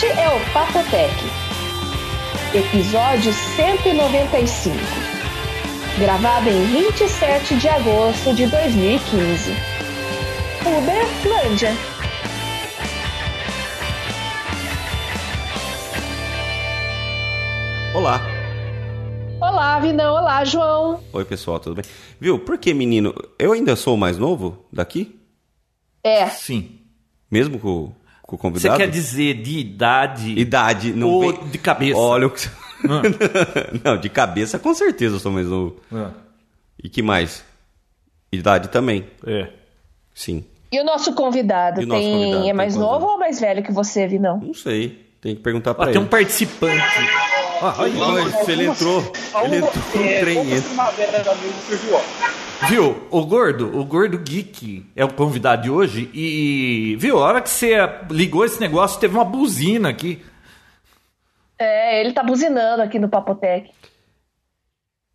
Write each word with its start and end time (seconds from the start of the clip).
Este 0.00 0.12
é 0.16 0.28
o 0.28 0.52
Papotec, 0.52 1.12
episódio 2.54 3.32
195, 3.32 4.76
gravado 5.98 6.48
em 6.48 6.66
27 6.66 7.56
de 7.56 7.68
agosto 7.68 8.32
de 8.32 8.46
2015. 8.46 9.50
Uberlândia. 10.60 11.72
Olá. 17.92 18.20
Olá, 19.40 19.80
Vinão. 19.80 20.14
Olá, 20.14 20.44
João. 20.44 21.02
Oi, 21.12 21.24
pessoal, 21.24 21.58
tudo 21.58 21.82
bem? 21.82 21.90
Viu, 22.20 22.38
por 22.38 22.56
que, 22.56 22.72
menino? 22.72 23.12
Eu 23.36 23.50
ainda 23.50 23.74
sou 23.74 23.96
o 23.96 23.98
mais 23.98 24.16
novo 24.16 24.64
daqui? 24.72 25.18
É, 26.04 26.28
Sim. 26.28 26.78
Mesmo 27.28 27.58
com, 27.58 27.92
com 28.28 28.36
o 28.36 28.38
Você 28.38 28.68
convidado? 28.68 28.76
quer 28.78 28.88
dizer 28.90 29.34
de 29.42 29.58
idade 29.58 30.38
Idade, 30.38 30.92
não 30.92 31.08
ou 31.08 31.20
vem- 31.32 31.48
de 31.50 31.58
cabeça? 31.58 31.98
Olha 31.98 32.26
o 32.26 32.30
que... 32.30 32.46
Ah. 32.84 33.02
não, 33.82 33.96
de 33.96 34.08
cabeça 34.08 34.58
com 34.58 34.72
certeza 34.74 35.16
eu 35.16 35.20
sou 35.20 35.32
mais 35.32 35.46
novo. 35.48 35.76
Ah, 35.92 36.10
E 36.82 36.88
que 36.88 37.02
mais? 37.02 37.42
Idade 38.30 38.68
também, 38.68 39.06
É. 39.26 39.48
sim. 40.14 40.44
e 40.70 40.78
o 40.78 40.84
nosso 40.84 41.12
convidado, 41.14 41.80
E 41.80 41.84
o 41.84 41.88
nosso 41.88 42.00
tem... 42.02 42.12
convidado, 42.12 42.38
é 42.40 42.44
tem 42.44 42.52
mais 42.52 42.76
novo 42.76 43.06
ou 43.06 43.18
mais 43.18 43.40
velho 43.40 43.62
que 43.62 43.72
você, 43.72 44.06
Vinão? 44.06 44.38
Não 44.38 44.52
sei, 44.54 45.04
tem 45.20 45.34
que 45.34 45.40
perguntar 45.42 45.74
pra 45.74 45.86
tem 45.86 45.94
ele. 45.96 46.04
um 46.04 46.06
participante. 46.06 46.76
Ah, 47.60 47.74
aí, 47.82 47.96
Olha, 47.98 48.50
ele 48.52 48.66
entrou, 48.66 49.12
ele 49.42 49.56
entrou 49.56 49.72
no 49.94 50.20
trem. 50.20 50.52
entra. 50.52 50.92
Viu? 52.68 53.06
O 53.10 53.24
gordo, 53.24 53.78
o 53.78 53.84
gordo 53.84 54.18
geek 54.18 54.86
é 54.94 55.04
o 55.04 55.12
convidado 55.12 55.62
de 55.62 55.70
hoje 55.70 56.10
e 56.12 56.96
viu? 56.98 57.18
A 57.18 57.26
hora 57.26 57.40
que 57.40 57.50
você 57.50 57.76
ligou 58.10 58.44
esse 58.44 58.60
negócio, 58.60 59.00
teve 59.00 59.14
uma 59.14 59.24
buzina 59.24 59.88
aqui. 59.88 60.24
É, 61.58 62.00
ele 62.00 62.12
tá 62.12 62.22
buzinando 62.22 62.82
aqui 62.82 62.98
no 62.98 63.08
Papotec. 63.08 63.70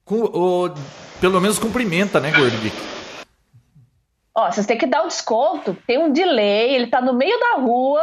Com, 0.04 0.24
o, 0.24 0.70
pelo 1.22 1.40
menos 1.40 1.58
cumprimenta, 1.58 2.20
né, 2.20 2.32
gordo 2.32 2.58
geek? 2.58 2.76
Ó, 4.36 4.52
vocês 4.52 4.66
têm 4.66 4.78
que 4.78 4.88
dar 4.88 5.04
um 5.04 5.08
desconto. 5.08 5.78
Tem 5.88 5.98
um 5.98 6.12
delay, 6.12 6.74
ele 6.76 6.88
tá 6.88 7.00
no 7.00 7.14
meio 7.14 7.40
da 7.40 7.62
rua, 7.62 8.02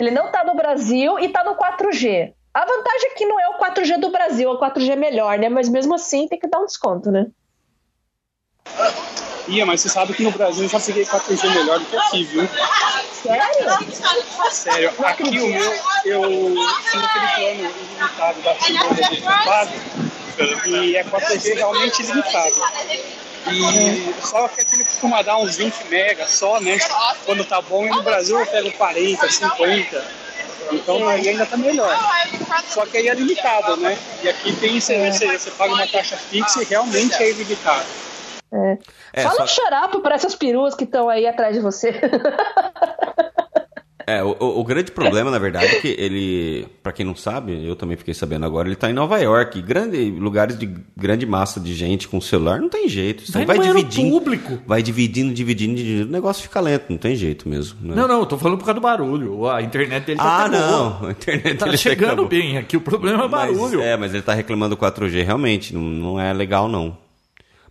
ele 0.00 0.10
não 0.10 0.30
tá 0.30 0.44
no 0.44 0.54
Brasil 0.54 1.18
e 1.18 1.28
tá 1.28 1.42
no 1.44 1.56
4G. 1.56 2.32
A 2.56 2.64
vantagem 2.64 3.10
é 3.10 3.14
que 3.14 3.26
não 3.26 3.38
é 3.38 3.48
o 3.50 3.58
4G 3.58 4.00
do 4.00 4.08
Brasil, 4.08 4.50
o 4.50 4.58
4G 4.58 4.88
é 4.92 4.96
melhor, 4.96 5.38
né? 5.38 5.50
Mas 5.50 5.68
mesmo 5.68 5.94
assim 5.94 6.26
tem 6.26 6.38
que 6.38 6.48
dar 6.48 6.58
um 6.58 6.64
desconto, 6.64 7.10
né? 7.10 7.26
Ia, 9.46 9.66
mas 9.66 9.82
você 9.82 9.90
sabe 9.90 10.14
que 10.14 10.22
no 10.22 10.30
Brasil 10.30 10.62
eu 10.62 10.68
já 10.70 10.80
peguei 10.80 11.04
4G 11.04 11.50
melhor 11.54 11.78
do 11.78 11.84
que 11.84 11.96
aqui, 11.98 12.24
viu? 12.24 12.48
Sério? 13.12 14.50
Sério, 14.50 14.94
aqui 15.04 15.22
o 15.24 15.32
meu, 15.32 15.74
eu 16.06 16.54
tinha 16.90 17.04
aquele 17.04 17.28
plano 17.34 17.74
ilimitado 17.76 18.40
da 18.40 18.54
Segunda 18.54 18.94
do 18.94 19.44
pago 19.44 19.72
e 20.66 20.96
é 20.96 21.04
4G 21.04 21.56
realmente 21.56 22.02
ilimitado. 22.04 22.56
E 23.52 24.14
só 24.26 24.48
que 24.48 24.62
aquele 24.62 24.84
costuma 24.84 25.20
dar 25.20 25.36
uns 25.36 25.58
20 25.58 25.88
mega 25.90 26.26
só, 26.26 26.58
né? 26.58 26.78
Quando 27.26 27.44
tá 27.44 27.60
bom, 27.60 27.84
e 27.84 27.90
no 27.90 28.02
Brasil 28.02 28.40
eu 28.40 28.46
pego 28.46 28.72
40, 28.72 29.28
50. 29.28 30.25
Então 30.72 31.08
aí 31.08 31.28
ainda 31.28 31.46
tá 31.46 31.56
melhor. 31.56 31.96
Só 32.68 32.84
que 32.86 32.96
aí 32.98 33.08
é 33.08 33.14
limitado, 33.14 33.76
né? 33.76 33.98
E 34.22 34.28
aqui 34.28 34.54
tem, 34.56 34.80
você, 34.80 35.10
você, 35.12 35.38
você 35.38 35.50
paga 35.52 35.74
uma 35.74 35.86
taxa 35.86 36.16
fixa 36.16 36.62
e 36.62 36.64
realmente 36.64 37.22
é 37.22 37.30
ilimitado. 37.30 37.88
É, 39.12 39.22
Fala 39.22 39.34
só- 39.36 39.44
um 39.44 39.46
xarapo 39.46 40.00
pra 40.00 40.14
essas 40.14 40.34
peruas 40.34 40.74
que 40.74 40.84
estão 40.84 41.08
aí 41.08 41.26
atrás 41.26 41.54
de 41.54 41.60
você. 41.60 41.92
É, 44.08 44.22
o, 44.22 44.36
o- 44.38 44.62
grande 44.62 44.92
problema, 44.92 45.32
na 45.32 45.38
verdade, 45.38 45.66
é 45.66 45.80
que 45.80 45.88
ele, 45.98 46.64
pra 46.80 46.92
quem 46.92 47.04
não 47.04 47.16
sabe, 47.16 47.66
eu 47.66 47.74
também 47.74 47.96
fiquei 47.96 48.14
sabendo 48.14 48.46
agora, 48.46 48.68
ele 48.68 48.76
tá 48.76 48.88
em 48.88 48.92
Nova 48.92 49.18
York, 49.18 49.60
grande, 49.60 50.10
lugares 50.12 50.56
de 50.56 50.70
grande 50.96 51.26
massa 51.26 51.58
de 51.58 51.74
gente 51.74 52.06
com 52.06 52.20
celular, 52.20 52.60
não 52.60 52.68
tem 52.68 52.88
jeito. 52.88 53.24
Isso 53.24 53.32
Vai 53.32 53.44
vai 53.44 53.58
dividindo, 53.58 54.10
público. 54.20 54.58
vai 54.64 54.80
dividindo, 54.80 55.34
dividindo, 55.34 55.74
dividindo, 55.74 56.08
o 56.08 56.12
negócio 56.12 56.44
fica 56.44 56.60
lento, 56.60 56.84
não 56.88 56.98
tem 56.98 57.16
jeito 57.16 57.48
mesmo. 57.48 57.78
né? 57.82 57.96
Não, 57.96 58.06
não, 58.06 58.20
eu 58.20 58.26
tô 58.26 58.38
falando 58.38 58.58
por 58.58 58.64
causa 58.64 58.78
do 58.78 58.82
barulho. 58.82 59.48
A 59.48 59.60
internet 59.60 60.04
dele 60.06 60.18
tá 60.18 60.44
Ah, 60.44 60.48
não, 60.48 61.08
a 61.08 61.10
internet 61.10 61.56
Tá 61.58 61.64
dele 61.64 61.76
chegando 61.76 62.12
acabou. 62.12 62.28
bem. 62.28 62.58
Aqui 62.58 62.76
o 62.76 62.80
problema 62.80 63.24
é 63.24 63.28
barulho. 63.28 63.78
Mas, 63.78 63.86
é, 63.86 63.96
mas 63.96 64.14
ele 64.14 64.22
tá 64.22 64.34
reclamando 64.34 64.76
do 64.76 64.80
4G, 64.80 65.24
realmente, 65.24 65.74
não, 65.74 65.82
não 65.82 66.20
é 66.20 66.32
legal 66.32 66.68
não. 66.68 66.96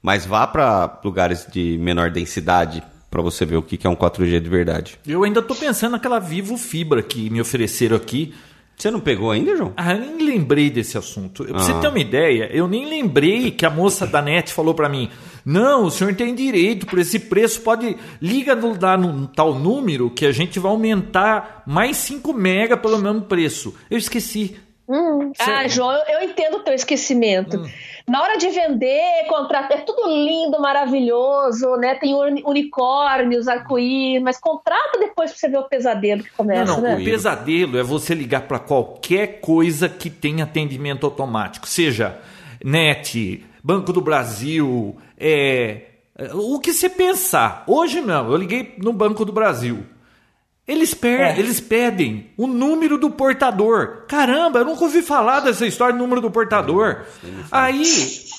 Mas 0.02 0.26
vá 0.26 0.46
pra 0.46 1.00
lugares 1.04 1.48
de 1.50 1.78
menor 1.80 2.12
densidade 2.12 2.84
pra 3.16 3.22
você 3.22 3.46
ver 3.46 3.56
o 3.56 3.62
que 3.64 3.78
que 3.78 3.88
é 3.88 3.90
um 3.90 3.96
4G 3.96 4.42
de 4.42 4.50
verdade. 4.50 5.00
Eu 5.08 5.24
ainda 5.24 5.42
tô 5.42 5.56
pensando 5.56 5.94
naquela 5.94 6.20
Vivo 6.20 6.58
Fibra 6.58 7.02
que 7.02 7.30
me 7.30 7.40
ofereceram 7.40 7.96
aqui. 7.96 8.34
Você 8.78 8.92
não 8.92 9.00
pegou 9.00 9.32
ainda, 9.32 9.56
João? 9.56 9.72
Ah, 9.78 9.94
eu 9.94 10.00
nem 10.18 10.28
lembrei 10.28 10.70
desse 10.70 10.98
assunto. 10.98 11.46
Pra 11.46 11.58
você 11.60 11.72
Ah. 11.72 11.80
ter 11.80 11.88
uma 11.88 11.98
ideia, 12.00 12.50
eu 12.52 12.68
nem 12.68 12.86
lembrei 12.86 13.50
que 13.52 13.66
a 13.66 13.70
moça 13.70 14.06
da 14.06 14.22
NET 14.22 14.52
falou 14.52 14.74
pra 14.74 14.90
mim: 14.90 15.10
não, 15.46 15.86
o 15.86 15.90
senhor 15.92 16.14
tem 16.14 16.36
direito 16.36 16.86
por 16.86 17.00
esse 17.00 17.18
preço, 17.20 17.62
pode. 17.62 17.96
Liga 18.22 18.54
no, 18.54 18.78
lá 18.78 18.98
no 18.98 19.28
tal 19.28 19.56
número 19.58 20.10
que 20.10 20.26
a 20.26 20.32
gente 20.34 20.60
vai 20.60 20.70
aumentar 20.70 21.64
mais 21.66 21.96
5 21.96 22.34
mega 22.34 22.76
pelo 22.76 22.98
mesmo 23.00 23.22
preço. 23.22 23.74
Eu 23.90 23.98
esqueci. 23.98 24.58
ah, 24.90 25.46
Sério? 25.46 25.70
João, 25.70 25.92
eu, 25.94 26.20
eu 26.20 26.30
entendo 26.30 26.58
o 26.58 26.60
teu 26.60 26.74
esquecimento. 26.74 27.64
Na 28.08 28.22
hora 28.22 28.38
de 28.38 28.48
vender, 28.50 29.26
contrato, 29.28 29.72
é 29.72 29.78
tudo 29.78 30.08
lindo, 30.08 30.60
maravilhoso, 30.60 31.76
né? 31.78 31.96
Tem 31.96 32.14
uni- 32.14 32.44
unicórnios, 32.46 33.48
arco-íris, 33.48 34.22
mas 34.22 34.38
contrata 34.40 35.00
depois 35.00 35.32
pra 35.32 35.40
você 35.40 35.50
ver 35.50 35.58
o 35.58 35.64
pesadelo 35.64 36.24
que 36.24 36.30
começa, 36.32 36.66
Não, 36.66 36.82
não, 36.82 36.90
né? 36.90 36.96
o 37.02 37.04
pesadelo 37.04 37.78
é 37.80 37.84
você 37.84 38.14
ligar 38.14 38.42
para 38.48 38.60
qualquer 38.60 39.40
coisa 39.42 39.90
que 39.90 40.10
tenha 40.12 40.44
atendimento 40.44 41.06
automático, 41.06 41.68
seja 41.68 42.20
NET, 42.64 43.44
Banco 43.64 43.92
do 43.92 44.02
Brasil, 44.02 44.96
é, 45.18 45.82
é, 46.18 46.30
o 46.34 46.60
que 46.60 46.74
você 46.74 46.88
pensar. 46.90 47.64
Hoje 47.66 48.02
não, 48.02 48.30
eu 48.30 48.38
liguei 48.38 48.76
no 48.78 48.94
Banco 48.94 49.26
do 49.26 49.32
Brasil. 49.32 49.84
Eles, 50.68 50.96
per 50.96 51.20
É. 51.22 51.38
eles 51.40 51.60
pedem 51.60 52.32
o 52.36 52.48
número 52.48 52.98
do 52.98 53.12
portador. 53.12 54.06
Caramba, 54.08 54.60
eu 54.60 54.66
nunca 54.66 54.84
ouvi 54.84 55.04
falar 55.04 55.42
dessa 55.42 55.66
história 55.68 55.94
do 55.94 56.00
número 56.00 56.22
do 56.22 56.32
portador. 56.32 57.02
Aí, 57.52 57.84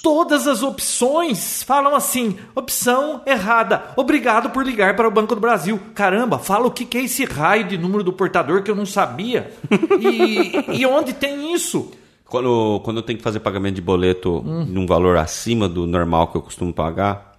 todas 0.02 0.48
as 0.48 0.60
opções 0.62 1.62
falam 1.62 1.94
assim: 1.94 2.36
opção 2.54 3.22
errada. 3.24 3.84
Obrigado 3.94 4.50
por 4.50 4.66
ligar 4.66 4.96
para 4.96 5.06
o 5.06 5.10
Banco 5.10 5.36
do 5.36 5.40
Brasil. 5.40 5.78
Caramba, 5.94 6.36
fala 6.38 6.66
o 6.66 6.70
que 6.72 6.84
que 6.84 6.98
é 6.98 7.02
esse 7.04 7.24
raio 7.24 7.62
de 7.68 7.78
número 7.78 8.02
do 8.02 8.12
portador 8.12 8.62
que 8.62 8.70
eu 8.70 8.74
não 8.74 8.86
sabia. 8.86 9.52
E, 10.00 10.80
e 10.80 10.86
onde 10.86 11.12
tem 11.12 11.54
isso? 11.54 11.92
Quando, 12.24 12.80
quando 12.82 12.96
eu 12.96 13.02
tenho 13.04 13.18
que 13.18 13.22
fazer 13.22 13.38
pagamento 13.38 13.76
de 13.76 13.80
boleto 13.82 14.42
Hum. 14.44 14.64
num 14.68 14.84
valor 14.84 15.16
acima 15.16 15.68
do 15.68 15.86
normal 15.86 16.26
que 16.26 16.36
eu 16.36 16.42
costumo 16.42 16.72
pagar, 16.72 17.35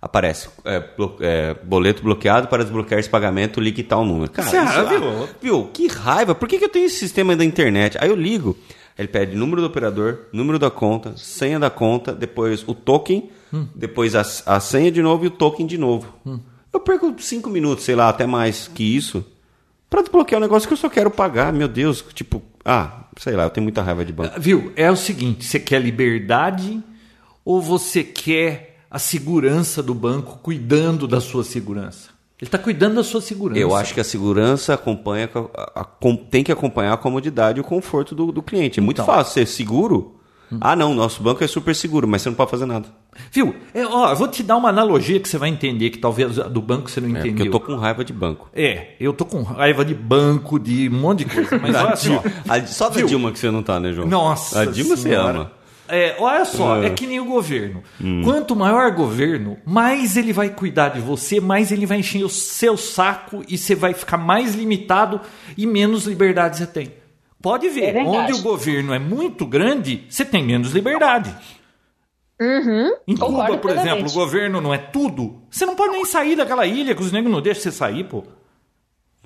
aparece 0.00 0.48
é, 0.64 0.80
blo- 0.96 1.16
é, 1.20 1.54
boleto 1.62 2.02
bloqueado 2.02 2.48
para 2.48 2.62
desbloquear 2.62 2.98
esse 2.98 3.08
pagamento, 3.10 3.60
ligue 3.60 3.82
tal 3.82 4.04
número. 4.04 4.30
Cara, 4.30 4.50
Cara, 4.50 4.80
isso- 4.80 4.88
viu? 4.88 5.08
ah, 5.24 5.28
viu? 5.42 5.64
Que 5.72 5.86
raiva. 5.88 6.34
Por 6.34 6.48
que, 6.48 6.58
que 6.58 6.64
eu 6.64 6.68
tenho 6.70 6.86
esse 6.86 6.96
sistema 6.98 7.36
da 7.36 7.44
internet? 7.44 7.96
Aí 8.00 8.08
eu 8.08 8.16
ligo, 8.16 8.56
ele 8.98 9.08
pede 9.08 9.36
número 9.36 9.60
do 9.60 9.66
operador, 9.66 10.20
número 10.32 10.58
da 10.58 10.70
conta, 10.70 11.14
senha 11.16 11.58
da 11.58 11.68
conta, 11.70 12.12
depois 12.14 12.64
o 12.66 12.74
token, 12.74 13.30
Hum. 13.52 13.66
depois 13.74 14.14
a, 14.14 14.20
a 14.46 14.60
senha 14.60 14.92
de 14.92 15.02
novo 15.02 15.24
e 15.24 15.26
o 15.26 15.30
token 15.30 15.66
de 15.66 15.76
novo. 15.76 16.06
Eu 16.72 16.78
perco 16.78 17.12
cinco 17.18 17.50
minutos, 17.50 17.84
sei 17.84 17.96
lá, 17.96 18.08
até 18.08 18.24
mais 18.24 18.68
que 18.68 18.84
isso, 18.84 19.24
para 19.90 20.02
desbloquear 20.02 20.38
um 20.38 20.42
negócio 20.42 20.68
que 20.68 20.72
eu 20.72 20.78
só 20.78 20.88
quero 20.88 21.10
pagar. 21.10 21.52
Meu 21.52 21.66
Deus, 21.66 22.04
tipo, 22.14 22.40
ah, 22.64 23.06
sei 23.18 23.34
lá, 23.34 23.42
eu 23.42 23.50
tenho 23.50 23.64
muita 23.64 23.82
raiva 23.82 24.04
de 24.04 24.12
banco. 24.12 24.40
Viu? 24.40 24.72
É 24.76 24.88
o 24.88 24.94
seguinte: 24.94 25.44
você 25.44 25.58
quer 25.58 25.80
liberdade 25.82 26.80
ou 27.44 27.60
você 27.60 28.04
quer 28.04 28.69
a 28.90 28.98
segurança 28.98 29.82
do 29.82 29.94
banco 29.94 30.38
cuidando 30.42 31.06
da 31.06 31.20
sua 31.20 31.44
segurança? 31.44 32.08
Ele 32.40 32.48
está 32.48 32.58
cuidando 32.58 32.94
da 32.96 33.04
sua 33.04 33.20
segurança. 33.20 33.60
Eu 33.60 33.76
acho 33.76 33.92
que 33.92 34.00
a 34.00 34.04
segurança 34.04 34.72
acompanha, 34.74 35.28
com 35.28 35.50
a- 35.54 35.80
a- 35.82 35.86
tem 36.30 36.42
que 36.42 36.50
acompanhar 36.50 36.94
a 36.94 36.96
comodidade 36.96 37.58
e 37.58 37.60
o 37.60 37.64
conforto 37.64 38.14
do, 38.14 38.32
do 38.32 38.42
cliente. 38.42 38.80
É 38.80 38.82
muito 38.82 39.02
Então. 39.02 39.04
fácil 39.14 39.34
ser 39.34 39.46
seguro. 39.46 40.16
Ah, 40.60 40.74
não, 40.74 40.92
nosso 40.94 41.22
banco 41.22 41.44
é 41.44 41.46
super 41.46 41.76
seguro, 41.76 42.08
mas 42.08 42.22
você 42.22 42.28
não 42.28 42.34
pode 42.34 42.50
fazer 42.50 42.66
nada. 42.66 42.86
Viu? 43.30 43.54
É, 43.72 43.86
ó, 43.86 44.10
eu 44.10 44.16
vou 44.16 44.26
te 44.26 44.42
dar 44.42 44.56
uma 44.56 44.68
analogia 44.70 45.20
que 45.20 45.28
você 45.28 45.38
vai 45.38 45.48
entender, 45.48 45.90
que 45.90 45.98
talvez 45.98 46.40
a 46.40 46.48
do 46.48 46.60
banco 46.60 46.90
você 46.90 47.00
não 47.00 47.10
É, 47.10 47.12
porque 47.12 47.28
entendeu. 47.28 47.46
eu 47.46 47.52
tô 47.52 47.60
com 47.60 47.76
raiva 47.76 48.04
de 48.04 48.12
banco. 48.12 48.48
É, 48.52 48.94
eu 48.98 49.12
tô 49.12 49.24
com 49.24 49.42
raiva 49.42 49.84
de 49.84 49.94
banco, 49.94 50.58
de 50.58 50.88
um 50.88 50.92
monte 50.98 51.24
de 51.24 51.32
coisa. 51.32 51.56
Mas 51.56 51.76
olha 51.76 51.94
só. 51.94 52.22
A- 52.48 52.66
só 52.66 52.88
da? 52.88 53.00
Dilma 53.00 53.30
que 53.30 53.38
você 53.38 53.48
não 53.48 53.62
tá, 53.62 53.78
né, 53.78 53.92
João? 53.92 54.08
Nossa 54.08 54.62
A 54.62 54.64
Dilma 54.64 54.96
você 54.96 55.02
Senhora. 55.04 55.30
ama. 55.38 55.52
É, 55.90 56.16
olha 56.18 56.44
só, 56.44 56.80
Ah. 56.80 56.84
é 56.86 56.90
que 56.90 57.06
nem 57.06 57.18
o 57.20 57.24
governo. 57.24 57.82
Hum. 58.00 58.22
Quanto 58.22 58.54
maior 58.56 58.90
governo, 58.92 59.58
mais 59.66 60.16
ele 60.16 60.32
vai 60.32 60.48
cuidar 60.50 60.90
de 60.90 61.00
você, 61.00 61.40
mais 61.40 61.70
ele 61.72 61.86
vai 61.86 61.98
encher 61.98 62.24
o 62.24 62.28
seu 62.28 62.76
saco 62.76 63.42
e 63.48 63.58
você 63.58 63.74
vai 63.74 63.92
ficar 63.94 64.16
mais 64.16 64.54
limitado 64.54 65.20
e 65.56 65.66
menos 65.66 66.06
liberdade 66.06 66.58
você 66.58 66.66
tem. 66.66 66.92
Pode 67.42 67.66
É 67.66 67.70
ver, 67.70 67.92
verdade. 67.94 68.08
onde 68.08 68.32
o 68.34 68.42
governo 68.42 68.92
é 68.92 68.98
muito 68.98 69.46
grande, 69.46 70.04
você 70.08 70.24
tem 70.24 70.44
menos 70.44 70.72
liberdade. 70.72 71.34
Em 73.06 73.14
Cuba, 73.16 73.26
Concordo 73.26 73.58
por 73.58 73.70
exemplo, 73.70 74.08
o 74.08 74.12
governo 74.12 74.60
não 74.62 74.72
é 74.72 74.78
tudo. 74.78 75.42
Você 75.50 75.66
não 75.66 75.74
pode 75.76 75.92
nem 75.92 76.04
sair 76.06 76.36
daquela 76.36 76.66
ilha 76.66 76.94
que 76.94 77.02
os 77.02 77.12
negros 77.12 77.30
não 77.32 77.42
deixam 77.42 77.62
você 77.64 77.72
sair, 77.72 78.04
pô. 78.04 78.24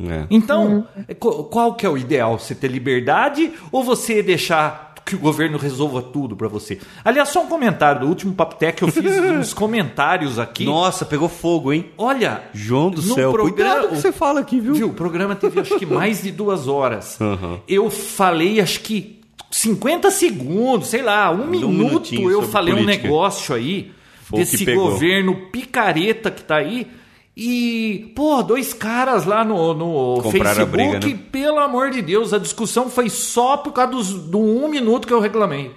É. 0.01 0.27
Então, 0.29 0.89
qu- 1.21 1.45
qual 1.45 1.75
que 1.75 1.87
é 1.87 1.89
o 1.89 1.97
ideal? 1.97 2.37
Você 2.41 2.55
ter 2.57 2.67
liberdade 2.69 3.53
ou 3.71 3.85
você 3.85 4.21
deixar 4.21 4.94
que 5.05 5.15
o 5.15 5.19
governo 5.19 5.59
resolva 5.59 6.01
tudo 6.01 6.35
pra 6.35 6.49
você? 6.49 6.79
Aliás, 7.05 7.29
só 7.29 7.43
um 7.43 7.47
comentário 7.47 8.01
do 8.03 8.07
último 8.09 8.33
Papo 8.35 8.55
Tech, 8.57 8.81
eu 8.83 8.89
fiz 8.89 9.05
uns 9.19 9.53
comentários 9.53 10.39
aqui. 10.39 10.65
Nossa, 10.65 11.05
pegou 11.05 11.29
fogo, 11.29 11.73
hein? 11.73 11.87
Olha, 11.99 12.43
João 12.55 12.91
do 12.91 13.03
no 13.03 13.15
céu, 13.15 13.31
programa- 13.33 13.75
cuidado 13.75 13.89
que 13.91 13.97
você 14.01 14.13
fala 14.13 14.41
aqui, 14.41 14.61
viu? 14.61 14.75
Viu? 14.75 14.89
O 14.89 14.95
programa 14.95 15.35
teve 15.35 15.61
acho 15.61 15.79
que 15.79 15.85
mais 15.87 16.23
de 16.23 16.31
duas 16.31 16.67
horas. 16.69 17.19
Uhum. 17.21 17.59
Eu 17.69 17.91
falei 17.91 18.61
acho 18.61 18.81
que 18.81 19.21
50 19.51 20.11
segundos, 20.11 20.89
sei 20.89 21.03
lá, 21.03 21.31
um, 21.31 21.47
minuto 21.47 21.69
minutinho 21.73 22.31
eu 22.31 22.43
falei 22.43 22.75
um 22.75 22.79
política. 22.79 23.03
negócio 23.05 23.55
aí 23.55 23.93
Foi 24.23 24.41
desse 24.41 24.65
que 24.65 24.75
governo 24.75 25.37
picareta 25.53 26.31
que 26.31 26.43
tá 26.43 26.57
aí. 26.57 26.89
E, 27.37 28.13
pô, 28.15 28.43
dois 28.43 28.73
caras 28.73 29.25
lá 29.25 29.45
no, 29.45 29.75
no 29.75 30.23
Compraram 30.23 30.67
Facebook, 30.67 30.71
briga, 30.71 31.01
né? 31.01 31.19
pelo 31.33 31.59
amor 31.59 31.91
de 31.91 32.01
Deus, 32.01 32.33
a 32.33 32.39
discussão 32.39 32.89
foi 32.89 33.09
só 33.09 33.57
por 33.57 33.73
causa 33.73 33.91
dos, 33.91 34.13
do 34.13 34.39
um 34.39 34.69
minuto 34.69 35.07
que 35.07 35.13
eu 35.13 35.19
reclamei. 35.19 35.73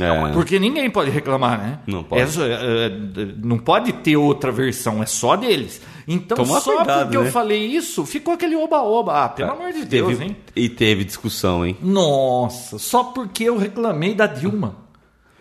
É. 0.00 0.32
Porque 0.32 0.58
ninguém 0.58 0.88
pode 0.90 1.10
reclamar, 1.10 1.58
né? 1.58 1.78
Não 1.86 2.04
pode. 2.04 2.22
É 2.22 2.44
é, 2.44 2.86
é, 2.86 2.90
não 3.42 3.58
pode 3.58 3.92
ter 3.94 4.16
outra 4.16 4.52
versão, 4.52 5.02
é 5.02 5.06
só 5.06 5.34
deles. 5.34 5.80
Então, 6.06 6.36
Toma 6.36 6.60
só 6.60 6.76
cuidado, 6.76 7.02
porque 7.02 7.16
eu 7.16 7.24
né? 7.24 7.30
falei 7.30 7.66
isso, 7.66 8.06
ficou 8.06 8.34
aquele 8.34 8.56
oba-oba. 8.56 9.24
Ah, 9.24 9.28
pelo 9.28 9.52
amor 9.52 9.72
de 9.72 9.84
Deus, 9.84 10.08
teve, 10.08 10.24
hein? 10.24 10.36
E 10.54 10.68
teve 10.68 11.04
discussão, 11.04 11.66
hein? 11.66 11.76
Nossa, 11.82 12.78
só 12.78 13.04
porque 13.04 13.44
eu 13.44 13.58
reclamei 13.58 14.14
da 14.14 14.26
Dilma. 14.26 14.87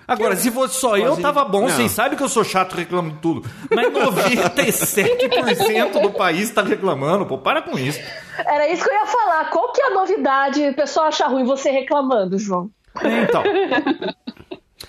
Agora, 0.07 0.35
se 0.37 0.49
fosse 0.49 0.79
só 0.79 0.97
eu, 0.97 1.17
tava 1.17 1.43
bom. 1.43 1.61
Não. 1.61 1.69
Vocês 1.69 1.91
sabem 1.91 2.17
que 2.17 2.23
eu 2.23 2.29
sou 2.29 2.43
chato 2.43 2.73
reclamo 2.75 3.11
de 3.11 3.17
tudo. 3.19 3.47
Mas 3.69 3.87
97% 3.91 6.01
do 6.01 6.11
país 6.11 6.49
tá 6.49 6.61
reclamando. 6.61 7.25
Pô, 7.25 7.37
para 7.37 7.61
com 7.61 7.77
isso. 7.77 7.99
Era 8.37 8.71
isso 8.71 8.83
que 8.83 8.89
eu 8.89 8.93
ia 8.93 9.05
falar. 9.05 9.49
Qual 9.49 9.71
que 9.73 9.81
é 9.81 9.87
a 9.87 9.93
novidade? 9.93 10.69
O 10.69 10.73
pessoal 10.73 11.07
acha 11.07 11.27
ruim 11.27 11.43
você 11.43 11.69
reclamando, 11.71 12.37
João. 12.37 12.69
É, 13.03 13.23
Então, 13.23 13.43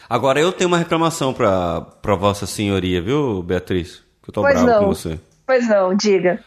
Agora 0.09 0.41
eu 0.41 0.53
tenho 0.53 0.69
uma 0.69 0.79
reclamação 0.79 1.35
pra, 1.35 1.81
pra 1.81 2.15
Vossa 2.15 2.47
Senhoria, 2.47 3.03
viu, 3.03 3.43
Beatriz? 3.43 4.03
Que 4.23 4.31
eu 4.31 4.35
tô 4.35 4.41
Pois 4.43 4.55
bravo 4.55 4.67
não. 4.67 4.79
com 4.81 4.87
você. 4.94 5.20
Pois 5.47 5.69
não, 5.69 5.94
diga. 5.94 6.43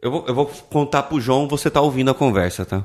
Eu 0.00 0.10
vou, 0.10 0.24
eu 0.26 0.34
vou 0.34 0.46
contar 0.70 1.02
pro 1.02 1.20
João, 1.20 1.46
você 1.46 1.68
tá 1.68 1.82
ouvindo 1.82 2.10
a 2.10 2.14
conversa, 2.14 2.64
tá? 2.64 2.82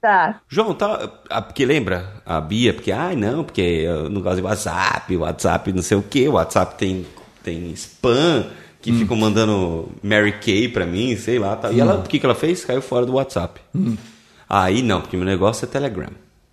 Tá. 0.00 0.40
João, 0.48 0.74
tá. 0.74 1.10
ah, 1.28 1.42
Porque 1.42 1.64
lembra 1.66 2.22
a 2.24 2.40
Bia? 2.40 2.72
Porque, 2.72 2.92
ai, 2.92 3.16
não, 3.16 3.42
porque 3.42 3.60
eu 3.60 4.08
não 4.08 4.20
gosto 4.20 4.36
de 4.36 4.42
WhatsApp, 4.42 5.16
WhatsApp 5.16 5.72
não 5.72 5.82
sei 5.82 5.96
o 5.98 6.02
que, 6.02 6.28
WhatsApp 6.28 6.76
tem, 6.78 7.04
tem 7.42 7.70
spam, 7.72 8.46
que 8.80 8.92
ficam 8.92 9.16
mandando 9.16 9.88
Mary 10.02 10.32
Kay 10.32 10.68
pra 10.68 10.86
mim, 10.86 11.16
sei 11.16 11.38
lá. 11.40 11.56
Tá. 11.56 11.72
E 11.72 11.80
ela, 11.80 11.96
o 11.96 12.02
que, 12.04 12.18
que 12.20 12.24
ela 12.26 12.34
fez? 12.36 12.64
Caiu 12.64 12.80
fora 12.80 13.04
do 13.04 13.14
WhatsApp. 13.14 13.60
Aí 14.48 14.82
não, 14.82 15.00
porque 15.00 15.16
meu 15.16 15.26
negócio 15.26 15.64
é 15.64 15.68
Telegram. 15.68 16.10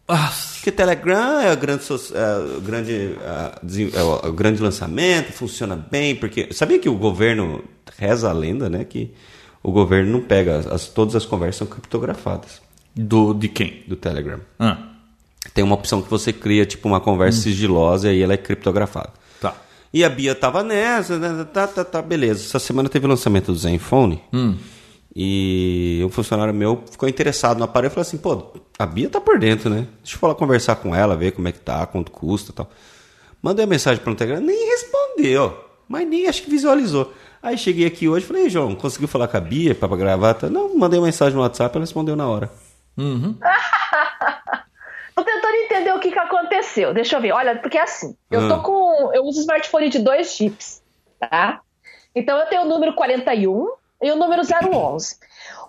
ah, 0.07 0.31
Porque 0.55 0.71
Telegram 0.71 1.39
é 1.39 1.53
o 1.53 1.57
grande, 1.57 1.83
é 2.13 2.57
o 2.57 2.61
grande, 2.61 3.15
ah, 3.21 3.59
é 3.93 4.03
o- 4.03 4.19
é 4.25 4.27
o 4.27 4.33
grande 4.33 4.61
lançamento, 4.61 5.31
funciona 5.31 5.75
bem, 5.75 6.15
porque. 6.15 6.49
Sabia 6.51 6.79
que 6.79 6.89
o 6.89 6.95
governo 6.95 7.63
reza 7.97 8.29
a 8.29 8.33
lenda, 8.33 8.69
né? 8.69 8.83
Que 8.83 9.13
o 9.61 9.71
governo 9.71 10.11
não 10.11 10.21
pega, 10.21 10.57
as, 10.73 10.87
todas 10.87 11.15
as 11.15 11.25
conversas 11.25 11.57
são 11.57 11.67
criptografadas 11.67 12.64
do, 12.95 13.33
de 13.33 13.47
quem? 13.49 13.83
do 13.87 13.95
Telegram. 13.95 14.39
Ah, 14.59 14.77
Tem 15.53 15.63
uma 15.63 15.75
opção 15.75 16.01
que 16.01 16.09
você 16.09 16.31
cria, 16.33 16.65
tipo, 16.65 16.87
uma 16.87 16.99
conversa 17.01 17.41
sigilosa 17.41 18.11
e 18.11 18.21
ela 18.21 18.33
é 18.33 18.37
criptografada. 18.37 19.09
tá. 19.41 19.53
E 19.93 20.03
a 20.03 20.09
Bia 20.09 20.35
tava 20.35 20.61
nessa, 20.63 21.17
né, 21.17 21.45
tá, 21.53 21.67
tá, 21.67 21.83
tá, 21.85 22.01
beleza. 22.01 22.43
Essa 22.45 22.59
semana 22.59 22.89
teve 22.89 23.05
o 23.05 23.09
lançamento 23.09 23.51
do 23.51 23.57
Zenfone. 23.57 24.21
E 25.15 26.01
um 26.05 26.09
funcionário 26.09 26.53
meu 26.53 26.83
ficou 26.91 27.07
interessado 27.07 27.57
no 27.57 27.63
aparelho 27.63 27.89
e 27.91 27.93
falou 27.93 28.01
assim: 28.01 28.17
pô, 28.17 28.51
a 28.77 28.85
Bia 28.85 29.09
tá 29.09 29.21
por 29.21 29.39
dentro, 29.39 29.69
né? 29.69 29.87
Deixa 30.03 30.15
eu 30.15 30.19
falar, 30.19 30.35
conversar 30.35 30.75
com 30.75 30.93
ela, 30.93 31.15
ver 31.15 31.31
como 31.31 31.47
é 31.47 31.51
que 31.53 31.59
tá, 31.59 31.85
quanto 31.85 32.11
custa 32.11 32.51
e 32.51 32.55
tal. 32.55 32.69
Mandei 33.41 33.63
a 33.63 33.67
mensagem 33.67 34.03
pro 34.03 34.13
Telegram, 34.15 34.43
nem 34.45 34.67
respondeu, 34.71 35.57
mas 35.87 36.05
nem 36.07 36.27
acho 36.27 36.43
que 36.43 36.49
visualizou. 36.49 37.13
Aí 37.41 37.57
cheguei 37.57 37.85
aqui 37.85 38.09
hoje 38.09 38.25
e 38.25 38.27
falei: 38.27 38.49
João, 38.49 38.75
conseguiu 38.75 39.07
falar 39.07 39.29
com 39.29 39.37
a 39.37 39.39
Bia 39.39 39.73
pra 39.73 39.87
gravar? 39.95 40.33
Tá? 40.33 40.49
Não, 40.49 40.77
mandei 40.77 40.99
uma 40.99 41.05
mensagem 41.05 41.35
no 41.35 41.41
WhatsApp, 41.41 41.73
ela 41.77 41.85
respondeu 41.85 42.15
na 42.17 42.27
hora. 42.27 42.51
Tô 45.15 45.23
tentando 45.23 45.53
entender 45.55 45.93
o 45.93 45.99
que, 45.99 46.11
que 46.11 46.19
aconteceu. 46.19 46.93
Deixa 46.93 47.15
eu 47.15 47.21
ver. 47.21 47.31
Olha, 47.31 47.55
porque 47.57 47.77
é 47.77 47.83
assim, 47.83 48.15
eu 48.29 48.47
tô 48.49 48.55
Hum. 48.55 48.61
com. 48.63 49.11
Eu 49.13 49.23
uso 49.23 49.39
smartphone 49.39 49.87
de 49.89 49.99
dois 49.99 50.31
chips, 50.33 50.83
tá? 51.19 51.61
Então 52.13 52.37
eu 52.37 52.45
tenho 52.47 52.63
o 52.63 52.65
número 52.65 52.93
41 52.93 53.69
e 54.03 54.11
o 54.11 54.15
número 54.17 54.41
011. 54.41 55.15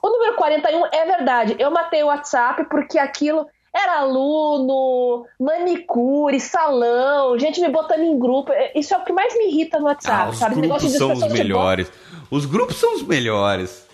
O 0.03 0.09
número 0.09 0.35
41 0.35 0.87
é 0.93 1.05
verdade. 1.05 1.55
Eu 1.61 1.71
matei 1.71 2.03
o 2.03 2.07
WhatsApp 2.07 2.65
porque 2.69 2.99
aquilo 2.99 3.47
era 3.73 3.99
aluno, 4.01 5.27
manicure, 5.39 6.41
salão, 6.41 7.39
gente 7.39 7.61
me 7.61 7.69
botando 7.69 8.01
em 8.03 8.19
grupo. 8.19 8.51
Isso 8.75 8.95
é 8.95 8.99
o 8.99 9.05
que 9.05 9.13
mais 9.13 9.33
me 9.37 9.49
irrita 9.49 9.79
no 9.79 9.87
WhatsApp, 9.87 10.23
Ah, 10.23 10.29
os 10.31 10.39
sabe? 10.39 10.55
grupos 10.57 10.93
são 10.93 11.13
os 11.13 11.29
melhores. 11.29 11.93
Os 12.31 12.47
grupos 12.47 12.77
são 12.77 12.95
os 12.95 13.03
melhores. 13.03 13.86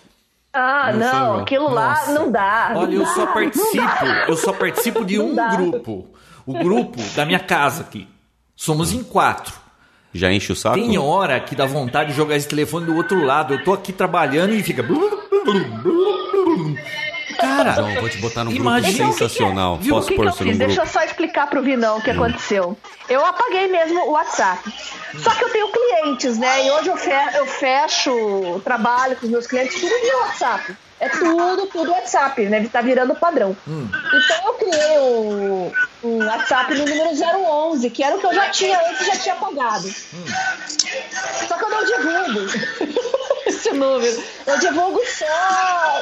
Ah, 0.53 0.91
Não 0.93 0.99
não, 0.99 1.33
não. 1.33 1.39
aquilo 1.41 1.69
lá 1.69 1.89
Nossa. 1.89 2.11
não 2.13 2.31
dá. 2.31 2.71
não 2.73 2.81
Olha, 2.81 2.93
eu 2.95 3.03
dá, 3.03 3.07
só 3.07 3.25
não 3.25 3.33
participo. 3.33 4.05
Eu 4.27 4.37
só 4.37 4.53
participo 4.53 5.03
de 5.05 5.17
Não 5.17 5.25
um 5.27 5.35
dá. 5.35 5.47
grupo. 5.55 6.07
O 6.45 6.53
grupo 6.53 6.99
da 7.15 7.25
minha 7.25 7.39
casa 7.39 7.81
aqui. 7.81 8.07
Somos 8.55 8.91
em 8.93 9.03
quatro. 9.03 9.53
Já 10.13 10.31
enche 10.31 10.51
o 10.51 10.55
saco? 10.55 10.75
Tem 10.75 10.95
hora 10.97 11.39
que 11.39 11.55
dá 11.55 11.65
vontade 11.65 12.11
de 12.11 12.15
jogar 12.15 12.35
esse 12.35 12.47
telefone 12.47 12.85
do 12.85 12.95
outro 12.95 13.23
lado. 13.25 13.55
Eu 13.55 13.63
tô 13.63 13.73
aqui 13.73 13.91
trabalhando 13.91 14.53
e 14.53 14.61
fica. 14.61 14.83
Cara, 17.43 17.75
Não, 17.81 17.89
eu 17.91 18.01
vou 18.01 18.09
te 18.09 18.17
botar 18.17 18.43
num 18.43 18.51
Imagina- 18.51 18.97
grupo 18.97 19.13
sensacional. 19.19 19.77
Viu, 19.77 19.93
O 19.93 19.97
Posso 19.97 20.07
que, 20.07 20.13
que 20.13 20.17
pôr 20.19 20.27
eu 20.27 20.33
você 20.33 20.43
num 20.43 20.49
fiz? 20.51 20.59
Deixa 20.59 20.81
eu 20.81 20.85
só 20.87 21.01
explicar 21.03 21.47
pro 21.49 21.61
Vinão 21.61 21.97
o 21.97 22.01
que 22.01 22.09
aconteceu. 22.11 22.77
Eu 23.09 23.25
apaguei 23.25 23.67
mesmo 23.67 23.99
o 24.07 24.11
WhatsApp. 24.11 24.61
Só 25.19 25.29
que 25.31 25.43
eu 25.43 25.49
tenho 25.49 25.67
clientes, 25.69 26.37
né? 26.37 26.65
E 26.65 26.71
hoje 26.71 26.87
eu, 26.89 26.97
fe- 26.97 27.29
eu 27.37 27.45
fecho 27.45 28.11
o 28.11 28.59
trabalho 28.61 29.15
com 29.17 29.25
os 29.25 29.31
meus 29.31 29.45
clientes 29.47 29.79
tudo 29.79 29.93
via 30.01 30.17
WhatsApp. 30.19 30.75
É 31.03 31.09
tudo, 31.09 31.67
tudo 31.67 31.91
WhatsApp, 31.91 32.41
né? 32.45 32.65
Tá 32.71 32.79
virando 32.79 33.13
padrão. 33.13 33.57
Então 33.67 34.47
eu 34.47 34.53
criei 34.53 34.97
o, 34.99 35.71
o 36.01 36.17
WhatsApp 36.25 36.73
no 36.75 36.85
número 36.85 37.09
011, 37.11 37.89
que 37.89 38.01
era 38.01 38.15
o 38.15 38.19
que 38.19 38.25
eu 38.25 38.33
já 38.33 38.49
tinha 38.51 38.79
antes 38.89 39.01
e 39.01 39.05
já 39.07 39.17
tinha 39.17 39.35
apagado. 39.35 39.93
Só 41.45 41.57
que 41.57 41.63
eu 41.65 41.69
não 41.69 41.83
divulgo 41.83 42.39
esse 43.47 43.71
número. 43.71 44.23
Eu 44.47 44.59
divulgo 44.59 45.01
só, 45.05 46.01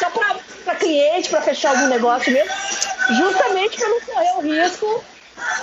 só 0.00 0.10
pra, 0.10 0.36
pra 0.64 0.74
cliente, 0.74 1.28
pra 1.28 1.40
fechar 1.40 1.70
algum 1.70 1.86
negócio 1.86 2.32
mesmo, 2.32 2.50
justamente 3.10 3.78
pra 3.78 3.88
não 3.88 4.00
correr 4.00 4.32
o 4.38 4.40
risco 4.40 5.04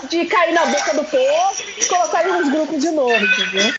de 0.10 0.26
cair 0.28 0.54
na 0.54 0.66
boca 0.66 0.94
do 0.94 1.04
povo 1.04 1.56
e 1.78 1.86
colocar 1.88 2.24
ele 2.24 2.38
nos 2.38 2.50
grupos 2.50 2.80
de 2.80 2.92
novo, 2.92 3.26
entendeu? 3.26 3.74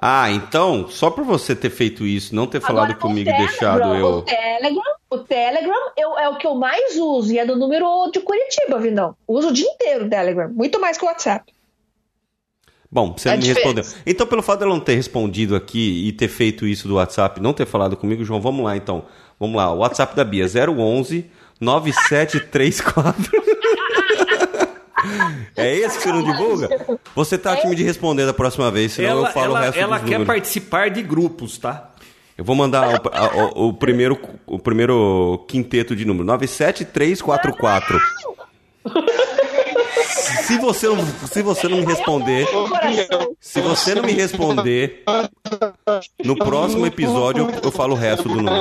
Ah, 0.00 0.30
então, 0.30 0.88
só 0.88 1.10
por 1.10 1.24
você 1.24 1.56
ter 1.56 1.70
feito 1.70 2.06
isso, 2.06 2.34
não 2.34 2.46
ter 2.46 2.60
falado 2.60 2.90
Agora, 2.92 2.98
comigo 3.00 3.30
o 3.30 3.32
e 3.34 3.36
deixado 3.36 3.94
eu. 3.94 4.18
O 4.18 4.22
Telegram, 4.22 4.82
o 5.10 5.18
Telegram 5.18 5.90
eu- 5.96 6.18
é 6.18 6.28
o 6.28 6.36
que 6.38 6.46
eu 6.46 6.54
mais 6.54 6.96
uso 6.96 7.32
e 7.32 7.38
é 7.38 7.44
do 7.44 7.56
número 7.56 8.08
de 8.12 8.20
Curitiba, 8.20 8.78
Vinão. 8.78 9.16
Uso 9.26 9.48
o 9.48 9.52
dia 9.52 9.68
inteiro 9.68 10.04
o 10.06 10.08
Telegram, 10.08 10.48
muito 10.50 10.80
mais 10.80 10.96
que 10.96 11.04
o 11.04 11.08
WhatsApp. 11.08 11.52
Bom, 12.90 13.14
você 13.16 13.28
É 13.28 13.32
não 13.32 13.38
me 13.38 13.44
diferente. 13.44 13.76
respondeu. 13.76 14.02
Então, 14.06 14.26
pelo 14.26 14.40
fato 14.42 14.60
de 14.60 14.64
eu 14.64 14.68
não 14.70 14.80
ter 14.80 14.94
respondido 14.94 15.54
aqui 15.56 16.06
e 16.08 16.12
ter 16.12 16.28
feito 16.28 16.66
isso 16.66 16.88
do 16.88 16.94
WhatsApp, 16.94 17.40
não 17.40 17.52
ter 17.52 17.66
falado 17.66 17.96
comigo, 17.96 18.24
João, 18.24 18.40
vamos 18.40 18.64
lá 18.64 18.76
então. 18.76 19.04
Vamos 19.38 19.56
lá, 19.56 19.72
o 19.72 19.78
WhatsApp 19.78 20.16
da 20.16 20.24
Bia, 20.24 20.46
011 20.46 21.30
9734. 21.60 23.30
É 25.56 25.74
esse 25.76 25.98
que 25.98 26.04
você 26.04 26.12
não 26.12 26.22
divulga? 26.22 26.98
Você 27.14 27.36
tá 27.38 27.56
time 27.56 27.74
de 27.74 27.82
responder 27.82 28.26
da 28.26 28.32
próxima 28.34 28.70
vez, 28.70 28.92
senão 28.92 29.10
ela, 29.10 29.28
eu 29.28 29.32
falo 29.32 29.46
ela, 29.46 29.58
o 29.58 29.62
resto 29.62 29.78
ela 29.80 29.98
quer 29.98 30.04
números. 30.04 30.26
participar 30.26 30.90
de 30.90 31.02
grupos, 31.02 31.58
tá? 31.58 31.90
Eu 32.36 32.44
vou 32.44 32.54
mandar 32.54 32.88
o, 33.04 33.08
a- 33.12 33.52
o- 33.56 33.68
o 33.68 33.72
primeiro, 33.74 34.18
o 34.46 34.58
primeiro 34.58 35.44
quinteto 35.48 35.96
de 35.96 36.04
número. 36.04 36.24
97344. 36.26 38.00
Se 40.46 40.58
você, 40.58 40.86
não, 40.88 41.06
se 41.06 41.42
você 41.42 41.68
não 41.68 41.78
me 41.78 41.84
responder, 41.84 42.46
se 43.40 43.60
você 43.60 43.94
não 43.94 44.02
me 44.02 44.12
responder, 44.12 45.02
no 46.24 46.36
próximo 46.36 46.86
episódio 46.86 47.48
eu, 47.50 47.60
eu 47.64 47.70
falo 47.72 47.94
o 47.94 47.96
resto 47.98 48.28
do 48.28 48.36
número. 48.36 48.56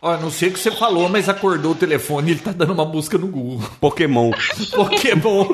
Ó, 0.00 0.16
não 0.16 0.30
sei 0.30 0.48
o 0.48 0.52
que 0.52 0.58
você 0.58 0.70
falou, 0.70 1.08
mas 1.08 1.28
acordou 1.28 1.72
o 1.72 1.76
telefone 1.76 2.28
e 2.28 2.32
ele 2.34 2.40
tá 2.40 2.52
dando 2.52 2.72
uma 2.72 2.84
busca 2.84 3.16
no 3.18 3.26
Google. 3.28 3.60
Pokémon. 3.80 4.30
Pokémon. 4.74 5.46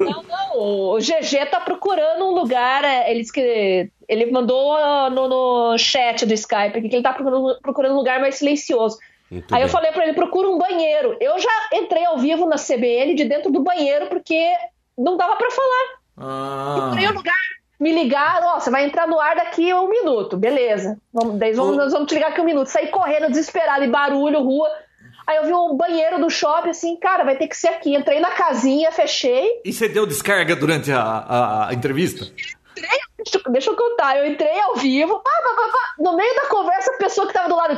Não, 0.00 0.22
não, 0.22 0.58
o 0.58 0.98
GG 0.98 1.46
tá 1.50 1.60
procurando 1.60 2.24
um 2.26 2.34
lugar, 2.34 2.84
é, 2.84 3.10
ele, 3.10 3.20
disse 3.20 3.32
que- 3.32 3.88
ele 4.08 4.30
mandou 4.30 4.72
ah, 4.76 5.08
no, 5.10 5.28
no 5.28 5.78
chat 5.78 6.26
do 6.26 6.34
Skype 6.34 6.78
aqui 6.78 6.88
que 6.88 6.96
ele 6.96 7.02
tá 7.02 7.12
procurando, 7.12 7.58
procurando 7.62 7.92
um 7.92 7.98
lugar 7.98 8.20
mais 8.20 8.36
silencioso. 8.36 8.98
Muito 9.30 9.54
Aí 9.54 9.62
eu 9.62 9.66
bem. 9.66 9.72
falei 9.72 9.92
pra 9.92 10.04
ele, 10.04 10.14
procura 10.14 10.48
um 10.48 10.58
banheiro. 10.58 11.16
Eu 11.20 11.38
já 11.38 11.68
entrei 11.72 12.04
ao 12.04 12.18
vivo 12.18 12.46
na 12.46 12.56
CBN 12.56 13.14
de 13.14 13.24
dentro 13.24 13.50
do 13.50 13.60
banheiro 13.62 14.06
porque 14.08 14.52
não 14.96 15.16
dava 15.16 15.36
pra 15.36 15.50
falar. 15.50 15.98
Ah, 16.16 16.74
Procurei 16.78 17.08
um 17.08 17.14
lugar 17.14 17.34
me 17.78 17.92
ligaram, 17.92 18.48
ó, 18.48 18.60
você 18.60 18.70
vai 18.70 18.84
entrar 18.84 19.06
no 19.06 19.20
ar 19.20 19.36
daqui 19.36 19.70
a 19.70 19.80
um 19.80 19.88
minuto, 19.88 20.36
beleza. 20.36 20.96
Vamos, 21.12 21.38
daí 21.38 21.52
vamos, 21.52 21.76
nós 21.76 21.92
vamos 21.92 22.08
te 22.08 22.14
ligar 22.14 22.30
aqui 22.30 22.40
um 22.40 22.44
minuto. 22.44 22.68
Saí 22.68 22.88
correndo, 22.88 23.28
desesperado, 23.28 23.84
e 23.84 23.88
barulho, 23.88 24.40
rua. 24.40 24.70
Aí 25.26 25.36
eu 25.36 25.44
vi 25.44 25.52
um 25.52 25.76
banheiro 25.76 26.18
do 26.18 26.30
shopping, 26.30 26.70
assim, 26.70 26.96
cara, 26.96 27.24
vai 27.24 27.36
ter 27.36 27.48
que 27.48 27.56
ser 27.56 27.68
aqui. 27.68 27.94
Entrei 27.94 28.20
na 28.20 28.30
casinha, 28.30 28.92
fechei. 28.92 29.60
E 29.64 29.72
você 29.72 29.88
deu 29.88 30.06
descarga 30.06 30.54
durante 30.54 30.92
a, 30.92 31.00
a, 31.02 31.68
a 31.68 31.74
entrevista? 31.74 32.24
Entrei, 32.24 32.98
deixa, 33.18 33.40
deixa, 33.50 33.70
eu 33.70 33.76
contar, 33.76 34.18
eu 34.18 34.26
entrei 34.26 34.58
ao 34.60 34.76
vivo, 34.76 35.20
pá, 35.20 35.30
pá, 35.30 35.54
pá, 35.54 35.94
no 35.98 36.16
meio 36.16 36.34
da 36.34 36.46
conversa, 36.46 36.90
a 36.90 36.98
pessoa 36.98 37.26
que 37.26 37.32
tava 37.32 37.48
do 37.48 37.56
lado, 37.56 37.76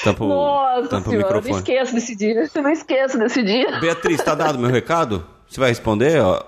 Tampa, 0.05 0.25
Nossa 0.25 0.89
tampa 0.89 1.11
senhora, 1.11 1.27
o 1.27 1.41
microfone. 1.41 1.53
não 1.53 1.59
esqueço 1.59 1.95
desse 1.95 2.17
dia. 2.17 2.49
Eu 2.55 2.63
não 2.63 2.71
esqueço 2.71 3.19
desse 3.19 3.43
dia. 3.43 3.81
Beatriz, 3.81 4.23
tá 4.23 4.35
dado 4.35 4.59
meu 4.59 4.71
recado? 4.71 5.27
Você 5.49 5.59
vai 5.59 5.71
responder, 5.71 6.21
ó? 6.21 6.43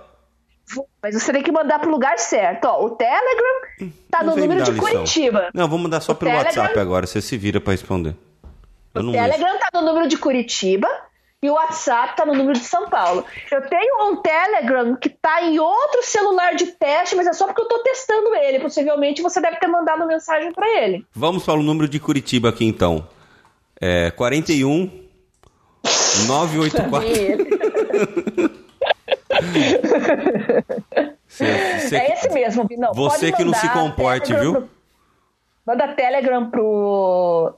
Mas 1.02 1.14
você 1.14 1.32
tem 1.32 1.42
que 1.42 1.50
mandar 1.50 1.80
pro 1.80 1.90
lugar 1.90 2.18
certo. 2.18 2.66
Ó, 2.66 2.84
o 2.84 2.90
Telegram 2.90 3.90
tá 4.10 4.22
no 4.22 4.36
número 4.36 4.62
de 4.62 4.72
Curitiba. 4.78 5.50
Não, 5.52 5.68
vou 5.68 5.78
mandar 5.78 6.00
só 6.00 6.12
o 6.12 6.14
pelo 6.14 6.30
Telegram... 6.30 6.62
WhatsApp 6.62 6.78
agora. 6.78 7.06
Você 7.06 7.20
se 7.20 7.36
vira 7.36 7.60
para 7.60 7.72
responder. 7.72 8.14
Eu 8.94 9.02
o 9.02 9.12
Telegram 9.12 9.58
tá 9.58 9.80
no 9.80 9.86
número 9.86 10.08
de 10.08 10.16
Curitiba 10.16 10.88
e 11.42 11.48
o 11.48 11.54
WhatsApp 11.54 12.16
tá 12.16 12.26
no 12.26 12.34
número 12.34 12.58
de 12.58 12.64
São 12.66 12.88
Paulo. 12.90 13.24
Eu 13.50 13.62
tenho 13.62 14.10
um 14.10 14.16
Telegram 14.16 14.94
que 14.96 15.08
tá 15.08 15.42
em 15.42 15.58
outro 15.58 16.02
celular 16.02 16.54
de 16.54 16.66
teste, 16.66 17.16
mas 17.16 17.26
é 17.26 17.32
só 17.32 17.46
porque 17.46 17.62
eu 17.62 17.68
tô 17.68 17.78
testando 17.82 18.34
ele. 18.34 18.60
Possivelmente 18.60 19.22
você 19.22 19.40
deve 19.40 19.56
ter 19.56 19.66
mandado 19.66 20.06
mensagem 20.06 20.52
para 20.52 20.68
ele. 20.82 21.06
Vamos 21.14 21.42
para 21.44 21.58
o 21.58 21.62
número 21.62 21.88
de 21.88 21.98
Curitiba 21.98 22.50
aqui 22.50 22.66
então. 22.66 23.08
É 23.80 24.10
41 24.10 25.08
984. 26.26 27.08
cê, 31.26 31.78
cê, 31.88 31.96
é 31.96 32.12
esse 32.12 32.28
mesmo, 32.28 32.68
Não, 32.76 32.92
Você 32.92 33.32
que 33.32 33.42
não 33.42 33.54
se 33.54 33.66
comporte, 33.70 34.34
viu? 34.34 34.52
Pro, 34.52 34.68
manda 35.66 35.88
Telegram 35.94 36.50
pro, 36.50 37.54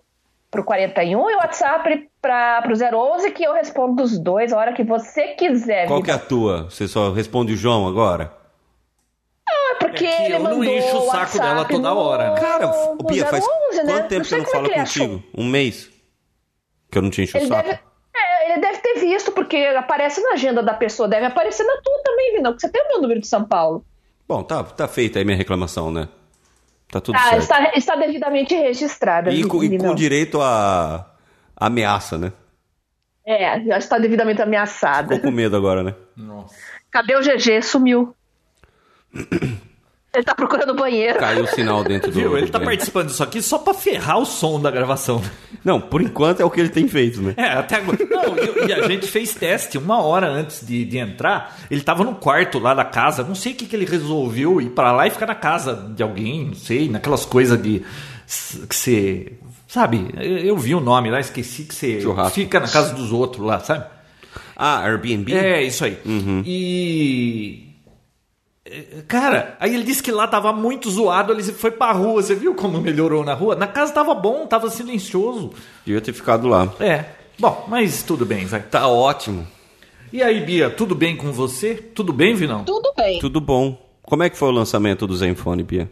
pro 0.53 0.63
41 0.63 1.31
e 1.31 1.35
o 1.35 1.39
WhatsApp 1.39 2.11
para 2.21 2.61
pro 2.61 2.75
011 2.75 3.31
que 3.31 3.43
eu 3.43 3.55
respondo 3.55 4.03
dos 4.03 4.19
dois 4.19 4.53
a 4.53 4.59
hora 4.59 4.73
que 4.75 4.85
você 4.85 5.29
quiser. 5.29 5.87
Qual 5.89 6.03
que 6.03 6.11
é 6.11 6.15
a 6.15 6.19
tua? 6.19 6.65
Você 6.65 6.87
só 6.87 7.11
responde 7.11 7.55
o 7.55 7.57
João 7.57 7.89
agora? 7.89 8.31
Ah, 9.49 9.77
porque 9.81 10.05
é 10.05 10.27
ele 10.27 10.35
eu 10.35 10.41
não 10.41 10.63
encho 10.63 10.99
o 10.99 11.11
saco 11.11 11.39
dela 11.39 11.65
toda 11.65 11.95
hora. 11.95 12.35
Né? 12.35 12.41
Cara, 12.41 12.67
o 12.69 13.03
Bia, 13.03 13.27
faz 13.27 13.43
11, 13.71 13.83
né? 13.83 13.93
quanto 13.93 14.09
tempo 14.09 14.29
que 14.29 14.35
eu 14.35 14.39
não 14.39 14.47
falo 14.47 14.67
é 14.67 14.75
contigo? 14.75 15.23
Um 15.37 15.47
mês? 15.47 15.91
Que 16.91 16.99
eu 16.99 17.03
não 17.03 17.11
te 17.11 17.23
encho 17.23 17.39
ele 17.39 17.47
o 17.47 17.49
saco? 17.49 17.69
Deve... 17.71 17.81
É, 18.15 18.53
ele 18.53 18.61
deve 18.61 18.79
ter 18.79 19.01
visto, 19.01 19.33
porque 19.33 19.57
aparece 19.57 20.21
na 20.21 20.33
agenda 20.33 20.63
da 20.63 20.75
pessoa, 20.75 21.09
deve 21.09 21.25
aparecer 21.25 21.65
na 21.65 21.81
tua 21.81 22.03
também, 22.05 22.35
Vinão, 22.35 22.53
porque 22.53 22.67
você 22.67 22.71
tem 22.71 22.83
o 22.83 22.89
meu 22.89 23.01
número 23.01 23.21
de 23.21 23.27
São 23.27 23.43
Paulo. 23.43 23.87
Bom, 24.29 24.43
tá, 24.43 24.63
tá 24.63 24.87
feita 24.87 25.19
aí 25.19 25.25
minha 25.25 25.37
reclamação, 25.37 25.91
né? 25.91 26.09
Tá 26.93 27.01
tudo 27.01 27.17
ah, 27.17 27.31
certo. 27.31 27.41
Está, 27.41 27.73
está 27.75 27.97
devidamente 27.97 28.55
registrada. 28.55 29.33
E, 29.33 29.45
com, 29.45 29.65
e 29.65 29.79
com 29.79 29.95
direito 29.95 30.43
a 30.43 31.07
ameaça, 31.57 32.19
né? 32.19 32.35
É, 33.27 33.59
já 33.65 33.79
está 33.79 33.99
devidamente 33.99 34.43
ameaçada. 34.43 35.15
Ficou 35.15 35.31
com 35.31 35.35
medo 35.35 35.57
agora, 35.57 35.83
né? 35.83 35.95
Nossa. 36.15 36.55
Cadê 36.91 37.17
o 37.17 37.23
GG? 37.23 37.63
Sumiu. 37.63 38.15
Ele 40.15 40.25
tá 40.25 40.35
procurando 40.35 40.71
o 40.71 40.75
banheiro. 40.75 41.19
Caiu 41.19 41.45
o 41.45 41.47
sinal 41.47 41.83
dentro 41.83 42.11
do. 42.11 42.19
Viu? 42.19 42.37
Ele 42.37 42.49
tá 42.51 42.61
participando 42.61 43.07
disso 43.07 43.23
aqui 43.23 43.41
só 43.41 43.57
pra 43.57 43.73
ferrar 43.73 44.19
o 44.19 44.27
som 44.27 44.61
da 44.61 44.71
gravação. 44.71 45.23
Não, 45.65 45.81
por 45.81 46.03
enquanto 46.03 46.41
é 46.41 46.45
o 46.45 46.51
que 46.51 46.61
ele 46.61 46.69
tem 46.69 46.87
feito, 46.87 47.23
né? 47.23 47.33
É, 47.35 47.45
até 47.53 47.77
agora. 47.77 47.97
Não, 48.11 48.37
e, 48.37 48.69
e 48.69 48.73
a 48.75 48.87
gente 48.87 49.07
fez 49.07 49.35
teste 49.35 49.79
uma 49.79 50.03
hora 50.03 50.29
antes 50.29 50.67
de, 50.67 50.85
de 50.85 50.99
entrar. 50.99 51.57
Ele 51.71 51.81
tava 51.81 52.05
no 52.05 52.15
quarto 52.15 52.59
lá 52.59 52.75
da 52.75 52.85
casa. 52.85 53.23
Não 53.25 53.35
sei 53.35 53.53
o 53.53 53.55
que, 53.55 53.65
que 53.65 53.75
ele 53.75 53.87
resolveu 53.87 54.61
ir 54.61 54.69
para 54.71 54.93
lá 54.93 55.07
e 55.07 55.11
ficar 55.11 55.27
na 55.27 55.35
casa 55.35 55.91
de 55.97 56.03
alguém, 56.03 56.45
não 56.49 56.55
sei, 56.55 56.91
naquelas 56.91 57.25
coisas 57.25 57.61
de. 57.63 57.83
que 58.69 58.77
você. 58.77 59.33
Sabe, 59.67 60.11
eu 60.21 60.59
vi 60.59 60.75
o 60.75 60.81
nome 60.81 61.11
lá, 61.11 61.21
esqueci 61.21 61.63
que 61.65 61.75
você 61.75 62.03
Churrasco. 62.03 62.35
fica 62.35 62.61
na 62.61 62.69
casa 62.69 62.93
dos 62.95 63.11
outros 63.11 63.47
lá, 63.47 63.59
sabe? 63.61 63.87
Ah, 64.55 64.81
Airbnb? 64.81 65.33
É, 65.33 65.63
isso 65.63 65.87
aí. 65.87 65.97
Uhum. 66.05 66.43
E 66.45 67.72
Cara, 69.09 69.57
aí 69.59 69.75
ele 69.75 69.83
disse 69.83 70.03
que 70.03 70.13
lá 70.13 70.29
tava 70.29 70.53
muito 70.53 70.89
zoado, 70.89 71.33
ele 71.33 71.43
foi 71.43 71.71
pra 71.73 71.93
rua. 71.93 72.23
Você 72.23 72.35
viu 72.35 72.55
como 72.55 72.81
melhorou 72.81 73.25
na 73.25 73.35
rua? 73.35 73.57
Na 73.57 73.67
casa 73.67 73.93
tava 73.93 74.15
bom, 74.15 74.47
tava 74.47 74.71
silencioso. 74.71 75.51
Devia 75.85 76.01
ter 76.01 76.13
ficado 76.13 76.47
lá. 76.47 76.73
É. 76.79 77.05
Bom, 77.39 77.67
mas 77.69 78.03
tudo 78.03 78.25
bem, 78.25 78.47
Zé. 78.47 78.61
Tá 78.61 78.87
ótimo. 78.87 79.47
E 80.13 80.23
aí, 80.23 80.41
Bia, 80.45 80.71
tudo 80.71 80.95
bem 80.95 81.17
com 81.17 81.33
você? 81.33 81.75
Tudo 81.75 82.13
bem, 82.13 82.35
Vinão? 82.35 82.65
Tudo 82.65 82.93
bem. 82.97 83.19
Tudo 83.19 83.41
bom. 83.41 83.77
Como 84.03 84.23
é 84.23 84.31
que 84.31 84.37
foi 84.37 84.49
o 84.49 84.53
lançamento 84.53 85.07
do 85.07 85.17
Zenfone, 85.17 85.63
Bia? 85.63 85.91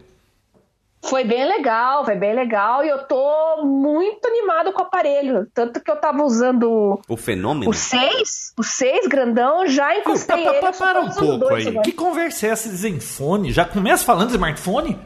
Foi 1.03 1.23
bem 1.23 1.45
legal, 1.45 2.05
foi 2.05 2.15
bem 2.15 2.33
legal. 2.33 2.85
E 2.85 2.89
eu 2.89 2.99
tô 3.05 3.63
muito 3.63 4.25
animado 4.27 4.71
com 4.71 4.81
o 4.81 4.85
aparelho. 4.85 5.47
Tanto 5.53 5.81
que 5.81 5.89
eu 5.89 5.95
tava 5.95 6.23
usando. 6.23 7.01
O 7.07 7.17
fenômeno? 7.17 7.69
O 7.69 7.73
6, 7.73 8.53
o 8.57 8.63
6 8.63 9.07
grandão, 9.07 9.65
já 9.67 9.97
encostei 9.97 10.47
ele. 10.47 10.59
Para, 10.59 10.71
para 10.73 11.01
um 11.01 11.09
pouco 11.09 11.53
aí. 11.53 11.67
Agora. 11.67 11.83
Que 11.83 11.91
conversa 11.91 12.47
é 12.47 12.49
essa 12.51 12.69
de 12.69 12.75
Zenfone? 12.75 13.51
Já 13.51 13.65
começa 13.65 14.05
falando 14.05 14.27
de 14.27 14.35
smartphone? 14.35 14.97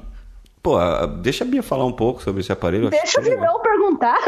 Pô, 0.61 0.77
deixa 1.21 1.43
a 1.43 1.47
Bia 1.47 1.61
falar 1.61 1.85
um 1.85 1.91
pouco 1.91 2.23
sobre 2.23 2.41
esse 2.41 2.51
aparelho. 2.51 2.89
Deixa 2.89 3.21
o 3.21 3.23
Vinão 3.23 3.59
perguntar. 3.61 4.19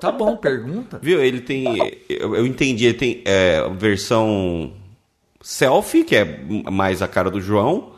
Tá 0.00 0.10
bom, 0.10 0.36
pergunta. 0.36 0.98
Viu, 1.00 1.22
ele 1.22 1.40
tem. 1.40 1.76
Eu, 2.08 2.34
eu 2.34 2.46
entendi, 2.46 2.86
ele 2.86 2.98
tem 2.98 3.22
é, 3.24 3.68
versão 3.70 4.72
selfie, 5.40 6.04
que 6.04 6.16
é 6.16 6.40
mais 6.70 7.02
a 7.02 7.08
cara 7.08 7.30
do 7.30 7.40
João. 7.40 7.92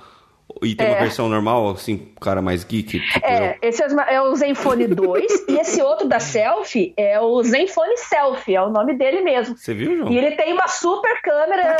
E 0.62 0.74
tem 0.74 0.86
é. 0.86 0.90
uma 0.90 1.00
versão 1.00 1.28
normal, 1.28 1.70
assim, 1.70 2.08
cara 2.20 2.40
mais 2.40 2.64
geek? 2.64 3.00
Tipo 3.00 3.26
é, 3.26 3.58
eu. 3.62 3.68
esse 3.68 3.82
é, 3.82 4.20
o 4.20 4.34
Zenfone 4.34 4.86
2 4.86 5.44
e 5.48 5.58
esse 5.58 5.82
outro 5.82 6.08
da 6.08 6.20
Selfie 6.20 6.94
é 6.96 7.20
o 7.20 7.42
Zenfone 7.42 7.96
Selfie, 7.96 8.54
é 8.54 8.62
o 8.62 8.70
nome 8.70 8.96
dele 8.96 9.22
mesmo. 9.22 9.56
Você 9.56 9.74
viu, 9.74 9.96
João? 9.96 10.12
E 10.12 10.18
ele 10.18 10.32
tem 10.36 10.52
uma 10.52 10.68
super 10.68 11.20
câmera 11.22 11.76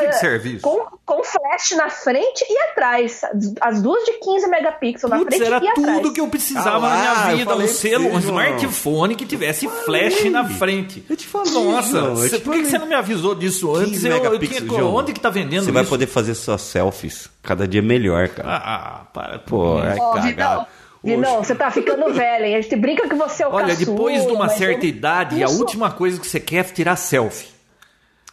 com, 0.61 0.85
com 1.05 1.23
flash 1.23 1.73
na 1.77 1.89
frente 1.89 2.45
e 2.49 2.59
atrás. 2.71 3.23
As 3.61 3.81
duas 3.83 4.05
de 4.05 4.13
15 4.13 4.49
megapixels 4.49 5.11
na 5.11 5.19
frente 5.21 5.45
era 5.45 5.63
e 5.63 5.69
atrás. 5.69 5.99
tudo 5.99 6.13
que 6.13 6.21
eu 6.21 6.29
precisava 6.29 6.87
ah, 6.87 6.91
na 6.91 6.97
minha 6.97 7.37
vida, 7.37 7.57
um 7.57 7.67
selo, 7.67 8.09
um 8.09 8.19
smartphone 8.19 9.15
que 9.15 9.25
tivesse 9.25 9.69
flash 9.69 10.25
na 10.31 10.45
frente. 10.45 11.05
Eu 11.09 11.17
te 11.17 11.27
falei, 11.27 11.53
Nossa, 11.53 12.17
cê, 12.29 12.39
por 12.39 12.55
que 12.55 12.65
você 12.65 12.79
não 12.79 12.87
me 12.87 12.95
avisou 12.95 13.35
disso 13.35 13.75
antes? 13.75 14.05
Eu, 14.05 14.17
eu 14.17 14.39
tinha, 14.39 14.85
onde 14.85 15.13
que 15.13 15.21
tá 15.21 15.31
vendendo 15.31 15.65
Você 15.65 15.71
isso? 15.71 15.73
vai 15.73 15.85
poder 15.85 16.07
fazer 16.07 16.35
suas 16.35 16.61
selfies 16.63 17.31
cada 17.43 17.67
dia 17.67 17.83
melhor, 17.83 18.29
cara. 18.29 18.49
Ah, 18.49 18.72
para. 19.13 19.39
Pô, 19.41 19.79
é 19.79 19.95
oh, 19.95 20.13
cagado. 20.13 20.67
Vinão, 21.05 21.43
você 21.43 21.55
tá 21.55 21.71
ficando 21.71 22.13
velho, 22.15 22.45
hein? 22.45 22.57
A 22.57 22.61
gente 22.61 22.77
brinca 22.77 23.09
que 23.09 23.15
você 23.15 23.43
é 23.43 23.49
o 23.49 23.53
Olha, 23.53 23.69
caçula, 23.69 23.87
depois 23.87 24.25
de 24.25 24.33
uma 24.33 24.49
certa 24.49 24.87
eu... 24.87 24.91
idade, 24.91 25.43
Isso. 25.43 25.53
a 25.53 25.59
última 25.59 25.91
coisa 25.91 26.21
que 26.21 26.27
você 26.27 26.39
quer 26.39 26.59
é 26.59 26.63
tirar 26.63 26.95
selfie. 26.97 27.49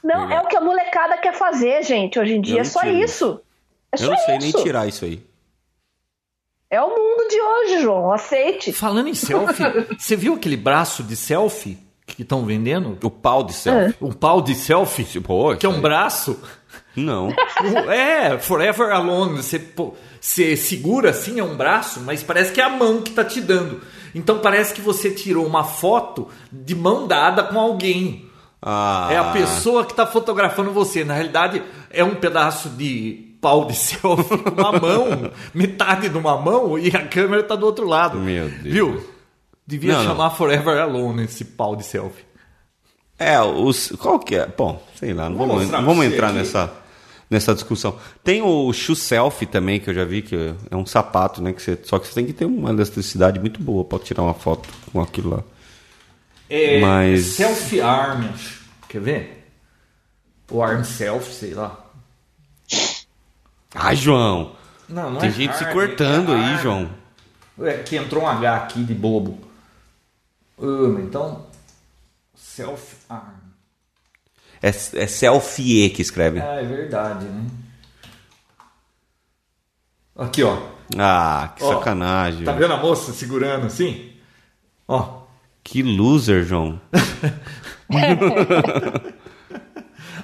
Não, 0.03 0.21
Legal. 0.21 0.37
é 0.37 0.41
o 0.45 0.47
que 0.47 0.55
a 0.55 0.61
molecada 0.61 1.17
quer 1.17 1.33
fazer, 1.33 1.83
gente. 1.83 2.19
Hoje 2.19 2.35
em 2.35 2.41
dia 2.41 2.61
é 2.61 2.63
só 2.63 2.83
isso. 2.83 3.41
É 3.91 4.03
eu 4.03 4.09
não 4.09 4.17
sei 4.17 4.37
isso. 4.37 4.57
nem 4.57 4.63
tirar 4.63 4.87
isso 4.87 5.03
aí. 5.03 5.27
É 6.69 6.79
o 6.79 6.89
mundo 6.89 7.27
de 7.27 7.41
hoje, 7.41 7.81
João. 7.81 8.13
Aceite. 8.13 8.71
Falando 8.71 9.09
em 9.09 9.15
selfie, 9.15 9.63
você 9.97 10.15
viu 10.15 10.35
aquele 10.35 10.55
braço 10.55 11.01
de 11.01 11.15
selfie 11.15 11.79
que 12.05 12.21
estão 12.21 12.45
vendendo? 12.45 12.97
O 13.03 13.09
pau 13.09 13.43
de 13.43 13.53
selfie. 13.53 13.95
É. 13.99 14.05
Um 14.05 14.11
pau 14.11 14.41
de 14.41 14.53
selfie? 14.53 15.19
Pô, 15.19 15.55
que 15.55 15.65
é 15.65 15.69
um 15.69 15.81
braço. 15.81 16.39
Não. 16.99 17.33
É, 17.89 18.37
Forever 18.37 18.91
Alone. 18.91 19.37
Você, 19.37 19.61
você 20.19 20.55
segura 20.55 21.09
assim, 21.09 21.39
é 21.39 21.43
um 21.43 21.55
braço, 21.55 21.99
mas 22.01 22.23
parece 22.23 22.51
que 22.51 22.61
é 22.61 22.63
a 22.63 22.69
mão 22.69 23.01
que 23.01 23.11
tá 23.11 23.23
te 23.23 23.41
dando. 23.41 23.81
Então 24.13 24.39
parece 24.39 24.73
que 24.73 24.81
você 24.81 25.11
tirou 25.11 25.45
uma 25.45 25.63
foto 25.63 26.27
de 26.51 26.75
mão 26.75 27.07
dada 27.07 27.43
com 27.43 27.59
alguém. 27.59 28.29
Ah. 28.61 29.07
É 29.11 29.17
a 29.17 29.31
pessoa 29.31 29.85
que 29.85 29.93
tá 29.93 30.05
fotografando 30.05 30.71
você. 30.71 31.03
Na 31.03 31.13
realidade, 31.13 31.61
é 31.89 32.03
um 32.03 32.15
pedaço 32.15 32.69
de 32.69 33.35
pau 33.41 33.65
de 33.65 33.75
selfie 33.75 34.37
com 34.37 34.61
uma 34.61 34.71
mão, 34.73 35.31
metade 35.53 36.09
de 36.09 36.17
uma 36.17 36.37
mão, 36.37 36.77
e 36.77 36.89
a 36.89 37.07
câmera 37.07 37.43
tá 37.43 37.55
do 37.55 37.65
outro 37.65 37.87
lado. 37.87 38.17
Meu 38.17 38.49
Deus. 38.49 38.61
Viu? 38.63 39.09
Devia 39.65 39.93
não, 39.93 40.03
chamar 40.03 40.29
não. 40.29 40.35
Forever 40.35 40.79
Alone 40.79 41.23
esse 41.23 41.45
pau 41.45 41.75
de 41.75 41.83
selfie. 41.83 42.25
É, 43.17 43.39
os. 43.41 43.91
Qual 43.99 44.17
que 44.17 44.35
é? 44.35 44.47
Bom, 44.47 44.81
sei 44.95 45.13
lá, 45.13 45.29
não 45.29 45.37
vamos, 45.37 45.69
vamos 45.69 46.05
entrar 46.05 46.31
nessa, 46.31 46.71
nessa 47.29 47.53
discussão. 47.53 47.97
Tem 48.23 48.41
o 48.41 48.73
shoe 48.73 48.95
selfie 48.95 49.45
também, 49.45 49.79
que 49.79 49.89
eu 49.89 49.93
já 49.93 50.03
vi, 50.03 50.21
que 50.21 50.55
é 50.69 50.75
um 50.75 50.85
sapato, 50.85 51.41
né? 51.41 51.53
Que 51.53 51.61
você, 51.61 51.77
só 51.83 51.99
que 51.99 52.07
você 52.07 52.15
tem 52.15 52.25
que 52.25 52.33
ter 52.33 52.45
uma 52.45 52.69
eletricidade 52.69 53.39
muito 53.39 53.61
boa 53.61 53.83
para 53.83 53.99
tirar 53.99 54.23
uma 54.23 54.33
foto 54.33 54.67
com 54.91 55.01
aquilo 55.01 55.29
lá. 55.29 55.43
É, 56.49 56.79
Mas... 56.79 57.25
Selfie 57.25 57.79
arm, 57.79 58.25
quer 58.87 59.01
ver? 59.01 59.51
O 60.49 60.63
arm 60.63 60.83
selfie, 60.83 61.33
sei 61.33 61.53
lá. 61.53 61.85
Ai, 63.75 63.95
João! 63.95 64.55
Não, 64.87 65.11
não 65.11 65.19
Tem 65.19 65.29
é 65.29 65.31
gente 65.31 65.51
arm, 65.51 65.59
se 65.59 65.71
cortando 65.71 66.33
é 66.33 66.35
aí, 66.35 66.57
João. 66.57 66.89
É 67.61 67.77
que 67.83 67.95
entrou 67.95 68.23
um 68.23 68.27
H 68.27 68.55
aqui 68.55 68.83
de 68.83 68.95
bobo. 68.95 69.39
Uh, 70.57 70.99
então, 71.01 71.45
self 72.33 72.95
arm. 73.07 73.38
É, 74.61 74.69
é 74.69 75.07
selfie 75.07 75.89
que 75.89 76.01
escreve. 76.01 76.39
Ah, 76.39 76.55
é 76.55 76.63
verdade, 76.63 77.25
né? 77.25 77.45
Aqui, 80.15 80.43
ó. 80.43 80.57
Ah, 80.97 81.53
que 81.55 81.63
Ó, 81.63 81.75
sacanagem. 81.77 82.43
Tá 82.43 82.51
vendo 82.51 82.73
a 82.73 82.77
moça 82.77 83.13
segurando 83.13 83.67
assim? 83.67 84.11
Ó. 84.87 85.21
Que 85.63 85.81
loser, 85.83 86.43
João. 86.43 86.81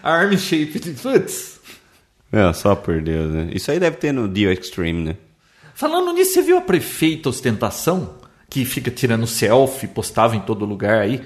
Arm 0.03 0.37
shaped 0.37 0.93
foots. 0.95 1.59
É, 2.31 2.51
só 2.51 2.75
por 2.75 3.01
Deus, 3.01 3.31
né? 3.31 3.49
Isso 3.53 3.71
aí 3.71 3.79
deve 3.79 3.97
ter 3.97 4.11
no 4.11 4.27
Dio 4.27 4.51
Extreme, 4.51 5.03
né? 5.03 5.15
Falando 5.73 6.13
nisso, 6.13 6.33
você 6.33 6.41
viu 6.41 6.57
a 6.57 6.61
prefeita 6.61 7.29
ostentação? 7.29 8.15
Que 8.49 8.65
fica 8.65 8.91
tirando 8.91 9.25
selfie, 9.27 9.87
postava 9.87 10.35
em 10.35 10.41
todo 10.41 10.65
lugar 10.65 10.99
aí. 11.01 11.23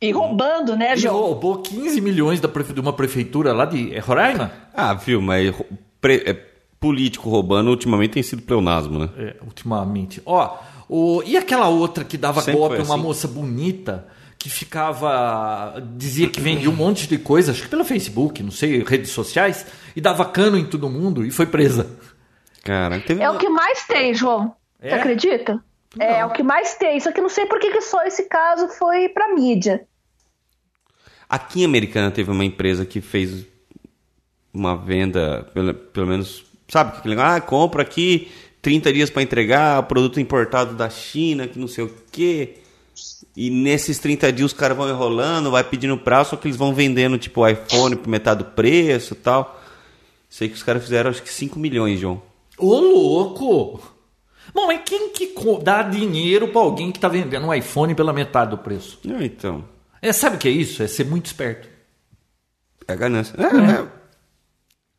E 0.00 0.10
roubando, 0.10 0.76
né, 0.76 0.92
Ele 0.92 1.00
João? 1.00 1.14
roubou 1.16 1.58
15 1.62 2.00
milhões 2.00 2.40
da 2.40 2.48
prefe- 2.48 2.72
de 2.74 2.80
uma 2.80 2.92
prefeitura 2.92 3.52
lá 3.52 3.64
de 3.64 3.94
é 3.94 3.98
Roraima? 4.00 4.52
Ah, 4.74 4.92
viu, 4.94 5.22
mas 5.22 5.54
pre- 6.00 6.22
é, 6.26 6.34
político 6.78 7.30
roubando 7.30 7.70
ultimamente 7.70 8.10
tem 8.12 8.22
sido 8.22 8.42
pleonasmo, 8.42 8.98
né? 8.98 9.08
É, 9.16 9.36
ultimamente. 9.42 10.20
Ó, 10.26 10.58
o, 10.88 11.22
e 11.24 11.36
aquela 11.36 11.68
outra 11.68 12.04
que 12.04 12.18
dava 12.18 12.42
Sempre 12.42 12.60
golpe, 12.60 12.76
foi 12.76 12.84
uma 12.84 12.94
assim. 12.96 13.02
moça 13.02 13.26
bonita, 13.28 14.06
que 14.38 14.50
ficava. 14.50 15.82
dizia 15.96 16.28
que 16.28 16.40
vendia 16.40 16.68
um 16.68 16.74
monte 16.76 17.06
de 17.08 17.16
coisa, 17.16 17.52
acho 17.52 17.62
que 17.62 17.68
pelo 17.68 17.84
Facebook, 17.84 18.42
não 18.42 18.50
sei, 18.50 18.84
redes 18.84 19.10
sociais, 19.10 19.64
e 19.96 20.00
dava 20.02 20.24
cano 20.26 20.58
em 20.58 20.66
todo 20.66 20.90
mundo 20.90 21.24
e 21.24 21.30
foi 21.30 21.46
presa. 21.46 21.86
Cara, 22.62 23.00
teve 23.00 23.22
É 23.22 23.30
uma- 23.30 23.36
o 23.36 23.40
que 23.40 23.48
mais 23.48 23.86
tem, 23.86 24.12
João. 24.12 24.54
É? 24.82 24.90
Você 24.90 24.94
acredita? 24.96 25.64
É, 25.98 26.20
é 26.20 26.26
o 26.26 26.30
que 26.30 26.42
mais 26.42 26.74
tem. 26.74 26.98
Só 27.00 27.12
que 27.12 27.20
não 27.20 27.28
sei 27.28 27.46
por 27.46 27.58
que 27.58 27.70
que 27.70 27.80
só 27.80 28.04
esse 28.04 28.24
caso 28.24 28.68
foi 28.68 29.08
pra 29.08 29.34
mídia. 29.34 29.86
Aqui 31.28 31.62
em 31.62 31.64
Americana 31.64 32.10
teve 32.10 32.30
uma 32.30 32.44
empresa 32.44 32.84
que 32.84 33.00
fez 33.00 33.46
uma 34.52 34.76
venda, 34.76 35.50
pelo, 35.52 35.74
pelo 35.74 36.06
menos, 36.06 36.44
sabe 36.68 37.00
que 37.00 37.08
legal? 37.08 37.26
Ah, 37.26 37.40
compra 37.40 37.82
aqui 37.82 38.30
30 38.62 38.92
dias 38.92 39.10
para 39.10 39.22
entregar, 39.22 39.82
produto 39.84 40.20
importado 40.20 40.74
da 40.74 40.88
China, 40.88 41.48
que 41.48 41.58
não 41.58 41.66
sei 41.66 41.84
o 41.84 41.94
quê. 42.12 42.58
E 43.36 43.50
nesses 43.50 43.98
30 43.98 44.32
dias 44.32 44.52
os 44.52 44.56
caras 44.56 44.76
vão 44.76 44.88
enrolando, 44.88 45.50
vai 45.50 45.64
pedindo 45.64 45.98
prazo, 45.98 46.30
só 46.30 46.36
que 46.36 46.46
eles 46.46 46.56
vão 46.56 46.72
vendendo 46.72 47.18
tipo 47.18 47.40
o 47.40 47.48
iPhone 47.48 47.96
por 47.96 48.08
metade 48.08 48.44
do 48.44 48.50
preço 48.50 49.14
e 49.14 49.16
tal. 49.16 49.60
Sei 50.30 50.48
que 50.48 50.54
os 50.54 50.62
caras 50.62 50.82
fizeram 50.82 51.10
acho 51.10 51.22
que 51.22 51.32
5 51.32 51.58
milhões, 51.58 51.98
João. 51.98 52.22
Ô, 52.56 52.78
louco! 52.78 53.93
Bom, 54.52 54.66
mas 54.66 54.80
quem 54.84 55.10
que 55.10 55.32
dá 55.62 55.82
dinheiro 55.82 56.48
pra 56.48 56.60
alguém 56.60 56.92
que 56.92 56.98
tá 57.00 57.08
vendendo 57.08 57.46
um 57.46 57.54
iPhone 57.54 57.94
pela 57.94 58.12
metade 58.12 58.50
do 58.50 58.58
preço? 58.58 58.98
Então, 59.04 59.64
É, 60.02 60.12
sabe 60.12 60.36
o 60.36 60.38
que 60.38 60.48
é 60.48 60.50
isso? 60.50 60.82
É 60.82 60.86
ser 60.86 61.04
muito 61.06 61.26
esperto. 61.26 61.68
é 62.86 62.94
ganância. 62.96 63.34
É, 63.38 63.80
é. 63.82 63.88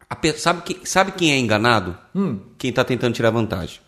A 0.10 0.16
pe- 0.16 0.34
sabe, 0.34 0.62
quem, 0.64 0.86
sabe 0.86 1.12
quem 1.14 1.32
é 1.32 1.38
enganado? 1.38 1.98
Quem 2.58 2.72
tá 2.74 2.84
tentando 2.84 3.14
tirar 3.14 3.30
vantagem. 3.32 3.80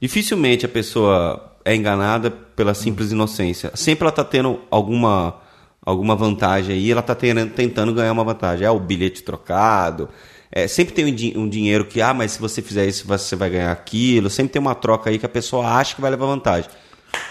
Dificilmente 0.00 0.66
a 0.66 0.68
pessoa 0.68 1.56
é 1.64 1.74
enganada 1.74 2.30
pela 2.30 2.74
simples 2.74 3.12
inocência. 3.12 3.70
Sempre 3.74 4.04
ela 4.04 4.12
tá 4.12 4.24
tendo 4.24 4.60
alguma, 4.70 5.40
alguma 5.84 6.16
vantagem 6.16 6.74
aí, 6.74 6.90
ela 6.90 7.02
tá 7.02 7.14
tendo- 7.14 7.48
tentando 7.50 7.94
ganhar 7.94 8.12
uma 8.12 8.24
vantagem. 8.24 8.66
É 8.66 8.70
o 8.70 8.80
bilhete 8.80 9.22
trocado. 9.22 10.08
É, 10.52 10.68
sempre 10.68 10.94
tem 10.94 11.06
um, 11.06 11.14
di- 11.14 11.32
um 11.36 11.48
dinheiro 11.48 11.84
que, 11.86 12.00
ah, 12.02 12.12
mas 12.14 12.32
se 12.32 12.38
você 12.40 12.60
fizer 12.62 12.86
isso, 12.86 13.06
você 13.06 13.34
vai 13.34 13.48
ganhar 13.50 13.72
aquilo. 13.72 14.28
Sempre 14.30 14.52
tem 14.52 14.60
uma 14.60 14.74
troca 14.74 15.08
aí 15.10 15.18
que 15.18 15.26
a 15.26 15.28
pessoa 15.28 15.66
acha 15.66 15.94
que 15.94 16.00
vai 16.00 16.10
levar 16.10 16.26
vantagem. 16.26 16.68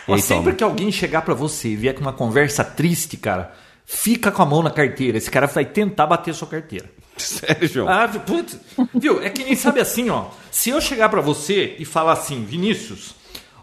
Aí 0.07 0.21
sempre 0.21 0.43
toma. 0.45 0.55
que 0.55 0.63
alguém 0.63 0.91
chegar 0.91 1.21
pra 1.21 1.33
você 1.33 1.69
e 1.69 1.75
vier 1.75 1.93
com 1.93 2.01
uma 2.01 2.13
conversa 2.13 2.63
triste, 2.63 3.17
cara, 3.17 3.51
fica 3.85 4.31
com 4.31 4.41
a 4.41 4.45
mão 4.45 4.61
na 4.63 4.69
carteira. 4.71 5.17
Esse 5.17 5.29
cara 5.31 5.47
vai 5.47 5.65
tentar 5.65 6.05
bater 6.07 6.33
sua 6.33 6.47
carteira. 6.47 6.85
Sério, 7.17 7.67
João? 7.67 7.87
Ah, 7.87 8.07
putz. 8.07 8.57
Viu? 8.95 9.21
É 9.23 9.29
que 9.29 9.43
nem 9.43 9.55
sabe 9.55 9.79
assim, 9.79 10.09
ó. 10.09 10.25
Se 10.49 10.69
eu 10.71 10.81
chegar 10.81 11.09
pra 11.09 11.21
você 11.21 11.75
e 11.77 11.85
falar 11.85 12.13
assim, 12.13 12.43
Vinícius, 12.43 13.13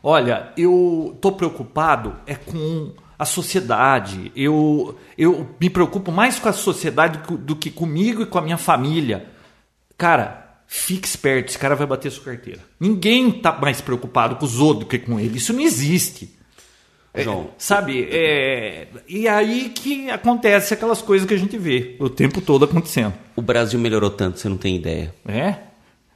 olha, 0.03 0.53
eu 0.57 1.17
tô 1.21 1.33
preocupado 1.33 2.15
é 2.27 2.35
com 2.37 2.93
a 3.19 3.25
sociedade. 3.25 4.31
Eu, 4.37 4.97
eu 5.17 5.49
me 5.61 5.69
preocupo 5.69 6.13
mais 6.13 6.39
com 6.39 6.49
a 6.49 6.53
sociedade 6.53 7.19
do 7.39 7.57
que 7.57 7.71
comigo 7.71 8.23
e 8.23 8.27
com 8.27 8.39
a 8.39 8.43
minha 8.43 8.59
família. 8.59 9.27
Cara, 9.99 10.61
fique 10.67 11.07
esperto, 11.07 11.49
esse 11.51 11.59
cara 11.59 11.75
vai 11.75 11.87
bater 11.87 12.11
sua 12.11 12.25
carteira. 12.25 12.61
Ninguém 12.79 13.31
tá 13.33 13.53
mais 13.61 13.81
preocupado 13.81 14.37
com 14.37 14.45
os 14.47 14.61
outros 14.61 14.85
do 14.85 14.89
que 14.89 14.99
com 14.99 15.19
ele. 15.19 15.37
Isso 15.39 15.53
não 15.53 15.61
existe. 15.61 16.39
João, 17.17 17.51
Sabe? 17.59 18.07
É... 18.13 18.87
E 19.09 19.27
aí 19.27 19.71
que 19.71 20.09
acontece 20.09 20.73
aquelas 20.73 21.03
coisas 21.03 21.27
que 21.27 21.35
a 21.35 21.39
gente 21.39 21.59
vê 21.59 21.97
o 21.99 22.09
tempo 22.09 22.41
todo 22.41 22.65
acontecendo. 22.65 23.13
o 23.35 23.43
Brasil 23.43 23.81
melhorou 23.81 24.11
tanto, 24.11 24.39
você 24.39 24.49
não 24.49 24.57
tem 24.57 24.77
ideia. 24.77 25.13
É? 25.27 25.55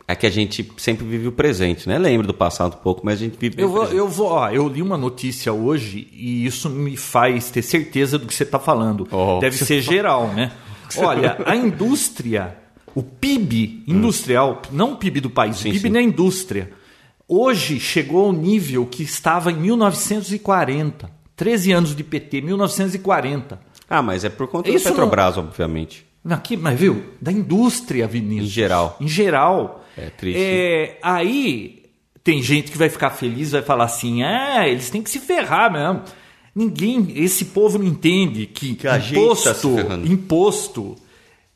É 0.07 0.15
que 0.15 0.27
a 0.27 0.31
gente 0.31 0.71
sempre 0.77 1.05
vive 1.05 1.27
o 1.27 1.33
presente, 1.33 1.89
né? 1.89 1.99
Lembra 1.99 2.27
do 2.27 2.35
passado 2.35 2.75
um 2.75 2.83
pouco, 2.83 3.01
mas 3.05 3.15
a 3.15 3.25
gente 3.25 3.37
vive 3.37 3.61
Eu 3.61 3.69
o 3.69 3.71
vou, 3.71 3.81
presente. 3.81 3.99
eu 3.99 4.09
vou, 4.09 4.29
ó, 4.29 4.51
eu 4.51 4.69
li 4.69 4.81
uma 4.83 4.97
notícia 4.99 5.53
hoje 5.53 6.07
e 6.13 6.45
isso 6.47 6.69
me 6.71 6.97
faz 6.97 7.51
ter 7.51 7.63
certeza 7.63 8.17
do 8.19 8.27
que 8.27 8.35
você 8.35 8.45
está 8.45 8.59
falando. 8.61 9.09
Oh. 9.11 9.41
Deve 9.41 9.57
ser 9.57 9.81
geral, 9.81 10.29
né? 10.29 10.53
Olha, 10.99 11.39
a 11.47 11.57
indústria, 11.57 12.57
o 12.95 13.03
PIB 13.03 13.85
industrial, 13.87 14.61
não 14.71 14.93
o 14.93 14.97
PIB 14.97 15.21
do 15.21 15.31
país, 15.31 15.57
Sim, 15.57 15.71
o 15.71 15.73
PIB 15.73 15.89
sim. 15.89 15.91
na 15.91 16.03
indústria, 16.03 16.73
hoje 17.27 17.81
chegou 17.81 18.27
ao 18.27 18.33
nível 18.33 18.85
que 18.87 19.03
estava 19.03 19.51
em 19.51 19.57
1940. 19.57 21.11
13 21.37 21.73
anos 21.73 21.97
de 21.97 22.05
PT, 22.05 22.41
1940. 22.43 23.59
Ah, 23.89 24.03
mas 24.03 24.25
é 24.25 24.29
por 24.29 24.47
conta 24.49 24.71
Isso 24.71 24.85
da 24.85 24.91
Petrobras, 24.91 25.37
obviamente. 25.39 26.07
Aqui, 26.29 26.57
mas 26.57 26.79
viu? 26.79 27.03
Da 27.21 27.33
indústria, 27.33 28.07
Vinícius. 28.07 28.47
Em 28.49 28.51
geral. 28.53 28.97
Em 29.01 29.09
geral. 29.09 29.85
É 29.97 30.09
triste. 30.11 30.41
É, 30.41 30.99
aí 31.03 31.83
tem 32.23 32.41
gente 32.43 32.71
que 32.71 32.79
vai 32.79 32.89
ficar 32.89 33.11
feliz, 33.11 33.51
vai 33.51 33.63
falar 33.63 33.85
assim: 33.85 34.23
ah, 34.23 34.69
eles 34.69 34.89
têm 34.89 35.03
que 35.03 35.11
se 35.11 35.19
ferrar 35.19 35.73
mesmo. 35.73 36.03
Ninguém, 36.55 37.13
esse 37.17 37.47
povo 37.47 37.79
não 37.79 37.87
entende 37.87 38.47
que, 38.47 38.75
Que 38.75 38.87
tá 38.87 38.99
imposto, 38.99 39.75
ferrando. 39.75 40.07
imposto 40.13 40.97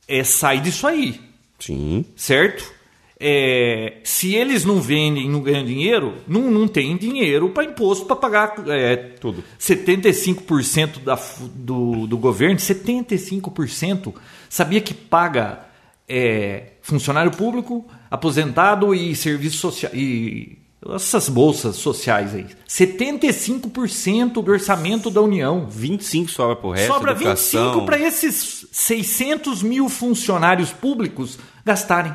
é, 0.09 0.25
sai 0.25 0.59
disso 0.61 0.87
aí, 0.87 1.20
Sim. 1.59 2.05
certo? 2.14 2.75
É, 3.19 3.95
se 4.05 4.35
eles 4.35 4.64
não 4.64 4.79
vendem, 4.79 5.29
não 5.31 5.40
ganham 5.40 5.64
dinheiro, 5.64 6.16
não, 6.29 6.51
não 6.51 6.69
tem 6.69 6.95
dinheiro 6.99 7.49
para 7.49 7.64
imposto 7.64 8.05
para 8.05 8.14
pagar 8.14 8.55
é, 8.69 8.95
Tudo. 8.97 9.42
75% 9.59 11.03
da, 11.03 11.19
do, 11.55 12.07
do 12.07 12.19
governo, 12.19 12.57
75%, 12.57 14.12
sabia 14.51 14.83
que 14.83 14.92
paga 14.92 15.66
é, 16.07 16.73
funcionário 16.83 17.31
público, 17.31 17.87
aposentado 18.11 18.95
e 18.95 19.16
serviço 19.16 19.57
social. 19.57 19.92
E 19.95 20.59
essas 20.95 21.29
bolsas 21.29 21.77
sociais 21.77 22.35
aí. 22.35 22.47
75% 22.69 24.43
do 24.43 24.51
orçamento 24.51 25.11
da 25.11 25.21
União. 25.21 25.67
25 25.69 26.31
sobra 26.31 26.57
pro 26.57 26.71
resto. 26.71 26.93
Sobra 26.93 27.12
educação. 27.12 27.65
25 27.65 27.87
para 27.87 27.99
esses 27.99 28.67
600 28.71 29.62
mil 29.62 29.89
funcionários 29.89 30.73
públicos 30.73 31.39
gastarem. 31.65 32.15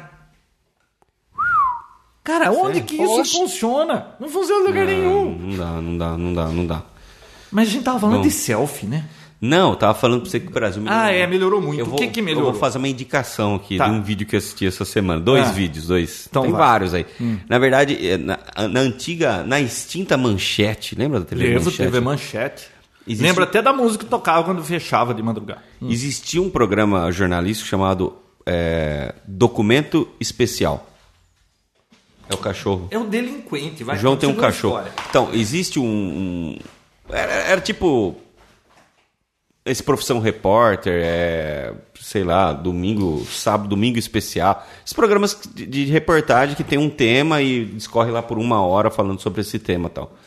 Cara, 2.24 2.52
onde 2.52 2.82
que 2.82 2.95
isso 3.02 3.19
Oxe. 3.19 3.38
funciona? 3.38 4.15
Não 4.19 4.30
funciona 4.30 4.63
em 4.63 4.67
lugar 4.67 4.86
nenhum. 4.86 5.38
Não 5.38 5.58
dá, 5.58 5.82
não 5.82 5.97
dá, 5.97 6.17
não 6.17 6.34
dá, 6.34 6.47
não 6.47 6.65
dá. 6.65 6.84
Mas 7.52 7.67
a 7.67 7.71
gente 7.71 7.84
tava 7.84 8.00
falando 8.00 8.17
Bom. 8.17 8.21
de 8.21 8.32
selfie, 8.32 8.86
né? 8.86 9.06
Não, 9.43 9.71
eu 9.71 9.75
tava 9.75 9.95
falando 9.97 10.21
pra 10.21 10.30
você 10.30 10.39
que 10.39 10.47
o 10.47 10.51
Brasil 10.51 10.84
melhorou. 10.84 11.04
Ah, 11.04 11.12
é, 11.12 11.25
melhorou 11.25 11.60
muito. 11.62 11.80
Eu 11.80 11.86
O 11.88 11.89
vou, 11.89 11.97
que 11.97 12.08
que 12.10 12.21
melhorou? 12.21 12.49
Eu 12.49 12.51
vou 12.51 12.60
fazer 12.60 12.77
uma 12.77 12.88
indicação 12.88 13.56
aqui 13.56 13.75
Tá. 13.77 13.88
de 13.88 13.91
um 13.95 14.01
vídeo 14.04 14.27
que 14.27 14.36
eu 14.36 14.38
assisti 14.38 14.67
essa 14.67 14.86
semana. 14.86 15.19
Dois 15.19 15.47
Ah. 15.47 15.51
vídeos, 15.51 15.88
dois. 15.88 16.27
Então 16.30 16.43
Tem 16.43 16.51
vai. 16.51 16.62
Hum. 16.62 16.63
vários 16.63 16.93
aí. 16.93 17.06
Na 17.49 17.58
verdade, 17.58 18.08
é, 18.08 18.17
na, 18.17 18.38
na 18.69 18.80
antiga, 18.82 19.43
na 19.43 19.60
extinta 19.60 20.15
Manchete, 20.15 20.93
lembra 20.95 21.19
da 21.21 21.25
TV 21.25 21.43
Levo, 21.43 21.65
Manchete? 21.65 21.77
TV 21.77 21.99
Manchete. 21.99 22.67
Existe- 23.08 23.23
Lembra 23.27 23.45
até 23.45 23.63
da 23.63 23.73
música 23.73 24.04
que 24.04 24.10
tocava 24.12 24.43
quando 24.43 24.63
fechava 24.63 25.12
de 25.12 25.23
madrugada. 25.23 25.63
Existia 25.82 26.39
um 26.39 26.49
programa 26.51 27.12
jornalístico 27.12 27.67
chamado 27.67 28.15
é, 28.45 29.15
Documento 29.25 30.08
Especial. 30.19 30.88
É 32.30 32.34
o 32.36 32.38
cachorro. 32.38 32.88
É 32.91 32.97
o 32.97 33.06
delinquente, 33.06 33.84
vai. 33.84 33.95
O 33.95 33.99
João 33.99 34.15
tem 34.15 34.30
um 34.30 34.36
cachorro. 34.36 34.77
história. 34.77 34.93
Então, 35.10 35.30
existe 35.34 35.80
um. 35.80 35.84
um- 35.84 36.60
era, 37.10 37.32
era 37.34 37.62
tipo. 37.62 38.15
Esse 39.63 39.84
Profissão 39.84 40.19
Repórter, 40.19 41.02
é, 41.06 41.74
sei 42.00 42.24
lá, 42.24 42.52
domingo, 42.52 43.24
sábado, 43.26 43.69
domingo 43.69 44.00
especial. 44.00 44.67
Esses 44.84 44.93
programas 44.93 45.38
de, 45.54 45.65
de 45.67 45.86
reportagem 45.86 46.56
que 46.56 46.63
tem 46.63 46.80
um 46.80 46.89
tema 46.89 47.41
e 47.41 47.65
discorre 47.65 48.10
lá 48.10 48.24
por 48.24 48.39
uma 48.39 48.62
hora 48.62 48.89
falando 48.89 49.21
sobre 49.21 49.41
esse 49.41 49.60
tema 49.60 49.88
e 49.88 49.91
tal. 49.91 50.17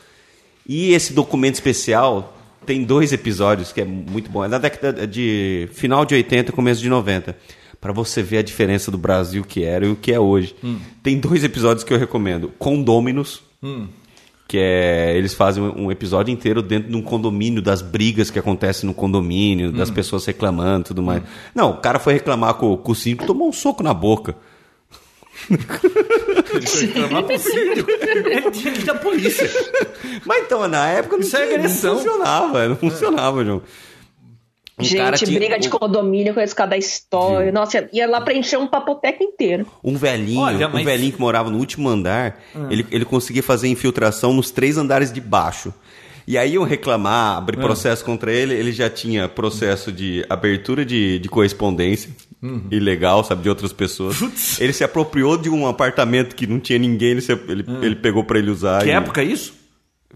E 0.67 0.93
esse 0.93 1.13
documento 1.13 1.55
especial 1.55 2.37
tem 2.65 2.85
dois 2.85 3.13
episódios 3.13 3.73
que 3.73 3.81
é 3.81 3.85
muito 3.85 4.31
bom. 4.31 4.45
É 4.45 4.49
da 4.49 4.59
década 4.59 5.07
de 5.07 5.69
final 5.73 6.05
de 6.05 6.15
80, 6.15 6.53
começo 6.53 6.81
de 6.81 6.89
90. 6.89 7.37
Pra 7.81 7.93
você 7.93 8.23
ver 8.23 8.39
a 8.39 8.43
diferença 8.43 8.91
do 8.91 8.97
Brasil 8.97 9.45
que 9.45 9.65
era 9.65 9.85
e 9.85 9.91
o 9.91 9.97
que 9.97 10.13
é 10.13 10.19
hoje. 10.19 10.55
Tem 11.03 11.19
dois 11.19 11.43
episódios 11.45 11.85
que 11.85 11.93
eu 11.93 11.99
recomendo. 11.99 12.53
Condôminos 12.59 13.43
Que 14.47 14.59
é. 14.59 15.17
Eles 15.17 15.33
fazem 15.35 15.63
um 15.63 15.91
episódio 15.91 16.31
inteiro 16.33 16.61
dentro 16.63 16.91
de 16.91 16.97
um 16.97 17.03
condomínio, 17.03 17.63
das 17.63 17.81
brigas 17.81 18.31
que 18.31 18.39
acontecem 18.39 18.87
no 18.87 18.93
condomínio, 18.95 19.73
das 19.73 19.91
pessoas 19.91 20.25
reclamando 20.27 20.81
e 20.83 20.89
tudo 20.89 21.03
mais. 21.03 21.23
Não, 21.55 21.71
o 21.71 21.77
cara 21.79 21.99
foi 21.99 22.13
reclamar 22.15 22.55
com, 22.55 22.77
com 22.77 22.93
o 22.93 22.95
síndico 22.95 23.27
tomou 23.27 23.49
um 23.49 23.53
soco 23.53 23.83
na 23.83 23.95
boca. 23.95 24.37
Ele 25.51 26.67
foi 26.67 26.87
reclamar 26.87 27.23
pro 27.25 27.39
filho. 27.39 27.87
Ele 27.89 28.51
tinha 28.51 28.73
que 28.73 28.81
ir 28.81 28.85
da 28.85 28.95
polícia. 28.95 29.51
Mas 30.25 30.45
então, 30.45 30.67
na 30.69 30.89
época 30.89 31.17
não, 31.17 31.25
Isso 31.25 31.37
é 31.37 31.47
tinha- 31.47 31.55
agressão. 31.59 31.95
não 31.95 32.03
funcionava, 32.03 32.69
não 32.69 32.77
funcionava, 32.77 33.45
João. 33.45 33.63
Um 34.77 34.83
cara 34.97 35.17
Gente, 35.17 35.29
tinha- 35.29 35.39
briga 35.39 35.59
de 35.59 35.69
condomínio 35.69 36.35
com 36.35 36.41
esse 36.41 36.55
cara 36.55 36.71
da 36.71 36.77
história. 36.77 37.53
Nossa, 37.53 37.89
ia 37.93 38.09
lá 38.09 38.21
preencher 38.21 38.57
um 38.57 38.67
papoteca 38.67 39.23
inteiro. 39.23 39.67
Um 39.85 39.97
velhinho, 39.97 40.41
Olha, 40.41 40.69
mas- 40.69 40.83
um 40.83 40.85
velhinho 40.85 41.13
que 41.13 41.21
morava 41.21 41.49
no 41.49 41.59
último 41.59 41.89
andar, 41.89 42.41
ele, 42.69 42.85
ele 42.91 43.05
conseguia 43.05 43.43
fazer 43.43 43.69
infiltração 43.69 44.33
nos 44.33 44.51
três 44.51 44.77
andares 44.77 45.13
de 45.13 45.21
baixo. 45.21 45.73
E 46.27 46.37
aí 46.39 46.55
iam 46.55 46.65
reclamar, 46.65 47.37
abrir 47.37 47.59
processo 47.59 48.05
contra 48.05 48.33
ele, 48.33 48.55
ele 48.55 48.73
já 48.73 48.89
tinha 48.91 49.29
processo 49.29 49.93
de 49.93 50.25
abertura 50.29 50.85
de, 50.85 51.19
de 51.21 51.29
correspondência 51.29 52.11
ilegal, 52.71 53.23
sabe, 53.23 53.43
de 53.43 53.49
outras 53.49 53.73
pessoas. 53.73 54.17
Putz. 54.19 54.61
Ele 54.61 54.73
se 54.73 54.83
apropriou 54.83 55.37
de 55.37 55.49
um 55.51 55.67
apartamento 55.67 56.35
que 56.35 56.47
não 56.47 56.59
tinha 56.59 56.79
ninguém, 56.79 57.11
ele, 57.13 57.21
se- 57.21 57.33
ele, 57.33 57.65
ele 57.83 57.95
pegou 57.97 58.25
pra 58.25 58.39
ele 58.39 58.51
usar. 58.51 58.83
Que 58.83 58.89
e- 58.89 58.93
época 58.93 59.21
é 59.23 59.25
isso? 59.25 59.55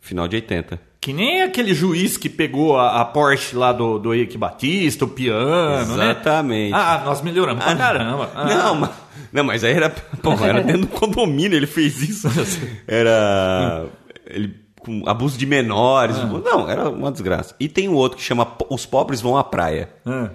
Final 0.01 0.27
de 0.29 0.37
80. 0.37 0.81
Que 1.09 1.13
nem 1.15 1.41
aquele 1.41 1.73
juiz 1.73 2.19
que 2.19 2.29
pegou 2.29 2.77
a, 2.79 3.01
a 3.01 3.05
Porsche 3.07 3.57
lá 3.57 3.73
do, 3.73 3.99
do 3.99 4.13
Eike 4.13 4.37
Batista, 4.37 5.07
o 5.07 5.09
piano, 5.09 5.97
né? 5.97 6.11
Exatamente. 6.11 6.75
Ah, 6.75 7.01
nós 7.03 7.23
melhoramos 7.23 7.65
pra 7.65 7.75
caramba. 7.75 8.31
Ah. 8.35 8.45
Não, 8.45 8.75
mas, 8.75 8.91
não, 9.33 9.43
mas 9.45 9.65
aí 9.65 9.73
era, 9.73 9.89
pô, 9.89 10.33
era 10.45 10.63
dentro 10.63 10.83
do 10.83 10.87
condomínio, 10.89 11.57
ele 11.57 11.67
fez 11.67 12.03
isso. 12.03 12.29
Era 12.87 13.87
ele 14.27 14.55
com 14.81 15.03
abuso 15.09 15.39
de 15.39 15.47
menores. 15.47 16.17
Ah. 16.19 16.27
Não, 16.27 16.69
era 16.69 16.91
uma 16.91 17.11
desgraça. 17.11 17.55
E 17.59 17.69
tem 17.71 17.89
um 17.89 17.95
outro 17.95 18.19
que 18.19 18.23
chama 18.25 18.47
Os 18.69 18.85
Pobres 18.85 19.23
Vão 19.23 19.35
à 19.39 19.43
Praia, 19.43 19.89
Ah. 20.05 20.29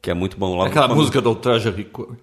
que 0.00 0.12
é 0.12 0.14
muito 0.14 0.36
bom. 0.36 0.50
Logo 0.54 0.66
Aquela 0.70 0.86
música 0.86 1.20
do 1.20 1.34
Traja 1.34 1.70
Rico. 1.72 2.16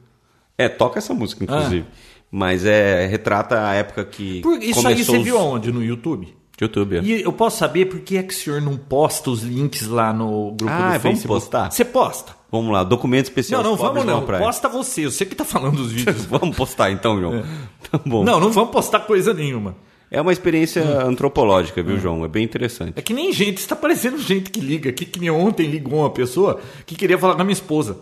É, 0.58 0.70
toca 0.70 0.98
essa 0.98 1.14
música, 1.14 1.44
inclusive. 1.44 1.86
Mas 2.32 2.66
é, 2.66 3.06
retrata 3.06 3.68
a 3.68 3.74
época 3.74 4.06
que 4.06 4.40
Por- 4.42 4.64
Isso 4.64 4.88
aí 4.88 5.04
você 5.04 5.18
os- 5.18 5.24
viu 5.26 5.38
aonde? 5.38 5.72
No 5.74 5.84
YouTube? 5.84 6.37
YouTube. 6.60 6.98
é. 6.98 7.02
E 7.02 7.22
eu 7.22 7.32
posso 7.32 7.58
saber 7.58 7.86
por 7.86 8.00
que 8.00 8.18
é 8.18 8.24
que 8.24 8.34
o 8.34 8.38
senhor 8.38 8.62
não 8.62 8.76
posta 8.78 9.30
os 9.30 9.44
links 9.44 9.88
lá 9.88 10.12
no 10.12 10.52
grupo 10.52 10.74
Ah, 10.74 10.78
do 10.98 11.00
vamos 11.00 11.02
Facebook? 11.02 11.28
postar? 11.28 11.72
Você 11.72 11.86
posta. 11.86 12.36
Vamos 12.52 12.72
lá, 12.72 12.84
documento 12.84 13.26
especial. 13.26 13.62
Não, 13.62 13.72
não 13.72 13.78
vamos 13.78 14.06
não. 14.06 14.26
Posta 14.26 14.70
você. 14.70 15.10
Sei 15.12 15.28
que 15.28 15.36
tá 15.36 15.44
falando 15.46 15.78
dos 15.78 15.92
vídeos. 15.92 16.24
Vamos 16.32 16.56
postar 16.56 16.92
então, 16.92 17.20
João. 17.20 17.44
Tá 17.92 18.00
bom. 18.06 18.24
não, 18.24 18.40
não 18.40 18.50
vamos 18.52 18.72
postar 18.72 19.02
coisa 19.02 19.34
nenhuma. 19.34 19.76
É 20.10 20.22
uma 20.22 20.32
experiência 20.34 20.82
antropológica, 21.06 21.82
viu, 21.84 21.98
João? 22.00 22.24
É 22.24 22.28
bem 22.28 22.44
interessante. 22.44 22.94
É 22.96 23.02
que 23.02 23.14
nem 23.14 23.32
gente, 23.32 23.58
está 23.60 23.76
parecendo 23.76 24.18
gente 24.18 24.50
que 24.50 24.60
liga 24.60 24.90
aqui, 24.90 25.06
que 25.06 25.20
nem 25.20 25.30
ontem 25.30 25.68
ligou 25.70 26.00
uma 26.00 26.10
pessoa 26.10 26.60
que 26.86 26.96
queria 26.96 27.18
falar 27.18 27.36
com 27.36 27.42
a 27.42 27.44
minha 27.46 27.54
esposa. 27.54 27.98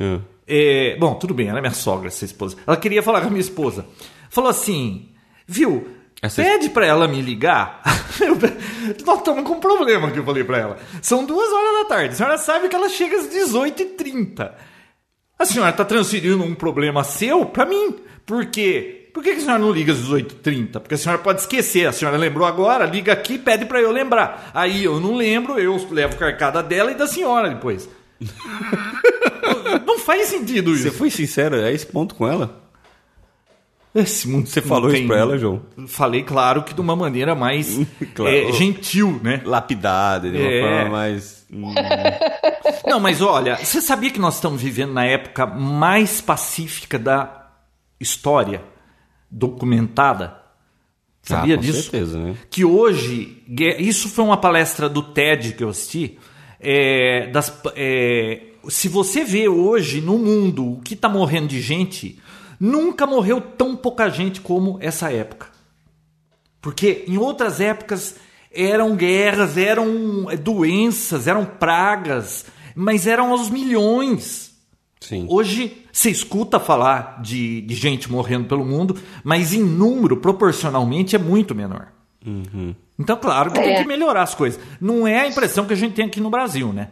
É. 0.00 0.18
É, 0.46 0.96
bom, 0.98 1.14
tudo 1.14 1.32
bem, 1.32 1.48
ela 1.48 1.58
é 1.58 1.60
minha 1.62 1.72
sogra, 1.72 2.08
essa 2.08 2.24
esposa. 2.24 2.56
Ela 2.66 2.76
queria 2.76 3.02
falar 3.02 3.20
com 3.20 3.28
a 3.28 3.30
minha 3.30 3.40
esposa. 3.40 3.86
Falou 4.28 4.50
assim, 4.50 5.08
viu, 5.46 5.88
Essa- 6.24 6.42
pede 6.42 6.70
pra 6.70 6.86
ela 6.86 7.06
me 7.06 7.20
ligar. 7.20 7.80
Nós 9.04 9.18
estamos 9.18 9.44
com 9.44 9.54
um 9.54 9.60
problema 9.60 10.10
que 10.10 10.18
eu 10.18 10.24
falei 10.24 10.42
pra 10.44 10.58
ela. 10.58 10.78
São 11.02 11.24
duas 11.24 11.52
horas 11.52 11.82
da 11.82 11.84
tarde. 11.88 12.14
A 12.14 12.16
senhora 12.16 12.38
sabe 12.38 12.68
que 12.68 12.74
ela 12.76 12.88
chega 12.88 13.16
às 13.18 13.26
18h30. 13.28 14.52
A 15.38 15.44
senhora 15.44 15.70
está 15.70 15.84
transferindo 15.84 16.42
um 16.42 16.54
problema 16.54 17.04
seu 17.04 17.44
pra 17.44 17.66
mim. 17.66 17.96
Por 18.24 18.46
quê? 18.46 19.10
Por 19.12 19.22
que 19.22 19.30
a 19.30 19.38
senhora 19.40 19.58
não 19.58 19.70
liga 19.70 19.92
às 19.92 19.98
18h30? 19.98 20.72
Porque 20.80 20.94
a 20.94 20.98
senhora 20.98 21.20
pode 21.20 21.40
esquecer. 21.40 21.86
A 21.86 21.92
senhora 21.92 22.16
lembrou 22.16 22.46
agora, 22.46 22.86
liga 22.86 23.12
aqui 23.12 23.34
e 23.34 23.38
pede 23.38 23.66
pra 23.66 23.80
eu 23.80 23.90
lembrar. 23.92 24.50
Aí 24.54 24.82
eu 24.84 24.98
não 24.98 25.14
lembro, 25.14 25.58
eu 25.58 25.76
levo 25.90 26.16
carcada 26.16 26.62
dela 26.62 26.90
e 26.90 26.94
da 26.94 27.06
senhora 27.06 27.48
depois. 27.50 27.88
não 29.86 29.98
faz 29.98 30.28
sentido 30.28 30.72
isso. 30.72 30.84
Você 30.84 30.90
foi 30.90 31.10
sincero 31.10 31.56
a 31.56 31.70
esse 31.70 31.86
ponto 31.86 32.14
com 32.14 32.26
ela? 32.26 32.63
Esse 33.94 34.26
mundo 34.28 34.48
Você 34.48 34.60
falou 34.60 34.88
isso 34.88 34.98
tem- 34.98 35.06
pra 35.06 35.18
ela, 35.18 35.38
João? 35.38 35.62
Falei, 35.86 36.22
claro, 36.24 36.64
que 36.64 36.74
de 36.74 36.80
uma 36.80 36.96
maneira 36.96 37.34
mais 37.34 37.78
Claro. 38.14 38.34
é, 38.34 38.50
gentil, 38.52 39.20
né? 39.22 39.40
Lapidada, 39.44 40.28
de 40.30 40.36
uma 40.36 40.50
É. 40.50 40.60
forma 40.60 40.90
mais. 40.90 41.46
hum, 41.52 41.72
Não, 42.86 42.98
mas 42.98 43.20
olha, 43.22 43.56
você 43.56 43.80
sabia 43.80 44.10
que 44.10 44.18
nós 44.18 44.34
estamos 44.34 44.60
vivendo 44.60 44.92
na 44.92 45.04
época 45.04 45.46
mais 45.46 46.20
pacífica 46.20 46.98
da 46.98 47.50
história 48.00 48.62
documentada? 49.30 50.36
Sabia 51.22 51.54
ah, 51.54 51.58
com 51.58 51.62
disso? 51.64 51.82
certeza, 51.82 52.18
né? 52.18 52.34
Que 52.50 52.64
hoje, 52.64 53.42
isso 53.78 54.08
foi 54.10 54.24
uma 54.24 54.36
palestra 54.36 54.88
do 54.88 55.02
TED 55.02 55.52
que 55.54 55.64
eu 55.64 55.70
assisti. 55.70 56.18
é, 56.60 57.28
das, 57.28 57.60
é, 57.76 58.40
se 58.68 58.88
você 58.88 59.22
vê 59.24 59.48
hoje 59.48 60.00
no 60.00 60.18
mundo 60.18 60.72
o 60.74 60.80
que 60.80 60.94
está 60.94 61.08
morrendo 61.08 61.48
de 61.48 61.60
gente, 61.60 62.18
nunca 62.58 63.06
morreu 63.06 63.40
tão 63.40 63.76
pouca 63.76 64.08
gente 64.08 64.40
como 64.40 64.78
essa 64.80 65.12
época. 65.12 65.48
Porque 66.60 67.04
em 67.06 67.18
outras 67.18 67.60
épocas 67.60 68.16
eram 68.52 68.96
guerras, 68.96 69.56
eram 69.56 70.26
doenças, 70.42 71.26
eram 71.26 71.44
pragas, 71.44 72.46
mas 72.74 73.06
eram 73.06 73.32
aos 73.32 73.50
milhões. 73.50 74.54
Sim. 75.00 75.26
Hoje 75.28 75.84
você 75.92 76.10
escuta 76.10 76.58
falar 76.58 77.20
de, 77.20 77.60
de 77.60 77.74
gente 77.74 78.10
morrendo 78.10 78.46
pelo 78.48 78.64
mundo, 78.64 78.96
mas 79.22 79.52
em 79.52 79.62
número, 79.62 80.16
proporcionalmente, 80.16 81.14
é 81.14 81.18
muito 81.18 81.54
menor. 81.54 81.88
Então, 82.98 83.16
claro 83.18 83.50
que 83.50 83.60
tem 83.60 83.74
É. 83.74 83.82
que 83.82 83.86
melhorar 83.88 84.22
as 84.22 84.34
coisas. 84.34 84.58
Não 84.80 85.06
é 85.06 85.20
a 85.20 85.28
impressão 85.28 85.66
que 85.66 85.74
a 85.74 85.76
gente 85.76 85.94
tem 85.94 86.06
aqui 86.06 86.20
no 86.20 86.30
Brasil, 86.30 86.72
né? 86.72 86.88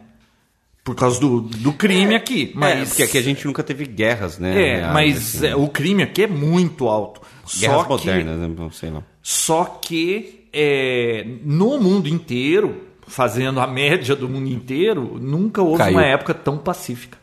Por 0.83 0.95
causa 0.95 1.19
do, 1.19 1.39
do 1.41 1.71
crime 1.73 2.13
aqui. 2.13 2.51
Mas 2.53 2.79
Mas, 2.79 2.89
porque 2.89 3.03
aqui 3.03 3.17
a 3.17 3.21
gente 3.21 3.45
nunca 3.47 3.63
teve 3.63 3.85
guerras, 3.85 4.37
né? 4.37 4.79
é, 4.79 4.91
mas 4.91 5.37
assim. 5.37 5.47
é, 5.47 5.55
o 5.55 5.67
crime 5.69 6.03
aqui 6.03 6.23
é 6.23 6.27
muito 6.27 6.89
alto. 6.89 7.21
guerras 7.57 7.77
Só 7.77 7.83
que, 7.83 7.89
modernas, 7.89 8.37
né? 8.39 8.55
Não 8.57 8.69
sei 8.71 8.89
lá. 8.89 9.03
só 9.21 9.63
que 9.81 10.45
é, 10.51 11.25
no 11.43 11.79
mundo 11.79 12.07
inteiro, 12.09 12.81
fazendo 13.07 13.61
a 13.61 13.67
média 13.67 14.13
do 14.15 14.27
mundo 14.27 14.49
inteiro, 14.49 15.17
nunca 15.21 15.61
houve 15.61 15.77
Caiu. 15.77 15.93
uma 15.97 16.05
época 16.05 16.33
tão 16.33 16.57
pacífica. 16.57 17.17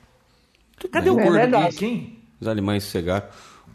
Cadê 0.91 1.11
o 1.11 1.21
É 1.21 1.23
gordo 1.23 1.37
verdade. 1.39 1.77
aqui? 1.77 2.19
Os 2.41 2.49
alemães 2.49 2.85
sossegaram. 2.85 3.27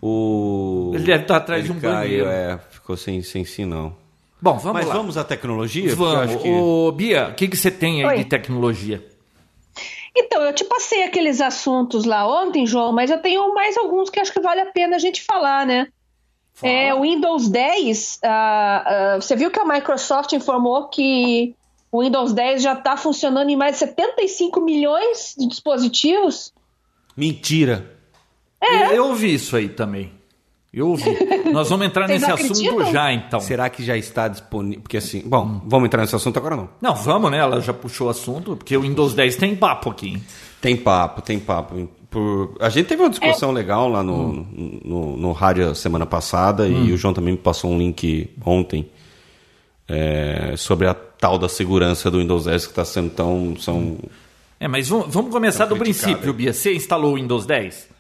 O... 0.01 0.91
Ele 0.95 1.03
deve 1.03 1.21
estar 1.23 1.37
atrás 1.37 1.63
Ele 1.63 1.71
de 1.71 1.77
um 1.77 1.81
caiu, 1.81 1.93
banheiro. 2.25 2.25
É, 2.27 2.59
ficou 2.71 2.97
sem, 2.97 3.21
sem 3.21 3.45
sinal. 3.45 3.99
Bom, 4.41 4.57
vamos 4.57 4.73
Mas 4.73 4.87
lá. 4.87 4.93
vamos 4.95 5.17
à 5.17 5.23
tecnologia? 5.23 5.95
Vamos. 5.95 6.15
acho 6.31 6.39
que- 6.39 6.49
Ô, 6.49 6.91
Bia, 6.91 7.29
o 7.29 7.35
que, 7.35 7.47
que 7.47 7.55
você 7.55 7.69
tem 7.71 8.01
aí 8.03 8.17
Oi. 8.17 8.23
de 8.23 8.25
tecnologia? 8.25 9.05
Então, 10.15 10.41
eu 10.41 10.53
te 10.53 10.63
passei 10.63 11.03
aqueles 11.03 11.41
assuntos 11.41 12.05
lá 12.05 12.25
ontem, 12.27 12.65
João, 12.65 12.93
mas 12.93 13.11
eu 13.11 13.17
tenho 13.21 13.53
mais 13.53 13.77
alguns 13.77 14.09
que 14.09 14.19
acho 14.19 14.31
que 14.31 14.39
vale 14.39 14.61
a 14.61 14.71
pena 14.71 14.95
a 14.95 14.99
gente 14.99 15.21
falar, 15.21 15.65
né? 15.65 15.87
É, 16.63 16.93
o 16.93 17.01
Windows 17.01 17.49
10, 17.49 18.19
ah, 18.23 18.83
ah, 18.85 19.15
você 19.19 19.35
viu 19.35 19.51
que 19.51 19.59
a 19.59 19.65
Microsoft 19.65 20.31
informou 20.31 20.87
que 20.87 21.53
o 21.91 22.01
Windows 22.01 22.31
10 22.31 22.61
já 22.61 22.73
está 22.73 22.95
funcionando 22.95 23.49
em 23.49 23.57
mais 23.57 23.73
de 23.73 23.79
75 23.79 24.61
milhões 24.61 25.35
de 25.37 25.47
dispositivos? 25.47 26.53
Mentira. 27.15 27.93
Eu, 28.61 28.95
eu 28.95 29.07
ouvi 29.07 29.33
isso 29.33 29.55
aí 29.55 29.67
também. 29.67 30.13
Eu 30.75 30.89
ouvi. 30.89 31.05
Nós 31.53 31.69
vamos 31.69 31.85
entrar 31.85 32.05
Vocês 32.09 32.19
nesse 32.19 32.31
assunto 32.33 32.51
acreditam? 32.51 32.91
já, 32.91 33.13
então. 33.13 33.39
Será 33.39 33.69
que 33.69 33.81
já 33.83 33.95
está 33.95 34.27
disponível? 34.27 34.81
Porque 34.81 34.97
assim, 34.97 35.23
bom, 35.25 35.61
vamos 35.65 35.85
entrar 35.85 36.01
nesse 36.01 36.15
assunto 36.15 36.37
agora 36.37 36.57
não. 36.57 36.69
Não, 36.81 36.93
vamos, 36.95 37.31
né? 37.31 37.37
Ela 37.37 37.61
já 37.61 37.73
puxou 37.73 38.07
o 38.07 38.09
assunto, 38.09 38.57
porque 38.57 38.75
o 38.75 38.81
Windows 38.81 39.13
10 39.13 39.37
tem 39.37 39.55
papo 39.55 39.89
aqui. 39.89 40.09
hein? 40.09 40.23
Tem 40.59 40.75
papo, 40.75 41.21
tem 41.21 41.39
papo. 41.39 41.87
Por... 42.09 42.57
A 42.59 42.67
gente 42.69 42.87
teve 42.87 43.01
uma 43.01 43.09
discussão 43.09 43.51
É. 43.51 43.53
legal 43.53 43.87
lá 43.87 44.03
no, 44.03 44.45
no, 44.83 45.15
no 45.17 45.31
rádio 45.31 45.73
semana 45.75 46.05
passada 46.05 46.67
e 46.67 46.91
o 46.91 46.97
João 46.97 47.13
também 47.13 47.33
me 47.33 47.39
passou 47.39 47.71
um 47.71 47.77
link 47.77 48.29
ontem 48.45 48.89
é, 49.87 50.55
sobre 50.57 50.87
a 50.87 50.93
tal 50.93 51.37
da 51.37 51.47
segurança 51.47 52.09
do 52.11 52.17
Windows 52.19 52.45
10 52.45 52.65
que 52.65 52.71
está 52.71 52.83
sendo 52.85 53.09
tão. 53.11 53.55
São... 53.57 53.97
É, 54.59 54.67
mas 54.67 54.89
vamos, 54.89 55.13
vamos 55.13 55.31
começar 55.31 55.65
do 55.65 55.75
criticado, 55.75 56.05
princípio? 56.13 56.33
Bia. 56.33 56.53
Você 56.53 56.73
instalou 56.73 57.13
o 57.13 57.15
Windows 57.15 57.45
10? 57.45 57.94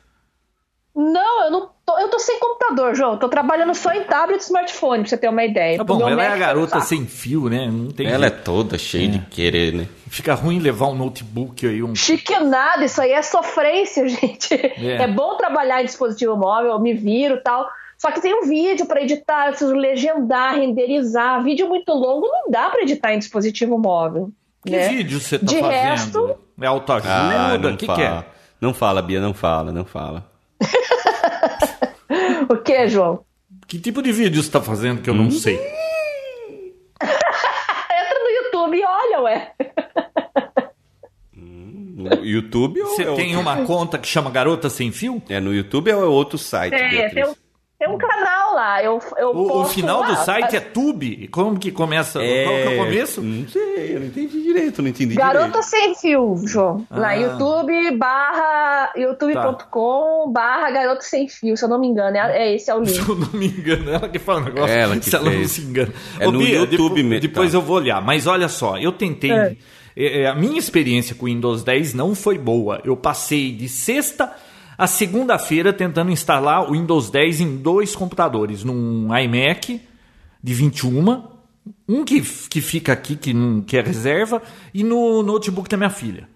Não, 0.95 1.43
eu 1.45 1.51
não 1.51 1.69
tô, 1.85 1.97
eu 1.99 2.07
tô 2.09 2.17
sem 2.19 2.39
computador, 2.39 2.95
João. 2.95 3.17
Tô 3.17 3.27
trabalhando 3.27 3.73
só 3.75 3.91
em 3.91 4.03
tablet 4.05 4.39
e 4.39 4.43
smartphone, 4.43 5.01
pra 5.01 5.09
você 5.09 5.17
ter 5.17 5.27
uma 5.27 5.43
ideia. 5.43 5.77
Tá 5.77 5.83
bom, 5.83 6.07
ela 6.07 6.23
é 6.23 6.27
a 6.29 6.37
garota 6.37 6.79
sem 6.79 7.05
fio, 7.05 7.49
né? 7.49 7.67
Não 7.69 7.91
tem 7.91 8.07
Ela 8.07 8.27
é 8.27 8.29
jeito. 8.29 8.43
toda 8.43 8.77
cheia 8.77 9.07
de 9.09 9.19
querer, 9.19 9.73
né? 9.73 9.87
Fica 10.09 10.33
ruim 10.33 10.57
levar 10.59 10.87
um 10.87 10.95
notebook 10.95 11.67
aí, 11.67 11.83
um 11.83 11.93
Chique 11.93 12.39
nada, 12.39 12.85
isso 12.85 13.01
aí 13.01 13.11
é 13.11 13.21
sofrência, 13.21 14.07
gente. 14.09 14.53
É, 14.53 15.05
bom 15.07 15.35
trabalhar 15.35 15.81
em 15.81 15.85
dispositivo 15.85 16.37
móvel, 16.37 16.71
eu 16.71 16.79
me 16.79 16.93
viro 16.93 17.35
e 17.35 17.41
tal. 17.41 17.67
Só 17.97 18.11
que 18.11 18.21
tem 18.21 18.33
um 18.33 18.47
vídeo 18.47 18.85
para 18.85 19.01
editar, 19.01 19.47
eu 19.47 19.49
preciso 19.51 19.73
legendar, 19.73 20.55
renderizar. 20.55 21.43
Vídeo 21.43 21.67
muito 21.67 21.91
longo 21.93 22.25
não 22.27 22.49
dá 22.49 22.69
para 22.69 22.81
editar 22.83 23.13
em 23.13 23.19
dispositivo 23.19 23.77
móvel. 23.77 24.31
Que 24.65 24.71
né? 24.71 24.87
vídeo 24.89 25.19
você 25.19 25.37
tá 25.39 25.45
De 25.45 25.59
fazendo? 25.59 25.71
resto- 25.81 26.35
É 26.61 26.65
autoajuda? 26.67 27.11
Ah, 27.13 27.53
O 27.55 27.57
não 27.57 27.75
que, 27.77 27.85
fala. 27.85 27.97
que 27.99 28.03
é? 28.05 28.23
Não 28.61 28.73
fala, 28.73 29.01
Bia, 29.01 29.19
não 29.21 29.33
fala, 29.33 29.71
não 29.73 29.85
fala. 29.85 30.25
o 32.49 32.57
que, 32.57 32.87
João? 32.87 33.25
Que 33.67 33.79
tipo 33.79 34.01
de 34.01 34.11
vídeo 34.11 34.41
você 34.41 34.47
está 34.47 34.61
fazendo 34.61 35.01
que 35.01 35.09
eu 35.09 35.13
não 35.13 35.25
hum? 35.25 35.31
sei? 35.31 35.55
Entra 37.01 38.19
no 38.23 38.29
YouTube 38.29 38.77
e 38.77 38.85
olha, 38.85 39.21
ué. 39.21 39.51
Hum, 41.35 41.93
no 41.97 42.25
YouTube 42.25 42.81
ou 42.81 42.89
Você 42.89 43.03
é 43.03 43.13
tem 43.15 43.35
outro... 43.35 43.41
uma 43.41 43.65
conta 43.65 43.97
que 43.97 44.07
chama 44.07 44.29
Garota 44.29 44.69
Sem 44.69 44.91
Fio? 44.91 45.21
É, 45.29 45.39
no 45.39 45.53
YouTube 45.53 45.91
ou 45.93 46.03
é 46.03 46.05
outro 46.05 46.37
site? 46.37 46.73
É, 46.73 47.09
tem 47.09 47.25
um 47.25 47.35
tem 47.77 47.89
um 47.89 47.97
canal 47.97 48.55
lá. 48.55 48.81
Eu, 48.81 48.99
eu 49.17 49.29
O, 49.29 49.61
o 49.61 49.65
final 49.65 49.99
lá. 50.01 50.07
do 50.07 50.15
site 50.23 50.55
é 50.55 50.59
Tube. 50.59 51.27
Como 51.27 51.59
que 51.59 51.71
começa? 51.71 52.19
Qual 52.19 52.23
que 52.23 52.63
é 52.63 52.69
o 52.69 52.77
começo? 52.85 53.21
Não 53.21 53.47
sei, 53.49 53.95
eu 53.95 53.99
não 53.99 54.07
entendi 54.07 54.41
direito, 54.41 54.81
não 54.81 54.89
entendi 54.89 55.15
Garota 55.15 55.45
direito. 55.47 55.63
Sem 55.63 55.95
Fio, 55.95 56.35
João. 56.45 56.85
Ah. 56.89 56.99
Lá 56.99 57.13
YouTube 57.13 57.97
barra 57.97 58.91
youtube.com 58.95 60.31
barra 60.31 60.71
Garota 60.71 61.01
Sem 61.01 61.27
Fio, 61.27 61.57
se 61.57 61.65
eu 61.65 61.69
não 61.69 61.79
me 61.79 61.87
engano. 61.87 62.15
É, 62.15 62.37
é 62.47 62.55
esse 62.55 62.69
é 62.71 62.75
o 62.75 62.79
link. 62.79 62.91
Se 62.91 62.99
eu 63.09 63.15
não 63.15 63.29
me 63.33 63.47
engano, 63.47 63.89
ela 63.91 64.07
que 64.07 64.19
fala 64.19 64.41
o 64.41 64.45
negócio. 64.45 64.73
Ela 64.75 64.97
que 64.97 65.05
se 65.09 65.15
ela 65.15 65.25
não 65.25 65.31
fez. 65.31 65.51
se 65.51 65.61
engana. 65.61 65.93
É 66.19 66.25
no 66.27 66.41
YouTube 66.41 66.69
depois, 66.69 67.05
mesmo, 67.05 67.21
Depois 67.21 67.51
tá. 67.51 67.57
eu 67.57 67.61
vou 67.61 67.75
olhar. 67.77 68.01
Mas 68.01 68.25
olha 68.27 68.47
só, 68.47 68.77
eu 68.77 68.91
tentei. 68.93 69.31
É. 69.31 69.55
é, 69.95 70.21
é, 70.21 70.27
A 70.27 70.35
minha 70.35 70.57
experiência 70.57 71.13
com 71.15 71.25
o 71.25 71.27
Windows 71.27 71.63
10 71.63 71.93
não 71.93 72.15
foi 72.15 72.37
boa. 72.37 72.81
Eu 72.85 72.95
passei 72.95 73.51
de 73.51 73.67
sexta 73.67 74.33
a 74.77 74.87
segunda-feira 74.87 75.71
tentando 75.73 76.11
instalar 76.11 76.69
o 76.69 76.73
Windows 76.73 77.09
10 77.09 77.41
em 77.41 77.57
dois 77.57 77.95
computadores. 77.95 78.63
Num 78.63 79.07
iMac 79.17 79.81
de 80.43 80.53
21, 80.53 81.23
um 81.87 82.03
que, 82.03 82.21
que 82.21 82.61
fica 82.61 82.93
aqui, 82.93 83.15
que, 83.15 83.33
que 83.65 83.77
é 83.77 83.81
reserva, 83.81 84.41
e 84.73 84.83
no 84.83 85.23
notebook 85.23 85.69
da 85.69 85.77
minha 85.77 85.89
filha, 85.89 86.27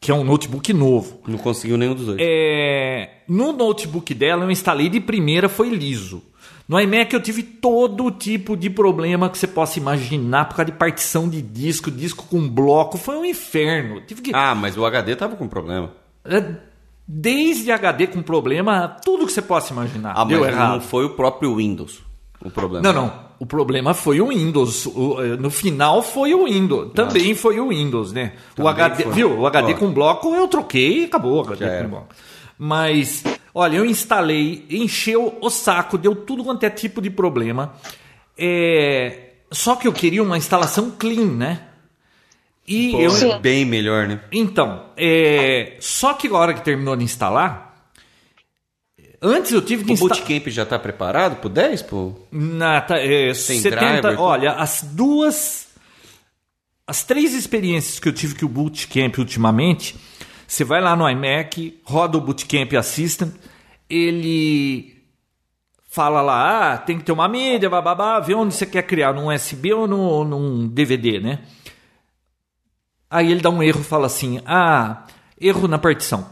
que 0.00 0.10
é 0.10 0.14
um 0.14 0.22
notebook 0.24 0.72
novo. 0.72 1.20
Não 1.26 1.38
conseguiu 1.38 1.76
nenhum 1.76 1.94
dos 1.94 2.06
dois. 2.06 2.18
É, 2.20 3.22
no 3.28 3.52
notebook 3.52 4.12
dela 4.14 4.44
eu 4.44 4.50
instalei 4.50 4.88
de 4.88 5.00
primeira, 5.00 5.48
foi 5.48 5.68
liso. 5.70 6.22
No 6.68 6.80
iMac 6.80 7.14
eu 7.14 7.22
tive 7.22 7.44
todo 7.44 8.10
tipo 8.10 8.56
de 8.56 8.68
problema 8.68 9.30
que 9.30 9.38
você 9.38 9.46
possa 9.46 9.78
imaginar 9.78 10.46
por 10.46 10.56
causa 10.56 10.72
de 10.72 10.76
partição 10.76 11.28
de 11.28 11.40
disco, 11.40 11.90
disco 11.92 12.26
com 12.28 12.48
bloco, 12.48 12.98
foi 12.98 13.16
um 13.16 13.24
inferno. 13.24 14.00
Tive 14.00 14.20
que 14.20 14.32
Ah, 14.34 14.52
mas 14.54 14.76
o 14.76 14.84
HD 14.84 15.14
tava 15.14 15.36
com 15.36 15.46
problema. 15.46 15.92
é, 16.24 16.56
desde 17.06 17.70
HD 17.70 18.08
com 18.08 18.22
problema, 18.22 18.96
tudo 19.04 19.26
que 19.26 19.32
você 19.32 19.42
possa 19.42 19.72
imaginar. 19.72 20.14
Ah, 20.16 20.24
deu 20.24 20.40
mas 20.40 20.48
errado. 20.52 20.72
não 20.72 20.80
foi 20.80 21.04
o 21.04 21.10
próprio 21.10 21.54
Windows 21.56 22.06
o 22.44 22.50
problema. 22.50 22.92
Não, 22.92 23.02
não. 23.02 23.26
O 23.38 23.46
problema 23.46 23.92
foi 23.92 24.20
o 24.20 24.28
Windows. 24.28 24.86
O, 24.86 25.20
eh, 25.20 25.36
no 25.36 25.50
final 25.50 26.02
foi 26.02 26.34
o 26.34 26.44
Windows. 26.44 26.92
Também 26.94 27.34
foi 27.34 27.60
o 27.60 27.68
Windows, 27.68 28.12
né? 28.12 28.32
o 28.58 28.66
HD, 28.66 29.02
foi. 29.04 29.12
viu? 29.12 29.38
O 29.38 29.46
HD 29.46 29.74
Ó. 29.74 29.76
com 29.76 29.92
bloco 29.92 30.34
eu 30.34 30.48
troquei 30.48 31.02
e 31.02 31.04
acabou 31.04 31.38
o 31.38 31.40
HD 31.40 31.64
Já 31.64 31.70
era. 31.70 31.84
com 31.84 31.90
bloco. 31.90 32.08
Mas, 32.58 33.22
olha, 33.54 33.76
eu 33.76 33.84
instalei, 33.84 34.64
encheu 34.70 35.36
o 35.42 35.50
saco, 35.50 35.98
deu 35.98 36.14
tudo 36.14 36.42
quanto 36.44 36.64
é 36.64 36.70
tipo 36.70 37.02
de 37.02 37.10
problema. 37.10 37.74
É, 38.38 39.32
Só 39.50 39.76
que 39.76 39.86
eu 39.86 39.92
queria 39.92 40.22
uma 40.22 40.38
instalação 40.38 40.90
clean, 40.98 41.26
né? 41.26 41.60
E 42.66 42.90
Pô, 42.90 43.00
eu, 43.00 43.32
é 43.32 43.38
bem 43.38 43.64
melhor, 43.64 44.08
né? 44.08 44.20
então, 44.32 44.86
é, 44.96 45.76
só 45.78 46.14
que 46.14 46.28
na 46.28 46.36
hora 46.36 46.52
que 46.52 46.64
terminou 46.64 46.96
de 46.96 47.04
instalar, 47.04 47.90
antes 49.22 49.52
eu 49.52 49.62
tive 49.62 49.84
que 49.84 49.90
O 49.90 49.94
instalar. 49.94 50.16
Bootcamp 50.18 50.48
já 50.48 50.66
tá 50.66 50.78
preparado 50.78 51.36
pro 51.36 51.48
10, 51.48 51.82
pô? 51.82 52.14
Na, 52.30 52.80
tá, 52.80 52.98
é, 52.98 53.32
Sem 53.34 53.60
70, 53.60 54.00
driver, 54.00 54.20
olha, 54.20 54.52
as 54.52 54.82
duas. 54.82 55.66
As 56.88 57.02
três 57.04 57.34
experiências 57.34 57.98
que 57.98 58.08
eu 58.08 58.12
tive 58.12 58.34
com 58.36 58.46
o 58.46 58.48
Bootcamp 58.48 59.18
ultimamente, 59.18 59.96
você 60.46 60.62
vai 60.62 60.80
lá 60.80 60.94
no 60.94 61.08
iMac, 61.08 61.80
roda 61.84 62.16
o 62.16 62.20
Bootcamp 62.20 62.72
Assistant, 62.74 63.32
ele 63.90 64.96
fala 65.88 66.20
lá, 66.20 66.74
ah, 66.74 66.78
tem 66.78 66.98
que 66.98 67.04
ter 67.04 67.12
uma 67.12 67.26
mídia, 67.26 67.70
bababá, 67.70 68.20
vê 68.20 68.34
onde 68.34 68.54
você 68.54 68.66
quer 68.66 68.82
criar, 68.82 69.12
num 69.12 69.34
USB 69.34 69.72
ou 69.72 69.88
no, 69.88 70.24
num 70.24 70.68
DVD, 70.68 71.18
né? 71.18 71.40
Aí 73.10 73.30
ele 73.30 73.40
dá 73.40 73.50
um 73.50 73.62
erro 73.62 73.80
e 73.80 73.84
fala 73.84 74.06
assim, 74.06 74.40
ah, 74.44 75.04
erro 75.40 75.68
na 75.68 75.78
partição. 75.78 76.26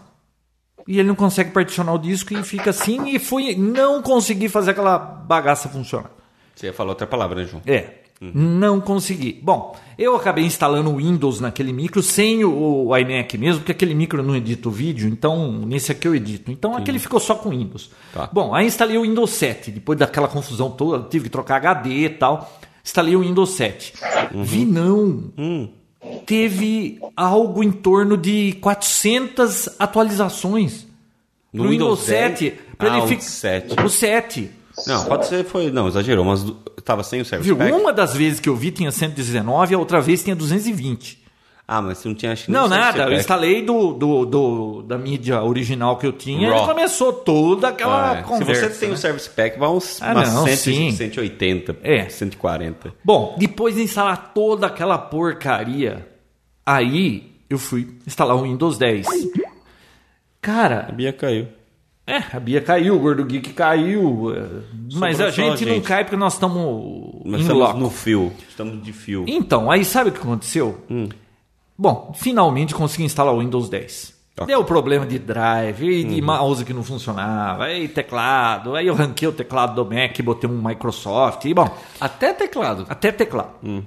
E 0.87 0.99
ele 0.99 1.09
não 1.09 1.15
consegue 1.15 1.51
particionar 1.51 1.95
o 1.95 1.99
disco 1.99 2.35
e 2.35 2.43
fica 2.43 2.71
assim 2.71 3.09
e 3.09 3.19
foi 3.19 3.55
não 3.55 4.03
consegui 4.03 4.49
fazer 4.49 4.73
aquela 4.73 4.99
bagaça 4.99 5.69
funcionar. 5.69 6.11
Você 6.55 6.67
ia 6.67 6.73
falar 6.73 6.91
outra 6.91 7.07
palavra, 7.07 7.41
né, 7.41 7.49
João? 7.49 7.63
É, 7.67 8.05
não 8.21 8.81
consegui. 8.81 9.41
Bom, 9.43 9.77
eu 9.99 10.15
acabei 10.15 10.45
instalando 10.45 10.91
o 10.91 10.97
Windows 10.97 11.41
naquele 11.41 11.73
micro 11.73 12.03
sem 12.03 12.45
o, 12.45 12.87
o 12.89 12.97
iMac 12.97 13.37
mesmo, 13.39 13.61
porque 13.61 13.73
aquele 13.73 13.95
micro 13.95 14.21
eu 14.21 14.25
não 14.25 14.37
edito 14.37 14.71
vídeo, 14.71 15.09
então 15.09 15.53
nesse 15.53 15.91
aqui 15.91 16.07
eu 16.07 16.15
edito. 16.15 16.51
Então 16.51 16.77
aquele 16.77 16.99
ficou 16.99 17.19
só 17.19 17.35
com 17.35 17.51
Windows. 17.51 17.91
Tá. 18.13 18.29
Bom, 18.33 18.55
aí 18.55 18.67
instalei 18.67 18.97
o 18.97 19.03
Windows 19.03 19.31
7, 19.31 19.71
depois 19.71 19.99
daquela 19.99 20.29
confusão 20.29 20.71
toda, 20.71 21.09
tive 21.09 21.25
que 21.25 21.31
trocar 21.31 21.57
HD 21.57 21.91
e 21.91 22.09
tal. 22.11 22.61
Instalei 22.85 23.17
o 23.17 23.21
Windows 23.21 23.51
7. 23.51 23.95
Vi 24.33 24.65
não. 24.65 25.33
Teve 26.27 26.99
algo 27.17 27.63
em 27.63 27.71
torno 27.73 28.17
de 28.17 28.53
400 28.61 29.69
atualizações. 29.79 30.87
No 31.53 31.65
No 31.65 31.71
Windows, 31.71 32.01
Windows 32.01 32.19
7, 32.21 32.51
10? 32.51 32.55
pra 32.77 32.93
Ah, 32.93 32.97
ele 32.97 33.05
o 33.05 33.09
ficar. 33.09 33.23
7. 33.23 33.81
O 33.85 33.89
7. 33.89 34.51
Não, 34.89 35.05
pode 35.05 35.27
ser, 35.27 35.45
foi. 35.45 35.71
Não, 35.71 35.87
exagerou, 35.87 36.25
mas 36.25 36.43
du- 36.43 36.55
tava 36.85 37.05
sem 37.05 37.21
o 37.21 37.25
Service 37.25 37.47
Viu? 37.49 37.57
Pack. 37.57 37.71
Uma 37.73 37.93
das 37.93 38.15
vezes 38.15 38.41
que 38.41 38.49
eu 38.49 38.57
vi 38.57 38.73
tinha 38.73 38.91
119, 38.91 39.75
a 39.75 39.79
outra 39.79 40.01
vez 40.01 40.25
tinha 40.25 40.35
220. 40.35 41.23
Ah, 41.67 41.81
mas 41.81 41.97
você 41.99 42.09
não 42.09 42.15
tinha 42.15 42.33
acho 42.33 42.45
que 42.47 42.51
Não, 42.51 42.69
nada. 42.69 43.05
Eu 43.05 43.13
instalei 43.15 43.63
do, 43.63 43.93
do, 43.95 44.27
do- 44.27 44.83
da 44.83 44.99
mídia 44.99 45.43
original 45.43 45.97
que 45.97 46.05
eu 46.07 46.13
tinha 46.13 46.51
Raw. 46.51 46.65
e 46.65 46.67
começou 46.67 47.11
toda 47.13 47.69
aquela 47.69 48.11
Ah, 48.11 48.15
é. 48.17 48.23
Se 48.23 48.29
conversa. 48.29 48.69
você 48.71 48.81
tem 48.81 48.89
o 48.89 48.93
né? 48.93 48.99
Service 48.99 49.31
Pack, 49.31 49.59
vai 49.59 49.69
uns 49.71 50.03
Ah, 50.03 50.13
umas 50.13 50.35
não, 50.35 50.45
100, 50.45 50.57
sim. 50.57 50.91
180, 50.93 51.77
É. 51.83 52.07
140. 52.09 52.93
Bom, 53.03 53.35
depois 53.39 53.77
de 53.77 53.83
instalar 53.83 54.33
toda 54.35 54.67
aquela 54.67 54.99
porcaria, 54.99 56.07
aí 56.65 57.33
eu 57.49 57.59
fui 57.59 57.97
instalar 58.07 58.37
o 58.37 58.43
Windows 58.43 58.79
10. 58.79 59.07
A 59.07 59.11
Cara, 60.41 60.91
Bia 60.93 61.13
caiu. 61.13 61.49
é, 62.07 62.23
a 62.37 62.39
Bia 62.41 62.61
caiu, 62.61 62.97
o 62.97 62.99
Gordo 62.99 63.25
Geek 63.25 63.53
caiu, 63.55 64.35
é, 64.35 64.47
mas 64.95 65.21
a 65.21 65.25
só 65.25 65.29
a 65.29 65.31
gente 65.51 65.65
não 65.65 65.75
gente. 65.75 65.87
cai 65.87 66.05
porque 66.05 66.17
nós 66.17 66.35
estamos 66.35 67.23
estamos 67.25 67.49
loco. 67.49 67.79
no 67.79 67.91
fio. 67.91 68.33
Estamos 68.49 68.83
de 68.83 68.93
fio. 68.93 69.25
Então, 69.27 69.71
aí 69.71 69.85
sabe 69.85 70.11
o 70.11 70.13
que 70.13 70.19
aconteceu? 70.19 70.83
Hum. 70.91 71.09
Bom, 71.77 72.13
finalmente 72.15 72.75
consegui 72.75 73.05
instalar 73.05 73.35
o 73.35 73.41
Windows 73.41 73.69
10. 73.69 74.15
Ok. 74.37 74.47
Deu 74.49 74.65
problema 74.65 75.07
de 75.07 75.19
drive, 75.19 75.83
e 75.87 76.03
Uhum. 76.05 76.09
de 76.15 76.21
mouse 76.21 76.65
que 76.65 76.73
não 76.75 76.83
funcionava, 76.83 77.65
aí 77.65 77.87
teclado, 77.89 78.75
aí 78.75 78.87
eu 78.89 78.95
ranquei 78.95 79.29
o 79.29 79.33
teclado 79.33 79.75
do 79.77 79.89
Mac, 79.95 80.21
botei 80.23 80.51
um 80.51 80.61
Microsoft, 80.61 81.45
e 81.45 81.55
bom, 81.55 81.69
Até 82.01 82.33
teclado. 82.35 82.85
até 82.89 83.13
teclado. 83.13 83.51
Hum. 83.63 83.83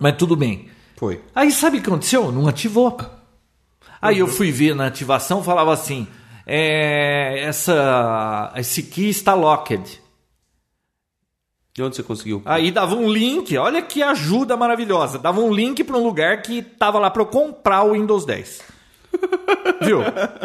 Mas 0.00 0.16
tudo 0.16 0.36
bem. 0.36 0.66
Foi. 1.02 1.20
Aí 1.34 1.50
sabe 1.50 1.78
o 1.78 1.82
que 1.82 1.88
aconteceu? 1.88 2.30
Não 2.30 2.46
ativou. 2.46 2.96
Aí 4.00 4.22
Uhum. 4.22 4.28
eu 4.28 4.32
fui 4.32 4.52
ver 4.52 4.72
na 4.72 4.86
ativação, 4.86 5.42
falava 5.42 5.72
assim, 5.72 6.06
é, 6.46 7.40
essa, 7.42 8.52
esse 8.54 8.84
key 8.84 9.08
está 9.08 9.34
locked. 9.34 10.00
De 11.74 11.82
onde 11.82 11.96
você 11.96 12.04
conseguiu? 12.04 12.40
Aí 12.44 12.70
dava 12.70 12.94
um 12.94 13.10
link, 13.12 13.56
olha 13.58 13.82
que 13.82 14.00
ajuda 14.00 14.56
maravilhosa. 14.56 15.18
Dava 15.18 15.40
um 15.40 15.52
link 15.52 15.82
para 15.82 15.96
um 15.96 16.04
lugar 16.04 16.40
que 16.40 16.62
tava 16.62 17.00
lá 17.00 17.10
para 17.10 17.22
eu 17.22 17.26
comprar 17.26 17.82
o 17.82 17.94
Windows 17.94 18.24
10. 18.24 18.62
Viu? 19.82 20.02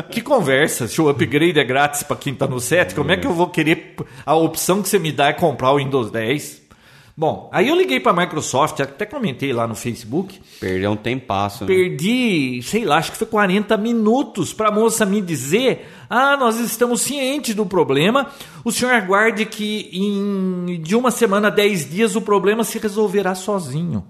Que 0.09 0.21
conversa. 0.21 0.87
Se 0.87 0.99
o 0.99 1.07
upgrade 1.07 1.59
é 1.59 1.63
grátis 1.63 2.01
para 2.01 2.15
quem 2.17 2.33
tá 2.33 2.47
no 2.47 2.59
7, 2.59 2.95
como 2.95 3.11
é 3.11 3.17
que 3.17 3.27
eu 3.27 3.33
vou 3.33 3.47
querer. 3.51 3.95
A 4.25 4.33
opção 4.33 4.81
que 4.81 4.89
você 4.89 4.97
me 4.97 5.11
dá 5.11 5.27
é 5.27 5.33
comprar 5.33 5.71
o 5.71 5.77
Windows 5.77 6.09
10? 6.09 6.65
Bom, 7.19 7.49
aí 7.51 7.69
eu 7.69 7.75
liguei 7.75 7.99
para 7.99 8.11
a 8.11 8.25
Microsoft, 8.25 8.79
até 8.79 9.03
comentei 9.03 9.51
lá 9.51 9.67
no 9.67 9.73
Facebook. 9.73 10.39
Perdeu 10.59 10.91
um 10.91 10.95
tempasso, 10.95 11.65
né? 11.65 11.73
Perdi, 11.73 12.61
sei 12.61 12.85
lá, 12.85 12.97
acho 12.97 13.11
que 13.11 13.17
foi 13.17 13.25
40 13.25 13.75
minutos 13.75 14.53
para 14.53 14.69
a 14.69 14.71
moça 14.71 15.03
me 15.03 15.19
dizer: 15.19 15.87
ah, 16.07 16.37
nós 16.37 16.59
estamos 16.59 17.01
cientes 17.01 17.55
do 17.55 17.65
problema. 17.65 18.29
O 18.63 18.71
senhor 18.71 18.93
aguarde 18.93 19.47
que 19.47 19.89
em 19.91 20.79
de 20.79 20.95
uma 20.95 21.09
semana 21.09 21.47
a 21.47 21.49
10 21.49 21.89
dias 21.89 22.15
o 22.15 22.21
problema 22.21 22.63
se 22.63 22.77
resolverá 22.77 23.33
sozinho. 23.33 24.05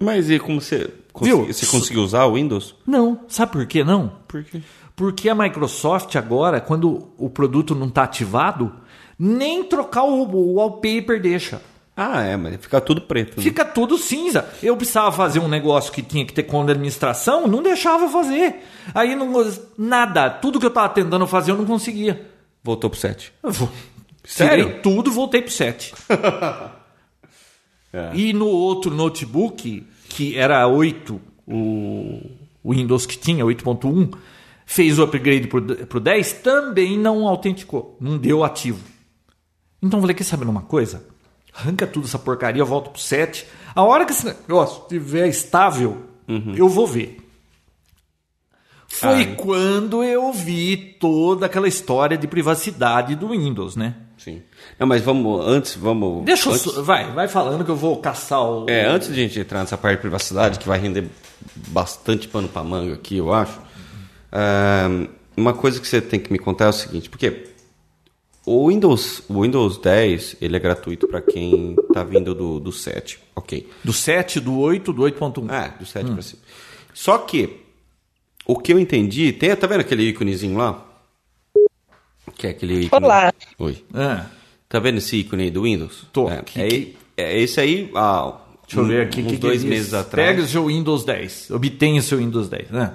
Mas 0.00 0.28
e 0.28 0.40
como 0.40 0.60
você... 0.60 0.90
Viu? 1.20 1.46
Você 1.46 1.64
conseguiu 1.64 2.02
usar 2.02 2.24
o 2.24 2.34
Windows? 2.34 2.74
Não, 2.84 3.20
sabe 3.28 3.52
por 3.52 3.66
que 3.66 3.84
não? 3.84 4.14
Por 4.26 4.42
quê? 4.42 4.60
Porque 4.96 5.28
a 5.28 5.34
Microsoft 5.34 6.16
agora, 6.16 6.60
quando 6.60 7.08
o 7.16 7.30
produto 7.30 7.72
não 7.72 7.86
está 7.86 8.02
ativado, 8.02 8.72
nem 9.16 9.62
trocar 9.62 10.02
o, 10.02 10.22
o 10.24 10.54
wallpaper 10.54 11.22
deixa. 11.22 11.62
Ah, 11.96 12.22
é, 12.22 12.36
mas 12.36 12.56
fica 12.56 12.80
tudo 12.80 13.02
preto. 13.02 13.36
né? 13.36 13.42
Fica 13.42 13.64
tudo 13.64 13.98
cinza. 13.98 14.48
Eu 14.62 14.76
precisava 14.76 15.12
fazer 15.12 15.40
um 15.40 15.48
negócio 15.48 15.92
que 15.92 16.00
tinha 16.02 16.24
que 16.24 16.32
ter 16.32 16.44
conta 16.44 16.66
de 16.66 16.72
administração, 16.72 17.46
não 17.46 17.62
deixava 17.62 18.08
fazer. 18.08 18.62
Aí 18.94 19.14
não 19.14 19.30
nada, 19.76 20.30
tudo 20.30 20.58
que 20.58 20.64
eu 20.64 20.68
estava 20.68 20.88
tentando 20.88 21.26
fazer 21.26 21.50
eu 21.52 21.56
não 21.58 21.66
conseguia. 21.66 22.28
Voltou 22.64 22.88
pro 22.88 22.98
7. 22.98 23.32
Eu 23.42 23.50
vou- 23.52 23.68
Sério? 24.24 24.66
Tirei 24.66 24.80
tudo, 24.80 25.10
voltei 25.12 25.42
pro 25.42 25.50
7. 25.52 25.92
É. 27.94 28.10
E 28.14 28.32
no 28.32 28.46
outro 28.46 28.90
notebook, 28.94 29.86
que 30.08 30.34
era 30.38 30.66
8, 30.66 31.20
o 31.46 32.20
o 32.64 32.72
Windows 32.72 33.04
que 33.04 33.18
tinha, 33.18 33.44
8.1, 33.44 34.14
fez 34.64 34.98
o 34.98 35.02
upgrade 35.02 35.48
pro, 35.48 35.60
pro 35.86 35.98
10, 36.00 36.32
também 36.34 36.96
não 36.96 37.26
autenticou, 37.28 37.96
não 38.00 38.16
deu 38.16 38.42
ativo. 38.44 38.78
Então 39.82 39.98
eu 39.98 40.00
falei, 40.00 40.14
quer 40.14 40.22
saber 40.24 40.46
uma 40.46 40.62
coisa? 40.62 41.04
Arranca 41.54 41.86
tudo 41.86 42.06
essa 42.06 42.18
porcaria, 42.18 42.62
eu 42.62 42.66
volto 42.66 42.90
pro 42.90 43.00
7. 43.00 43.46
A 43.74 43.82
hora 43.82 44.04
que 44.04 44.12
esse 44.12 44.24
negócio 44.26 44.82
estiver 44.82 45.26
estável, 45.28 46.04
eu 46.56 46.68
vou 46.68 46.86
ver. 46.86 47.18
Foi 48.88 49.24
quando 49.36 50.04
eu 50.04 50.30
vi 50.32 50.76
toda 51.00 51.46
aquela 51.46 51.66
história 51.66 52.16
de 52.16 52.26
privacidade 52.28 53.14
do 53.14 53.28
Windows, 53.28 53.74
né? 53.74 53.94
Sim. 54.18 54.42
Não, 54.78 54.86
mas 54.86 55.00
vamos, 55.02 55.44
antes, 55.46 55.74
vamos... 55.76 56.24
Deixa 56.24 56.48
eu. 56.48 56.52
antes, 56.52 56.70
só- 56.70 56.82
Vai, 56.82 57.10
vai 57.10 57.26
falando 57.26 57.64
que 57.64 57.70
eu 57.70 57.76
vou 57.76 57.96
caçar 57.96 58.40
o. 58.42 58.68
É, 58.68 58.84
antes 58.86 59.08
de 59.08 59.14
a 59.14 59.16
gente 59.16 59.40
entrar 59.40 59.60
nessa 59.60 59.78
parte 59.78 59.96
de 59.96 60.02
privacidade, 60.02 60.58
que 60.58 60.68
vai 60.68 60.78
render 60.78 61.06
bastante 61.68 62.28
pano 62.28 62.48
pra 62.48 62.62
manga 62.62 62.94
aqui, 62.94 63.16
eu 63.16 63.32
acho. 63.32 63.58
ah, 64.30 64.88
uma 65.36 65.54
coisa 65.54 65.80
que 65.80 65.88
você 65.88 66.00
tem 66.00 66.20
que 66.20 66.30
me 66.30 66.38
contar 66.38 66.66
é 66.66 66.68
o 66.68 66.72
seguinte, 66.74 67.08
porque 67.08 67.48
o 68.44 68.68
Windows, 68.68 69.22
o 69.28 69.42
Windows 69.42 69.78
10, 69.78 70.36
ele 70.40 70.56
é 70.56 70.58
gratuito 70.58 71.06
para 71.06 71.20
quem 71.20 71.76
tá 71.92 72.02
vindo 72.02 72.34
do, 72.34 72.58
do 72.58 72.72
7, 72.72 73.18
ok. 73.36 73.68
Do 73.84 73.92
7, 73.92 74.40
do 74.40 74.58
8, 74.58 74.92
do 74.92 75.02
8.1. 75.02 75.50
É, 75.50 75.78
do 75.78 75.86
7 75.86 76.10
pra 76.10 76.22
cima. 76.22 76.42
Só 76.92 77.18
que, 77.18 77.60
o 78.46 78.56
que 78.58 78.72
eu 78.72 78.78
entendi, 78.78 79.32
tem, 79.32 79.54
tá 79.54 79.66
vendo 79.66 79.80
aquele 79.80 80.02
íconezinho 80.08 80.56
lá? 80.58 80.84
Que 82.36 82.48
é 82.48 82.50
aquele 82.50 82.84
ícone... 82.86 83.04
Olá. 83.04 83.32
Oi. 83.58 83.84
Ah, 83.94 84.26
Tá 84.68 84.78
vendo 84.80 84.98
esse 84.98 85.16
ícone 85.18 85.44
aí 85.44 85.50
do 85.50 85.62
Windows? 85.64 86.06
Tô. 86.12 86.30
É, 86.30 86.40
Que- 86.42 86.96
é, 87.16 87.22
é 87.24 87.38
esse 87.40 87.60
aí, 87.60 87.90
ah, 87.94 88.38
deixa 88.66 88.80
eu 88.80 88.86
ver 88.86 89.02
aqui. 89.06 89.20
uns 89.20 89.26
que 89.26 89.32
que 89.32 89.38
dois 89.38 89.60
ele 89.60 89.68
meses 89.70 89.86
diz. 89.90 89.94
atrás. 89.94 90.28
Pega 90.30 90.42
o 90.42 90.46
seu 90.48 90.66
Windows 90.66 91.04
10. 91.04 91.50
Obtenha 91.50 92.00
o 92.00 92.02
seu 92.02 92.16
Windows 92.18 92.48
10. 92.48 92.70
Né? 92.70 92.90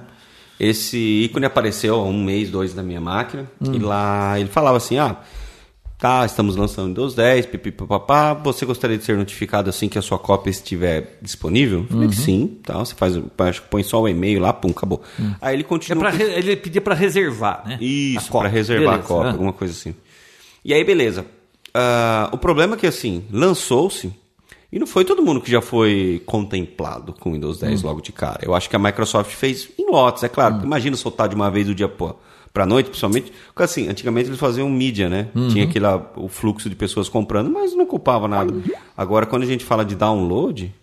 Esse 0.60 0.98
ícone 0.98 1.46
apareceu 1.46 1.94
há 1.96 2.04
um 2.04 2.24
mês, 2.24 2.50
dois 2.50 2.74
na 2.74 2.82
minha 2.82 3.00
máquina. 3.00 3.48
Hum. 3.62 3.74
E 3.76 3.78
lá 3.80 4.40
ele 4.40 4.50
falava 4.50 4.78
assim: 4.78 4.98
ah, 4.98 5.18
tá, 5.98 6.26
estamos 6.26 6.56
lançando 6.56 6.86
o 6.86 6.88
Windows 6.90 7.16
10, 7.16 7.46
pipipipapá. 7.48 8.34
Você 8.36 8.66
gostaria 8.66 8.98
de 8.98 9.04
ser 9.04 9.18
notificado 9.18 9.70
assim 9.70 9.90
que 9.90 9.98
a 9.98 10.02
sua 10.02 10.20
cópia 10.20 10.52
estiver 10.52 11.18
disponível? 11.22 11.80
Eu 11.80 11.84
Uhum. 11.98 12.04
Falei, 12.04 12.12
sim, 12.14 12.60
tá. 12.64 12.78
Você 12.80 12.94
faz, 12.96 13.16
acho 13.40 13.62
que 13.64 13.68
põe 13.70 13.84
só 13.84 14.02
o 14.02 14.08
e-mail 14.08 14.40
lá, 14.40 14.54
pum, 14.54 14.70
acabou. 14.70 15.02
Aí 15.42 15.56
ele 15.56 15.64
É 15.64 15.66
continua. 15.66 16.10
re- 16.10 16.24
Ele 16.38 16.56
pedia 16.56 16.82
pra 16.82 16.94
reservar, 16.96 17.64
né? 17.68 17.78
Isso, 17.82 18.32
para 18.32 18.48
reservar 18.50 18.92
Beleza, 18.96 19.04
a 19.04 19.08
cópia, 19.08 19.30
ah. 19.30 19.34
alguma 19.34 19.54
coisa 19.54 19.74
assim. 19.74 19.96
E 20.64 20.74
aí, 20.74 20.84
beleza. 20.84 21.26
Ah, 21.74 22.30
o 22.32 22.38
problema 22.38 22.76
é 22.76 22.78
que, 22.78 22.88
assim, 22.88 23.24
lançou-se 23.32 24.12
e 24.72 24.78
não 24.80 24.86
foi 24.88 25.06
todo 25.06 25.22
mundo 25.24 25.40
que 25.42 25.50
já 25.50 25.62
foi 25.62 26.22
contemplado 26.26 27.14
com 27.14 27.30
o 27.30 27.34
Windows 27.34 27.60
10 27.60 27.84
Hum. 27.84 27.88
logo 27.88 28.02
de 28.02 28.12
cara. 28.12 28.40
Eu 28.44 28.54
acho 28.54 28.70
que 28.70 28.76
a 28.76 28.80
Microsoft 28.80 29.32
fez 29.32 29.70
em 29.80 29.90
lotes, 29.90 30.24
é 30.24 30.30
claro. 30.30 30.62
Imagina 30.64 30.96
soltar 30.98 31.30
de 31.30 31.36
uma 31.36 31.50
vez 31.50 31.66
do 31.68 31.74
dia 31.76 31.88
pô, 31.88 32.16
pra 32.58 32.66
noite, 32.66 32.88
principalmente. 32.88 33.32
Porque, 33.48 33.62
assim, 33.64 33.88
antigamente 33.88 34.30
eles 34.30 34.40
faziam 34.40 34.68
mídia, 34.68 35.08
né? 35.08 35.28
Uhum. 35.36 35.48
Tinha 35.50 35.66
aquele, 35.66 35.86
lá, 35.86 36.12
o 36.16 36.28
fluxo 36.28 36.68
de 36.70 36.76
pessoas 36.76 37.08
comprando, 37.08 37.52
mas 37.52 37.76
não 37.76 37.84
ocupava 37.84 38.28
nada. 38.28 38.52
Agora, 38.98 39.28
quando 39.28 39.44
a 39.44 39.46
gente 39.46 39.64
fala 39.64 39.86
de 39.86 39.94
download, 39.96 40.74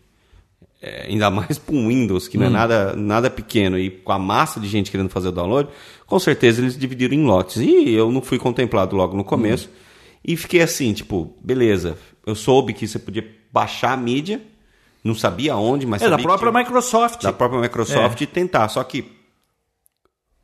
é, 0.80 1.06
ainda 1.08 1.28
mais 1.30 1.58
para 1.58 1.74
um 1.74 1.88
Windows, 1.88 2.28
que 2.28 2.38
não 2.38 2.46
é 2.46 2.48
nada, 2.50 2.94
nada 2.94 3.28
pequeno, 3.28 3.76
e 3.76 3.90
com 3.90 4.12
a 4.12 4.18
massa 4.18 4.60
de 4.60 4.68
gente 4.68 4.88
querendo 4.90 5.08
fazer 5.08 5.28
o 5.28 5.32
download, 5.32 5.68
com 6.06 6.18
certeza 6.20 6.60
eles 6.60 6.78
dividiram 6.78 7.14
em 7.14 7.24
lotes. 7.24 7.56
E 7.56 7.90
eu 7.92 8.12
não 8.12 8.22
fui 8.22 8.38
contemplado 8.38 8.94
logo 8.94 9.16
no 9.16 9.24
começo. 9.24 9.68
E 10.24 10.36
fiquei 10.36 10.62
assim, 10.62 10.92
tipo, 10.92 11.34
beleza. 11.42 11.98
Eu 12.24 12.34
soube 12.36 12.72
que 12.72 12.86
você 12.86 12.98
podia 13.00 13.28
baixar 13.52 13.92
a 13.92 13.96
mídia, 13.96 14.40
não 15.02 15.14
sabia 15.14 15.56
onde, 15.56 15.86
mas 15.86 16.00
É 16.02 16.08
da 16.08 16.16
própria 16.18 16.50
tinha- 16.50 16.62
Microsoft. 16.62 17.22
da 17.22 17.32
própria 17.32 17.60
Microsoft 17.60 18.20
e 18.20 18.26
tentar. 18.26 18.68
Só 18.68 18.82
que 18.84 19.04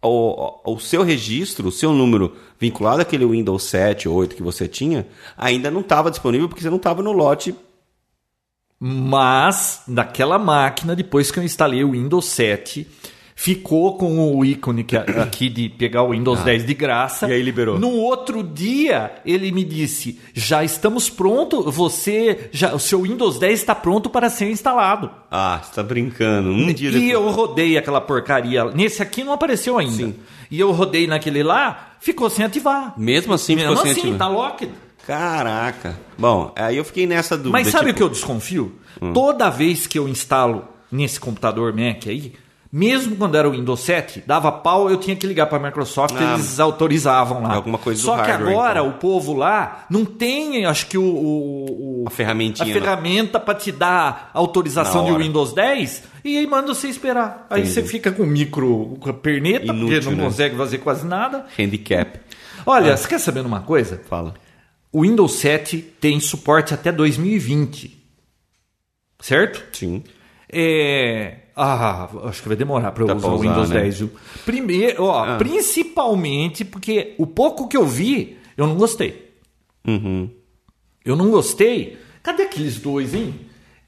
o, 0.03 0.75
o 0.75 0.79
seu 0.79 1.03
registro, 1.03 1.69
o 1.69 1.73
seu 1.73 1.93
número 1.93 2.35
vinculado 2.59 3.03
àquele 3.03 3.27
Windows 3.27 3.65
7, 3.65 4.09
8 4.09 4.37
que 4.37 4.43
você 4.43 4.67
tinha, 4.67 5.07
ainda 5.37 5.71
não 5.71 5.81
estava 5.81 6.11
disponível 6.11 6.49
porque 6.49 6.63
você 6.63 6.71
não 6.71 6.79
estava 6.79 7.03
no 7.03 7.13
lote. 7.13 7.55
Mas, 8.79 9.83
naquela 9.87 10.39
máquina, 10.39 10.97
depois 10.97 11.31
que 11.31 11.39
eu 11.39 11.43
instalei 11.45 11.85
o 11.85 11.91
Windows 11.91 12.25
7, 12.27 12.87
ficou 13.43 13.97
com 13.97 14.37
o 14.37 14.45
ícone 14.45 14.85
que- 14.85 14.95
aqui 15.19 15.49
de 15.49 15.71
pegar 15.71 16.03
o 16.03 16.11
Windows 16.11 16.41
10 16.41 16.67
de 16.67 16.75
graça. 16.75 17.25
Ah. 17.25 17.31
E 17.31 17.33
aí 17.33 17.43
liberou. 17.43 17.79
No 17.79 17.91
outro 17.93 18.43
dia, 18.43 19.13
ele 19.25 19.51
me 19.51 19.65
disse: 19.65 20.21
já 20.35 20.63
estamos 20.63 21.09
prontos, 21.09 21.75
você. 21.75 22.51
Já, 22.53 22.75
o 22.75 22.79
seu 22.79 23.01
Windows 23.03 23.39
10 23.39 23.61
está 23.61 23.75
pronto 23.75 24.11
para 24.11 24.29
ser 24.29 24.51
instalado. 24.51 25.11
Ah, 25.31 25.59
você 25.63 25.73
tá 25.75 25.83
brincando. 25.83 26.51
Um 26.51 26.71
dia 26.73 26.91
E 26.91 26.93
depois. 26.93 27.11
eu 27.11 27.31
rodei 27.31 27.79
aquela 27.79 28.01
porcaria. 28.01 28.65
Nesse 28.67 29.03
aqui 29.03 29.25
não 29.25 29.33
apareceu 29.33 29.79
ainda. 29.79 29.93
Sim. 29.97 30.15
E 30.51 30.61
eu 30.61 30.71
rodei 30.73 31.07
naquele 31.07 31.43
lá, 31.43 31.95
ficou 31.99 32.29
sem 32.29 32.45
ativar. 32.45 32.93
Mesmo 32.99 33.33
assim, 33.33 33.55
Mesmo 33.57 33.71
ficou 33.71 33.83
sem 33.85 33.93
assim, 33.93 34.01
ativar. 34.11 34.19
tá 34.19 34.29
locked. 34.29 34.71
Caraca. 35.07 35.99
Bom, 36.19 36.53
aí 36.57 36.77
eu 36.77 36.85
fiquei 36.85 37.07
nessa 37.07 37.37
dúvida. 37.37 37.53
Mas 37.53 37.69
sabe 37.69 37.85
o 37.85 37.87
tipo, 37.89 37.97
que 37.97 38.03
eu 38.03 38.09
desconfio? 38.11 38.73
Hum. 39.01 39.13
Toda 39.15 39.49
vez 39.49 39.87
que 39.87 39.99
eu 39.99 40.07
instalo 40.09 40.65
nesse 40.93 41.19
computador 41.19 41.73
Mac 41.73 42.07
aí, 42.07 42.33
mesmo 42.73 43.17
quando 43.17 43.37
era 43.37 43.49
o 43.49 43.53
Windows 43.53 43.81
7, 43.81 44.23
dava 44.27 44.53
pau, 44.53 44.89
eu 44.89 44.97
tinha 44.97 45.17
que 45.17 45.27
ligar 45.27 45.47
para 45.47 45.59
a 45.59 45.61
Microsoft, 45.69 46.15
Ah, 46.17 46.35
eles 46.35 46.61
autorizavam 46.61 47.43
lá. 47.43 47.53
é 47.53 47.57
alguma 47.57 47.79
coisa 47.79 48.01
do 48.01 48.05
Só 48.05 48.17
que 48.23 48.31
hardware, 48.31 48.53
agora 48.53 48.81
então. 48.81 48.91
o 48.91 48.93
povo 48.95 49.33
lá 49.35 49.87
não 49.91 50.05
tem, 50.05 50.65
acho 50.67 50.87
que 50.87 50.97
o, 50.97 51.03
o- 51.03 52.03
o- 52.03 52.05
A 52.07 52.11
ferramentinha, 52.11 52.65
a 52.65 52.69
né? 52.69 52.81
ferramenta 52.81 53.41
para 53.41 53.55
te 53.59 53.73
dar 53.73 54.31
autorização 54.35 55.05
de. 55.05 55.13
Windows 55.19 55.53
10 55.53 56.05
e 56.25 56.39
aí 56.39 56.47
manda 56.47 56.73
você 56.75 56.89
esperar. 56.89 57.47
Aí 57.51 57.63
Entendi. 57.63 57.75
você 57.75 57.83
fica 57.83 58.13
com 58.13 58.25
micro 58.25 58.97
com 59.01 59.11
a 59.11 59.15
perneta, 59.15 59.67
Inútil, 59.73 59.89
porque 60.01 60.11
não 60.11 60.17
né? 60.17 60.25
consegue 60.25 60.57
fazer 60.57 60.79
quase 60.79 61.07
nada. 61.07 61.47
Handicap. 61.59 62.21
Olha, 62.65 62.97
você 62.97 63.09
quer 63.09 63.19
saber 63.19 63.41
uma 63.41 63.61
coisa? 63.63 64.01
Fala. 64.09 64.35
O 64.93 65.03
Windows 65.03 65.33
7 65.35 65.79
tem 66.01 66.21
suporte 66.21 66.73
até 66.75 66.93
2020. 66.93 67.97
Certo? 69.21 69.63
Sim. 69.77 70.03
É. 70.51 71.40
Ah, 71.63 72.09
acho 72.25 72.41
que 72.43 72.49
vai 72.49 72.57
demorar 72.57 72.91
para 72.93 73.03
eu 73.03 73.07
Dá 73.09 73.15
usar 73.17 73.29
o 73.29 73.39
Windows 73.39 73.69
né? 73.69 73.83
10, 73.83 73.99
viu? 73.99 74.11
Primeiro, 74.47 75.05
ó, 75.05 75.25
Ah. 75.25 75.37
principalmente 75.37 76.65
porque 76.65 77.15
o 77.19 77.27
pouco 77.27 77.69
que 77.69 77.77
eu 77.77 77.87
vi, 77.87 78.39
eu 78.57 78.67
não 78.67 78.77
gostei. 78.77 79.31
Uhum. 79.87 80.31
Eu 81.05 81.17
não 81.17 81.31
gostei. 81.31 81.99
Cadê 82.23 82.45
aqueles 82.45 82.79
dois, 82.79 83.15
hein? 83.15 83.35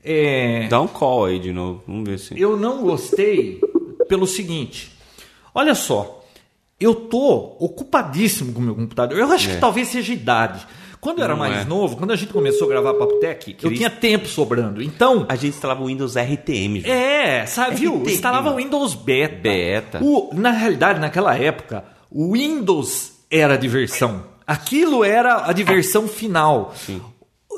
É, 0.04 0.66
Dá 0.68 0.80
um 0.80 0.88
call 0.88 1.26
aí 1.26 1.38
de 1.38 1.52
novo. 1.52 1.82
Vamos 1.86 2.08
ver 2.08 2.18
se. 2.18 2.38
eu 2.38 2.56
não 2.56 2.82
gostei 2.82 3.60
pelo 4.08 4.26
seguinte. 4.26 4.92
Olha 5.54 5.74
só, 5.74 6.24
eu 6.80 6.94
tô 6.94 7.56
ocupadíssimo 7.60 8.52
com 8.52 8.60
o 8.60 8.62
meu 8.62 8.74
computador. 8.74 9.16
Eu 9.18 9.30
acho 9.30 9.48
É. 9.50 9.54
que 9.54 9.60
talvez 9.60 9.88
seja 9.88 10.12
idade. 10.12 10.66
Quando 11.02 11.18
eu 11.18 11.24
era 11.24 11.32
Não 11.32 11.40
mais 11.40 11.62
é. 11.62 11.64
novo, 11.64 11.96
quando 11.96 12.12
a 12.12 12.16
gente 12.16 12.32
começou 12.32 12.68
a 12.68 12.70
gravar 12.70 12.94
Papo 12.94 13.14
Tech, 13.18 13.56
eu 13.60 13.74
tinha 13.74 13.90
tempo 13.90 14.28
sobrando. 14.28 14.80
Então, 14.80 15.26
A 15.28 15.34
gente 15.34 15.48
instalava 15.48 15.82
o 15.82 15.86
Windows 15.86 16.14
RTM, 16.14 16.78
Ju. 16.80 16.86
É, 16.88 17.44
sabe, 17.44 17.74
viu? 17.74 18.04
Instalava 18.06 18.52
o 18.52 18.56
Windows 18.56 18.94
Beta. 18.94 19.34
Beta. 19.42 19.98
O- 20.00 20.30
na 20.32 20.52
realidade, 20.52 21.00
naquela 21.00 21.36
época, 21.36 21.84
o 22.08 22.34
Windows 22.34 23.14
era 23.28 23.54
a 23.54 23.56
diversão. 23.56 24.22
Aquilo 24.46 25.02
era 25.02 25.44
a 25.48 25.52
diversão 25.52 26.06
final. 26.06 26.72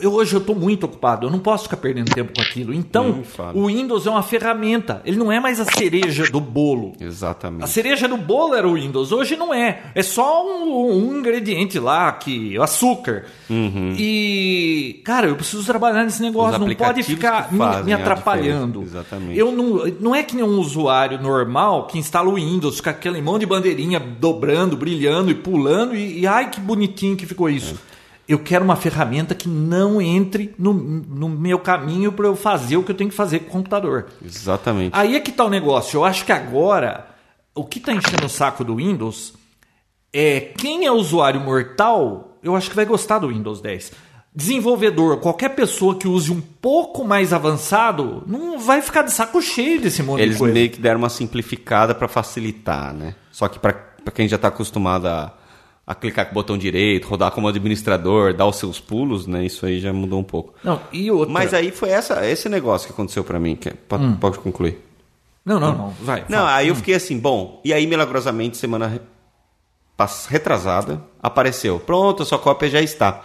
Eu, 0.01 0.13
hoje 0.13 0.35
eu 0.35 0.41
estou 0.41 0.55
muito 0.55 0.85
ocupado, 0.85 1.27
eu 1.27 1.31
não 1.31 1.39
posso 1.39 1.65
ficar 1.65 1.77
perdendo 1.77 2.13
tempo 2.13 2.33
com 2.35 2.43
aquilo. 2.43 2.75
Então, 2.75 3.23
o 3.55 3.67
Windows 3.67 4.07
é 4.07 4.11
uma 4.11 4.23
ferramenta. 4.23 5.01
Ele 5.05 5.17
não 5.17 5.31
é 5.31 5.39
mais 5.41 5.61
a 5.61 5.65
cereja 5.65 6.25
do 6.31 6.41
bolo. 6.41 6.93
A 7.01 7.05
Exatamente. 7.05 7.69
cereja 7.71 8.09
do 8.09 8.17
bolo 8.17 8.55
era 8.55 8.69
o 8.69 8.75
Windows, 8.75 9.13
hoje 9.13 9.37
não 9.37 9.55
é. 9.55 9.85
É 9.95 10.03
só 10.03 10.45
um, 10.45 10.93
um 10.93 11.19
ingrediente 11.19 11.79
lá, 11.79 12.11
que 12.13 12.59
açúcar. 12.59 13.25
E, 13.97 15.01
cara, 15.05 15.29
eu 15.29 15.37
preciso 15.37 15.65
trabalhar 15.65 16.05
nesse 16.05 16.21
negócio, 16.23 16.59
não 16.59 16.75
pode 16.75 17.03
ficar 17.03 17.53
me, 17.53 17.59
me 17.85 17.93
a 17.93 17.97
atrapalhando. 17.97 18.83
exatamente. 18.83 19.39
Eu 19.39 19.53
não, 19.53 19.87
não 20.01 20.15
é 20.15 20.23
que 20.23 20.35
nem 20.35 20.45
um 20.45 20.59
usuário 20.59 21.21
normal 21.21 21.87
que 21.87 21.99
instala 21.99 22.29
o 22.29 22.35
Windows 22.35 22.81
com 22.81 22.91
aquele 22.91 23.23
monte 23.23 23.41
de 23.41 23.47
bandeirinha 23.47 24.01
dobrando, 24.01 24.77
brilhando 24.77 25.31
e 25.31 25.35
pulando 25.35 25.95
e, 25.95 26.21
e 26.21 26.27
ai 26.27 26.51
que 26.51 26.61
bonitinho 26.61 27.17
que 27.17 27.27
ficou 27.27 27.49
isso. 27.49 27.79
Eu 28.27 28.39
quero 28.39 28.65
uma 28.65 28.77
ferramenta 28.77 29.35
que 29.35 29.49
não 29.49 30.01
entre 30.01 30.55
no, 30.59 30.73
no 30.73 31.29
meu 31.29 31.59
caminho 31.59 32.11
para 32.11 32.27
eu 32.27 32.35
fazer 32.35 32.77
o 32.77 32.83
que 32.83 32.91
eu 32.91 32.97
tenho 32.97 33.11
que 33.11 33.17
fazer 33.17 33.41
com 33.41 33.49
o 33.49 33.53
computador. 33.53 34.07
Exatamente. 34.25 34.93
Aí 34.95 35.15
é 35.15 35.21
que 35.21 35.31
tá 35.31 35.45
o 35.45 35.51
negócio. 35.51 35.99
Eu 35.99 36.05
acho 36.05 36.25
que 36.25 36.33
agora 36.33 37.07
o 37.55 37.65
que 37.65 37.79
tá 37.79 37.93
enchendo 37.93 38.27
o 38.27 38.29
saco 38.29 38.65
do 38.65 38.77
Windows 38.77 39.35
é 40.13 40.41
quem 40.41 40.87
é 40.87 40.93
usuário 40.93 41.41
mortal, 41.41 42.39
eu 42.43 42.57
acho 42.57 42.71
que 42.71 42.77
vai 42.77 42.85
gostar 42.85 43.19
do 43.19 43.29
Windows 43.29 43.61
10. 43.61 43.93
Desenvolvedor, 44.35 45.19
qualquer 45.19 45.51
pessoa 45.51 45.95
que 45.95 46.09
use 46.09 46.33
um 46.33 46.41
pouco 46.41 47.05
mais 47.05 47.33
avançado, 47.33 48.25
não 48.27 48.59
vai 48.59 48.83
ficar 48.83 49.03
de 49.03 49.13
saco 49.13 49.41
cheio 49.41 49.81
desse 49.81 50.03
monte 50.03 50.23
Eles 50.23 50.35
de 50.35 50.39
coisa. 50.41 50.55
meio 50.55 50.71
que 50.71 50.81
deram 50.81 50.99
uma 50.99 51.09
simplificada 51.09 51.95
para 51.95 52.09
facilitar, 52.09 52.93
né? 52.93 53.15
Só 53.31 53.47
que 53.49 53.61
para 53.61 53.73
quem 54.13 54.27
já 54.27 54.37
está 54.37 54.49
acostumado 54.49 55.07
a, 55.07 55.33
a 55.87 55.95
clicar 55.95 56.25
com 56.27 56.31
o 56.33 56.35
botão 56.35 56.57
direito, 56.57 57.07
rodar 57.07 57.31
como 57.31 57.47
administrador, 57.47 58.33
dar 58.33 58.47
os 58.47 58.57
seus 58.57 58.81
pulos, 58.81 59.27
né? 59.27 59.45
Isso 59.45 59.67
aí 59.67 59.81
já 59.81 59.93
mudou 59.93 60.19
um 60.19 60.25
pouco. 60.25 60.55
Não, 60.65 60.81
e 60.93 61.11
outra. 61.11 61.33
Mas 61.33 61.53
aí 61.53 61.71
foi 61.71 61.91
essa, 61.91 62.27
esse 62.27 62.49
negócio 62.49 62.87
que 62.87 62.93
aconteceu 62.93 63.23
para 63.23 63.39
mim. 63.39 63.55
Que, 63.55 63.69
é- 63.69 63.75
pode, 63.75 64.17
pode 64.17 64.39
concluir. 64.39 64.79
Não, 65.45 65.61
não, 65.61 65.77
não, 65.77 65.91
vai. 66.01 66.21
Não, 66.29 66.39
fala. 66.39 66.55
aí 66.55 66.69
eu 66.69 66.75
fiquei 66.75 66.95
assim, 66.95 67.19
bom. 67.19 67.61
E 67.63 67.73
aí, 67.73 67.87
milagrosamente, 67.87 68.57
semana 68.57 68.99
retrasada, 70.29 71.03
apareceu. 71.23 71.79
Pronto, 71.79 72.23
a 72.23 72.27
sua 72.27 72.39
cópia 72.39 72.69
já 72.69 72.81
está. 72.81 73.23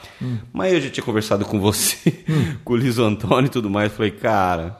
Mas 0.53 0.73
eu 0.73 0.81
já 0.81 0.89
tinha 0.89 1.03
conversado 1.03 1.45
com 1.45 1.59
você, 1.59 2.23
com 2.63 2.73
o 2.73 2.77
Liso 2.77 3.03
Antônio 3.03 3.47
e 3.47 3.49
tudo 3.49 3.69
mais. 3.69 3.91
Falei, 3.91 4.11
cara, 4.11 4.79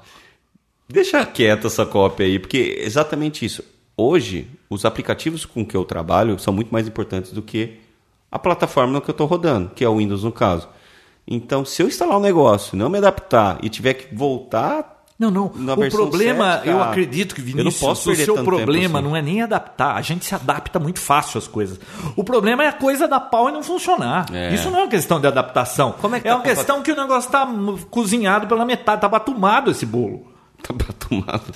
deixa 0.88 1.26
quieta 1.26 1.68
essa 1.68 1.86
cópia 1.86 2.26
aí, 2.26 2.38
porque 2.40 2.78
é 2.78 2.86
exatamente 2.86 3.46
isso. 3.46 3.64
Hoje, 4.00 4.50
os 4.70 4.86
aplicativos 4.86 5.46
com 5.46 5.66
que 5.66 5.76
eu 5.76 5.84
trabalho 5.84 6.40
são 6.40 6.54
muito 6.54 6.72
mais 6.72 6.88
importantes 6.88 7.32
do 7.32 7.42
que 7.42 7.80
a 8.32 8.40
plataforma 8.40 8.94
no 8.94 9.02
que 9.02 9.10
eu 9.10 9.14
estou 9.14 9.28
rodando, 9.28 9.72
que 9.76 9.84
é 9.84 9.90
o 9.90 9.98
Windows 9.98 10.24
no 10.24 10.32
caso. 10.32 10.68
Então, 11.28 11.64
se 11.64 11.82
eu 11.82 11.88
instalar 11.88 12.18
um 12.18 12.22
negócio, 12.22 12.78
não 12.78 12.90
me 12.90 12.98
adaptar 12.98 13.60
e 13.62 13.70
tiver 13.70 13.94
que 13.94 14.16
voltar 14.16 15.00
não, 15.20 15.30
não. 15.30 15.52
Na 15.54 15.74
o 15.74 15.90
problema, 15.90 16.60
7, 16.60 16.68
eu 16.70 16.78
cara, 16.78 16.90
acredito 16.92 17.36
que 17.36 17.42
eu 17.42 17.46
não 17.48 17.54
Vinícius, 17.58 17.82
posso 17.82 18.10
o 18.10 18.16
seu 18.16 18.42
problema 18.42 19.00
assim. 19.00 19.08
não 19.10 19.16
é 19.18 19.22
nem 19.22 19.42
adaptar. 19.42 19.98
A 19.98 20.02
gente 20.02 20.24
se 20.24 20.34
adapta 20.34 20.80
muito 20.80 21.00
fácil 21.00 21.38
às 21.38 21.46
coisas. 21.46 21.78
O 22.16 22.24
problema 22.24 22.64
é 22.64 22.70
a 22.70 22.74
coisa 22.74 23.06
da 23.06 23.20
pau 23.20 23.50
e 23.50 23.52
não 23.52 23.62
funcionar. 23.62 24.28
É. 24.34 24.54
Isso 24.54 24.72
não 24.72 24.80
é 24.80 24.84
uma 24.84 24.90
questão 24.90 25.20
de 25.20 25.28
adaptação. 25.28 25.94
Como 26.00 26.16
é 26.16 26.22
que 26.22 26.28
é 26.30 26.32
tá 26.32 26.38
uma 26.38 26.44
questão 26.44 26.82
que 26.82 26.90
o 26.90 26.96
negócio 26.96 27.28
está 27.28 27.46
cozinhado 27.92 28.48
pela 28.48 28.64
metade, 28.64 29.02
tá 29.02 29.10
batumado 29.10 29.72
esse 29.72 29.86
bolo. 29.86 30.26
tá 30.64 30.74
batumado. 30.74 31.54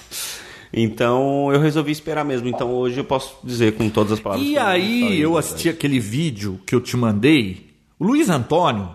Então, 0.74 1.52
eu 1.54 1.60
resolvi 1.60 1.92
esperar 1.92 2.26
mesmo. 2.26 2.48
Então, 2.48 2.74
hoje 2.74 2.98
eu 3.00 3.04
posso 3.06 3.36
dizer 3.44 3.74
com 3.74 3.90
todas 3.90 4.14
as 4.14 4.20
palavras. 4.20 4.48
E 4.48 4.58
aí 4.58 5.20
eu 5.22 5.38
assisti 5.38 5.70
aquele 5.70 6.00
vídeo 6.00 6.60
que 6.66 6.74
eu 6.74 6.82
te 6.82 6.98
mandei. 6.98 7.68
O 8.00 8.06
Luiz 8.06 8.28
Antônio, 8.30 8.90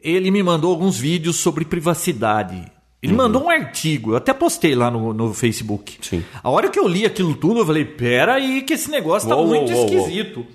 ele 0.00 0.30
me 0.30 0.42
mandou 0.42 0.70
alguns 0.72 0.98
vídeos 0.98 1.36
sobre 1.36 1.64
privacidade. 1.64 2.64
Ele 3.00 3.12
Uhum. 3.12 3.18
mandou 3.18 3.44
um 3.44 3.50
artigo, 3.50 4.12
eu 4.12 4.16
até 4.16 4.32
postei 4.32 4.74
lá 4.74 4.90
no, 4.90 5.12
no 5.12 5.32
Facebook. 5.34 5.98
Sim. 6.00 6.24
A 6.42 6.48
hora 6.50 6.70
que 6.70 6.78
eu 6.78 6.88
li 6.88 7.04
aquilo 7.04 7.34
tudo, 7.34 7.60
eu 7.60 7.66
falei, 7.66 7.84
pera 7.84 8.34
aí 8.34 8.62
que 8.62 8.72
esse 8.72 8.90
negócio 8.90 9.28
tá 9.28 9.36
Uou, 9.36 9.46
muito 9.46 9.70
uou, 9.70 9.82
uou, 9.82 9.90
uou. 9.92 9.98
esquisito. 10.08 10.46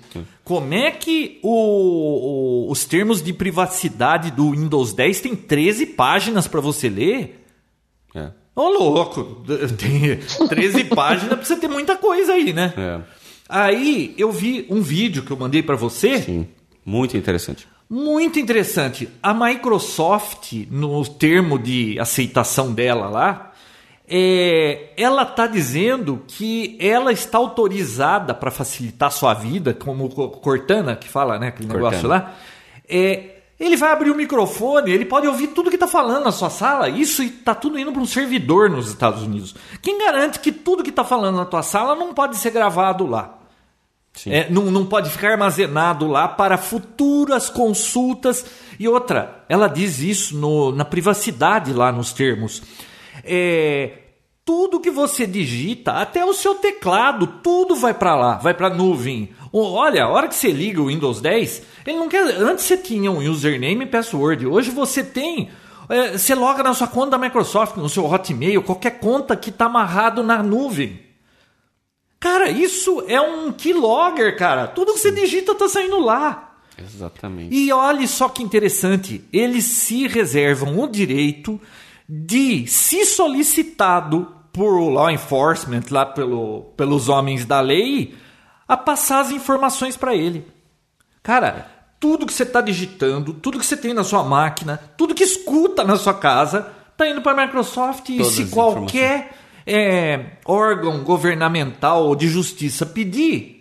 Como 0.44 0.74
é 0.74 0.90
que 0.90 1.38
o- 1.44 2.66
o- 2.68 2.70
os 2.72 2.84
termos 2.84 3.22
de 3.22 3.32
privacidade 3.32 4.32
do 4.32 4.50
Windows 4.50 4.92
10 4.92 5.20
tem 5.20 5.36
13 5.36 5.86
páginas 5.86 6.48
para 6.48 6.60
você 6.60 6.88
ler? 6.88 7.44
É. 8.16 8.30
Ô 8.54 8.68
louco, 8.68 9.42
tem 9.78 10.18
13 10.48 10.84
páginas 10.94 11.46
você 11.46 11.56
ter 11.56 11.68
muita 11.68 11.96
coisa 11.96 12.32
aí, 12.32 12.52
né? 12.52 12.72
É. 12.76 13.00
Aí 13.48 14.14
eu 14.18 14.30
vi 14.30 14.66
um 14.70 14.80
vídeo 14.82 15.22
que 15.22 15.30
eu 15.30 15.36
mandei 15.36 15.62
para 15.62 15.76
você, 15.76 16.18
Sim. 16.22 16.46
Muito 16.84 17.16
interessante. 17.16 17.66
muito 17.88 18.38
interessante. 18.38 19.08
A 19.22 19.32
Microsoft, 19.34 20.52
no 20.70 21.04
termo 21.04 21.58
de 21.58 21.98
aceitação 21.98 22.72
dela 22.72 23.08
lá, 23.08 23.52
é, 24.08 24.90
ela 24.96 25.22
está 25.22 25.46
dizendo 25.46 26.22
que 26.26 26.76
ela 26.80 27.12
está 27.12 27.38
autorizada 27.38 28.34
para 28.34 28.50
facilitar 28.50 29.08
a 29.08 29.10
sua 29.12 29.34
vida, 29.34 29.72
como 29.72 30.08
Cortana, 30.08 30.96
que 30.96 31.08
fala, 31.08 31.38
né, 31.38 31.48
aquele 31.48 31.68
Cortana. 31.68 31.90
negócio 31.90 32.08
lá. 32.08 32.34
É, 32.88 33.39
ele 33.60 33.76
vai 33.76 33.92
abrir 33.92 34.10
o 34.10 34.14
microfone, 34.16 34.90
ele 34.90 35.04
pode 35.04 35.26
ouvir 35.28 35.48
tudo 35.48 35.68
que 35.68 35.76
está 35.76 35.86
falando 35.86 36.24
na 36.24 36.32
sua 36.32 36.48
sala. 36.50 36.88
Isso 36.88 37.22
está 37.22 37.54
tudo 37.54 37.78
indo 37.78 37.92
para 37.92 38.00
um 38.00 38.06
servidor 38.06 38.70
nos 38.70 38.88
Estados 38.88 39.22
Unidos. 39.22 39.54
Quem 39.82 39.98
garante 39.98 40.40
que 40.40 40.50
tudo 40.50 40.82
que 40.82 40.88
está 40.90 41.04
falando 41.04 41.36
na 41.36 41.44
tua 41.44 41.62
sala 41.62 41.94
não 41.94 42.14
pode 42.14 42.36
ser 42.38 42.50
gravado 42.50 43.06
lá? 43.06 43.36
É, 44.26 44.50
não, 44.50 44.64
não 44.64 44.84
pode 44.86 45.08
ficar 45.08 45.32
armazenado 45.32 46.08
lá 46.08 46.26
para 46.26 46.56
futuras 46.58 47.48
consultas. 47.48 48.44
E 48.78 48.88
outra, 48.88 49.44
ela 49.48 49.68
diz 49.68 50.00
isso 50.00 50.36
no- 50.36 50.72
na 50.72 50.84
privacidade 50.84 51.72
lá 51.72 51.92
nos 51.92 52.12
termos. 52.12 52.60
É, 53.22 53.99
tudo 54.50 54.80
que 54.80 54.90
você 54.90 55.28
digita, 55.28 55.92
até 55.92 56.24
o 56.24 56.34
seu 56.34 56.56
teclado, 56.56 57.24
tudo 57.40 57.76
vai 57.76 57.94
para 57.94 58.16
lá, 58.16 58.34
vai 58.34 58.52
para 58.52 58.66
a 58.66 58.74
nuvem. 58.74 59.30
Olha, 59.52 60.02
a 60.02 60.08
hora 60.08 60.26
que 60.26 60.34
você 60.34 60.50
liga 60.50 60.82
o 60.82 60.88
Windows 60.88 61.20
10, 61.20 61.62
ele 61.86 61.96
não 61.96 62.08
quer. 62.08 62.24
Antes 62.24 62.64
você 62.64 62.76
tinha 62.76 63.12
um 63.12 63.18
username 63.30 63.84
e 63.84 63.86
password. 63.86 64.48
Hoje 64.48 64.72
você 64.72 65.04
tem. 65.04 65.50
é, 65.88 66.18
você 66.18 66.34
loga 66.34 66.64
na 66.64 66.74
sua 66.74 66.88
conta 66.88 67.10
da 67.10 67.18
Microsoft, 67.18 67.76
no 67.76 67.88
seu 67.88 68.04
Hotmail, 68.04 68.60
qualquer 68.64 68.98
conta 68.98 69.36
que 69.36 69.50
está 69.50 69.66
amarrado 69.66 70.24
na 70.24 70.42
nuvem. 70.42 71.00
Cara, 72.18 72.50
isso 72.50 73.04
é 73.06 73.20
um 73.20 73.52
keylogger, 73.52 74.36
cara. 74.36 74.66
Tudo 74.66 74.94
que 74.94 74.98
você 74.98 75.12
digita 75.12 75.54
tá 75.54 75.68
saindo 75.68 76.00
lá. 76.00 76.56
Exatamente. 76.76 77.54
E 77.54 77.72
olhe 77.72 78.08
só 78.08 78.28
que 78.28 78.42
interessante, 78.42 79.22
eles 79.32 79.64
se 79.66 80.08
reservam 80.08 80.76
o 80.80 80.88
direito 80.88 81.60
de, 82.08 82.66
se 82.66 83.06
solicitado 83.06 84.39
por 84.52 84.78
law 84.90 85.10
enforcement, 85.10 85.82
lá 85.90 86.04
pelo, 86.04 86.72
pelos 86.76 87.08
homens 87.08 87.44
da 87.44 87.60
lei, 87.60 88.14
a 88.66 88.76
passar 88.76 89.20
as 89.20 89.30
informações 89.30 89.96
para 89.96 90.14
ele. 90.14 90.46
Cara, 91.22 91.68
tudo 91.98 92.26
que 92.26 92.32
você 92.32 92.44
está 92.44 92.60
digitando, 92.60 93.34
tudo 93.34 93.58
que 93.58 93.66
você 93.66 93.76
tem 93.76 93.92
na 93.92 94.02
sua 94.02 94.24
máquina, 94.24 94.80
tudo 94.96 95.14
que 95.14 95.22
escuta 95.22 95.84
na 95.84 95.96
sua 95.96 96.14
casa, 96.14 96.72
tá 96.96 97.08
indo 97.08 97.20
para 97.20 97.42
a 97.42 97.46
Microsoft 97.46 98.08
e 98.08 98.18
Todas 98.18 98.32
se 98.32 98.42
as 98.42 98.50
qualquer 98.50 99.32
é, 99.66 100.32
órgão 100.44 101.04
governamental 101.04 102.06
ou 102.06 102.16
de 102.16 102.28
justiça 102.28 102.86
pedir, 102.86 103.59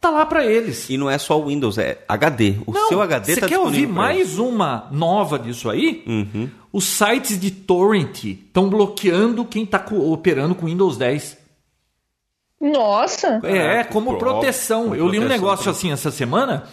tá 0.00 0.10
lá 0.10 0.24
para 0.26 0.44
eles. 0.46 0.88
E 0.90 0.96
não 0.96 1.08
é 1.10 1.18
só 1.18 1.38
o 1.40 1.46
Windows, 1.46 1.76
é 1.78 1.98
HD. 2.08 2.56
O 2.66 2.72
Não, 2.72 2.88
seu 2.88 3.00
HD 3.02 3.34
Você 3.34 3.40
tá 3.40 3.48
quer 3.48 3.58
ouvir 3.58 3.72
disponível 3.86 3.94
mais 3.94 4.38
uma 4.38 4.88
nova 4.90 5.38
disso 5.38 5.68
aí? 5.70 6.02
Uhum. 6.06 6.48
Os 6.72 6.84
sites 6.84 7.38
de 7.40 7.50
torrent 7.50 8.24
estão 8.24 8.68
bloqueando 8.68 9.44
quem 9.44 9.64
está 9.64 9.84
operando 9.90 10.54
com 10.54 10.66
Windows 10.66 10.96
10. 10.96 11.38
Nossa. 12.60 13.40
É, 13.44 13.84
como 13.84 14.10
pro- 14.16 14.18
proteção. 14.18 14.84
como 14.84 14.94
Eu 14.96 15.08
li 15.08 15.18
um 15.18 15.22
proteção 15.22 15.28
negócio 15.28 15.64
também. 15.66 15.78
assim 15.78 15.92
essa 15.92 16.10
semana 16.10 16.64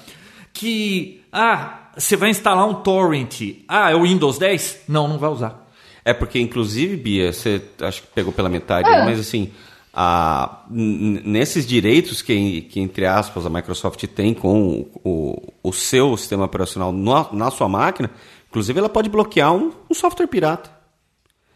que 0.54 1.22
ah, 1.32 1.90
você 1.98 2.16
vai 2.16 2.30
instalar 2.30 2.68
um 2.68 2.76
torrent. 2.76 3.42
Ah, 3.68 3.92
é 3.92 3.96
o 3.96 4.02
Windows 4.04 4.38
10? 4.38 4.82
Não, 4.88 5.08
não 5.08 5.18
vai 5.18 5.30
usar. 5.30 5.64
É 6.04 6.14
porque, 6.14 6.40
inclusive, 6.40 6.96
Bia, 6.98 7.34
você 7.34 7.62
acho 7.82 8.02
que 8.04 8.08
pegou 8.10 8.32
pela 8.32 8.48
metade, 8.50 8.88
aí, 8.88 9.04
mas 9.06 9.20
assim, 9.20 9.52
a, 9.96 10.64
nesses 10.70 11.66
direitos 11.66 12.22
que, 12.22 12.62
que, 12.64 12.80
entre 12.82 13.06
aspas, 13.06 13.46
a 13.46 13.50
Microsoft 13.50 14.04
tem 14.08 14.34
com 14.34 14.86
o, 15.04 15.54
o 15.64 15.72
seu 15.72 16.16
sistema 16.18 16.44
operacional 16.46 16.92
no- 16.92 17.30
na 17.32 17.50
sua 17.50 17.70
máquina, 17.70 18.12
inclusive 18.50 18.78
ela 18.78 18.90
pode 18.90 19.10
bloquear 19.10 19.54
um, 19.54 19.72
um 19.90 19.94
software 19.94 20.28
pirata. 20.28 20.70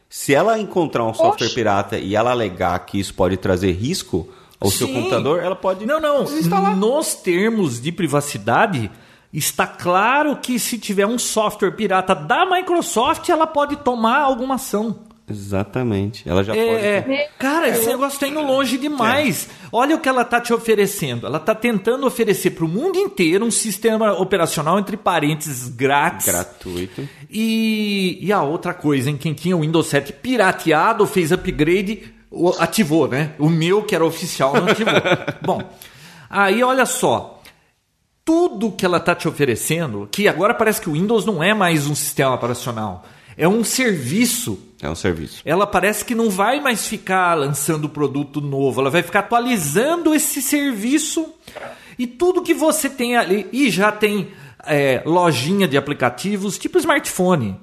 Se 0.10 0.34
ela 0.34 0.58
encontrar 0.58 1.04
um 1.06 1.14
software 1.14 1.48
Oxe. 1.48 1.56
pirata 1.56 1.98
e 2.00 2.16
ela 2.16 2.32
alegar 2.32 2.80
que 2.86 3.00
isso 3.00 3.14
pode 3.14 3.36
trazer 3.38 3.74
risco 3.74 4.28
ao 4.60 4.70
seu 4.72 4.88
Sim. 4.88 4.94
computador, 4.94 5.42
ela 5.44 5.56
pode 5.56 5.86
Não, 5.86 6.00
não. 6.00 6.24
desinstalar. 6.24 6.76
Nos 6.76 7.14
termos 7.16 7.80
de 7.82 7.92
privacidade, 7.92 8.90
está 9.32 9.68
claro 9.68 10.38
que 10.38 10.58
se 10.58 10.78
tiver 10.80 11.06
um 11.06 11.20
software 11.20 11.72
pirata 11.72 12.16
da 12.16 12.46
Microsoft, 12.46 13.28
ela 13.30 13.46
pode 13.46 13.76
tomar 13.78 14.20
alguma 14.22 14.56
ação. 14.56 15.08
Exatamente. 15.30 16.28
Ela 16.28 16.44
já 16.44 16.56
É, 16.56 17.02
pode. 17.02 17.14
é. 17.14 17.30
Cara, 17.38 17.68
esse 17.70 17.86
negócio 17.88 18.16
está 18.16 18.28
indo 18.28 18.42
longe 18.42 18.78
demais. 18.78 19.50
Olha 19.72 19.96
o 19.96 20.00
que 20.00 20.10
ela 20.10 20.24
está 20.24 20.42
te 20.42 20.54
oferecendo. 20.54 21.26
Ela 21.28 21.38
está 21.38 21.54
tentando 21.54 22.06
oferecer 22.08 22.52
para 22.52 22.66
o 22.66 22.68
mundo 22.68 22.98
inteiro 22.98 23.46
um 23.46 23.52
sistema 23.52 24.14
operacional, 24.14 24.80
entre 24.80 24.98
parênteses, 24.98 25.70
grátis. 25.70 26.26
Gratuito. 26.28 27.08
E, 27.30 28.18
e 28.22 28.32
a 28.32 28.42
outra 28.42 28.74
coisa, 28.74 29.10
em 29.10 29.18
quem 29.18 29.34
tinha 29.34 29.56
o 29.56 29.62
Windows 29.62 29.88
7 29.88 30.14
pirateado, 30.14 31.06
fez 31.06 31.32
upgrade, 31.32 32.14
o- 32.32 32.50
ativou, 32.60 33.08
né? 33.08 33.32
O 33.38 33.50
meu, 33.50 33.84
que 33.84 33.94
era 33.96 34.06
oficial, 34.06 34.54
não 34.54 34.68
ativou. 34.68 34.94
Bom, 35.42 35.62
aí 36.30 36.64
olha 36.64 36.86
só. 36.86 37.36
Tudo 38.26 38.72
que 38.72 38.86
ela 38.86 38.98
está 38.98 39.16
te 39.16 39.28
oferecendo, 39.28 40.08
que 40.12 40.28
agora 40.28 40.54
parece 40.54 40.80
que 40.80 40.88
o 40.90 40.94
Windows 40.94 41.26
não 41.26 41.42
é 41.42 41.52
mais 41.52 41.88
um 41.88 41.96
sistema 41.96 42.36
operacional, 42.36 43.04
é 43.36 43.48
um 43.48 43.64
serviço 43.64 44.60
É 44.82 44.90
um 44.90 44.96
serviço. 44.96 45.42
ela 45.44 45.68
parece 45.68 46.06
que 46.06 46.16
não 46.16 46.30
vai 46.30 46.62
mais 46.62 46.88
ficar 46.88 47.34
lançando 47.34 47.90
produto 47.90 48.40
novo, 48.40 48.80
ela 48.80 48.90
vai 48.90 49.04
ficar 49.04 49.20
atualizando 49.20 50.16
esse 50.16 50.42
serviço 50.42 51.34
e 51.98 52.08
tudo 52.08 52.42
que 52.42 52.54
você 52.54 52.90
tem 52.90 53.18
ali. 53.18 53.48
E 53.52 53.70
já 53.70 53.92
tem 53.92 54.30
é, 54.66 55.02
lojinha 55.06 55.68
de 55.68 55.78
aplicativos, 55.78 56.58
tipo 56.58 56.78
smartphone. 56.78 57.60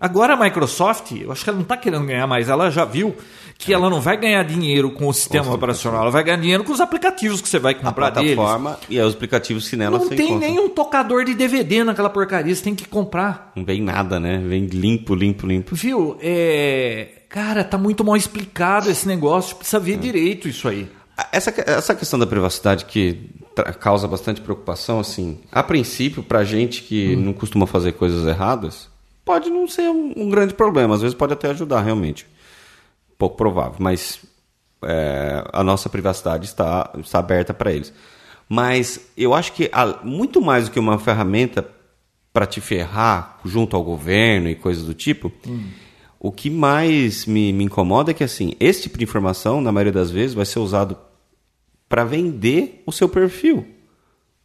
Agora 0.00 0.34
a 0.34 0.36
Microsoft, 0.36 1.12
eu 1.12 1.30
acho 1.30 1.44
que 1.44 1.50
ela 1.50 1.56
não 1.56 1.64
está 1.64 1.76
querendo 1.76 2.06
ganhar 2.06 2.26
mais, 2.26 2.48
ela 2.48 2.70
já 2.70 2.84
viu 2.84 3.14
que 3.62 3.74
ela 3.74 3.90
não 3.90 4.00
vai 4.00 4.16
ganhar 4.16 4.42
dinheiro 4.42 4.90
com 4.90 5.06
o 5.06 5.12
sistema 5.12 5.52
operacional, 5.52 6.00
ela 6.02 6.10
vai 6.10 6.24
ganhar 6.24 6.38
dinheiro 6.38 6.64
com 6.64 6.72
os 6.72 6.80
aplicativos 6.80 7.40
que 7.42 7.48
você 7.48 7.58
vai 7.58 7.74
A 7.74 7.76
comprar 7.76 8.08
deles. 8.10 8.34
plataforma 8.34 8.78
e 8.88 8.98
os 8.98 9.12
aplicativos 9.14 9.68
que 9.68 9.76
nela 9.76 9.98
Não 9.98 10.06
você 10.08 10.16
tem 10.16 10.30
encontra. 10.30 10.48
nenhum 10.48 10.68
tocador 10.70 11.24
de 11.24 11.34
DVD 11.34 11.84
naquela 11.84 12.08
porcaria, 12.08 12.54
você 12.54 12.62
tem 12.64 12.74
que 12.74 12.88
comprar. 12.88 13.52
Não 13.54 13.64
vem 13.64 13.82
nada, 13.82 14.18
né? 14.18 14.38
Vem 14.38 14.64
limpo, 14.66 15.14
limpo, 15.14 15.46
limpo. 15.46 15.74
Viu? 15.74 16.16
É... 16.20 17.08
Cara, 17.28 17.62
tá 17.62 17.76
muito 17.76 18.02
mal 18.02 18.16
explicado 18.16 18.90
esse 18.90 19.06
negócio. 19.06 19.54
Precisa 19.56 19.78
ver 19.78 19.98
direito 19.98 20.48
isso 20.48 20.66
aí. 20.66 20.88
Essa, 21.30 21.52
essa 21.66 21.94
questão 21.94 22.18
da 22.18 22.26
privacidade 22.26 22.86
que 22.86 23.28
causa 23.78 24.08
bastante 24.08 24.40
preocupação, 24.40 24.98
assim, 25.00 25.38
a 25.52 25.62
princípio, 25.62 26.22
pra 26.22 26.42
gente 26.44 26.82
que 26.82 27.14
não 27.14 27.34
costuma 27.34 27.66
fazer 27.66 27.92
coisas 27.92 28.26
erradas, 28.26 28.88
pode 29.22 29.50
não 29.50 29.68
ser 29.68 29.82
um, 29.90 30.14
um 30.16 30.30
grande 30.30 30.54
problema. 30.54 30.94
Às 30.94 31.02
vezes 31.02 31.14
pode 31.14 31.34
até 31.34 31.50
ajudar, 31.50 31.82
realmente. 31.82 32.26
Pouco 33.20 33.36
provável, 33.36 33.76
mas 33.78 34.18
é, 34.82 35.44
a 35.52 35.62
nossa 35.62 35.90
privacidade 35.90 36.46
está, 36.46 36.90
está 36.98 37.18
aberta 37.18 37.52
para 37.52 37.70
eles. 37.70 37.92
Mas 38.48 38.98
eu 39.16 39.34
acho 39.34 39.52
que 39.52 39.68
a- 39.72 39.98
muito 40.02 40.40
mais 40.40 40.64
do 40.64 40.70
que 40.72 40.78
uma 40.80 40.98
ferramenta 40.98 41.68
para 42.32 42.46
te 42.46 42.60
ferrar 42.62 43.38
junto 43.44 43.76
ao 43.76 43.84
governo 43.84 44.48
e 44.48 44.54
coisas 44.54 44.84
do 44.84 44.94
tipo, 44.94 45.30
o 46.18 46.32
que 46.32 46.48
mais 46.48 47.26
me, 47.26 47.52
me 47.52 47.64
incomoda 47.64 48.10
é 48.10 48.14
que 48.14 48.24
assim, 48.24 48.54
esse 48.58 48.82
tipo 48.82 48.96
de 48.96 49.04
informação, 49.04 49.60
na 49.60 49.70
maioria 49.70 49.92
das 49.92 50.10
vezes, 50.10 50.32
vai 50.32 50.46
ser 50.46 50.60
usado 50.60 50.96
para 51.88 52.02
vender 52.04 52.82
o 52.86 52.92
seu 52.92 53.08
perfil 53.08 53.66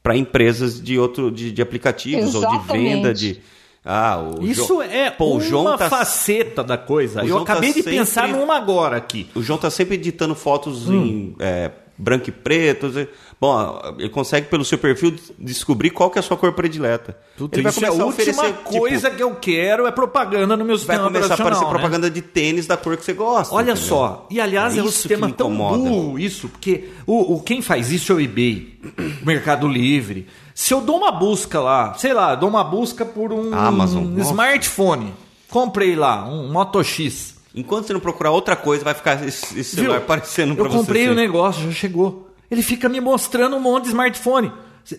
para 0.03 0.17
empresas 0.17 0.81
de 0.81 0.99
outro 0.99 1.31
de, 1.31 1.51
de 1.51 1.61
aplicativos 1.61 2.35
ou 2.35 2.41
de 2.41 2.67
venda 2.73 3.13
de 3.13 3.39
ah, 3.85 4.17
o 4.39 4.43
Isso 4.43 4.65
João, 4.67 4.81
é 4.81 5.11
Pô, 5.11 5.37
uma 5.37 5.77
tá- 5.77 5.89
faceta 5.89 6.63
da 6.63 6.77
coisa. 6.77 7.21
O 7.21 7.23
Eu 7.25 7.27
João 7.29 7.45
tá 7.45 7.53
acabei 7.53 7.69
de 7.69 7.75
sempre- 7.83 7.97
pensar 7.97 8.27
numa 8.27 8.55
agora 8.57 8.97
aqui. 8.97 9.29
O 9.35 9.41
João 9.43 9.59
tá 9.59 9.69
sempre 9.69 9.95
editando 9.95 10.33
fotos 10.33 10.89
Hum. 10.89 10.93
em 11.03 11.35
é, 11.39 11.71
branco 11.97 12.27
e 12.29 12.31
preto. 12.31 13.07
Bom, 13.39 13.79
ele 13.99 14.09
consegue 14.09 14.47
pelo 14.47 14.63
seu 14.65 14.77
perfil 14.77 15.13
descobrir 15.37 15.89
qual 15.91 16.09
que 16.09 16.17
é 16.17 16.21
a 16.21 16.23
sua 16.23 16.35
cor 16.37 16.51
predileta. 16.53 17.17
Puta, 17.37 17.55
ele 17.57 17.63
vai 17.63 17.71
isso 17.71 17.85
é 17.85 17.87
a 17.89 17.91
última 17.91 18.43
tipo, 18.45 18.63
coisa 18.63 19.11
que 19.11 19.21
eu 19.21 19.35
quero 19.35 19.85
é 19.85 19.91
propaganda 19.91 20.55
no 20.57 20.63
meu 20.65 20.77
vai 20.77 20.95
sistema 20.95 21.03
começar 21.03 21.33
a 21.33 21.37
aparecer 21.37 21.63
né? 21.65 21.69
propaganda 21.69 22.09
de 22.09 22.21
tênis 22.21 22.65
da 22.65 22.75
cor 22.77 22.97
que 22.97 23.05
você 23.05 23.13
gosta. 23.13 23.53
Olha 23.53 23.71
entendeu? 23.73 23.87
só, 23.87 24.25
e 24.31 24.39
aliás 24.41 24.75
é, 24.77 24.81
um 24.81 24.85
isso 24.85 24.93
que 24.93 24.97
sistema 25.09 25.31
tão 25.31 25.55
burro 25.55 26.17
isso, 26.17 26.47
porque 26.49 26.85
o, 27.05 27.35
o- 27.35 27.43
quem 27.43 27.61
faz 27.61 27.91
isso 27.91 28.11
é 28.11 28.15
o 28.15 28.21
eBay, 28.21 28.79
o 29.21 29.25
Mercado 29.27 29.67
Livre. 29.67 30.25
Se 30.55 30.73
eu 30.73 30.79
dou 30.79 30.95
uma 30.97 31.11
busca 31.11 31.59
lá, 31.59 31.93
sei 31.95 32.13
lá, 32.13 32.33
dou 32.33 32.47
uma 32.49 32.63
busca 32.63 33.05
por 33.05 33.31
um 33.33 33.53
smartphone, 34.21 35.13
comprei 35.49 35.95
lá, 35.97 36.25
um 36.25 36.49
Moto 36.51 36.81
X. 36.81 37.35
Enquanto 37.53 37.87
você 37.87 37.93
não 37.93 37.99
procurar 37.99 38.31
outra 38.31 38.55
coisa, 38.55 38.83
vai 38.83 38.93
ficar 38.93 39.21
esse, 39.27 39.59
esse 39.59 39.75
celular 39.75 39.97
aparecendo 39.97 40.57
Eu 40.57 40.63
você. 40.65 40.77
comprei 40.77 41.03
o 41.03 41.09
sempre. 41.09 41.21
negócio, 41.21 41.63
já 41.65 41.71
chegou. 41.71 42.29
Ele 42.49 42.61
fica 42.63 42.87
me 42.87 43.01
mostrando 43.01 43.55
um 43.55 43.59
monte 43.59 43.83
de 43.83 43.89
smartphone. 43.89 44.51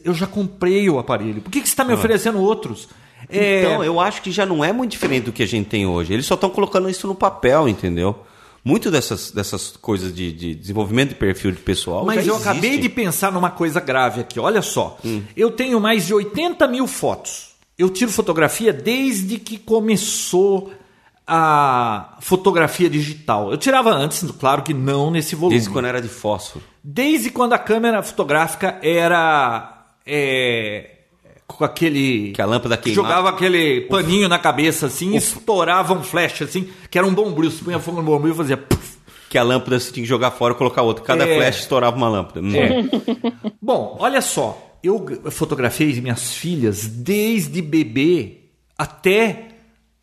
Eu 0.05 0.13
já 0.15 0.27
comprei 0.27 0.89
o 0.91 0.99
aparelho. 0.99 1.41
Por 1.41 1.51
que, 1.51 1.61
que 1.63 1.67
você 1.69 1.73
está 1.73 1.85
me 1.85 1.93
oferecendo 1.95 2.39
outros? 2.41 2.89
É, 3.31 3.61
Então, 3.63 3.83
eu 3.85 3.99
acho 3.99 4.21
que 4.21 4.31
já 4.31 4.45
não 4.45 4.63
é 4.65 4.73
muito 4.73 4.91
diferente 4.91 5.25
do 5.25 5.33
que 5.33 5.43
a 5.43 5.47
gente 5.47 5.69
tem 5.69 5.87
hoje. 5.87 6.13
Eles 6.13 6.27
só 6.27 6.35
estão 6.35 6.51
colocando 6.51 6.89
isso 6.91 7.07
no 7.07 7.15
papel, 7.15 7.67
entendeu? 7.69 8.19
Muito 8.67 8.91
dessas, 8.91 9.31
dessas 9.31 9.77
coisas 9.77 10.13
de, 10.13 10.33
de 10.33 10.53
desenvolvimento 10.53 11.11
de 11.11 11.15
perfil 11.15 11.53
de 11.53 11.59
pessoal. 11.59 12.05
Mas 12.05 12.27
eu 12.27 12.35
acabei 12.35 12.71
existe. 12.71 12.83
de 12.83 12.89
pensar 12.89 13.31
numa 13.31 13.49
coisa 13.49 13.79
grave 13.79 14.23
aqui. 14.23 14.41
Olha 14.41 14.61
só. 14.61 14.99
Hum. 15.05 15.23
Eu 15.37 15.53
tenho 15.53 15.79
mais 15.79 16.05
de 16.05 16.13
80 16.13 16.67
mil 16.67 16.89
fotos. 16.89 17.51
Eu 17.79 17.89
tiro 17.89 18.11
fotografia 18.11 18.73
desde 18.73 19.39
que 19.39 19.57
começou 19.57 20.73
a 21.25 22.17
fotografia 22.21 22.91
digital. 22.91 23.53
Eu 23.53 23.57
tirava 23.57 23.91
antes, 23.95 24.29
claro 24.33 24.63
que 24.65 24.75
não 24.75 25.13
nesse 25.13 25.37
volume. 25.37 25.55
Desde 25.55 25.71
quando 25.71 25.85
era 25.85 26.03
de 26.03 26.09
fósforo. 26.09 26.65
Desde 26.83 27.31
quando 27.31 27.53
a 27.53 27.59
câmera 27.61 28.03
fotográfica 28.03 28.81
era 28.83 29.87
é, 30.05 30.96
com 31.47 31.65
aquele 31.65 32.33
Que 32.33 32.43
a 32.43 32.47
lâmpada 32.47 32.77
que 32.77 32.85
queimava. 32.93 33.09
jogava 33.09 33.29
aquele 33.31 33.83
paninho 33.83 34.29
na 34.29 34.39
cabeça 34.39 34.87
assim, 34.87 35.15
estourava 35.17 35.95
um 35.95 36.03
flash 36.03 36.43
assim, 36.43 36.69
que 36.91 36.99
era 36.99 37.07
um 37.07 37.15
bombril, 37.15 37.51
você 37.51 37.63
punha 37.65 37.79
fogo 37.79 37.99
no 37.99 38.05
bombril 38.05 38.35
e 38.35 38.37
fazia 38.37 38.57
puf. 38.57 38.97
Que 39.31 39.39
a 39.39 39.43
lâmpada 39.43 39.79
você 39.79 39.91
tinha 39.93 40.03
que 40.05 40.09
jogar 40.09 40.31
fora 40.31 40.55
e 40.55 40.57
colocar 40.57 40.83
outra. 40.83 41.05
Cada 41.05 41.27
É. 41.27 41.37
flash 41.37 41.61
estourava 41.61 41.97
uma 41.97 42.09
lâmpada. 42.09 42.41
Hum. 42.41 42.53
É. 42.55 42.83
Bom, 43.61 43.97
olha 44.01 44.21
só, 44.21 44.77
eu 44.83 45.05
fotografei 45.31 46.01
minhas 46.01 46.35
filhas 46.35 46.87
desde 46.87 47.61
bebê 47.63 48.39
até 48.79 49.49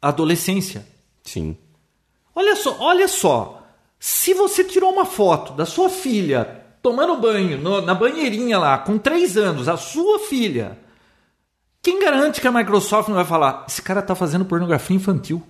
adolescência. 0.02 0.86
Sim. 1.24 1.56
Olha 2.36 2.56
só, 2.56 2.76
olha 2.80 3.08
só. 3.08 3.62
Se 4.00 4.34
você 4.34 4.64
tirou 4.64 4.92
uma 4.92 5.06
foto 5.06 5.54
da 5.54 5.66
sua 5.66 5.90
filha 5.90 6.62
tomando 6.82 7.16
banho 7.16 7.58
no- 7.58 7.82
na 7.82 7.94
banheirinha 7.96 8.58
lá, 8.60 8.78
com 8.78 8.98
três 8.98 9.38
anos, 9.38 9.70
a 9.70 9.78
sua 9.78 10.20
filha, 10.20 10.78
quem 11.84 12.00
garante 12.00 12.40
que 12.40 12.48
a 12.48 12.52
Microsoft 12.52 13.10
não 13.10 13.16
vai 13.18 13.26
falar? 13.26 13.66
Esse 13.68 13.82
cara 13.82 14.02
tá 14.02 14.16
fazendo 14.16 14.46
pornografia 14.46 14.96
infantil. 14.96 15.44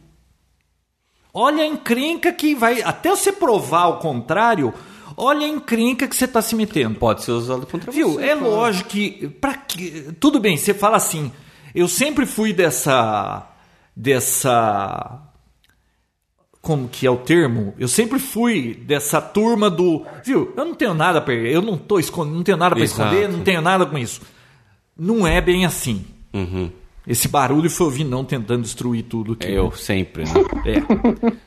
Olha 1.32 1.64
a 1.64 1.68
encrenca 1.68 2.34
que 2.34 2.56
vai. 2.56 2.82
Até 2.82 3.10
você 3.12 3.32
provar 3.32 3.88
o 3.88 3.98
contrário, 3.98 4.74
olha 5.16 5.46
a 5.46 5.50
encrenca 5.50 6.08
que 6.08 6.16
você 6.16 6.28
tá 6.28 6.42
se 6.42 6.56
metendo. 6.56 6.98
Pode 7.00 7.24
ser 7.24 7.32
usado 7.32 7.68
contra 7.68 7.92
Viu? 7.92 8.14
você. 8.14 8.24
É 8.26 8.36
claro. 8.36 8.50
lógico 8.50 8.90
que. 8.90 9.28
Pra 9.40 9.54
que 9.54 10.12
tudo 10.20 10.40
bem, 10.40 10.58
você 10.58 10.74
fala 10.74 10.98
assim. 10.98 11.32
Eu 11.74 11.88
sempre 11.88 12.26
fui 12.26 12.52
dessa. 12.52 13.48
Dessa. 13.96 15.22
Como 16.62 16.88
que 16.88 17.06
é 17.06 17.12
o 17.12 17.18
termo? 17.18 17.76
Eu 17.78 17.88
sempre 17.88 18.18
fui 18.18 18.74
dessa 18.74 19.22
turma 19.22 19.70
do. 19.70 20.04
Viu? 20.24 20.52
Eu 20.58 20.66
não 20.66 20.74
tenho 20.74 20.96
nada 20.96 21.22
pra. 21.22 21.34
Eu 21.36 21.62
não 21.62 21.78
tô 21.78 22.00
escondendo, 22.00 22.36
não 22.38 22.44
tenho 22.44 22.58
nada 22.58 22.74
pra 22.76 22.84
Exato. 22.84 23.02
esconder, 23.04 23.30
não 23.30 23.44
tenho 23.44 23.62
nada 23.62 23.86
com 23.86 23.98
isso. 24.00 24.22
Não 24.98 25.28
é 25.28 25.40
bem 25.42 25.66
assim. 25.66 26.06
Uhum. 26.34 26.70
Esse 27.06 27.28
barulho 27.28 27.70
foi 27.70 27.88
o 27.88 27.90
Vinão 27.90 28.24
tentando 28.24 28.62
destruir 28.62 29.04
tudo 29.04 29.34
aqui. 29.34 29.52
Eu, 29.52 29.72
sempre, 29.74 30.24
né? 30.24 30.32
É. 30.66 30.82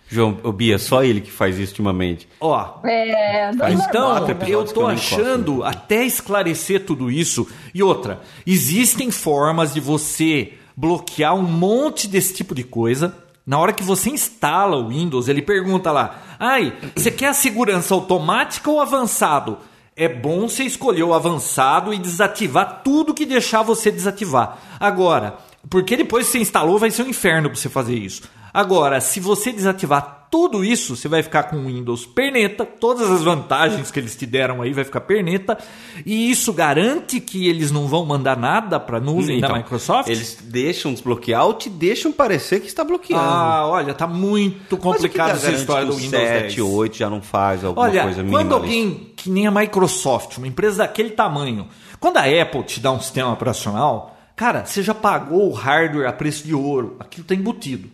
João, 0.07 0.39
o 0.43 0.53
Bia, 0.53 0.79
só 0.79 1.03
ele 1.03 1.23
que 1.23 1.31
faz 1.31 1.59
isso 1.59 1.73
ultimamente. 1.73 2.29
Ó, 2.39 2.81
É, 2.85 3.51
não 3.55 3.67
é 3.67 3.73
Então, 3.73 4.11
quatro 4.11 4.35
né? 4.35 4.47
eu 4.49 4.65
tô 4.65 4.87
achando, 4.87 5.65
até 5.65 6.05
esclarecer 6.05 6.85
tudo 6.85 7.11
isso. 7.11 7.49
E 7.75 7.83
outra, 7.83 8.21
existem 8.47 9.11
formas 9.11 9.73
de 9.73 9.81
você 9.81 10.53
bloquear 10.77 11.35
um 11.35 11.43
monte 11.43 12.07
desse 12.07 12.35
tipo 12.35 12.55
de 12.55 12.63
coisa. 12.63 13.17
Na 13.47 13.59
hora 13.59 13.73
que 13.73 13.83
você 13.83 14.11
instala 14.11 14.77
o 14.77 14.89
Windows, 14.89 15.27
ele 15.29 15.41
pergunta 15.41 15.91
lá: 15.91 16.21
ai, 16.39 16.75
você 16.95 17.11
quer 17.11 17.29
a 17.29 17.35
segurança 17.35 17.95
automática 17.95 18.71
ou 18.71 18.81
avançado? 18.81 19.57
É 19.99 20.07
bom 20.07 20.47
você 20.47 20.65
escolher 20.65 21.05
o 21.05 21.15
avançado 21.15 21.95
e 21.95 21.99
desativar 21.99 22.83
tudo 22.85 23.15
que 23.15 23.25
deixar 23.25 23.63
você 23.63 23.91
desativar. 23.91 24.59
Agora, 24.79 25.39
porque 25.71 25.97
depois 25.97 26.27
que 26.27 26.33
você 26.33 26.39
instalou, 26.39 26.79
vai 26.79 26.91
ser 26.91 27.03
um 27.03 27.09
inferno 27.09 27.49
para 27.49 27.59
você 27.59 27.71
fazer 27.71 27.95
isso. 27.95 28.25
Agora, 28.53 29.01
se 29.01 29.21
você 29.21 29.51
desativar 29.51 30.16
tudo 30.31 30.65
isso, 30.65 30.97
você 30.97 31.09
vai 31.09 31.23
ficar 31.23 31.45
com 31.45 31.57
o 31.57 31.67
Windows 31.67 32.05
perneta, 32.07 32.65
todas 32.65 33.11
as 33.11 33.23
vantagens 33.23 33.91
que 33.91 33.99
eles 33.99 34.17
te 34.17 34.27
deram 34.27 34.61
aí 34.63 34.73
vai 34.73 34.85
ficar 34.85 35.01
perneta, 35.01 35.57
e 36.05 36.31
isso 36.31 36.53
garante 36.53 37.21
que 37.21 37.49
eles 37.49 37.71
não 37.71 37.87
vão 37.87 38.05
mandar 38.05 38.37
nada 38.37 38.79
para 38.81 39.01
nuvem 39.01 39.41
da 39.41 39.47
Então, 39.47 39.57
Microsoft? 39.57 40.09
Eles 40.09 40.39
deixam 40.43 40.93
desbloquear 40.93 41.45
ou 41.45 41.55
te 41.55 41.69
deixam 41.69 42.13
parecer 42.13 42.61
que 42.61 42.67
está 42.67 42.83
bloqueando. 42.85 43.23
Ah, 43.23 43.67
olha, 43.67 43.95
tá 43.95 44.07
muito 44.07 44.77
complicado 44.77 45.37
essa 45.37 45.53
história 45.53 45.87
do 45.87 45.95
Windows 45.95 46.11
7, 46.11 46.57
10. 46.57 46.59
8 46.59 46.97
já 46.97 47.09
não 47.11 47.23
faz 47.23 47.65
alguma 47.65 47.87
Olha, 47.87 48.03
coisa 48.03 48.23
quando 48.25 48.27
minimalista? 48.27 48.55
alguém 48.55 49.13
que 49.17 49.31
nem 49.31 49.47
a 49.47 49.51
Microsoft, 49.51 50.39
uma 50.39 50.47
empresa 50.47 50.79
daquele 50.79 51.11
tamanho, 51.11 51.69
quando 52.01 52.19
a 52.19 52.25
Apple 52.25 52.63
te 52.65 52.81
dá 52.81 52.91
um 52.93 53.01
sistema 53.01 53.33
operacional, 53.33 54.17
cara, 54.35 54.65
você 54.65 54.83
já 54.83 54.95
pagou 54.95 55.49
o 55.51 55.53
hardware 55.53 56.09
a 56.09 56.13
preço 56.13 56.45
de 56.45 56.55
ouro, 56.55 56.97
aquilo 57.01 57.23
está 57.23 57.35
embutido. 57.35 57.89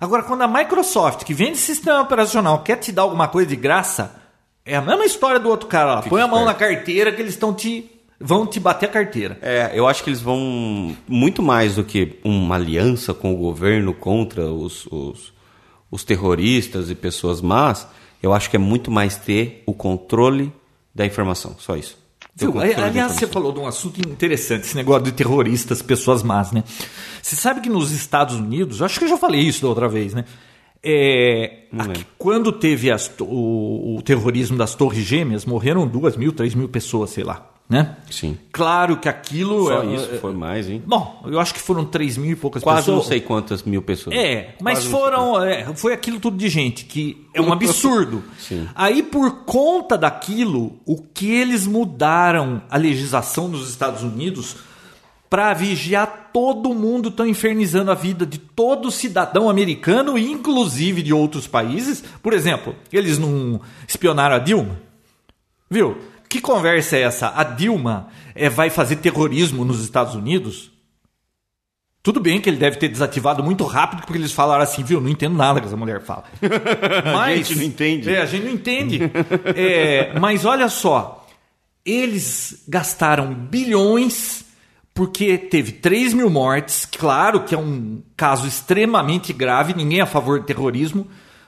Agora, 0.00 0.22
quando 0.22 0.42
a 0.42 0.48
Microsoft, 0.48 1.24
que 1.24 1.34
vende 1.34 1.56
sistema 1.58 2.00
operacional, 2.00 2.62
quer 2.62 2.76
te 2.76 2.92
dar 2.92 3.02
alguma 3.02 3.28
coisa 3.28 3.48
de 3.48 3.56
graça, 3.56 4.14
é 4.64 4.76
a 4.76 4.82
mesma 4.82 5.04
história 5.04 5.38
do 5.38 5.48
outro 5.48 5.68
cara 5.68 5.96
lá. 5.96 6.02
Põe 6.02 6.22
a 6.22 6.26
mão 6.26 6.40
esperto. 6.40 6.60
na 6.60 6.68
carteira 6.68 7.12
que 7.12 7.20
eles 7.20 7.34
estão 7.34 7.52
te. 7.52 7.90
vão 8.18 8.46
te 8.46 8.58
bater 8.58 8.86
a 8.86 8.92
carteira. 8.92 9.38
É, 9.42 9.72
eu 9.74 9.86
acho 9.86 10.02
que 10.02 10.10
eles 10.10 10.20
vão 10.20 10.96
muito 11.06 11.42
mais 11.42 11.76
do 11.76 11.84
que 11.84 12.18
uma 12.24 12.54
aliança 12.54 13.12
com 13.12 13.32
o 13.32 13.36
governo 13.36 13.92
contra 13.92 14.46
os, 14.46 14.86
os, 14.86 15.32
os 15.90 16.04
terroristas 16.04 16.90
e 16.90 16.94
pessoas 16.94 17.40
más. 17.40 17.86
Eu 18.22 18.32
acho 18.32 18.48
que 18.48 18.56
é 18.56 18.58
muito 18.58 18.90
mais 18.90 19.16
ter 19.16 19.62
o 19.66 19.74
controle 19.74 20.52
da 20.94 21.04
informação, 21.04 21.54
só 21.58 21.76
isso. 21.76 22.03
Viu? 22.36 22.52
da 22.52 22.86
Aliás, 22.86 23.12
você 23.12 23.26
falou 23.26 23.52
de 23.52 23.60
um 23.60 23.66
assunto 23.66 24.00
interessante, 24.00 24.62
esse 24.64 24.74
negócio 24.76 25.04
de 25.04 25.12
terroristas, 25.12 25.80
pessoas 25.82 26.22
más, 26.22 26.50
né? 26.52 26.64
Você 27.22 27.36
sabe 27.36 27.60
que 27.60 27.68
nos 27.68 27.92
Estados 27.92 28.34
Unidos, 28.36 28.82
acho 28.82 28.98
que 28.98 29.04
eu 29.04 29.08
já 29.08 29.16
falei 29.16 29.40
isso 29.40 29.62
da 29.62 29.68
outra 29.68 29.88
vez, 29.88 30.14
né? 30.14 30.24
É, 30.82 31.62
aqui- 31.92 32.04
quando 32.18 32.52
teve 32.52 32.90
as 32.90 33.10
o, 33.20 33.96
o 33.96 34.02
terrorismo 34.02 34.58
das 34.58 34.74
Torres 34.74 35.04
Gêmeas, 35.04 35.46
morreram 35.46 35.86
duas 35.86 36.16
mil, 36.16 36.32
três 36.32 36.54
mil 36.54 36.68
pessoas, 36.68 37.10
sei 37.10 37.24
lá, 37.24 37.50
né? 37.68 37.96
Sim. 38.10 38.36
Claro 38.52 38.98
que 38.98 39.08
aquilo. 39.08 39.66
Só 39.66 39.82
é- 39.82 39.86
isso, 39.94 40.14
é- 40.14 40.18
foi 40.18 40.32
mais, 40.34 40.68
hein? 40.68 40.82
Bom, 40.86 41.22
eu 41.26 41.40
acho 41.40 41.54
que 41.54 41.60
foram 41.60 41.84
três 41.84 42.16
mil 42.18 42.32
e 42.32 42.36
poucas 42.36 42.62
Quase 42.62 42.82
pessoas. 42.82 42.96
não 42.98 43.04
sei 43.04 43.20
quantas 43.20 43.62
mil 43.62 43.80
pessoas. 43.82 44.14
É, 44.16 44.54
mas 44.60 44.80
Quase 44.80 44.90
foram. 44.90 45.42
é, 45.42 45.74
foi 45.74 45.92
aquilo 45.94 46.20
tudo 46.20 46.36
de 46.36 46.48
gente, 46.48 46.84
que 46.84 47.26
é 47.32 47.40
um 47.40 47.52
absurdo. 47.52 48.22
Sim. 48.38 48.68
Aí, 48.74 49.02
por 49.02 49.44
conta 49.44 49.96
daquilo, 49.96 50.78
o 50.84 51.00
que 51.02 51.30
eles 51.30 51.66
mudaram 51.66 52.62
a 52.70 52.76
legislação 52.76 53.48
nos 53.48 53.68
Estados 53.70 54.02
Unidos 54.02 54.56
para 55.30 55.52
vigiar 55.54 56.30
todo 56.32 56.72
mundo, 56.74 57.08
estão 57.08 57.26
infernizando 57.26 57.90
a 57.90 57.94
vida 57.94 58.24
de 58.24 58.38
todo 58.38 58.90
cidadão 58.90 59.48
americano, 59.48 60.16
inclusive 60.18 61.02
de 61.02 61.12
outros 61.12 61.46
países. 61.48 62.04
Por 62.22 62.32
exemplo, 62.32 62.74
eles 62.92 63.18
não 63.18 63.60
espionaram 63.88 64.36
a 64.36 64.38
Dilma? 64.38 64.78
Viu? 65.68 65.96
Que 66.34 66.40
conversa 66.40 66.96
é 66.96 67.02
essa? 67.02 67.32
A 67.32 67.44
Dilma 67.44 68.08
é, 68.34 68.48
vai 68.48 68.68
fazer 68.68 68.96
terrorismo 68.96 69.64
nos 69.64 69.80
Estados 69.80 70.16
Unidos? 70.16 70.72
Tudo 72.02 72.18
bem 72.18 72.40
que 72.40 72.50
ele 72.50 72.56
deve 72.56 72.76
ter 72.76 72.88
desativado 72.88 73.40
muito 73.40 73.62
rápido, 73.64 74.00
porque 74.00 74.18
eles 74.18 74.32
falaram 74.32 74.64
assim, 74.64 74.82
viu? 74.82 75.00
Não 75.00 75.08
entendo 75.08 75.36
nada 75.36 75.60
que 75.60 75.68
essa 75.68 75.76
mulher 75.76 76.02
fala. 76.02 76.24
Mas, 77.14 77.46
gente 77.46 77.58
não 77.58 77.62
entende. 77.62 78.10
É, 78.10 78.20
a 78.20 78.26
gente 78.26 78.46
não 78.46 78.50
entende. 78.50 78.98
É, 79.54 80.18
mas 80.18 80.44
olha 80.44 80.68
só, 80.68 81.24
eles 81.86 82.64
gastaram 82.66 83.32
bilhões 83.32 84.44
porque 84.92 85.38
teve 85.38 85.70
3 85.70 86.14
mil 86.14 86.28
mortes. 86.28 86.84
Claro 86.84 87.44
que 87.44 87.54
é 87.54 87.58
um 87.58 88.02
caso 88.16 88.44
extremamente 88.44 89.32
grave, 89.32 89.72
ninguém 89.72 90.00
é 90.00 90.02
a 90.02 90.06
favor 90.06 90.40
de 90.40 90.46
terrorismo. 90.46 91.06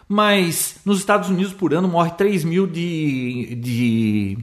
Mas 0.09 0.77
nos 0.85 1.01
Estados 1.01 1.29
Unidos 1.29 1.53
por 1.53 1.75
ano 1.75 1.89
morre 1.89 2.13
3 2.13 2.45
mil 2.45 2.69
de, 2.69 3.57
de 3.57 4.39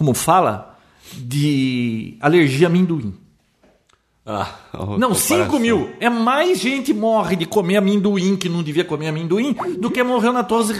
como 0.00 0.14
fala, 0.14 0.78
de 1.14 2.16
alergia 2.20 2.68
a 2.68 2.70
amendoim. 2.70 3.12
Ah, 4.24 4.50
Não, 4.98 5.12
5 5.14 5.58
mil. 5.58 5.90
É 6.00 6.08
mais 6.08 6.58
gente 6.58 6.94
morre 6.94 7.36
de 7.36 7.44
comer 7.44 7.76
amendoim 7.76 8.34
que 8.34 8.48
não 8.48 8.62
devia 8.62 8.82
comer 8.82 9.08
amendoim 9.08 9.54
do 9.78 9.90
que 9.90 10.02
morreu 10.02 10.32
nas 10.32 10.46
torres 10.48 10.74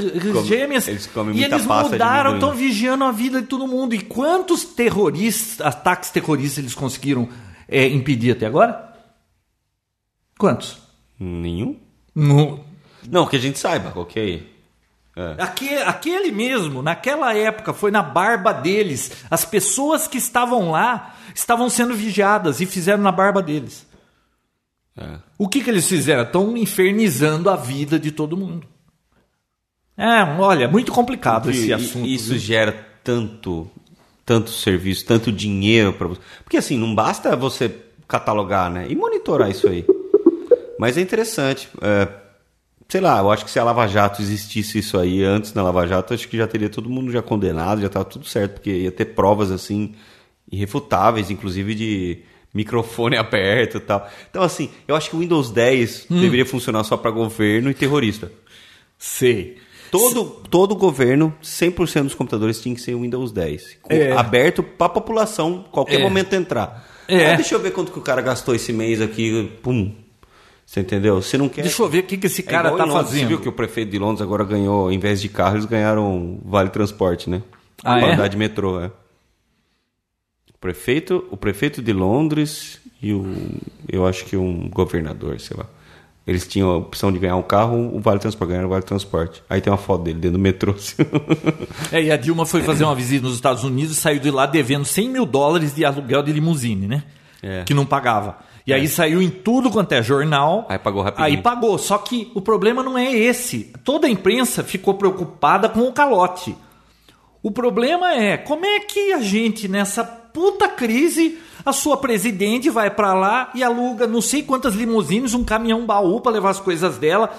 gêmeas. 0.46 0.88
eles 0.88 1.06
comem 1.06 1.36
e 1.36 1.44
eles 1.44 1.66
mudaram, 1.66 2.34
estão 2.34 2.54
vigiando 2.54 3.04
a 3.04 3.12
vida 3.12 3.42
de 3.42 3.46
todo 3.46 3.68
mundo. 3.68 3.94
E 3.94 4.00
quantos 4.00 4.64
terroristas, 4.64 5.66
ataques 5.66 6.08
terroristas 6.08 6.56
eles 6.56 6.74
conseguiram 6.74 7.28
é, 7.68 7.86
impedir 7.88 8.30
até 8.30 8.46
agora? 8.46 8.90
Quantos? 10.38 10.78
Nenhum? 11.18 11.76
No, 12.14 12.64
Não, 13.06 13.26
que 13.26 13.36
a 13.36 13.38
gente 13.38 13.58
saiba, 13.58 13.92
ok. 13.94 14.59
É. 15.16 15.34
Aque- 15.42 15.74
aquele 15.74 16.30
mesmo, 16.30 16.82
naquela 16.82 17.34
época, 17.34 17.72
foi 17.74 17.90
na 17.90 18.02
barba 18.02 18.52
deles. 18.52 19.12
As 19.30 19.44
pessoas 19.44 20.06
que 20.06 20.18
estavam 20.18 20.70
lá 20.70 21.16
estavam 21.34 21.68
sendo 21.68 21.94
vigiadas 21.94 22.60
e 22.60 22.66
fizeram 22.66 23.02
na 23.02 23.12
barba 23.12 23.42
deles. 23.42 23.86
É. 24.96 25.18
O 25.38 25.48
que, 25.48 25.62
que 25.62 25.70
eles 25.70 25.86
fizeram? 25.88 26.22
Estão 26.22 26.56
infernizando 26.56 27.48
a 27.50 27.56
vida 27.56 27.98
de 27.98 28.10
todo 28.12 28.36
mundo. 28.36 28.66
É, 29.96 30.22
olha, 30.38 30.68
muito 30.68 30.92
complicado 30.92 31.50
esse 31.50 31.68
E- 31.68 31.72
assunto. 31.72 32.06
Isso 32.06 32.30
viu? 32.30 32.38
gera 32.38 32.72
tanto, 33.04 33.70
tanto 34.24 34.50
serviço, 34.50 35.04
tanto 35.04 35.30
dinheiro 35.32 35.92
para 35.92 36.08
você. 36.08 36.20
Porque 36.44 36.56
assim, 36.56 36.78
não 36.78 36.94
basta 36.94 37.36
você 37.36 37.74
catalogar, 38.08 38.70
né? 38.70 38.86
E 38.88 38.96
monitorar 38.96 39.50
isso 39.50 39.68
aí. 39.68 39.84
Mas 40.78 40.96
é 40.96 41.00
interessante. 41.00 41.68
é, 41.82 42.08
sei 42.90 43.00
lá, 43.00 43.18
eu 43.20 43.30
acho 43.30 43.44
que 43.44 43.50
se 43.50 43.58
a 43.58 43.64
Lava 43.64 43.86
Jato 43.86 44.20
existisse 44.20 44.78
isso 44.78 44.98
aí 44.98 45.22
antes 45.24 45.52
da 45.52 45.62
Lava 45.62 45.86
Jato, 45.86 46.12
acho 46.12 46.28
que 46.28 46.36
já 46.36 46.46
teria 46.46 46.68
todo 46.68 46.90
mundo 46.90 47.10
já 47.10 47.22
condenado, 47.22 47.80
já 47.80 47.86
estava 47.86 48.04
tudo 48.04 48.26
certo, 48.26 48.54
porque 48.54 48.70
ia 48.70 48.90
ter 48.92 49.06
provas 49.06 49.50
assim 49.50 49.94
irrefutáveis, 50.50 51.30
inclusive 51.30 51.74
de 51.74 52.18
microfone 52.52 53.16
aberto 53.18 53.76
e 53.76 53.80
tal. 53.80 54.08
Então 54.28 54.42
assim, 54.42 54.68
eu 54.88 54.94
acho 54.96 55.08
que 55.10 55.16
o 55.16 55.20
Windows 55.20 55.50
10 55.50 56.06
Hum. 56.10 56.20
deveria 56.20 56.44
funcionar 56.44 56.84
só 56.84 56.96
para 56.96 57.10
governo 57.10 57.70
e 57.70 57.74
terrorista. 57.74 58.30
Sei. 58.98 59.56
Todo, 59.90 60.24
todo 60.48 60.74
governo, 60.76 61.34
100% 61.42 62.04
dos 62.04 62.14
computadores 62.14 62.60
tinha 62.60 62.74
que 62.74 62.80
ser 62.80 62.94
Windows 62.94 63.32
10. 63.32 63.76
com- 63.82 63.92
É. 63.92 64.12
Aberto 64.12 64.62
para 64.62 64.86
a 64.86 64.90
população, 64.90 65.64
qualquer 65.72 66.00
É. 66.00 66.02
momento 66.02 66.32
entrar. 66.34 66.86
É. 67.08 67.32
Ah, 67.32 67.34
deixa 67.36 67.56
eu 67.56 67.60
ver 67.60 67.72
quanto 67.72 67.90
que 67.90 67.98
o 67.98 68.02
cara 68.02 68.22
gastou 68.22 68.54
esse 68.54 68.72
mês 68.72 69.00
aqui. 69.00 69.50
Pum. 69.62 69.92
Você 70.70 70.78
entendeu? 70.82 71.20
Você 71.20 71.36
não 71.36 71.48
quer. 71.48 71.62
Deixa 71.62 71.82
eu 71.82 71.88
ver 71.88 71.98
o 71.98 72.02
que, 72.04 72.16
que 72.16 72.28
esse 72.28 72.42
É 72.42 72.44
cara 72.44 72.68
igual 72.68 72.78
tá 72.78 72.84
Londres, 72.84 73.08
Você 73.08 73.14
fazendo. 73.14 73.28
viu 73.30 73.40
que 73.40 73.48
o 73.48 73.52
prefeito 73.52 73.90
de 73.90 73.98
Londres 73.98 74.22
agora 74.22 74.44
ganhou, 74.44 74.92
em 74.92 75.00
vez 75.00 75.20
de 75.20 75.28
carro, 75.28 75.56
eles 75.56 75.64
ganharam 75.64 76.38
vale 76.44 76.70
transporte, 76.70 77.28
né? 77.28 77.42
Ah, 77.82 77.98
Pra 77.98 78.06
é? 78.06 78.14
andar 78.14 78.28
de 78.28 78.36
metrô, 78.36 78.80
é. 78.80 78.86
O 80.54 80.58
prefeito, 80.60 81.26
o 81.28 81.36
prefeito 81.36 81.82
de 81.82 81.92
Londres 81.92 82.78
e 83.02 83.12
o. 83.12 83.26
Eu 83.88 84.06
acho 84.06 84.24
que 84.26 84.36
um 84.36 84.68
governador, 84.70 85.40
sei 85.40 85.56
lá. 85.56 85.66
Eles 86.24 86.46
tinham 86.46 86.70
a 86.70 86.76
opção 86.76 87.10
de 87.10 87.18
ganhar 87.18 87.34
um 87.34 87.42
carro, 87.42 87.92
o 87.92 87.98
vale 87.98 88.20
transporte, 88.20 88.50
ganharam 88.50 88.68
o 88.68 88.70
vale 88.70 88.84
transporte. 88.84 89.42
Aí 89.50 89.60
tem 89.60 89.72
uma 89.72 89.76
foto 89.76 90.04
dele 90.04 90.20
dentro 90.20 90.38
do 90.38 90.40
metrô. 90.40 90.70
assim. 90.72 90.94
É, 91.90 92.00
e 92.00 92.12
a 92.12 92.16
Dilma 92.16 92.46
foi 92.46 92.62
fazer 92.62 92.84
uma 92.84 92.94
visita 92.94 93.24
nos 93.26 93.34
Estados 93.34 93.64
Unidos 93.64 93.98
e 93.98 94.00
saiu 94.00 94.20
de 94.20 94.30
lá 94.30 94.46
devendo 94.46 94.84
100 94.84 95.08
mil 95.08 95.26
dólares 95.26 95.74
de 95.74 95.84
aluguel 95.84 96.22
de 96.22 96.30
limusine, 96.32 96.86
né? 96.86 97.02
É. 97.42 97.64
Que 97.64 97.74
não 97.74 97.84
pagava. 97.84 98.38
E 98.70 98.74
aí 98.74 98.88
saiu 98.88 99.20
em 99.20 99.30
tudo 99.30 99.70
quanto 99.70 99.92
é 99.92 100.02
jornal. 100.02 100.66
Aí 100.68 100.78
pagou 100.78 101.02
rapidinho. 101.02 101.26
Aí 101.26 101.42
pagou. 101.42 101.76
Só 101.78 101.98
que 101.98 102.30
o 102.34 102.40
problema 102.40 102.82
não 102.82 102.96
é 102.96 103.12
esse. 103.12 103.72
Toda 103.84 104.06
a 104.06 104.10
imprensa 104.10 104.62
ficou 104.62 104.94
preocupada 104.94 105.68
com 105.68 105.80
o 105.80 105.92
calote. 105.92 106.56
O 107.42 107.50
problema 107.50 108.14
é 108.14 108.36
como 108.36 108.66
é 108.66 108.80
que 108.80 109.12
a 109.12 109.20
gente, 109.20 109.66
nessa 109.66 110.04
puta 110.04 110.68
crise, 110.68 111.38
a 111.64 111.72
sua 111.72 111.96
presidente 111.96 112.70
vai 112.70 112.90
pra 112.90 113.14
lá 113.14 113.50
e 113.54 113.62
aluga 113.62 114.06
não 114.06 114.20
sei 114.20 114.42
quantas 114.42 114.74
limusines, 114.74 115.34
um 115.34 115.44
caminhão 115.44 115.86
baú 115.86 116.20
pra 116.20 116.32
levar 116.32 116.50
as 116.50 116.60
coisas 116.60 116.98
dela, 116.98 117.30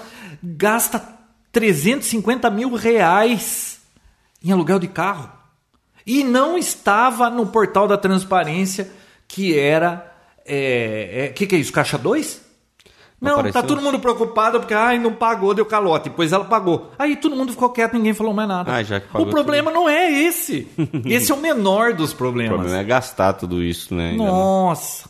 gasta 0.42 1.02
350 1.52 2.50
mil 2.50 2.74
reais 2.74 3.80
em 4.44 4.50
aluguel 4.50 4.78
de 4.78 4.88
carro. 4.88 5.30
E 6.06 6.24
não 6.24 6.58
estava 6.58 7.30
no 7.30 7.46
portal 7.46 7.86
da 7.86 7.96
transparência 7.96 8.90
que 9.28 9.56
era. 9.56 10.11
É, 10.46 11.26
é, 11.26 11.28
que, 11.28 11.46
que 11.46 11.56
é 11.56 11.58
isso? 11.58 11.72
Caixa 11.72 11.98
2? 11.98 12.40
Não, 13.20 13.34
Apareceu? 13.34 13.62
tá 13.62 13.68
todo 13.68 13.80
mundo 13.80 14.00
preocupado 14.00 14.58
porque 14.58 14.74
ai, 14.74 14.98
não 14.98 15.12
pagou, 15.12 15.54
deu 15.54 15.64
calote. 15.64 16.08
Depois 16.08 16.32
ela 16.32 16.44
pagou. 16.44 16.90
Aí 16.98 17.14
todo 17.14 17.36
mundo 17.36 17.52
ficou 17.52 17.70
quieto, 17.70 17.92
ninguém 17.94 18.12
falou 18.12 18.34
mais 18.34 18.48
nada. 18.48 18.74
Ah, 18.74 18.82
já 18.82 18.98
que 18.98 19.06
pagou 19.06 19.28
o 19.28 19.30
problema 19.30 19.70
não 19.70 19.88
é 19.88 20.10
esse. 20.10 20.66
esse 21.06 21.30
é 21.30 21.34
o 21.34 21.38
menor 21.38 21.94
dos 21.94 22.12
o 22.12 22.16
problemas. 22.16 22.54
problema 22.54 22.80
é 22.80 22.84
gastar 22.84 23.34
tudo 23.34 23.62
isso, 23.62 23.94
né? 23.94 24.12
Nossa. 24.14 25.08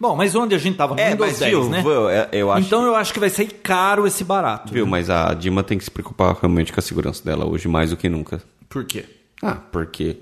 Bom, 0.00 0.16
mas 0.16 0.34
onde 0.34 0.54
a 0.54 0.58
gente 0.58 0.76
tava? 0.76 0.98
É, 0.98 1.10
Windows 1.10 1.30
mas 1.30 1.38
10, 1.38 1.50
viu, 1.50 1.68
né? 1.68 1.82
viu, 1.82 2.10
eu 2.32 2.50
acho 2.50 2.66
Então 2.66 2.82
eu 2.84 2.96
acho 2.96 3.12
que 3.12 3.20
vai 3.20 3.30
sair 3.30 3.48
caro 3.62 4.06
esse 4.06 4.24
barato. 4.24 4.72
Viu, 4.72 4.86
mas 4.86 5.10
a 5.10 5.32
Dilma 5.34 5.62
tem 5.62 5.76
que 5.76 5.84
se 5.84 5.90
preocupar 5.90 6.34
realmente 6.40 6.72
com 6.72 6.80
a 6.80 6.82
segurança 6.82 7.22
dela 7.22 7.44
hoje, 7.44 7.68
mais 7.68 7.90
do 7.90 7.96
que 7.96 8.08
nunca. 8.08 8.42
Por 8.68 8.84
quê? 8.84 9.04
Ah, 9.42 9.58
porque 9.70 10.16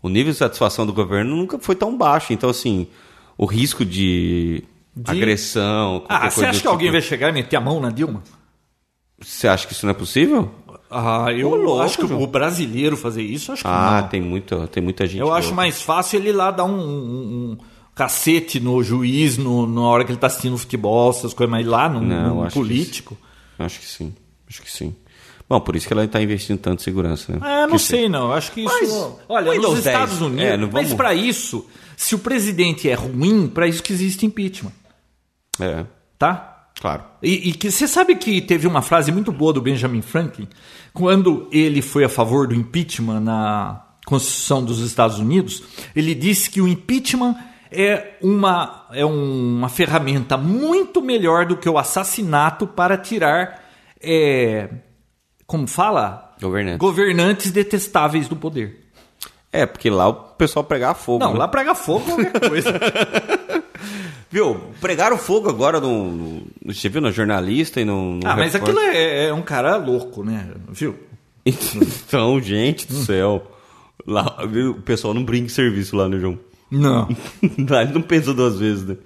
o 0.00 0.08
nível 0.08 0.32
de 0.32 0.38
satisfação 0.38 0.86
do 0.86 0.92
governo 0.92 1.36
nunca 1.36 1.58
foi 1.58 1.74
tão 1.74 1.94
baixo. 1.94 2.32
Então, 2.32 2.48
assim, 2.48 2.86
o 3.38 3.46
risco 3.46 3.84
de, 3.84 4.62
De- 4.94 5.10
agressão. 5.10 6.04
Ah, 6.08 6.28
você 6.28 6.44
acha 6.44 6.60
que 6.60 6.66
alguém 6.66 6.88
tipo- 6.88 6.92
vai 6.98 7.02
chegar 7.02 7.28
e 7.30 7.32
meter 7.32 7.56
a 7.56 7.60
mão 7.60 7.80
na 7.80 7.88
Dilma? 7.90 8.22
Você 9.20 9.48
acha 9.48 9.66
que 9.66 9.72
isso 9.72 9.86
não 9.86 9.90
é 9.92 9.94
possível? 9.94 10.50
Ah, 10.90 11.26
eu 11.32 11.54
louco, 11.54 11.82
acho 11.82 11.98
que 11.98 12.06
João. 12.06 12.22
o 12.22 12.26
brasileiro 12.26 12.96
fazer 12.96 13.22
isso, 13.22 13.52
acho 13.52 13.62
que 13.62 13.68
Ah, 13.68 14.00
não. 14.02 14.08
tem, 14.08 14.20
muita, 14.20 14.66
tem 14.68 14.82
muita 14.82 15.06
gente. 15.06 15.20
Eu 15.20 15.32
acho 15.32 15.54
mais 15.54 15.80
fácil 15.82 16.18
ele 16.18 16.30
ir 16.30 16.32
lá 16.32 16.50
dar 16.50 16.64
um, 16.64 16.78
um- 16.78 17.50
um 17.52 17.58
cacete 17.94 18.58
no 18.60 18.82
juiz 18.82 19.36
no, 19.36 19.66
na 19.66 19.80
hora 19.82 20.04
que 20.04 20.12
ele 20.12 20.18
tá 20.18 20.28
assistindo 20.28 20.56
futebol, 20.56 21.10
essas 21.10 21.34
coisas, 21.34 21.50
mas 21.50 21.66
lá 21.66 21.88
no, 21.88 22.00
Não, 22.00 22.36
no 22.36 22.42
acho 22.44 22.54
que 22.54 22.58
político. 22.60 23.16
Acho 23.58 23.80
que 23.80 23.86
sim. 23.86 24.14
Acho 24.48 24.62
que 24.62 24.70
sim. 24.70 24.94
Bom, 25.48 25.60
por 25.60 25.74
isso 25.76 25.86
que 25.86 25.92
ela 25.94 26.04
está 26.04 26.20
investindo 26.20 26.58
tanto 26.58 26.80
em 26.80 26.84
segurança, 26.84 27.32
né? 27.32 27.38
Ah, 27.40 27.66
não 27.66 27.72
Que 27.76 27.78
sei 27.78 28.08
não. 28.08 28.32
Acho 28.32 28.52
que 28.52 28.60
isso. 28.60 28.74
Mas, 28.80 29.14
olha, 29.28 29.52
Windows 29.52 29.76
nos 29.76 29.86
Estados 29.86 30.18
10, 30.18 30.20
Unidos. 30.22 30.44
é, 30.44 30.56
não 30.58 30.68
Mas 30.70 30.82
vamos- 30.84 30.94
para 30.94 31.14
isso, 31.14 31.66
se 31.96 32.14
o 32.14 32.18
presidente 32.18 32.88
é 32.88 32.94
ruim, 32.94 33.48
para 33.48 33.66
isso 33.66 33.82
que 33.82 33.92
existe 33.92 34.26
impeachment, 34.26 34.72
É, 35.58 35.84
tá? 36.18 36.66
claro. 36.78 37.02
E, 37.22 37.48
e 37.48 37.52
que 37.54 37.70
você 37.70 37.88
sabe 37.88 38.14
que 38.16 38.40
teve 38.42 38.66
uma 38.66 38.82
frase 38.82 39.10
muito 39.10 39.32
boa 39.32 39.52
do 39.52 39.62
Benjamin 39.62 40.02
Franklin 40.02 40.46
quando 40.92 41.48
ele 41.50 41.80
foi 41.80 42.04
a 42.04 42.08
favor 42.08 42.46
do 42.46 42.54
impeachment 42.54 43.20
na 43.20 43.84
Constituição 44.04 44.62
dos 44.64 44.80
Estados 44.80 45.18
Unidos. 45.18 45.62
Ele 45.96 46.14
disse 46.14 46.50
que 46.50 46.60
o 46.60 46.68
impeachment 46.68 47.34
é 47.70 48.16
uma, 48.22 48.86
é 48.92 49.04
uma 49.04 49.68
ferramenta 49.68 50.36
muito 50.36 51.00
melhor 51.02 51.46
do 51.46 51.56
que 51.56 51.68
o 51.68 51.76
assassinato 51.78 52.66
para 52.66 52.96
tirar, 52.98 53.64
é, 54.00 54.68
como 55.48 55.66
fala, 55.66 56.34
Governantes. 56.40 56.78
governantes 56.78 57.50
detestáveis 57.50 58.28
do 58.28 58.36
poder. 58.36 58.84
É, 59.50 59.64
porque 59.64 59.88
lá 59.88 60.08
o 60.08 60.14
pessoal 60.14 60.62
pregava 60.62 60.94
fogo. 60.94 61.24
Não, 61.24 61.32
né? 61.32 61.38
lá 61.38 61.48
prega 61.48 61.74
fogo 61.74 62.04
qualquer 62.04 62.48
coisa. 62.48 62.70
Viu? 64.30 64.60
Pregaram 64.78 65.16
fogo 65.16 65.48
agora 65.48 65.80
no. 65.80 66.42
no 66.62 66.74
você 66.74 66.90
viu 66.90 67.00
no 67.00 67.10
jornalista 67.10 67.80
e 67.80 67.84
no. 67.86 68.16
no 68.16 68.28
ah, 68.28 68.36
mas 68.36 68.52
repórter. 68.52 68.76
aquilo 68.76 68.94
é, 68.94 69.28
é 69.28 69.32
um 69.32 69.40
cara 69.40 69.76
louco, 69.76 70.22
né? 70.22 70.50
Viu? 70.68 70.94
Então, 71.46 72.38
gente 72.42 72.86
do 72.86 72.94
céu. 72.94 73.50
Lá, 74.06 74.44
viu? 74.46 74.72
o 74.72 74.82
pessoal 74.82 75.14
não 75.14 75.24
brinca 75.24 75.46
em 75.46 75.48
serviço 75.48 75.96
lá, 75.96 76.10
né, 76.10 76.18
João? 76.18 76.38
Não. 76.70 77.08
Lá 77.70 77.82
ele 77.82 77.94
não 77.94 78.02
pensa 78.02 78.34
duas 78.34 78.58
vezes, 78.58 78.84
né? 78.84 78.96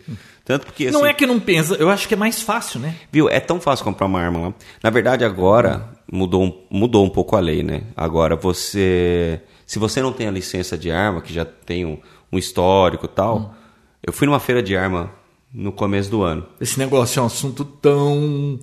Tanto 0.44 0.66
porque 0.66 0.90
Não 0.90 1.00
assim, 1.00 1.08
é 1.10 1.14
que 1.14 1.24
não 1.26 1.38
pensa, 1.38 1.74
eu 1.74 1.88
acho 1.88 2.08
que 2.08 2.14
é 2.14 2.16
mais 2.16 2.42
fácil, 2.42 2.80
né? 2.80 2.96
Viu? 3.12 3.28
É 3.28 3.38
tão 3.38 3.60
fácil 3.60 3.84
comprar 3.84 4.06
uma 4.06 4.20
arma 4.20 4.40
lá. 4.48 4.54
Na 4.82 4.90
verdade, 4.90 5.24
agora 5.24 5.88
mudou, 6.10 6.42
um- 6.42 6.64
mudou 6.70 7.04
um 7.04 7.08
pouco 7.10 7.36
a 7.36 7.40
lei, 7.40 7.62
né? 7.62 7.82
Agora 7.96 8.34
você. 8.34 9.40
Se 9.64 9.78
você 9.78 10.02
não 10.02 10.12
tem 10.12 10.26
a 10.26 10.30
licença 10.32 10.76
de 10.76 10.90
arma, 10.90 11.20
que 11.22 11.32
já 11.32 11.44
tem 11.44 11.86
um, 11.86 11.96
um 12.32 12.38
histórico 12.38 13.06
e 13.06 13.08
tal. 13.08 13.38
Hum. 13.38 13.48
Eu 14.04 14.12
fui 14.12 14.26
numa 14.26 14.40
feira 14.40 14.60
de 14.62 14.76
arma 14.76 15.10
no 15.54 15.70
começo 15.70 16.10
do 16.10 16.22
ano. 16.22 16.44
Esse 16.60 16.76
negócio 16.78 17.20
é 17.20 17.22
um 17.22 17.26
assunto 17.26 17.64
tão 17.64 18.58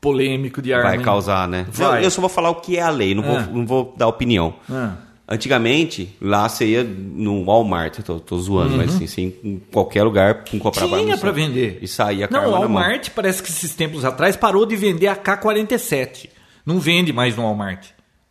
polêmico 0.00 0.60
de 0.60 0.74
arma. 0.74 0.90
Vai 0.90 0.98
causar, 0.98 1.48
né? 1.48 1.66
Vai. 1.70 2.00
Eu, 2.00 2.04
eu 2.04 2.10
só 2.10 2.20
vou 2.20 2.28
falar 2.28 2.50
o 2.50 2.56
que 2.56 2.76
é 2.76 2.82
a 2.82 2.90
lei, 2.90 3.14
não, 3.14 3.22
vou, 3.22 3.36
Ah. 3.36 3.48
não 3.50 3.66
vou 3.66 3.94
dar 3.96 4.06
opinião. 4.08 4.54
Ah. 4.70 4.96
Antigamente, 5.26 6.14
lá 6.20 6.46
você 6.46 6.66
ia 6.66 6.84
no 6.84 7.46
Walmart, 7.46 8.00
tô, 8.02 8.20
tô 8.20 8.38
zoando, 8.38 8.76
mas 8.76 8.94
assim, 9.02 9.32
em 9.42 9.58
qualquer 9.72 10.02
lugar 10.02 10.44
com 10.44 10.58
comprar 10.58 10.84
Uhum. 10.84 10.98
Tinha 10.98 11.16
centro. 11.16 11.32
vender. 11.32 11.78
E 11.80 11.88
saía 11.88 12.28
Não, 12.30 12.46
o. 12.46 12.50
Walmart 12.52 13.08
parece 13.10 13.42
que 13.42 13.48
esses 13.48 13.74
tempos 13.74 14.04
atrás 14.04 14.36
parou 14.36 14.66
de 14.66 14.76
vender 14.76 15.06
a 15.08 15.16
K-47. 15.16 16.28
Não 16.66 16.78
vende 16.78 17.10
mais 17.10 17.34
no 17.36 17.42
Walmart. 17.42 17.86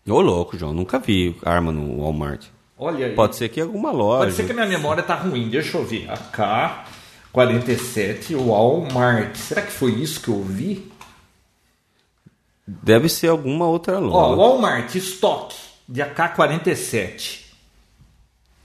Ô, 0.07 0.21
louco, 0.21 0.55
João, 0.55 0.71
nunca 0.71 0.99
vi 0.99 1.35
arma 1.43 1.71
no 1.71 1.99
Walmart. 2.01 2.45
Olha 2.77 3.07
aí. 3.07 3.15
Pode 3.15 3.37
ser 3.37 3.49
que 3.49 3.59
alguma 3.59 3.89
loja. 3.91 4.25
Pode 4.25 4.35
ser 4.35 4.45
que 4.45 4.51
a 4.51 4.55
minha 4.55 4.67
memória 4.67 5.01
tá 5.01 5.15
ruim. 5.15 5.49
Deixa 5.49 5.75
eu 5.77 5.83
ver. 5.85 6.07
A 6.11 6.17
K-47 6.17 8.35
Walmart. 8.35 9.35
Será 9.35 9.63
que 9.63 9.71
foi 9.71 9.93
isso 9.93 10.21
que 10.21 10.29
eu 10.29 10.43
vi? 10.43 10.91
Deve 12.67 13.09
ser 13.09 13.29
alguma 13.29 13.65
outra 13.67 13.97
loja. 13.97 14.15
Ó, 14.17 14.35
Walmart, 14.35 14.93
estoque 14.95 15.55
de 15.87 16.01
AK-47. 16.01 17.43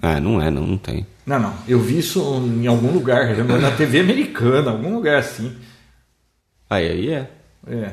Ah, 0.00 0.20
não 0.20 0.40
é, 0.40 0.50
não, 0.50 0.66
não 0.66 0.78
tem. 0.78 1.06
Não, 1.26 1.38
não. 1.38 1.54
Eu 1.66 1.80
vi 1.80 1.98
isso 1.98 2.20
em 2.20 2.66
algum 2.66 2.92
lugar, 2.92 3.36
na 3.36 3.70
TV 3.72 4.00
americana, 4.00 4.70
algum 4.70 4.94
lugar 4.94 5.18
assim. 5.18 5.56
Aí, 6.70 6.88
aí 6.88 7.10
é. 7.10 7.30
É. 7.66 7.92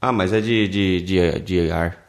Ah, 0.00 0.12
mas 0.12 0.32
é 0.32 0.40
de, 0.40 0.68
de, 0.68 1.02
de, 1.02 1.40
de 1.40 1.70
ar. 1.70 2.07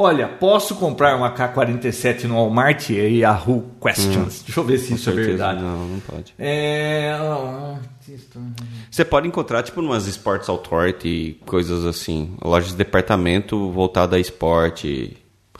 Olha, 0.00 0.28
posso 0.28 0.76
comprar 0.76 1.16
uma 1.16 1.32
K-47 1.32 2.22
no 2.22 2.36
Walmart? 2.36 2.90
E 2.90 3.18
Yahoo 3.18 3.64
Questions. 3.82 4.42
Hum, 4.42 4.44
Deixa 4.46 4.60
eu 4.60 4.64
ver 4.64 4.78
se 4.78 4.94
isso 4.94 5.10
é 5.10 5.12
certeza, 5.12 5.28
verdade. 5.28 5.60
Não, 5.60 5.88
não 5.88 5.98
pode. 5.98 6.34
É... 6.38 7.18
Você 8.88 9.04
pode 9.04 9.26
encontrar, 9.26 9.64
tipo, 9.64 9.82
numas 9.82 10.06
Sports 10.06 10.48
Authority, 10.48 11.40
coisas 11.44 11.84
assim. 11.84 12.36
Lojas 12.44 12.70
de 12.70 12.76
departamento 12.76 13.72
voltada 13.72 14.14
a 14.14 14.20
esporte, 14.20 15.16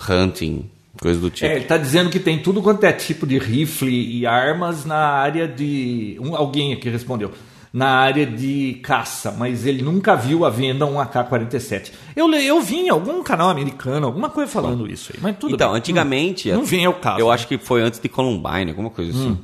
hunting, 0.09 0.71
coisas 1.01 1.21
do 1.21 1.31
tipo. 1.31 1.51
É, 1.51 1.57
ele 1.57 1.65
tá 1.65 1.77
dizendo 1.77 2.09
que 2.09 2.21
tem 2.21 2.39
tudo 2.39 2.63
quanto 2.63 2.85
é 2.85 2.93
tipo 2.93 3.27
de 3.27 3.39
rifle 3.39 3.91
e 3.91 4.25
armas 4.25 4.85
na 4.85 4.99
área 4.99 5.49
de. 5.49 6.17
Um, 6.21 6.37
alguém 6.37 6.73
aqui 6.73 6.89
respondeu. 6.89 7.33
Na 7.73 7.89
área 7.99 8.25
de 8.25 8.81
caça, 8.83 9.31
mas 9.33 9.67
ele 9.67 9.83
nunca 9.83 10.17
viu 10.17 10.45
a 10.45 10.51
venda 10.51 10.87
um 10.87 10.99
AK-47. 10.99 11.93
Eu, 12.17 12.33
eu 12.33 12.61
vi 12.63 12.77
em 12.77 12.89
algum 12.89 13.23
canal 13.23 13.51
americano, 13.51 14.07
alguma 14.07 14.31
coisa 14.31 14.51
falando 14.51 14.91
isso 14.91 15.13
aí, 15.15 15.21
mas 15.21 15.37
tudo 15.37 15.55
Então, 15.55 15.69
bem. 15.71 15.79
antigamente. 15.79 16.51
Não 16.51 16.65
vem 16.65 16.87
ao 16.87 16.95
caso. 16.95 17.21
Eu 17.21 17.31
acho 17.31 17.47
que 17.47 17.59
foi 17.59 17.83
antes 17.83 18.01
de 18.01 18.09
Columbine, 18.09 18.71
alguma 18.71 18.89
coisa 18.91 19.11
assim. 19.11 19.31
Hum. 19.33 19.39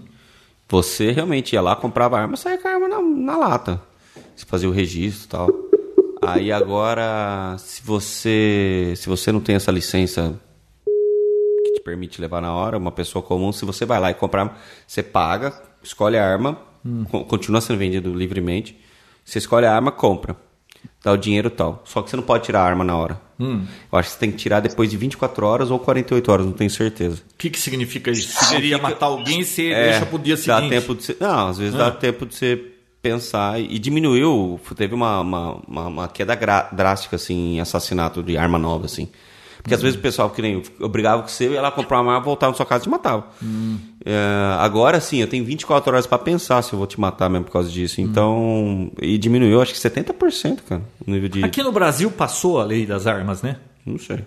Você 0.68 1.10
realmente 1.12 1.52
ia 1.52 1.60
lá, 1.60 1.76
comprava 1.76 2.18
arma, 2.18 2.36
saia 2.36 2.56
com 2.56 2.66
a 2.66 2.70
arma 2.72 2.88
na, 2.88 3.00
na 3.02 3.36
lata. 3.36 3.80
Você 4.34 4.46
fazia 4.46 4.68
o 4.68 4.72
registro 4.72 5.26
e 5.26 5.28
tal. 5.28 5.50
Aí 6.22 6.50
agora, 6.50 7.54
se 7.58 7.82
você. 7.84 8.94
Se 8.96 9.06
você 9.06 9.30
não 9.30 9.40
tem 9.40 9.56
essa 9.56 9.70
licença 9.70 10.34
que 11.64 11.72
te 11.74 11.80
permite 11.82 12.18
levar 12.20 12.40
na 12.40 12.54
hora, 12.54 12.78
uma 12.78 12.90
pessoa 12.90 13.22
comum, 13.22 13.52
se 13.52 13.66
você 13.66 13.84
vai 13.84 14.00
lá 14.00 14.10
e 14.10 14.14
comprar, 14.14 14.40
arma, 14.44 14.56
você 14.86 15.02
paga, 15.02 15.52
escolhe 15.82 16.16
a 16.16 16.26
arma, 16.26 16.58
Hum. 16.84 17.04
co- 17.04 17.24
continua 17.24 17.60
sendo 17.60 17.78
vendido 17.78 18.12
livremente. 18.14 18.76
Você 19.24 19.38
escolhe 19.38 19.66
a 19.66 19.74
arma, 19.74 19.90
compra. 19.90 20.36
Dá 21.02 21.12
o 21.12 21.16
dinheiro 21.16 21.48
e 21.48 21.50
tal. 21.50 21.82
Só 21.86 22.02
que 22.02 22.10
você 22.10 22.16
não 22.16 22.22
pode 22.22 22.44
tirar 22.44 22.60
a 22.60 22.64
arma 22.64 22.84
na 22.84 22.96
hora. 22.96 23.20
Hum. 23.40 23.64
Eu 23.90 23.98
acho 23.98 24.08
que 24.08 24.14
você 24.14 24.20
tem 24.20 24.30
que 24.30 24.36
tirar 24.36 24.60
depois 24.60 24.90
de 24.90 24.96
24 24.96 25.46
horas 25.46 25.70
ou 25.70 25.78
48 25.78 26.30
horas, 26.32 26.46
não 26.46 26.52
tenho 26.52 26.70
certeza. 26.70 27.16
O 27.32 27.36
que, 27.38 27.50
que 27.50 27.58
significa 27.58 28.10
isso? 28.10 28.48
Queria 28.50 28.78
matar 28.78 29.06
alguém 29.06 29.40
e 29.40 29.44
você 29.44 29.70
É, 29.70 29.90
deixa 29.90 30.06
pro 30.06 30.18
dia 30.18 30.36
Dá 30.36 30.42
seguinte. 30.42 30.68
tempo 30.70 30.94
de 30.94 31.02
você, 31.02 31.16
não, 31.20 31.48
às 31.48 31.58
vezes 31.58 31.74
Ah. 31.74 31.78
dá 31.78 31.90
tempo 31.90 32.26
de 32.26 32.34
você 32.34 32.62
pensar. 33.02 33.58
E 33.60 33.78
diminuiu, 33.78 34.60
teve 34.76 34.94
uma, 34.94 35.20
uma, 35.20 35.52
uma, 35.66 35.86
uma 35.86 36.08
queda 36.08 36.34
gra- 36.34 36.68
drástica, 36.72 37.16
assim, 37.16 37.56
em 37.56 37.60
assassinato 37.60 38.22
de 38.22 38.36
arma 38.36 38.58
nova, 38.58 38.84
assim. 38.86 39.08
Porque 39.62 39.72
às 39.74 39.80
Hum. 39.80 39.84
vezes 39.84 39.98
o 39.98 40.02
pessoal 40.02 40.28
que 40.30 40.42
nem 40.42 40.62
obrigava 40.80 41.22
que 41.22 41.32
você 41.32 41.48
ia 41.48 41.60
lá 41.62 41.70
comprar 41.70 42.00
uma 42.02 42.12
arma, 42.12 42.24
voltava 42.24 42.52
na 42.52 42.56
sua 42.56 42.66
casa 42.66 42.82
e 42.82 42.84
te 42.84 42.90
matava. 42.90 43.26
Hum. 43.42 43.78
É, 44.06 44.56
agora 44.58 45.00
sim, 45.00 45.18
eu 45.18 45.26
tenho 45.26 45.44
24 45.44 45.90
horas 45.90 46.06
pra 46.06 46.18
pensar 46.18 46.60
se 46.62 46.72
eu 46.72 46.78
vou 46.78 46.86
te 46.86 47.00
matar 47.00 47.30
mesmo 47.30 47.46
por 47.46 47.52
causa 47.52 47.70
disso. 47.70 48.00
Hum. 48.00 48.04
Então, 48.04 48.92
e 49.00 49.16
diminuiu, 49.16 49.62
acho 49.62 49.72
que 49.72 49.78
70%, 49.78 50.58
cara, 50.68 50.82
o 51.06 51.10
nível 51.10 51.28
de. 51.28 51.42
Aqui 51.44 51.62
no 51.62 51.72
Brasil 51.72 52.10
passou 52.10 52.60
a 52.60 52.64
lei 52.64 52.84
das 52.84 53.06
armas, 53.06 53.40
né? 53.42 53.56
Não 53.86 53.98
sei. 53.98 54.18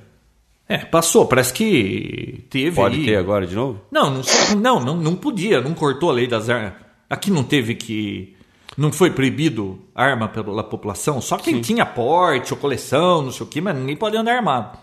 É, 0.69 0.79
passou. 0.79 1.25
Parece 1.27 1.53
que 1.53 2.43
teve 2.49 2.75
Pode 2.75 2.95
aí- 2.95 3.05
ter 3.05 3.15
agora 3.17 3.45
de 3.47 3.55
novo? 3.55 3.79
Não, 3.91 4.09
não, 4.09 4.23
sei- 4.23 4.55
não, 4.55 4.79
não, 4.79 4.97
não 4.97 5.15
podia, 5.15 5.61
não 5.61 5.73
cortou 5.73 6.09
a 6.09 6.13
lei 6.13 6.27
das 6.27 6.49
armas. 6.49 6.73
Aqui 7.09 7.29
não 7.31 7.43
teve 7.43 7.75
que. 7.75 8.35
Não 8.75 8.91
foi 8.91 9.09
proibido 9.11 9.79
arma 9.95 10.27
pela 10.27 10.63
população, 10.63 11.19
só 11.21 11.37
quem 11.37 11.61
tinha 11.61 11.83
porte 11.85 12.53
ou 12.53 12.59
coleção, 12.59 13.21
não 13.23 13.31
sei 13.31 13.45
o 13.45 13.49
que, 13.49 13.59
mas 13.61 13.75
ninguém 13.75 13.95
pode 13.95 14.15
andar 14.17 14.35
armado. 14.35 14.77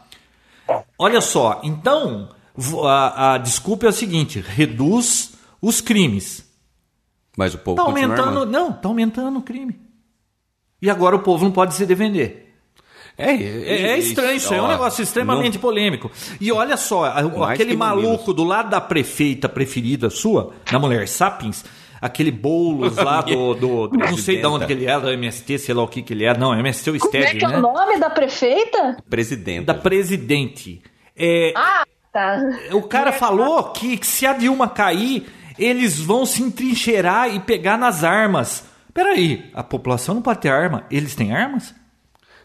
Olha 0.99 1.20
só, 1.20 1.61
então 1.62 2.28
a, 2.85 3.35
a 3.35 3.39
desculpa 3.39 3.87
é 3.87 3.89
a 3.89 3.93
seguinte: 3.93 4.41
reduz 4.47 5.33
os 5.61 5.81
crimes. 5.81 6.45
Mas 7.37 7.55
o 7.55 7.59
povo 7.59 7.77
Tá 7.77 7.83
aumentando. 7.83 8.47
Não, 8.47 8.73
tá 8.73 8.89
aumentando 8.89 9.39
o 9.39 9.43
crime. 9.43 9.79
E 10.81 10.89
agora 10.91 11.17
o 11.17 11.21
povo 11.21 11.45
não 11.45 11.51
pode 11.53 11.75
se 11.75 11.85
defender. 11.87 12.55
É, 13.17 13.33
É, 13.33 13.83
é 13.93 13.99
estranho 13.99 14.37
isso, 14.37 14.53
é 14.53 14.61
um 14.61 14.65
ó, 14.65 14.69
negócio 14.69 15.03
extremamente 15.03 15.55
não- 15.55 15.61
polêmico. 15.61 16.11
E 16.41 16.51
olha 16.53 16.77
só, 16.77 17.03
Mais 17.03 17.53
aquele 17.53 17.77
maluco 17.77 18.33
do 18.33 18.45
lado 18.45 18.71
da 18.71 18.81
prefeita 18.81 19.49
preferida 19.49 20.11
sua, 20.11 20.53
da 20.71 20.79
mulher 20.81 21.07
Sapiens, 21.09 21.65
aquele 22.01 22.31
Boulos 22.33 22.97
lá 22.97 23.21
do, 23.21 23.55
do, 23.55 23.87
do- 23.89 23.97
Não 23.99 24.17
sei 24.19 24.41
de 24.41 24.47
onde 24.47 24.67
que 24.67 24.73
ele 24.73 24.87
é, 24.87 24.99
da 24.99 25.13
MST, 25.13 25.59
sei 25.61 25.75
lá 25.75 25.83
o 25.85 25.89
que 25.89 26.03
que 26.03 26.13
ele 26.13 26.25
é. 26.25 26.37
Não, 26.37 26.53
MST 26.55 26.91
é 26.91 26.93
o 26.93 26.99
Como 26.99 27.17
é 27.17 27.21
Steg, 27.23 27.39
que 27.39 27.45
é 27.45 27.49
né? 27.49 27.57
o 27.59 27.61
nome 27.61 27.99
da 27.99 28.11
prefeita? 28.11 28.97
Presidente. 29.09 29.65
Da 29.65 29.75
presidente. 29.75 30.83
É, 31.17 31.53
Ah, 31.57 31.85
tá. 32.15 32.41
o 32.73 32.83
cara 32.83 33.12
falou 33.12 33.65
que, 33.73 33.97
que 33.99 34.07
se 34.07 34.25
a 34.27 34.33
Dilma 34.33 34.69
cair, 34.69 35.27
eles 35.59 36.01
vão 36.01 36.25
se 36.25 36.43
entrincheirar 36.43 37.35
e 37.35 37.41
pegar 37.41 37.77
nas 37.77 38.03
armas. 38.05 38.65
Peraí, 38.95 39.51
a 39.53 39.62
população 39.62 40.15
não 40.15 40.23
pode 40.23 40.39
ter 40.41 40.49
arma? 40.51 40.85
Eles 40.91 41.15
têm 41.15 41.35
armas? 41.35 41.75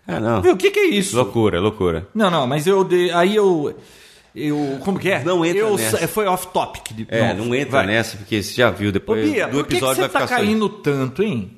É, 0.07 0.19
não. 0.19 0.41
Viu, 0.41 0.53
o 0.53 0.57
que, 0.57 0.71
que 0.71 0.79
é 0.79 0.87
isso? 0.87 1.15
Loucura, 1.15 1.59
loucura. 1.61 2.07
Não, 2.15 2.31
não, 2.31 2.47
mas 2.47 2.65
eu 2.65 2.83
de- 2.83 3.11
aí 3.11 3.35
eu 3.35 3.75
eu 4.35 4.79
como 4.83 4.97
que 4.99 5.09
é? 5.11 5.23
Não 5.23 5.45
entra 5.45 5.59
eu, 5.61 5.75
nessa. 5.77 6.07
Foi 6.07 6.25
off 6.25 6.47
topic. 6.47 6.91
de- 6.93 7.05
É, 7.09 7.33
não, 7.33 7.53
entra 7.53 7.77
vai. 7.79 7.85
nessa, 7.87 8.17
porque 8.17 8.41
você 8.41 8.53
já 8.53 8.71
viu 8.71 8.89
Ô, 8.89 8.91
depois 8.91 9.29
Bia, 9.29 9.47
do 9.47 9.57
por 9.57 9.63
que, 9.63 9.69
que 9.69 9.75
episódio 9.75 9.95
você 10.03 10.07
vai 10.07 10.21
tá 10.21 10.27
só 10.27 10.35
caindo 10.35 10.67
tanto, 10.69 11.21
hein? 11.21 11.51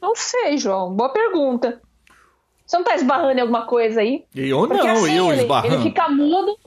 Não 0.00 0.14
sei, 0.14 0.56
João. 0.56 0.92
Boa 0.94 1.10
pergunta. 1.10 1.80
Você 2.66 2.76
não 2.78 2.84
tá 2.84 2.94
esbarrando 2.94 3.38
em 3.38 3.40
alguma 3.42 3.66
coisa 3.66 4.00
aí? 4.00 4.24
Eu 4.34 4.66
Porque 4.66 4.76
não, 4.86 4.90
assim, 4.94 5.16
eu 5.16 5.32
ele, 5.32 5.42
esbarrando. 5.42 5.74
ele 5.74 5.82
fica 5.82 6.08
mudo. 6.08 6.58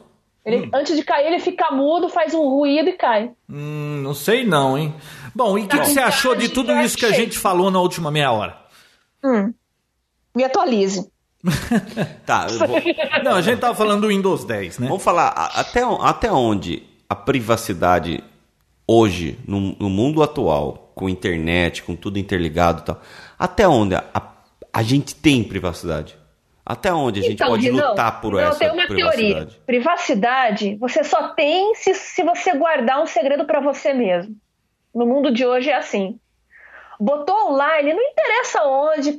Ele, 0.48 0.70
Antes 0.74 0.96
de 0.96 1.04
cair, 1.04 1.28
ele 1.28 1.40
fica 1.40 1.70
mudo, 1.72 2.08
faz 2.08 2.34
um 2.34 2.48
ruído 2.48 2.90
e 2.90 2.94
cai. 2.94 3.32
Hum, 3.50 4.00
não 4.02 4.14
sei 4.14 4.46
não, 4.46 4.78
hein? 4.78 4.96
Bom, 5.36 5.58
e 5.58 5.64
o 5.64 5.68
que, 5.68 5.78
que 5.78 5.86
você 5.88 6.00
achou 6.00 6.36
de 6.36 6.48
tudo 6.50 6.72
isso 6.80 6.98
que 6.98 7.06
a 7.06 7.12
gente 7.12 7.38
falou 7.38 7.70
na 7.70 7.80
última 7.82 8.10
meia 8.10 8.32
hora? 8.32 8.58
Hum. 9.24 9.54
Me 10.36 10.44
atualize. 10.46 11.12
Tá, 12.26 12.48
eu 12.50 12.60
vou- 12.60 12.82
Não, 13.24 13.34
a 13.36 13.42
gente 13.42 13.60
tava 13.60 13.76
falando 13.76 14.02
do 14.02 14.08
Windows 14.08 14.44
10, 14.46 14.80
né? 14.80 14.88
vamos 14.88 15.04
falar 15.04 15.28
até, 15.30 15.82
até 16.02 16.32
onde 16.32 16.84
a 17.10 17.16
privacidade 17.16 18.24
hoje, 18.88 19.38
no, 19.48 19.60
no 19.80 19.90
mundo 19.90 20.24
atual, 20.24 20.92
com 20.96 21.08
internet, 21.10 21.84
com 21.84 21.96
tudo 21.96 22.18
interligado 22.20 22.82
e 22.82 22.86
tal, 22.86 23.02
até 23.38 23.68
onde 23.68 23.96
a, 23.96 24.04
a, 24.14 24.22
a 24.74 24.84
gente 24.84 25.14
tem 25.16 25.44
privacidade? 25.44 26.18
Até 26.70 26.94
onde 26.94 27.22
a 27.22 27.24
gente 27.24 27.42
pode 27.46 27.70
Guizão, 27.70 27.92
lutar 27.92 28.20
por 28.20 28.38
essa 28.38 28.60
tem 28.60 28.70
uma 28.72 28.86
privacidade? 28.86 29.46
teoria. 29.46 29.62
Privacidade, 29.66 30.76
você 30.76 31.02
só 31.02 31.30
tem 31.30 31.74
se, 31.76 31.94
se 31.94 32.24
você 32.24 32.52
guardar 32.58 33.02
um 33.02 33.06
segredo 33.06 33.46
pra 33.46 33.62
você 33.62 33.94
mesmo. 33.94 34.36
No 34.94 35.06
mundo 35.06 35.32
de 35.32 35.46
hoje 35.46 35.70
é 35.70 35.76
assim. 35.76 36.20
Botou 37.00 37.52
online, 37.52 37.94
não 37.94 38.02
interessa 38.02 38.64
onde, 38.66 39.14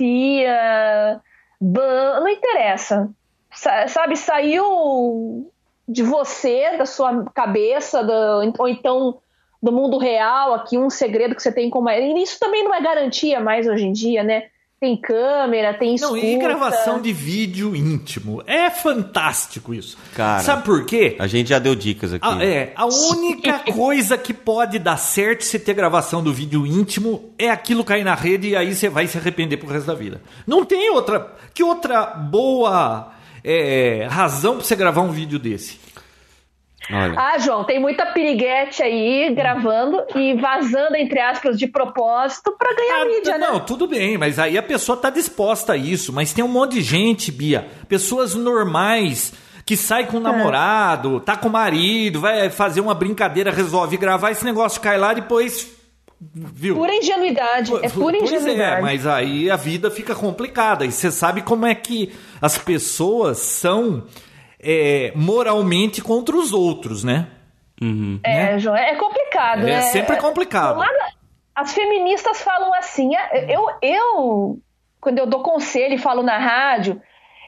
criptografia, 0.00 1.20
ban, 1.60 2.20
não 2.20 2.28
interessa. 2.28 3.10
Sa- 3.52 3.88
Sabe, 3.88 4.16
saiu 4.16 5.50
de 5.88 6.02
você, 6.02 6.76
da 6.76 6.86
sua 6.86 7.24
cabeça, 7.34 8.02
da- 8.04 8.38
ou 8.58 8.68
então 8.68 9.18
do 9.62 9.72
mundo 9.72 9.98
real, 9.98 10.54
aqui 10.54 10.78
um 10.78 10.88
segredo 10.88 11.34
que 11.34 11.42
você 11.42 11.52
tem 11.52 11.68
como. 11.68 11.90
E 11.90 12.22
isso 12.22 12.38
também 12.38 12.64
não 12.64 12.74
é 12.74 12.80
garantia 12.80 13.40
mais 13.40 13.66
hoje 13.66 13.86
em 13.86 13.92
dia, 13.92 14.22
né? 14.22 14.44
Tem 14.80 14.96
câmera, 14.96 15.74
tem 15.74 15.90
Não, 16.00 16.16
escuta. 16.16 16.24
e 16.24 16.38
gravação 16.38 17.02
de 17.02 17.12
vídeo 17.12 17.76
íntimo. 17.76 18.42
É 18.46 18.70
fantástico 18.70 19.74
isso. 19.74 19.98
Cara, 20.14 20.42
Sabe 20.42 20.64
por 20.64 20.86
quê? 20.86 21.16
A 21.18 21.26
gente 21.26 21.50
já 21.50 21.58
deu 21.58 21.74
dicas 21.74 22.14
aqui. 22.14 22.26
Ah, 22.26 22.42
é, 22.42 22.72
a 22.74 22.86
única 22.86 23.58
coisa 23.74 24.16
que 24.16 24.32
pode 24.32 24.78
dar 24.78 24.96
certo 24.96 25.44
se 25.44 25.58
ter 25.58 25.74
gravação 25.74 26.22
do 26.22 26.32
vídeo 26.32 26.66
íntimo 26.66 27.30
é 27.38 27.50
aquilo 27.50 27.84
cair 27.84 28.04
na 28.04 28.14
rede 28.14 28.48
e 28.48 28.56
aí 28.56 28.74
você 28.74 28.88
vai 28.88 29.06
se 29.06 29.18
arrepender 29.18 29.58
pro 29.58 29.68
resto 29.68 29.86
da 29.86 29.94
vida. 29.94 30.22
Não 30.46 30.64
tem 30.64 30.88
outra. 30.88 31.30
Que 31.52 31.62
outra 31.62 32.06
boa 32.06 33.12
é, 33.44 34.06
razão 34.10 34.56
pra 34.56 34.64
você 34.64 34.74
gravar 34.76 35.02
um 35.02 35.10
vídeo 35.12 35.38
desse? 35.38 35.78
Olha, 36.92 37.14
Ah, 37.16 37.38
João, 37.38 37.64
tem 37.64 37.78
muita 37.80 38.06
piriguete 38.06 38.82
aí 38.82 39.32
gravando 39.34 40.02
e 40.14 40.34
vazando, 40.34 40.96
entre 40.96 41.20
aspas, 41.20 41.58
de 41.58 41.66
propósito 41.66 42.52
pra 42.58 42.74
ganhar 42.74 43.02
Ah, 43.02 43.04
mídia, 43.06 43.38
né? 43.38 43.46
não, 43.46 43.60
tudo 43.60 43.86
bem, 43.86 44.18
mas 44.18 44.38
aí 44.38 44.58
a 44.58 44.62
pessoa 44.62 44.96
tá 44.98 45.08
disposta 45.10 45.74
a 45.74 45.76
isso. 45.76 46.12
Mas 46.12 46.32
tem 46.32 46.44
um 46.44 46.48
monte 46.48 46.72
de 46.74 46.82
gente, 46.82 47.30
Bia, 47.30 47.66
pessoas 47.88 48.34
normais 48.34 49.32
que 49.64 49.76
sai 49.76 50.02
É. 50.02 50.06
com 50.06 50.16
o 50.16 50.20
namorado, 50.20 51.20
tá 51.20 51.36
com 51.36 51.48
o 51.48 51.52
marido, 51.52 52.20
vai 52.20 52.50
fazer 52.50 52.80
uma 52.80 52.94
brincadeira, 52.94 53.50
resolve 53.52 53.96
gravar 53.96 54.32
esse 54.32 54.44
negócio, 54.44 54.80
cai 54.80 54.98
lá 54.98 55.12
depois. 55.12 55.78
Viu? 56.34 56.74
Pura 56.74 56.94
ingenuidade. 56.94 57.72
É 57.82 57.88
pura 57.88 58.18
Pois 58.18 58.30
ingenuidade. 58.30 58.78
é, 58.78 58.80
mas 58.82 59.06
aí 59.06 59.50
a 59.50 59.56
vida 59.56 59.90
fica 59.90 60.14
complicada. 60.14 60.84
E 60.84 60.92
você 60.92 61.10
sabe 61.10 61.40
como 61.40 61.64
é 61.64 61.74
que 61.74 62.12
as 62.42 62.58
pessoas 62.58 63.38
são 63.38 64.04
é, 64.62 65.12
moralmente 65.14 66.02
contra 66.02 66.36
os 66.36 66.52
outros, 66.52 67.02
né? 67.04 67.28
É, 68.22 68.58
João, 68.58 68.76
é 68.76 68.94
complicado, 68.96 69.62
É 69.62 69.76
né? 69.76 69.80
sempre 69.82 70.16
complicado. 70.16 70.78
As 71.54 71.72
feministas 71.72 72.42
falam 72.42 72.72
assim, 72.74 73.14
ah, 73.16 73.30
eu, 73.48 73.66
eu, 73.82 74.58
quando 75.00 75.18
eu 75.18 75.26
dou 75.26 75.42
conselho 75.42 75.94
e 75.94 75.98
falo 75.98 76.22
na 76.22 76.38
rádio, 76.38 77.00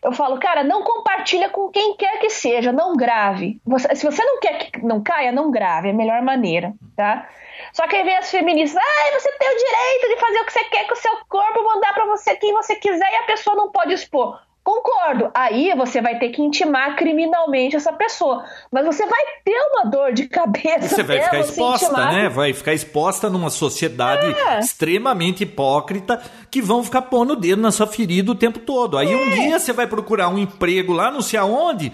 Eu 0.05 0.11
falo, 0.11 0.37
cara, 0.41 0.65
não 0.65 0.83
compartilha 0.83 1.49
com 1.49 1.71
quem 1.71 1.97
quer 1.97 2.19
que 2.19 2.29
seja, 2.29 2.73
não 2.73 2.97
grave. 2.97 3.61
Você, 3.65 3.95
se 3.95 4.05
você 4.05 4.25
não 4.25 4.41
quer 4.41 4.71
que 4.73 4.85
não 4.85 5.01
caia, 5.01 5.31
não 5.31 5.49
grave, 5.49 5.89
é 5.89 5.91
a 5.93 5.95
melhor 5.95 6.21
maneira, 6.23 6.73
tá? 6.97 7.29
Só 7.73 7.87
que 7.87 7.95
aí 7.95 8.03
vem 8.03 8.17
as 8.17 8.29
feministas, 8.29 8.83
ah, 8.83 9.21
você 9.21 9.31
tem 9.39 9.49
o 9.49 9.57
direito 9.57 10.09
de 10.09 10.21
fazer 10.21 10.41
o 10.41 10.45
que 10.45 10.53
você 10.53 10.65
quer 10.65 10.87
com 10.89 10.95
o 10.95 10.97
seu 10.97 11.13
corpo, 11.29 11.63
mandar 11.63 11.95
para 11.95 12.07
você 12.07 12.35
quem 12.35 12.53
você 12.53 12.75
quiser 12.75 13.13
e 13.13 13.17
a 13.17 13.27
pessoa 13.27 13.55
não 13.55 13.71
pode 13.71 13.93
expor. 13.93 14.41
Concordo. 14.65 15.31
Aí 15.35 15.75
você 15.77 16.01
vai 16.01 16.19
ter 16.19 16.29
que 16.29 16.41
intimar 16.41 16.95
criminalmente 16.97 17.75
essa 17.75 17.93
pessoa. 17.93 18.45
Mas 18.71 18.87
você 18.87 19.05
vai 19.07 19.21
ter 19.45 19.59
uma 19.73 19.91
dor 19.91 20.13
de 20.13 20.29
cabeça. 20.29 20.89
Você 20.89 21.03
vai 21.03 21.21
ficar 21.21 21.41
exposta, 21.41 21.87
intimar. 21.87 22.13
né? 22.13 22.29
Vai 22.29 22.53
ficar 22.53 22.73
exposta 22.73 23.29
numa 23.29 23.51
sociedade 23.51 24.33
é. 24.33 24.61
extremamente 24.61 25.43
hipócrita 25.43 26.23
que 26.49 26.63
vão 26.63 26.85
ficar 26.85 27.03
pondo 27.03 27.33
o 27.33 27.37
dedo 27.37 27.61
na 27.61 27.73
sua 27.73 27.89
ferida 27.89 28.31
o 28.31 28.37
tempo 28.37 28.61
todo. 28.61 28.97
Aí 28.97 29.13
é. 29.13 29.17
um 29.17 29.31
dia 29.31 29.59
você 29.59 29.73
vai 29.73 29.89
procurar 29.89 30.29
um 30.29 30.39
emprego 30.39 30.93
lá, 30.93 31.11
não 31.11 31.23
sei 31.23 31.41
aonde 31.41 31.93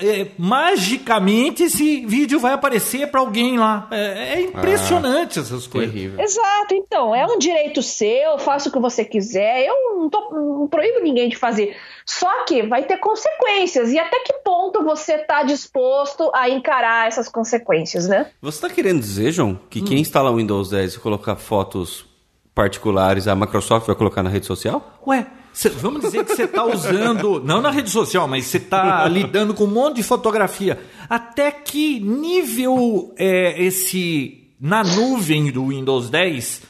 é, 0.00 0.28
magicamente 0.38 1.64
esse 1.64 2.06
vídeo 2.06 2.38
vai 2.38 2.52
aparecer 2.52 3.10
para 3.10 3.20
alguém 3.20 3.58
lá. 3.58 3.88
É, 3.90 4.34
é 4.34 4.40
impressionante 4.42 5.38
ah, 5.38 5.42
essas 5.42 5.66
coisas. 5.66 5.92
Terrível. 5.92 6.20
Exato, 6.20 6.74
então, 6.74 7.14
é 7.14 7.26
um 7.26 7.38
direito 7.38 7.82
seu, 7.82 8.38
faça 8.38 8.68
o 8.68 8.72
que 8.72 8.78
você 8.78 9.04
quiser. 9.04 9.66
Eu 9.66 9.98
não, 9.98 10.08
tô, 10.10 10.30
não 10.32 10.68
proíbo 10.68 11.00
ninguém 11.00 11.28
de 11.28 11.36
fazer. 11.36 11.76
Só 12.04 12.44
que 12.44 12.62
vai 12.62 12.84
ter 12.84 12.98
consequências. 12.98 13.92
E 13.92 13.98
até 13.98 14.20
que 14.20 14.32
ponto 14.44 14.82
você 14.84 15.14
está 15.14 15.42
disposto 15.42 16.30
a 16.34 16.48
encarar 16.48 17.08
essas 17.08 17.28
consequências, 17.28 18.06
né? 18.06 18.30
Você 18.40 18.58
está 18.58 18.70
querendo 18.70 19.00
dizer, 19.00 19.32
João, 19.32 19.58
que 19.68 19.80
hum. 19.80 19.84
quem 19.84 20.00
instala 20.00 20.30
o 20.30 20.36
Windows 20.36 20.70
10 20.70 20.94
e 20.94 20.98
colocar 21.00 21.36
fotos 21.36 22.06
particulares, 22.54 23.28
a 23.28 23.34
Microsoft 23.34 23.86
vai 23.86 23.96
colocar 23.96 24.22
na 24.22 24.30
rede 24.30 24.46
social? 24.46 24.98
Ué, 25.06 25.26
Cê, 25.56 25.70
vamos 25.70 26.02
dizer 26.02 26.22
que 26.22 26.36
você 26.36 26.42
está 26.42 26.66
usando, 26.66 27.40
não 27.42 27.62
na 27.62 27.70
rede 27.70 27.88
social, 27.88 28.28
mas 28.28 28.44
você 28.44 28.58
está 28.58 29.08
lidando 29.08 29.54
com 29.54 29.64
um 29.64 29.68
monte 29.68 29.96
de 29.96 30.02
fotografia. 30.02 30.78
Até 31.08 31.50
que 31.50 31.98
nível 31.98 33.14
é, 33.16 33.62
esse 33.62 34.52
na 34.60 34.84
nuvem 34.84 35.50
do 35.50 35.68
Windows 35.68 36.10
10 36.10 36.60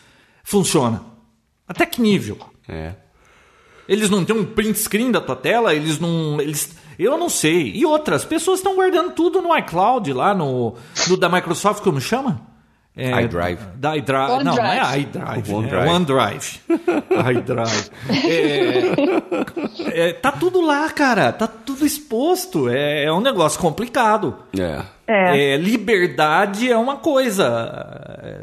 funciona? 0.44 1.04
Até 1.66 1.84
que 1.84 2.00
nível? 2.00 2.38
É. 2.68 2.94
Eles 3.88 4.08
não 4.08 4.24
têm 4.24 4.36
um 4.36 4.44
print 4.44 4.78
screen 4.78 5.10
da 5.10 5.20
tua 5.20 5.34
tela, 5.34 5.74
eles 5.74 5.98
não. 5.98 6.40
Eles, 6.40 6.76
eu 6.96 7.18
não 7.18 7.28
sei. 7.28 7.72
E 7.74 7.84
outras 7.84 8.24
pessoas 8.24 8.60
estão 8.60 8.76
guardando 8.76 9.14
tudo 9.14 9.42
no 9.42 9.58
iCloud, 9.58 10.12
lá 10.12 10.32
no, 10.32 10.76
no 11.08 11.16
da 11.16 11.28
Microsoft, 11.28 11.82
como 11.82 12.00
chama? 12.00 12.55
É, 12.96 13.10
iDrive. 13.24 13.60
Da 13.74 13.94
iDrive. 13.94 14.42
Não, 14.42 14.56
não 14.56 14.64
é 14.64 15.00
iDrive. 15.00 15.52
OneDrive. 15.52 15.84
É 15.84 15.90
OneDrive. 15.90 16.60
iDrive. 17.36 17.90
É, 19.92 20.08
é, 20.08 20.12
tá 20.14 20.32
tudo 20.32 20.62
lá, 20.62 20.88
cara. 20.88 21.30
Tá 21.30 21.46
tudo 21.46 21.84
exposto. 21.84 22.70
É, 22.70 23.04
é 23.04 23.12
um 23.12 23.20
negócio 23.20 23.60
complicado. 23.60 24.34
É. 24.58 24.80
É. 25.06 25.52
é. 25.52 25.56
liberdade 25.58 26.72
é 26.72 26.76
uma 26.78 26.96
coisa. 26.96 27.44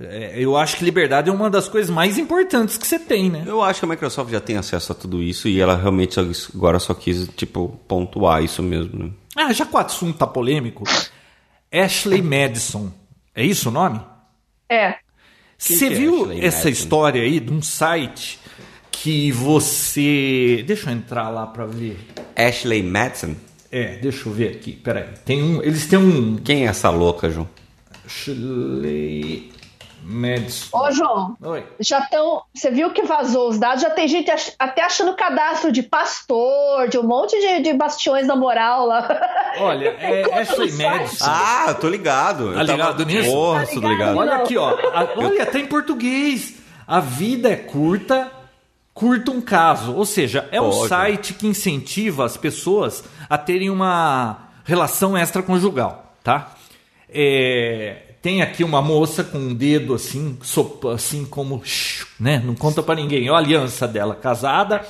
É, 0.04 0.34
eu 0.36 0.56
acho 0.56 0.78
que 0.78 0.86
liberdade 0.86 1.32
é 1.32 1.34
uma 1.34 1.49
das 1.49 1.68
coisas 1.68 1.89
mais 1.89 2.20
importantes 2.20 2.78
que 2.78 2.86
você 2.86 2.99
tem, 2.99 3.32
né? 3.32 3.43
Eu 3.47 3.64
acho 3.64 3.80
que 3.80 3.86
a 3.86 3.89
Microsoft 3.89 4.32
já 4.32 4.39
tem 4.39 4.56
acesso 4.56 4.91
a 4.91 4.95
tudo 4.95 5.24
isso 5.24 5.47
e 5.47 5.60
ela 5.60 5.76
realmente 5.76 6.20
agora 6.20 6.78
só 6.78 6.93
quis, 6.93 7.28
tipo, 7.36 7.80
pontuar 7.88 8.43
isso 8.43 8.62
mesmo, 8.62 9.06
né? 9.06 9.10
Ah, 9.36 9.51
já 9.51 9.66
que 9.66 9.76
o 9.76 9.80
assunto 9.80 10.16
tá 10.16 10.28
polêmico, 10.28 10.84
Ashley 11.74 12.22
Madison. 12.22 12.91
É 13.36 13.43
isso 13.43 13.70
o 13.70 13.72
nome? 13.72 14.12
É. 14.70 14.95
Você 15.57 15.86
é 15.86 15.89
viu 15.89 16.32
essa 16.32 16.70
história 16.70 17.22
aí 17.22 17.39
de 17.39 17.51
um 17.51 17.61
site 17.61 18.39
que 18.91 19.32
você. 19.32 20.64
Deixa 20.66 20.89
eu 20.89 20.93
entrar 20.93 21.30
lá 21.30 21.47
para 21.47 21.66
ver. 21.66 21.97
Ashley 22.36 22.84
Madison? 22.84 23.36
É, 23.72 23.97
deixa 23.97 24.28
eu 24.28 24.34
ver 24.34 24.49
aqui. 24.51 24.74
Peraí. 24.74 25.07
Tem 25.26 25.41
um. 25.41 25.61
Eles 25.61 25.88
têm 25.88 25.99
um. 25.99 26.36
Quem 26.38 26.66
é 26.66 26.70
essa 26.70 26.89
louca, 26.89 27.30
João? 27.30 27.49
Ashley 28.05 29.51
Madison. 30.04 30.78
Ô, 30.78 30.91
João. 30.91 31.38
Oi. 31.41 31.66
Já 31.80 31.99
estão. 31.99 32.43
Você 32.54 32.70
viu 32.70 32.91
que 32.91 33.04
vazou 33.04 33.49
os 33.49 33.58
dados? 33.58 33.82
Já 33.82 33.89
tem 33.89 34.08
gente 34.08 34.30
ach, 34.30 34.54
até 34.60 34.84
achando 34.84 35.16
cadastro 35.16 35.72
de 35.72 35.82
pastor, 35.82 36.89
de 36.89 36.97
um 36.97 37.04
monte 37.04 37.39
de, 37.39 37.62
de 37.64 37.74
bastiões 37.74 38.28
da 38.28 38.36
moral 38.36 38.86
lá. 38.86 39.08
Olha, 39.60 39.89
é 39.99 40.41
Ashley 40.41 40.72
Madison. 40.74 41.26
Ah, 41.26 41.74
tô 41.80 41.88
ligado. 41.88 42.54
Tá 42.54 42.64
ligado 42.64 43.06
nisso? 43.06 43.32
Porra, 43.32 43.66
tá 43.66 43.72
ligado, 43.74 43.82
tô 43.82 43.89
ligado. 43.89 44.18
Olha 44.18 44.36
aqui, 44.36 44.58
ó. 44.58 44.70
A, 44.70 45.08
olha, 45.18 45.45
tá 45.45 45.60
em 45.60 45.68
português. 45.68 46.56
A 46.88 46.99
vida 46.99 47.49
é 47.49 47.56
curta, 47.56 48.32
curta 48.93 49.32
um 49.32 49.41
caso. 49.41 49.95
Ou 49.95 50.06
seja, 50.06 50.47
é 50.51 50.60
Pode. 50.60 50.76
um 50.76 50.88
site 50.88 51.34
que 51.34 51.47
incentiva 51.47 52.26
as 52.26 52.36
pessoas 52.36 53.04
a 53.30 53.38
terem 53.38 53.70
uma 53.70 54.49
relação 54.66 55.18
extraconjugal, 55.18 56.14
tá? 56.24 56.51
É, 57.10 58.12
tem 58.24 58.41
aqui 58.41 58.63
uma 58.63 58.82
moça 58.82 59.21
com 59.21 59.38
um 59.38 59.53
dedo 59.53 59.93
assim, 59.93 60.39
sopa, 60.41 60.93
assim 60.93 61.26
como, 61.26 61.61
né? 62.17 62.41
Não 62.43 62.55
conta 62.55 62.82
para 62.82 62.95
ninguém. 62.95 63.30
Olha 63.30 63.36
a 63.36 63.38
aliança 63.39 63.86
dela, 63.86 64.15
casada, 64.15 64.88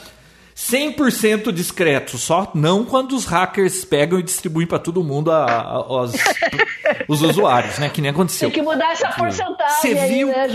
100% 0.55 1.51
discreto, 1.51 2.15
só 2.19 2.51
não 2.53 2.86
quando 2.86 3.15
os 3.15 3.25
hackers 3.25 3.84
pegam 3.84 4.19
e 4.19 4.23
distribuem 4.23 4.67
para 4.67 4.77
todo 4.77 5.03
mundo 5.03 5.31
a, 5.31 5.45
a, 5.45 6.03
os, 6.03 6.13
os 7.09 7.21
usuários, 7.23 7.79
né? 7.79 7.89
Que 7.89 8.01
nem 8.01 8.11
aconteceu. 8.11 8.51
Tem 8.51 8.61
que 8.61 8.63
mudar 8.63 8.91
essa 8.91 9.09
porcentagem. 9.09 9.81
Você 9.81 10.07
viu, 10.07 10.27
né, 10.27 10.47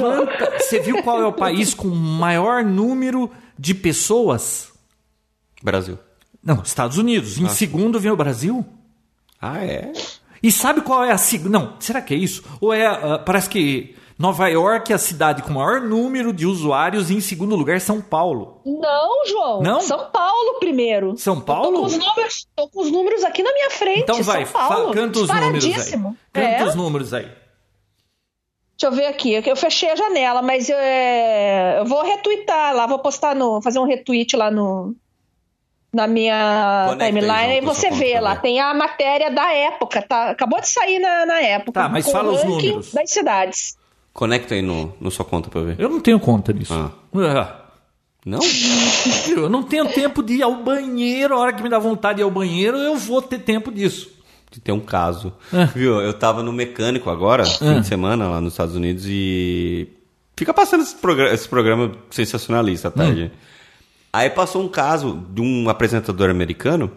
você 0.57 0.79
viu 0.79 1.03
qual 1.03 1.21
é 1.21 1.27
o 1.27 1.33
país 1.33 1.75
com 1.75 1.89
maior 1.89 2.63
número 2.63 3.29
de 3.59 3.75
pessoas? 3.75 4.73
Brasil. 5.61 5.99
Não, 6.41 6.63
Estados 6.63 6.97
Unidos. 6.97 7.39
Em 7.39 7.47
ah. 7.47 7.49
segundo 7.49 7.99
vem 7.99 8.13
o 8.13 8.17
Brasil. 8.17 8.65
Ah, 9.43 9.65
é? 9.65 9.93
E 10.43 10.53
sabe 10.53 10.81
qual 10.81 11.05
é 11.05 11.11
a 11.11 11.19
segunda? 11.19 11.59
Não, 11.59 11.75
será 11.81 12.01
que 12.01 12.15
é 12.15 12.17
isso? 12.17 12.43
Ou 12.61 12.73
é. 12.73 12.91
Uh, 12.91 13.25
parece 13.25 13.49
que 13.49 13.97
Nova 14.19 14.49
York 14.49 14.91
é 14.93 14.97
a 14.97 14.99
cidade 14.99 15.43
com 15.43 15.51
o 15.51 15.55
maior 15.55 15.81
número 15.81 16.33
de 16.33 16.45
usuários 16.45 17.09
e 17.09 17.15
em 17.15 17.21
segundo 17.21 17.55
lugar 17.55 17.81
São 17.81 18.01
Paulo. 18.01 18.61
Não, 18.67 19.27
João. 19.27 19.63
Não? 19.63 19.81
São 19.81 20.11
Paulo 20.11 20.59
primeiro. 20.59 21.17
São 21.17 21.41
Paulo? 21.41 21.73
tô, 21.73 21.81
com 21.81 21.87
os 21.87 21.97
números, 21.97 22.47
tô 22.57 22.69
com 22.69 22.81
os 22.81 22.91
números 22.91 23.23
aqui 23.23 23.45
na 23.45 23.53
minha 23.53 23.71
frente. 23.71 24.01
Então 24.01 24.23
vai, 24.23 24.45
São 24.45 24.53
Paulo. 24.53 24.93
canta 24.93 25.21
os 25.21 25.29
números 25.29 25.65
aí. 25.65 25.73
Canta 26.33 26.49
é? 26.49 26.65
os 26.65 26.75
números 26.75 27.15
aí. 27.15 27.29
Deixa 28.81 28.87
eu 28.87 28.93
ver 28.93 29.07
aqui. 29.07 29.33
Eu 29.35 29.57
fechei 29.57 29.91
a 29.91 29.97
janela, 29.97 30.43
mas 30.43 30.69
eu, 30.69 30.77
é, 30.77 31.81
eu 31.81 31.85
vou 31.85 32.03
retweetar 32.03 32.75
lá, 32.75 32.87
vou 32.87 32.99
postar 32.99 33.35
no. 33.37 33.63
fazer 33.63 33.79
um 33.79 33.85
retweet 33.85 34.37
lá 34.37 34.51
no, 34.51 34.97
na 35.93 36.07
minha 36.07 36.87
Conecta 36.91 37.07
timeline 37.07 37.59
e 37.59 37.61
você 37.61 37.91
vê 37.91 38.21
lá, 38.21 38.37
tem 38.37 38.61
a 38.61 38.75
matéria 38.75 39.31
da 39.31 39.53
época, 39.53 40.03
tá? 40.03 40.31
Acabou 40.31 40.61
de 40.61 40.69
sair 40.69 40.99
na, 40.99 41.27
na 41.27 41.41
época. 41.41 41.81
Tá, 41.81 41.89
mas 41.89 42.11
fala 42.11 42.33
os 42.33 42.45
números. 42.45 42.93
Das 42.93 43.11
cidades. 43.11 43.77
Conecta 44.13 44.55
aí 44.55 44.63
no, 44.63 44.95
no 45.01 45.11
sua 45.11 45.25
conta 45.25 45.49
pra 45.49 45.61
ver. 45.63 45.77
Eu 45.79 45.89
não 45.89 46.01
tenho 46.01 46.19
conta 46.19 46.53
nisso. 46.53 46.75
Ah. 46.75 46.91
É. 47.21 47.69
Não? 48.27 48.41
Eu 49.35 49.49
não 49.49 49.63
tenho 49.63 49.87
tempo 49.87 50.23
de 50.23 50.35
ir 50.35 50.43
ao 50.43 50.57
banheiro. 50.57 51.35
A 51.35 51.39
hora 51.39 51.53
que 51.53 51.63
me 51.63 51.69
dá 51.69 51.79
vontade 51.79 52.17
de 52.17 52.23
ir 52.23 52.25
ao 52.25 52.31
banheiro, 52.31 52.77
eu 52.77 52.97
vou 52.97 53.23
ter 53.23 53.39
tempo 53.39 53.71
disso. 53.71 54.11
De 54.51 54.61
ter 54.61 54.73
um 54.73 54.81
caso. 54.81 55.33
É. 55.53 55.65
Viu? 55.67 56.01
Eu 56.01 56.13
tava 56.13 56.43
no 56.43 56.53
mecânico 56.53 57.09
agora, 57.09 57.45
fim 57.47 57.77
é. 57.77 57.81
de 57.81 57.87
semana, 57.87 58.29
lá 58.29 58.41
nos 58.41 58.55
Estados 58.55 58.75
Unidos, 58.75 59.05
e. 59.07 59.89
Fica 60.37 60.53
passando 60.53 60.83
esse, 60.83 60.97
programa, 60.97 61.35
esse 61.35 61.49
programa 61.49 61.93
sensacionalista 62.11 62.89
à 62.89 62.91
tarde. 62.91 63.31
Hum. 63.33 63.39
Aí 64.13 64.31
passou 64.31 64.63
um 64.63 64.69
caso 64.69 65.25
de 65.31 65.41
um 65.41 65.69
apresentador 65.69 66.31
americano 66.31 66.91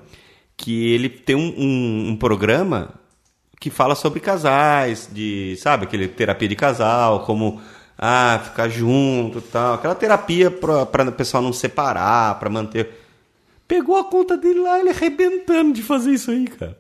que 0.55 0.93
ele 0.93 1.09
tem 1.09 1.36
um, 1.36 1.53
um, 1.57 2.09
um 2.09 2.16
programa 2.16 2.93
que 3.59 3.70
fala 3.70 3.95
sobre 3.95 4.20
casais, 4.20 5.09
de, 5.12 5.55
sabe, 5.57 5.86
aquele 5.86 6.07
terapia 6.07 6.47
de 6.47 6.55
casal, 6.55 7.22
como 7.22 7.62
ah, 7.97 8.39
ficar 8.43 8.68
junto 8.70 9.39
tal, 9.39 9.76
aquela 9.76 9.93
terapia 9.93 10.49
para 10.49 11.09
o 11.09 11.12
pessoal 11.12 11.43
não 11.43 11.53
separar, 11.53 12.39
para 12.39 12.49
manter. 12.49 12.89
Pegou 13.68 13.97
a 13.97 14.03
conta 14.03 14.36
dele 14.36 14.59
lá, 14.59 14.80
ele 14.80 14.89
arrebentando 14.89 15.74
de 15.74 15.84
fazer 15.84 16.12
isso 16.12 16.32
aí, 16.32 16.47
cara. 16.47 16.78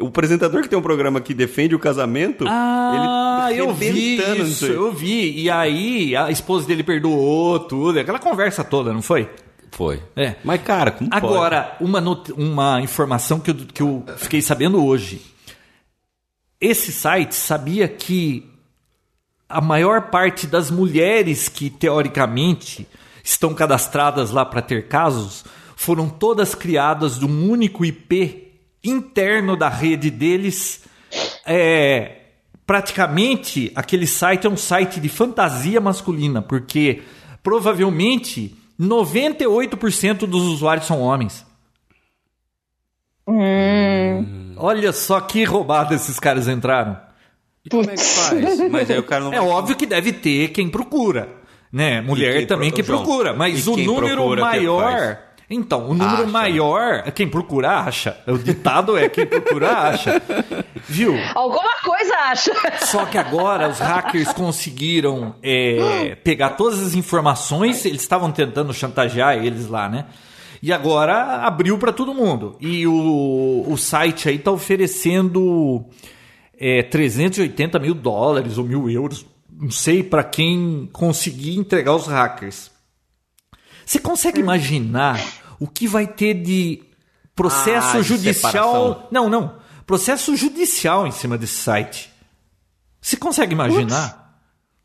O 0.00 0.06
apresentador 0.08 0.62
que 0.62 0.68
tem 0.68 0.78
um 0.78 0.82
programa 0.82 1.20
que 1.20 1.32
defende 1.32 1.74
o 1.74 1.78
casamento, 1.78 2.44
ah, 2.48 3.46
ele 3.50 3.60
eu 3.60 3.72
vi 3.72 4.16
isso, 4.42 4.66
eu 4.66 4.92
vi. 4.92 5.42
E 5.42 5.48
aí 5.48 6.16
a 6.16 6.30
esposa 6.30 6.66
dele 6.66 6.82
perdoou 6.82 7.60
tudo, 7.60 8.00
aquela 8.00 8.18
conversa 8.18 8.64
toda, 8.64 8.92
não 8.92 9.00
foi? 9.00 9.30
Foi. 9.76 10.02
É. 10.16 10.36
Mas, 10.42 10.62
cara, 10.62 10.90
como 10.90 11.10
Agora, 11.12 11.76
uma, 11.80 12.00
uma 12.34 12.80
informação 12.80 13.38
que 13.38 13.50
eu, 13.50 13.54
que 13.54 13.82
eu 13.82 14.04
fiquei 14.16 14.40
sabendo 14.40 14.82
hoje. 14.82 15.20
Esse 16.58 16.90
site 16.90 17.34
sabia 17.34 17.86
que 17.86 18.50
a 19.46 19.60
maior 19.60 20.08
parte 20.10 20.46
das 20.46 20.70
mulheres 20.70 21.50
que, 21.50 21.68
teoricamente, 21.68 22.88
estão 23.22 23.52
cadastradas 23.52 24.30
lá 24.30 24.46
para 24.46 24.62
ter 24.62 24.88
casos 24.88 25.44
foram 25.76 26.08
todas 26.08 26.54
criadas 26.54 27.18
de 27.18 27.26
um 27.26 27.50
único 27.50 27.84
IP 27.84 28.54
interno 28.82 29.58
da 29.58 29.68
rede 29.68 30.10
deles. 30.10 30.84
É, 31.44 32.22
praticamente, 32.66 33.70
aquele 33.74 34.06
site 34.06 34.46
é 34.46 34.50
um 34.50 34.56
site 34.56 34.98
de 34.98 35.10
fantasia 35.10 35.82
masculina, 35.82 36.40
porque 36.40 37.02
provavelmente 37.42 38.56
98% 38.80 40.18
dos 40.26 40.42
usuários 40.44 40.86
são 40.86 41.00
homens. 41.00 41.44
Hum. 43.28 44.54
Olha 44.56 44.92
só 44.92 45.20
que 45.20 45.44
roubada 45.44 45.94
esses 45.94 46.18
caras 46.18 46.46
entraram. 46.48 46.96
E 47.64 47.68
como 47.68 47.90
é 47.90 47.94
que 47.94 48.00
faz? 48.02 48.60
Mas 48.70 48.90
aí 48.90 48.98
o 48.98 49.02
cara 49.02 49.24
não 49.24 49.32
É 49.32 49.40
óbvio 49.40 49.76
que 49.76 49.86
deve 49.86 50.12
ter 50.12 50.48
quem 50.48 50.68
procura, 50.68 51.28
né? 51.72 52.00
Mulher 52.00 52.36
quem 52.38 52.46
também 52.46 52.70
pro- 52.70 52.76
que 52.76 52.82
João, 52.84 53.02
procura, 53.02 53.34
mas 53.34 53.66
e 53.66 53.70
o 53.70 53.76
número 53.76 54.16
procura, 54.16 54.40
maior. 54.40 55.18
Então, 55.48 55.88
o 55.90 55.94
número 55.94 56.22
Acha. 56.22 56.26
maior, 56.26 57.12
quem 57.12 57.28
procura 57.28 57.78
acha. 57.78 58.18
O 58.26 58.36
ditado 58.36 58.96
é 58.98 59.08
quem 59.08 59.24
procura 59.24 59.70
acha. 59.70 60.20
Viu? 60.88 61.14
Alguma 61.34 61.76
coisa 61.84 62.14
acha. 62.16 62.52
Só 62.84 63.06
que 63.06 63.16
agora 63.16 63.68
os 63.68 63.78
hackers 63.78 64.32
conseguiram 64.32 65.36
é, 65.40 66.16
pegar 66.24 66.50
todas 66.50 66.80
as 66.80 66.94
informações, 66.94 67.84
eles 67.84 68.02
estavam 68.02 68.32
tentando 68.32 68.74
chantagear 68.74 69.36
eles 69.36 69.68
lá, 69.68 69.88
né? 69.88 70.06
E 70.60 70.72
agora 70.72 71.46
abriu 71.46 71.78
para 71.78 71.92
todo 71.92 72.12
mundo. 72.12 72.56
E 72.60 72.84
o, 72.86 73.64
o 73.68 73.76
site 73.76 74.28
aí 74.28 74.38
tá 74.38 74.50
oferecendo 74.50 75.84
é, 76.58 76.82
380 76.82 77.78
mil 77.78 77.94
dólares 77.94 78.58
ou 78.58 78.64
mil 78.64 78.90
euros, 78.90 79.24
não 79.48 79.70
sei, 79.70 80.02
para 80.02 80.24
quem 80.24 80.88
conseguir 80.92 81.56
entregar 81.56 81.94
os 81.94 82.06
hackers. 82.06 82.74
Você 83.86 84.00
consegue 84.00 84.40
imaginar 84.40 85.18
o 85.60 85.66
que 85.68 85.86
vai 85.86 86.08
ter 86.08 86.34
de 86.34 86.82
processo 87.36 87.96
Ah, 87.98 88.00
de 88.00 88.08
judicial? 88.08 88.52
separação. 88.52 89.08
Não, 89.12 89.28
não. 89.30 89.58
Processo 89.86 90.34
judicial 90.36 91.06
em 91.06 91.12
cima 91.12 91.38
desse 91.38 91.54
site. 91.54 92.12
Você 93.00 93.16
consegue 93.16 93.52
imaginar? 93.54 94.40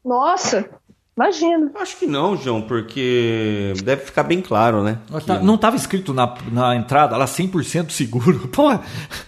Nossa, 0.05 0.69
imagina. 1.15 1.71
Acho 1.79 1.97
que 1.97 2.05
não, 2.07 2.35
João, 2.37 2.61
porque 2.61 3.73
deve 3.83 4.03
ficar 4.05 4.23
bem 4.23 4.41
claro, 4.41 4.81
né? 4.83 4.97
Tá- 5.25 5.39
Não 5.39 5.55
estava 5.55 5.75
escrito 5.75 6.13
na, 6.13 6.33
na 6.51 6.75
entrada 6.75 7.15
lá 7.17 7.25
100% 7.25 7.89
seguro. 7.91 8.47
Porra, 8.49 8.81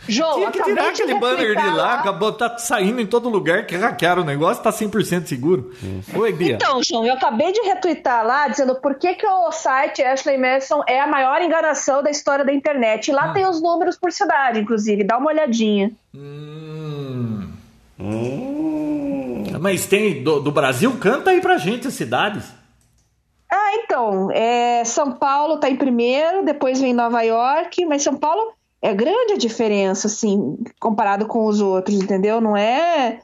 João, 0.08 0.36
tinha 0.36 0.52
que 0.52 0.64
tirar 0.64 0.90
aquele 0.90 1.16
banner 1.20 1.56
de 1.56 1.70
lá, 1.70 1.96
acabou, 2.00 2.32
tá 2.32 2.58
saindo 2.58 3.00
em 3.02 3.06
todo 3.06 3.30
lugar 3.30 3.66
que 3.66 3.76
hackearam 3.76 4.22
o 4.24 4.26
negócio, 4.26 4.64
tá 4.64 4.72
100% 4.72 5.28
seguro. 5.28 5.72
Oi, 6.16 6.34
Bia. 6.34 6.56
Então, 6.56 6.82
João, 6.84 7.06
eu 7.06 7.14
acabei 7.14 7.52
de 7.52 7.62
retweetar 7.62 8.26
lá 8.26 8.48
dizendo 8.48 8.76
por 8.76 8.96
que, 8.96 9.14
que 9.16 9.28
o 9.28 9.52
site 9.52 10.02
Ashley 10.02 10.38
Madison 10.38 10.82
é 10.88 11.00
a 11.02 11.08
maior 11.08 11.42
enganação 11.42 12.02
da 12.02 12.10
história 12.10 12.44
da 12.46 12.54
internet. 12.54 13.10
E 13.10 13.12
lá 13.12 13.26
Ah. 13.26 13.34
tem 13.34 13.46
os 13.48 13.62
números 13.62 13.98
por 13.98 14.12
cidade, 14.12 14.60
inclusive. 14.60 15.04
Dá 15.04 15.18
uma 15.18 15.28
olhadinha. 15.32 15.92
Hum. 16.16 17.48
Mas 19.64 19.86
tem 19.86 20.22
do, 20.22 20.42
do 20.42 20.52
Brasil? 20.52 21.00
Canta 21.00 21.30
aí 21.30 21.40
pra 21.40 21.58
gente 21.58 21.88
as 21.88 21.94
cidades. 21.94 22.44
Ah, 23.50 23.76
então, 23.76 24.30
é, 24.30 24.84
São 24.84 25.14
Paulo 25.14 25.58
tá 25.58 25.70
em 25.70 25.78
primeiro, 25.78 26.44
depois 26.44 26.82
vem 26.82 26.94
Nova 26.94 27.22
York, 27.22 27.86
mas 27.86 28.04
São 28.04 28.18
Paulo 28.18 28.52
é 28.82 28.94
grande 28.94 29.36
a 29.36 29.38
diferença, 29.38 30.08
assim, 30.08 30.58
comparado 30.82 31.28
com 31.28 31.46
os 31.46 31.62
outros, 31.62 31.96
entendeu? 31.96 32.42
Não 32.42 32.58
é, 32.58 33.22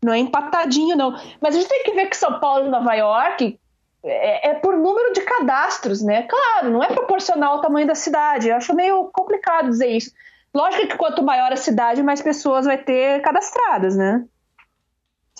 não 0.00 0.12
é 0.12 0.18
empatadinho, 0.20 0.96
não. 0.96 1.10
Mas 1.40 1.56
a 1.56 1.58
gente 1.58 1.68
tem 1.68 1.82
que 1.82 1.92
ver 1.92 2.06
que 2.06 2.16
São 2.16 2.38
Paulo 2.38 2.66
e 2.66 2.70
Nova 2.70 2.94
York 2.94 3.58
é, 4.04 4.50
é 4.50 4.54
por 4.54 4.76
número 4.76 5.12
de 5.12 5.22
cadastros, 5.22 6.02
né? 6.02 6.22
Claro, 6.22 6.70
não 6.70 6.84
é 6.84 6.86
proporcional 6.86 7.56
ao 7.56 7.62
tamanho 7.62 7.88
da 7.88 7.96
cidade. 7.96 8.48
Eu 8.48 8.54
acho 8.54 8.76
meio 8.76 9.10
complicado 9.12 9.68
dizer 9.68 9.88
isso. 9.88 10.12
Lógico 10.54 10.86
que 10.86 10.96
quanto 10.96 11.20
maior 11.20 11.52
a 11.52 11.56
cidade, 11.56 12.00
mais 12.00 12.22
pessoas 12.22 12.64
vai 12.64 12.78
ter 12.78 13.20
cadastradas, 13.22 13.96
né? 13.96 14.24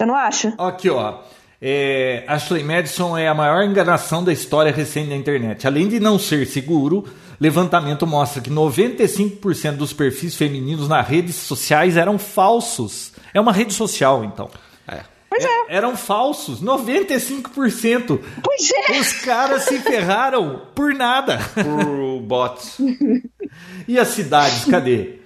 Você 0.00 0.06
não 0.06 0.16
acha? 0.16 0.54
Aqui, 0.56 0.88
ó. 0.88 1.18
É, 1.60 2.24
Ashley 2.26 2.64
Madison 2.64 3.18
é 3.18 3.28
a 3.28 3.34
maior 3.34 3.62
enganação 3.62 4.24
da 4.24 4.32
história 4.32 4.72
recente 4.72 5.10
da 5.10 5.14
internet. 5.14 5.66
Além 5.66 5.88
de 5.88 6.00
não 6.00 6.18
ser 6.18 6.46
seguro, 6.46 7.04
levantamento 7.38 8.06
mostra 8.06 8.40
que 8.40 8.48
95% 8.48 9.76
dos 9.76 9.92
perfis 9.92 10.34
femininos 10.34 10.88
nas 10.88 11.06
redes 11.06 11.36
sociais 11.36 11.98
eram 11.98 12.18
falsos. 12.18 13.12
É 13.34 13.38
uma 13.38 13.52
rede 13.52 13.74
social, 13.74 14.24
então. 14.24 14.48
É. 14.88 15.00
Pois 15.28 15.44
é. 15.44 15.64
Eram 15.68 15.94
falsos, 15.98 16.62
95%. 16.62 18.18
Pois 18.42 18.70
é. 18.70 18.98
Os 18.98 19.12
caras 19.20 19.64
se 19.64 19.80
ferraram 19.80 20.62
por 20.74 20.94
nada. 20.94 21.38
Por 21.54 22.20
bots. 22.22 22.78
E 23.88 23.98
as 23.98 24.08
cidades, 24.08 24.64
cadê? 24.64 25.18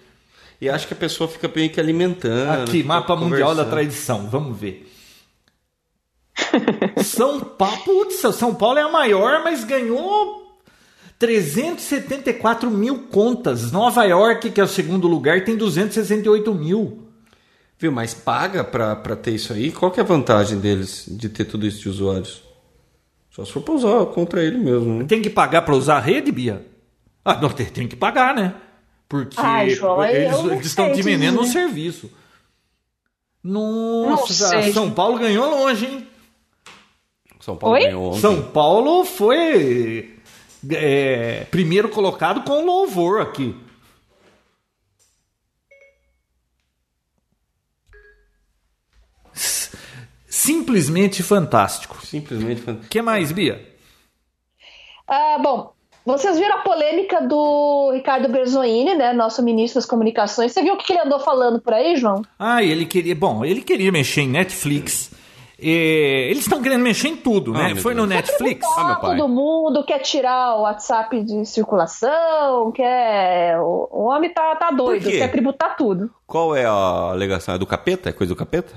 E 0.64 0.68
acho 0.70 0.88
que 0.88 0.94
a 0.94 0.96
pessoa 0.96 1.28
fica 1.28 1.46
meio 1.54 1.68
que 1.68 1.78
alimentando. 1.78 2.62
Aqui, 2.62 2.82
mapa 2.82 3.14
mundial 3.14 3.54
da 3.54 3.66
tradição, 3.66 4.26
vamos 4.30 4.58
ver. 4.58 4.90
São 7.04 7.38
Paulo, 7.38 7.76
putz, 7.84 8.34
São 8.34 8.54
Paulo 8.54 8.78
é 8.78 8.82
a 8.82 8.88
maior, 8.88 9.44
mas 9.44 9.62
ganhou 9.62 10.58
374 11.18 12.70
mil 12.70 13.00
contas. 13.10 13.72
Nova 13.72 14.04
York, 14.04 14.52
que 14.52 14.60
é 14.60 14.64
o 14.64 14.66
segundo 14.66 15.06
lugar, 15.06 15.44
tem 15.44 15.54
268 15.54 16.54
mil. 16.54 17.08
Viu, 17.78 17.92
mas 17.92 18.14
paga 18.14 18.64
pra, 18.64 18.96
pra 18.96 19.14
ter 19.14 19.32
isso 19.32 19.52
aí? 19.52 19.70
Qual 19.70 19.90
que 19.90 20.00
é 20.00 20.02
a 20.02 20.06
vantagem 20.06 20.58
deles 20.58 21.04
de 21.06 21.28
ter 21.28 21.44
tudo 21.44 21.66
isso 21.66 21.82
de 21.82 21.90
usuários? 21.90 22.42
Só 23.30 23.44
se 23.44 23.52
for 23.52 23.60
pra 23.60 23.74
usar 23.74 24.06
contra 24.14 24.42
ele 24.42 24.56
mesmo, 24.56 25.00
né? 25.00 25.04
Tem 25.04 25.20
que 25.20 25.28
pagar 25.28 25.60
para 25.60 25.74
usar 25.74 25.96
a 25.96 26.00
rede, 26.00 26.32
Bia? 26.32 26.64
Ah, 27.22 27.38
não, 27.38 27.50
tem, 27.50 27.66
tem 27.66 27.86
que 27.86 27.96
pagar, 27.96 28.34
né? 28.34 28.54
Porque 29.08 29.36
Ai, 29.38 29.70
João, 29.70 30.00
aí 30.00 30.16
eles, 30.16 30.38
eles 30.44 30.66
estão 30.66 30.92
diminuindo 30.92 31.40
o 31.40 31.46
serviço. 31.46 32.10
Nossa. 33.42 34.72
São 34.72 34.90
Paulo 34.90 35.18
ganhou 35.18 35.48
longe, 35.50 35.86
hein? 35.86 36.08
São 37.40 37.56
Paulo 37.56 37.74
Oi? 37.76 37.82
ganhou 37.82 38.08
ontem. 38.08 38.20
São 38.20 38.42
Paulo 38.50 39.04
foi 39.04 40.18
é, 40.70 41.44
primeiro 41.50 41.90
colocado 41.90 42.42
com 42.44 42.64
louvor 42.64 43.20
aqui. 43.20 43.54
Simplesmente 50.26 51.22
fantástico. 51.22 52.04
Simplesmente 52.04 52.60
O 52.62 52.64
fantástico. 52.64 52.90
que 52.90 53.02
mais, 53.02 53.32
Bia? 53.32 53.74
Ah, 55.06 55.38
bom, 55.38 55.73
vocês 56.04 56.38
viram 56.38 56.56
a 56.56 56.62
polêmica 56.62 57.20
do 57.22 57.90
Ricardo 57.92 58.28
Berzoini, 58.28 58.94
né, 58.94 59.12
nosso 59.12 59.42
ministro 59.42 59.80
das 59.80 59.86
comunicações. 59.86 60.52
Você 60.52 60.62
viu 60.62 60.74
o 60.74 60.76
que 60.76 60.92
ele 60.92 61.02
andou 61.02 61.18
falando 61.20 61.60
por 61.60 61.72
aí, 61.72 61.96
João? 61.96 62.22
Ah, 62.38 62.62
ele 62.62 62.86
queria. 62.86 63.14
Bom, 63.14 63.44
ele 63.44 63.62
queria 63.62 63.90
mexer 63.90 64.22
em 64.22 64.28
Netflix. 64.28 65.10
É, 65.58 66.28
eles 66.30 66.40
estão 66.40 66.60
querendo 66.60 66.82
mexer 66.82 67.08
em 67.08 67.16
tudo, 67.16 67.54
Ah, 67.54 67.68
né? 67.68 67.74
Foi 67.76 67.94
no. 67.94 68.04
Netflix. 68.06 68.66
Ah, 68.76 68.84
meu 68.84 68.96
pai. 68.96 69.16
todo 69.16 69.28
mundo 69.28 69.84
quer 69.84 70.00
tirar 70.00 70.56
o 70.56 70.62
WhatsApp 70.62 71.22
de 71.22 71.46
circulação, 71.46 72.72
quer... 72.72 73.58
O, 73.60 74.04
homem 74.08 74.30
tá, 74.30 74.56
tá 74.56 74.70
doido, 74.70 75.08
quer 75.08 75.30
tributar 75.30 75.76
tudo. 75.76 76.10
Qual 76.26 76.54
é 76.56 76.64
a 76.64 76.70
alegação? 77.12 77.54
É 77.54 77.58
do 77.58 77.66
capeta? 77.66 78.10
É 78.10 78.12
coisa 78.12 78.34
do 78.34 78.36
capeta? 78.36 78.74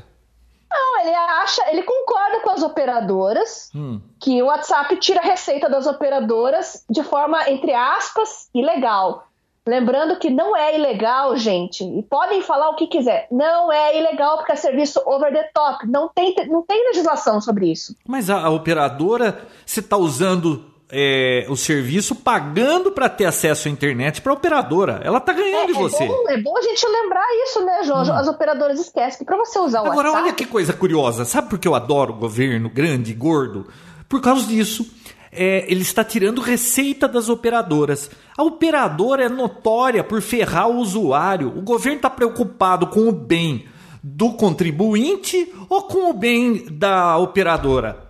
Não, 0.70 1.00
ele 1.02 1.14
acha, 1.16 1.64
ele 1.72 1.84
concorda 1.84 2.42
com 2.42 2.50
as 2.52 2.62
operadoras 2.64 3.70
Hum. 3.76 4.02
que 4.20 4.42
o 4.42 4.48
WhatsApp 4.48 4.96
tira 4.98 5.20
a 5.20 5.24
receita 5.24 5.70
das 5.70 5.88
operadoras 5.88 6.84
de 6.90 7.04
forma, 7.04 7.50
entre 7.50 7.74
aspas, 7.74 8.50
ilegal. 8.54 9.26
Lembrando 9.68 10.18
que 10.18 10.30
não 10.30 10.56
é 10.56 10.76
ilegal, 10.76 11.36
gente. 11.36 11.84
E 11.84 12.02
podem 12.04 12.42
falar 12.42 12.70
o 12.70 12.76
que 12.76 12.88
quiser. 12.88 13.28
Não 13.30 13.70
é 13.72 13.98
ilegal 14.00 14.38
porque 14.38 14.54
é 14.54 14.56
serviço 14.56 15.02
over 15.06 15.32
the 15.34 15.44
top. 15.54 15.86
Não 15.86 16.08
tem, 16.08 16.34
não 16.48 16.62
tem 16.64 16.86
legislação 16.88 17.42
sobre 17.42 17.70
isso. 17.70 17.94
Mas 18.08 18.30
a, 18.30 18.46
a 18.46 18.50
operadora, 18.50 19.46
você 19.66 19.82
está 19.82 19.98
usando 19.98 20.64
é, 20.90 21.46
o 21.50 21.56
serviço 21.56 22.16
pagando 22.16 22.92
para 22.92 23.10
ter 23.10 23.26
acesso 23.26 23.68
à 23.68 23.72
internet 23.72 24.22
para 24.22 24.32
a 24.32 24.36
operadora. 24.36 25.02
Ela 25.04 25.18
está 25.18 25.34
ganhando 25.34 25.68
de 25.68 25.74
você. 25.74 26.04
Hum. 26.04 26.08
bom, 26.08 26.30
é 26.30 26.42
bom 26.42 26.58
a 26.58 26.62
gente 26.62 26.86
lembrar 26.88 27.26
isso, 27.44 27.66
né, 27.66 27.84
João? 27.84 28.02
As 28.02 28.28
operadoras 28.28 28.80
esquecem 28.80 29.20
que 29.20 29.26
para 29.26 29.38
você 29.38 29.60
usar 29.60 29.82
o 29.82 29.88
Agora, 29.88 30.10
WhatsApp... 30.10 30.24
olha 30.24 30.34
que 30.34 30.46
coisa 30.46 30.74
curiosa. 30.74 31.26
Sabe 31.26 31.50
por 31.50 31.60
que 31.60 31.68
eu 31.68 31.76
adoro 31.76 32.14
o 32.14 32.18
governo 32.18 32.70
grande 32.70 33.12
e 33.12 33.16
gordo? 33.16 33.68
Por 34.08 34.22
causa 34.22 34.46
disso. 34.48 34.86
É, 35.30 35.66
ele 35.70 35.82
está 35.82 36.04
tirando 36.04 36.42
receita 36.42 37.08
das 37.08 37.28
operadoras. 37.28 38.10
A 38.36 38.44
operadora 38.44 39.26
é 39.26 39.30
notória 39.30 40.04
por 40.04 40.22
ferrar 40.22 40.70
o 40.70 40.78
usuário. 40.78 41.50
O 41.50 41.62
governo 41.62 41.98
está 41.98 42.10
preocupado 42.10 42.88
com 42.88 43.08
o 43.08 43.12
bem 43.12 43.68
do 44.02 44.32
contribuinte 44.32 45.54
ou 45.70 45.84
com 45.84 46.10
o 46.10 46.14
bem 46.14 46.66
da 46.72 47.18
operadora? 47.18 48.07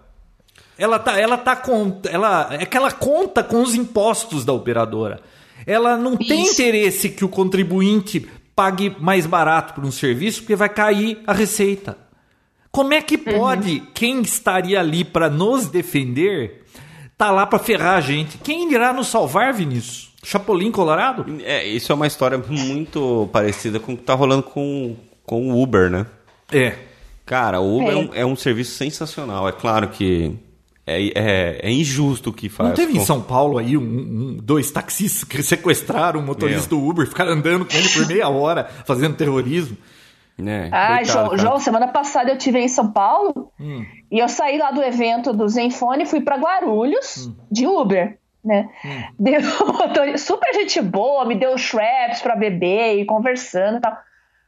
Ela 0.77 0.99
tá, 0.99 1.19
ela 1.19 1.37
tá 1.37 1.55
com, 1.55 1.99
ela 2.09 2.49
é 2.51 2.65
que 2.65 2.77
ela 2.77 2.91
conta 2.91 3.43
com 3.43 3.61
os 3.61 3.73
impostos 3.73 4.45
da 4.45 4.53
operadora. 4.53 5.21
Ela 5.65 5.97
não 5.97 6.15
tem 6.15 6.43
Isso. 6.43 6.53
interesse 6.53 7.09
que 7.09 7.25
o 7.25 7.29
contribuinte 7.29 8.27
pague 8.55 8.95
mais 8.99 9.25
barato 9.25 9.73
por 9.73 9.83
um 9.85 9.91
serviço 9.91 10.41
porque 10.41 10.55
vai 10.55 10.69
cair 10.69 11.19
a 11.25 11.33
receita. 11.33 11.97
Como 12.71 12.93
é 12.93 13.01
que 13.01 13.17
pode 13.17 13.81
quem 13.93 14.21
estaria 14.21 14.79
ali 14.79 15.03
para 15.03 15.29
nos 15.29 15.67
defender 15.67 16.63
tá 17.17 17.31
lá 17.31 17.45
para 17.47 17.57
ferrar 17.57 17.97
a 17.97 18.01
gente? 18.01 18.37
Quem 18.37 18.71
irá 18.71 18.93
nos 18.93 19.07
salvar, 19.07 19.51
Vinícius? 19.53 20.13
Chapolin 20.23 20.71
Colorado? 20.71 21.25
É, 21.43 21.65
isso 21.65 21.91
é 21.91 21.95
uma 21.95 22.05
história 22.05 22.37
muito 22.37 23.27
parecida 23.31 23.79
com 23.79 23.93
o 23.93 23.97
que 23.97 24.03
tá 24.03 24.13
rolando 24.13 24.43
com, 24.43 24.95
com 25.25 25.51
o 25.51 25.61
Uber, 25.61 25.89
né? 25.89 26.05
É. 26.51 26.75
Cara, 27.25 27.59
o 27.59 27.77
Uber 27.77 27.89
é, 27.89 27.91
É. 27.93 27.95
um, 27.95 28.09
é 28.13 28.25
um 28.25 28.35
serviço 28.35 28.75
sensacional. 28.75 29.47
É 29.47 29.51
claro 29.51 29.87
que 29.89 30.37
é, 30.87 31.03
é, 31.13 31.59
é 31.63 31.71
injusto 31.71 32.29
o 32.29 32.33
que 32.33 32.47
faz. 32.49 32.69
Não 32.69 32.75
teve 32.75 32.93
em 32.93 32.99
Com- 32.99 33.05
São 33.05 33.21
Paulo 33.21 33.57
aí 33.57 33.77
um, 33.77 33.81
um- 33.81 34.37
dois 34.41 34.71
taxistas 34.71 35.23
que 35.25 35.43
sequestraram 35.43 36.19
o 36.21 36.23
motorista 36.23 36.73
Meu. 36.73 36.81
do 36.83 36.89
Uber, 36.89 37.05
ficaram 37.07 37.33
andando 37.33 37.65
com 37.65 37.75
ele 37.75 37.89
por 37.89 38.07
meia 38.07 38.29
hora, 38.29 38.69
fazendo 38.85 39.15
terrorismo. 39.17 39.77
né? 40.37 40.69
Ah, 40.71 40.97
Coitado, 40.97 41.05
João. 41.29 41.37
João, 41.37 41.59
semana 41.59 41.87
passada 41.87 42.31
eu 42.31 42.37
tive 42.37 42.59
em 42.59 42.67
São 42.67 42.91
Paulo 42.91 43.51
e 44.11 44.19
eu 44.19 44.29
saí 44.29 44.57
lá 44.57 44.71
do 44.71 44.81
evento 44.83 45.33
do 45.33 45.47
Zenfone 45.49 46.03
e 46.03 46.05
fui 46.05 46.21
pra 46.21 46.37
Guarulhos 46.37 47.29
de 47.51 47.65
Uber, 47.67 48.17
né? 48.45 48.69
Deu 49.19 49.41
um 49.65 49.73
motorista- 49.73 50.19
super 50.19 50.53
gente 50.53 50.79
boa, 50.81 51.25
me 51.25 51.35
deu 51.35 51.55
straps 51.55 52.21
pra 52.21 52.35
beber 52.35 52.99
e 52.99 53.05
conversando 53.05 53.77
e 53.77 53.81
tal. 53.81 53.97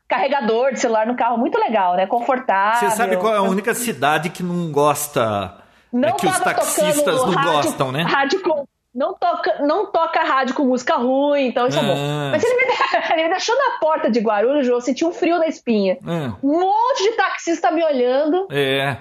Carregador 0.07 0.73
de 0.73 0.79
celular 0.79 1.05
no 1.05 1.15
carro, 1.15 1.37
muito 1.37 1.57
legal, 1.59 1.95
né? 1.95 2.07
Confortável. 2.07 2.89
Você 2.89 2.95
sabe 2.95 3.17
qual 3.17 3.33
é 3.33 3.37
a 3.37 3.41
única 3.43 3.73
cidade 3.75 4.29
que 4.29 4.41
não 4.41 4.71
gosta? 4.71 5.55
Não 5.91 6.09
é 6.09 6.11
que 6.13 6.25
os 6.27 6.31
tava 6.33 6.43
taxistas 6.55 6.95
tocando 7.03 7.25
não 7.27 7.33
rádio- 7.33 7.51
gostam, 7.53 7.91
né? 7.91 8.03
Rádio 8.03 8.41
com, 8.41 8.65
não, 8.93 9.13
toca, 9.13 9.55
não 9.61 9.85
toca 9.91 10.23
rádio 10.23 10.55
com 10.55 10.65
música 10.65 10.95
ruim, 10.95 11.47
então 11.47 11.67
isso 11.67 11.77
é 11.77 11.81
Ah. 11.81 11.83
bom. 11.85 11.95
Mas 12.31 12.43
ele 12.43 12.55
me, 12.55 12.63
ele 13.13 13.23
me 13.23 13.29
deixou 13.29 13.55
na 13.55 13.79
porta 13.79 14.09
de 14.09 14.19
Guarulhos, 14.19 14.67
eu 14.67 14.79
senti 14.81 15.03
um 15.05 15.11
frio 15.11 15.37
na 15.39 15.47
espinha. 15.47 15.97
Ah, 16.05 16.35
Um 16.43 16.59
monte 16.59 17.03
de 17.03 17.11
taxista 17.11 17.71
me 17.71 17.83
olhando. 17.83 18.47
é. 18.51 18.97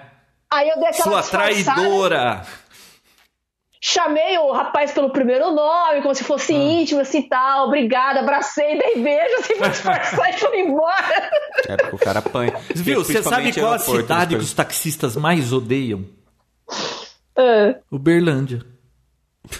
Aí 0.50 0.66
eu 0.70 0.76
dei 0.78 0.88
aquela 0.88 1.22
Sua 1.22 1.38
traidora. 1.38 2.40
Chamei 3.80 4.36
o 4.38 4.50
rapaz 4.50 4.90
pelo 4.90 5.10
primeiro 5.10 5.52
nome, 5.52 6.02
como 6.02 6.12
se 6.14 6.24
fosse 6.24 6.52
Ah. 6.52 6.58
íntimo, 6.58 7.00
assim 7.00 7.22
tal. 7.22 7.68
Obrigada, 7.68 8.20
abracei, 8.20 8.76
dei 8.76 9.00
beijo, 9.02 9.34
assim, 9.38 9.56
pra 9.56 9.68
disfarçar 9.68 10.30
e 10.30 10.32
fui 10.38 10.58
embora. 10.60 11.30
É 11.68 11.76
porque 11.76 11.94
o 11.94 11.98
cara 11.98 12.18
apanha. 12.18 12.54
Viu, 12.74 13.04
você 13.04 13.22
sabe 13.22 13.52
qual 13.52 13.74
a 13.74 13.78
cidade 13.78 14.34
que 14.36 14.42
os 14.42 14.52
taxistas 14.52 15.14
mais 15.16 15.52
odeiam? 15.52 16.04
Ah, 17.36 17.74
Uberlândia. 17.90 18.64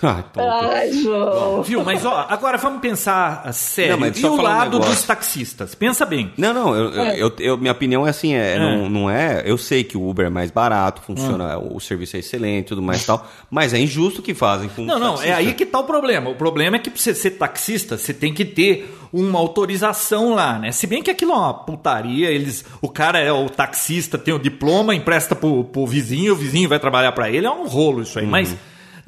Ai. 0.03 0.25
Ai, 0.37 0.93
João. 0.93 1.63
Viu? 1.63 1.83
Mas 1.85 2.05
ó, 2.05 2.27
agora 2.29 2.59
vamos 2.59 2.81
pensar 2.81 3.43
a 3.45 3.53
sério. 3.53 3.93
Não, 3.93 4.01
mas 4.01 4.19
e 4.19 4.27
o 4.27 4.33
um 4.35 4.41
lado 4.43 4.73
negócio. 4.79 4.95
dos 4.95 5.03
taxistas? 5.05 5.75
Pensa 5.75 6.05
bem. 6.05 6.33
Não, 6.37 6.53
não, 6.53 6.77
eu, 6.77 7.01
É. 7.03 7.17
eu- 7.21 7.33
eu- 7.39 7.57
minha 7.59 7.73
opinião 7.73 8.07
é 8.07 8.11
assim, 8.11 8.35
é, 8.35 8.55
É. 8.55 8.59
Não, 8.59 8.89
não 8.89 9.11
é. 9.11 9.43
Eu 9.45 9.57
sei 9.59 9.83
que 9.85 9.97
o 9.97 10.09
Uber 10.09 10.27
é 10.27 10.31
mais 10.31 10.51
barato, 10.51 11.01
funciona, 11.03 11.59
Hum. 11.59 11.71
o 11.77 11.81
serviço 11.81 12.17
é 12.17 12.21
excelente 12.21 12.67
e 12.67 12.69
tudo 12.69 12.83
mais 12.83 13.03
e 13.03 13.07
tal, 13.07 13.27
mas 13.51 13.73
é 13.75 13.79
injusto 13.79 14.21
o 14.21 14.23
que 14.23 14.35
fazem 14.35 14.69
com 14.69 14.83
Não, 14.83 14.99
não, 14.99 15.07
é 15.15 15.17
taxistas. 15.17 15.39
aí 15.39 15.55
que 15.55 15.67
tá 15.67 15.79
o 15.81 15.85
problema. 15.85 16.31
O 16.31 16.35
problema 16.35 16.77
é 16.77 16.79
que 16.79 16.91
pra 16.91 17.01
você 17.01 17.15
ser 17.15 17.31
taxista, 17.33 17.97
você 17.97 18.13
tem 18.13 18.33
que 18.35 18.45
ter 18.45 18.95
uma 19.13 19.39
autorização 19.39 20.35
lá, 20.35 20.59
né? 20.59 20.71
Se 20.71 20.87
bem 20.87 21.03
que 21.03 21.11
aquilo 21.11 21.33
é 21.33 21.37
uma 21.37 21.55
putaria, 21.55 22.31
eles, 22.31 22.65
o 22.83 22.89
cara 22.89 23.19
é 23.19 23.33
o 23.33 23.49
taxista, 23.49 24.19
tem 24.19 24.35
o 24.35 24.39
diploma, 24.39 24.95
empresta 24.95 25.35
pro, 25.35 25.65
pro 25.65 25.87
vizinho, 25.87 26.35
o 26.35 26.37
vizinho 26.37 26.69
vai 26.69 26.79
trabalhar 26.79 27.13
pra 27.13 27.31
ele, 27.31 27.47
é 27.47 27.51
um 27.51 27.67
rolo 27.67 28.03
isso 28.03 28.19
aí, 28.19 28.27
mas 28.27 28.55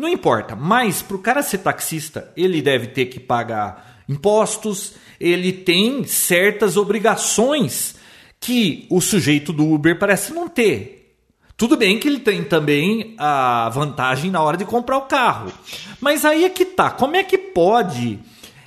não 0.01 0.09
importa. 0.09 0.57
Mas 0.57 1.03
pro 1.03 1.19
cara 1.19 1.43
ser 1.43 1.59
taxista, 1.59 2.33
ele 2.37 2.61
deve 2.63 2.89
ter 2.89 3.07
que 3.07 3.21
pagar 3.21 4.03
impostos, 4.09 4.95
ele 5.21 5.53
tem 5.53 6.05
certas 6.05 6.77
obrigações 6.77 7.95
que 8.41 8.87
o 8.91 9.01
sujeito 9.01 9.53
do 9.53 9.71
Uber 9.71 9.99
parece 9.99 10.33
não 10.33 10.49
ter. 10.49 11.15
Tudo 11.57 11.77
bem 11.77 11.99
que 11.99 12.09
ele 12.09 12.21
tem 12.21 12.43
também 12.43 13.15
a 13.19 13.69
vantagem 13.69 14.31
na 14.31 14.41
hora 14.41 14.57
de 14.57 14.65
comprar 14.65 14.97
o 14.97 15.03
carro. 15.03 15.53
Mas 16.01 16.25
aí 16.25 16.45
é 16.45 16.49
que 16.49 16.65
tá. 16.65 16.91
Como 16.91 17.17
é 17.17 17.23
que 17.23 17.37
pode? 17.37 18.19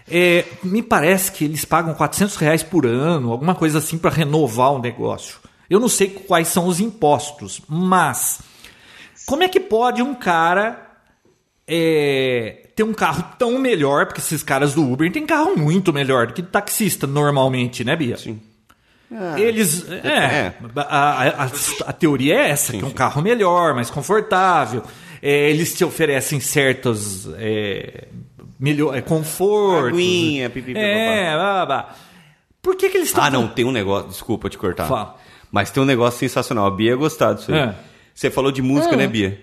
é, 0.09 0.45
me 0.63 0.81
parece 0.81 1.31
que 1.31 1.45
eles 1.45 1.65
pagam 1.65 1.93
400 1.93 2.35
reais 2.35 2.63
por 2.63 2.85
ano, 2.85 3.31
alguma 3.31 3.55
coisa 3.55 3.79
assim, 3.79 3.97
para 3.97 4.11
renovar 4.11 4.73
o 4.73 4.79
negócio. 4.79 5.37
Eu 5.69 5.79
não 5.79 5.89
sei 5.89 6.09
quais 6.09 6.49
são 6.49 6.67
os 6.67 6.79
impostos, 6.79 7.61
mas 7.67 8.39
como 9.25 9.43
é 9.43 9.47
que 9.47 9.59
pode 9.59 10.01
um 10.01 10.13
cara 10.13 10.82
é, 11.75 12.67
ter 12.75 12.83
um 12.83 12.93
carro 12.93 13.23
tão 13.39 13.57
melhor? 13.57 14.05
Porque 14.05 14.21
esses 14.21 14.43
caras 14.43 14.73
do 14.75 14.83
Uber 14.91 15.11
têm 15.11 15.25
carro 15.25 15.55
muito 15.57 15.91
melhor 15.91 16.27
do 16.27 16.33
que 16.33 16.41
taxista 16.43 17.07
normalmente, 17.07 17.83
né, 17.83 17.95
Bia? 17.95 18.17
Sim. 18.17 18.39
Eles. 19.37 19.85
É, 19.89 20.07
é. 20.07 20.53
A, 20.75 21.43
a- 21.43 21.49
a 21.87 21.93
teoria 21.93 22.35
é 22.35 22.49
essa: 22.49 22.71
que 22.73 22.83
é 22.83 22.85
um 22.85 22.91
carro 22.91 23.21
melhor, 23.21 23.73
mais 23.75 23.89
confortável. 23.89 24.81
É, 25.21 25.49
eles 25.51 25.73
te 25.75 25.85
oferecem 25.85 26.39
certos. 26.39 27.27
É, 27.37 28.07
melhor, 28.59 28.95
é, 28.97 29.01
confortos. 29.01 29.93
Aguinha, 29.93 30.49
pipi, 30.49 30.73
É, 30.75 31.33
blá, 31.35 31.65
blá. 31.65 31.95
Por 32.61 32.75
que, 32.75 32.89
que 32.89 32.97
eles 32.97 33.09
estão. 33.09 33.23
Ah, 33.23 33.29
não, 33.29 33.47
tem 33.47 33.65
um 33.65 33.71
negócio. 33.71 34.09
Desculpa 34.09 34.49
te 34.49 34.57
cortar. 34.57 34.87
Fala. 34.87 35.15
Mas 35.51 35.69
tem 35.69 35.83
um 35.83 35.85
negócio 35.85 36.19
sensacional. 36.19 36.65
A 36.65 36.71
Bia 36.71 36.89
ia 36.91 36.95
gostar 36.95 37.33
disso 37.33 37.53
aí. 37.53 37.59
É. 37.59 37.75
Você 38.15 38.31
falou 38.31 38.51
de 38.51 38.61
música, 38.63 38.95
né, 38.95 39.05
Bia? 39.07 39.41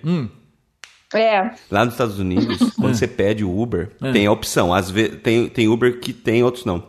É. 1.14 1.50
Lá 1.70 1.84
nos 1.84 1.94
Estados 1.94 2.18
Unidos, 2.18 2.58
quando 2.78 2.94
você 2.94 3.06
pede 3.08 3.44
o 3.44 3.60
Uber, 3.60 3.90
É. 4.02 4.12
tem 4.12 4.26
a 4.26 4.32
opção. 4.32 4.72
Às 4.72 4.90
vezes, 4.90 5.20
tem, 5.22 5.48
tem 5.48 5.68
Uber 5.68 5.98
que 6.00 6.12
tem, 6.12 6.42
outros 6.44 6.64
não. 6.64 6.82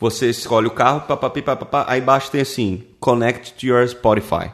Você 0.00 0.30
escolhe 0.30 0.66
o 0.66 0.70
carro, 0.70 1.02
papapi, 1.02 1.42
papapá, 1.42 1.84
aí 1.88 2.00
embaixo 2.00 2.30
tem 2.30 2.40
assim, 2.40 2.82
connect 2.98 3.54
to 3.54 3.66
your 3.66 3.86
Spotify. 3.86 4.50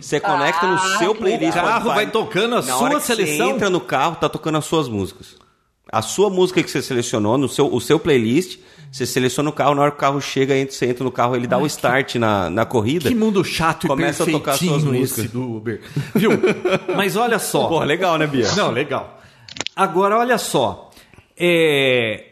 Você 0.00 0.18
conecta 0.20 0.66
no 0.66 0.78
seu 0.98 1.14
playlist 1.14 1.52
O 1.52 1.54
carro 1.54 1.68
Spotify. 1.80 1.94
vai 1.94 2.10
tocando 2.10 2.52
a 2.54 2.56
Na 2.56 2.62
sua 2.62 2.76
hora 2.80 2.94
que 2.96 3.02
seleção? 3.06 3.46
Você 3.46 3.52
entra 3.54 3.70
no 3.70 3.80
carro, 3.80 4.16
tá 4.16 4.28
tocando 4.28 4.58
as 4.58 4.64
suas 4.64 4.88
músicas. 4.88 5.36
A 5.90 6.02
sua 6.02 6.28
música 6.28 6.62
que 6.62 6.70
você 6.70 6.82
selecionou, 6.82 7.38
no 7.38 7.48
seu, 7.48 7.72
o 7.72 7.80
seu 7.80 7.98
playlist, 7.98 8.58
você 8.96 9.06
seleciona 9.06 9.50
o 9.50 9.52
carro, 9.52 9.74
na 9.74 9.82
hora 9.82 9.90
que 9.90 9.96
o 9.98 10.00
carro 10.00 10.20
chega, 10.20 10.56
entra- 10.56 10.74
você 10.74 10.86
entra 10.86 11.04
no 11.04 11.10
carro, 11.12 11.36
ele 11.36 11.46
dá 11.46 11.58
o 11.58 11.66
start 11.66 12.14
na, 12.16 12.48
na 12.48 12.64
corrida. 12.64 13.08
Que 13.08 13.14
mundo 13.14 13.44
chato 13.44 13.86
Começa 13.86 14.24
e 14.24 14.28
a 14.28 14.32
tocar 14.32 14.56
suas 14.56 14.82
músicas. 14.84 15.30
do 15.30 15.56
Uber. 15.56 15.82
Viu? 16.14 16.30
Mas 16.96 17.14
olha 17.16 17.38
só. 17.38 17.68
Pô, 17.68 17.80
legal, 17.84 18.16
né, 18.16 18.26
Bia? 18.26 18.50
Não, 18.54 18.70
legal. 18.70 19.20
Agora, 19.74 20.16
olha 20.18 20.38
só. 20.38 20.90
É... 21.36 22.24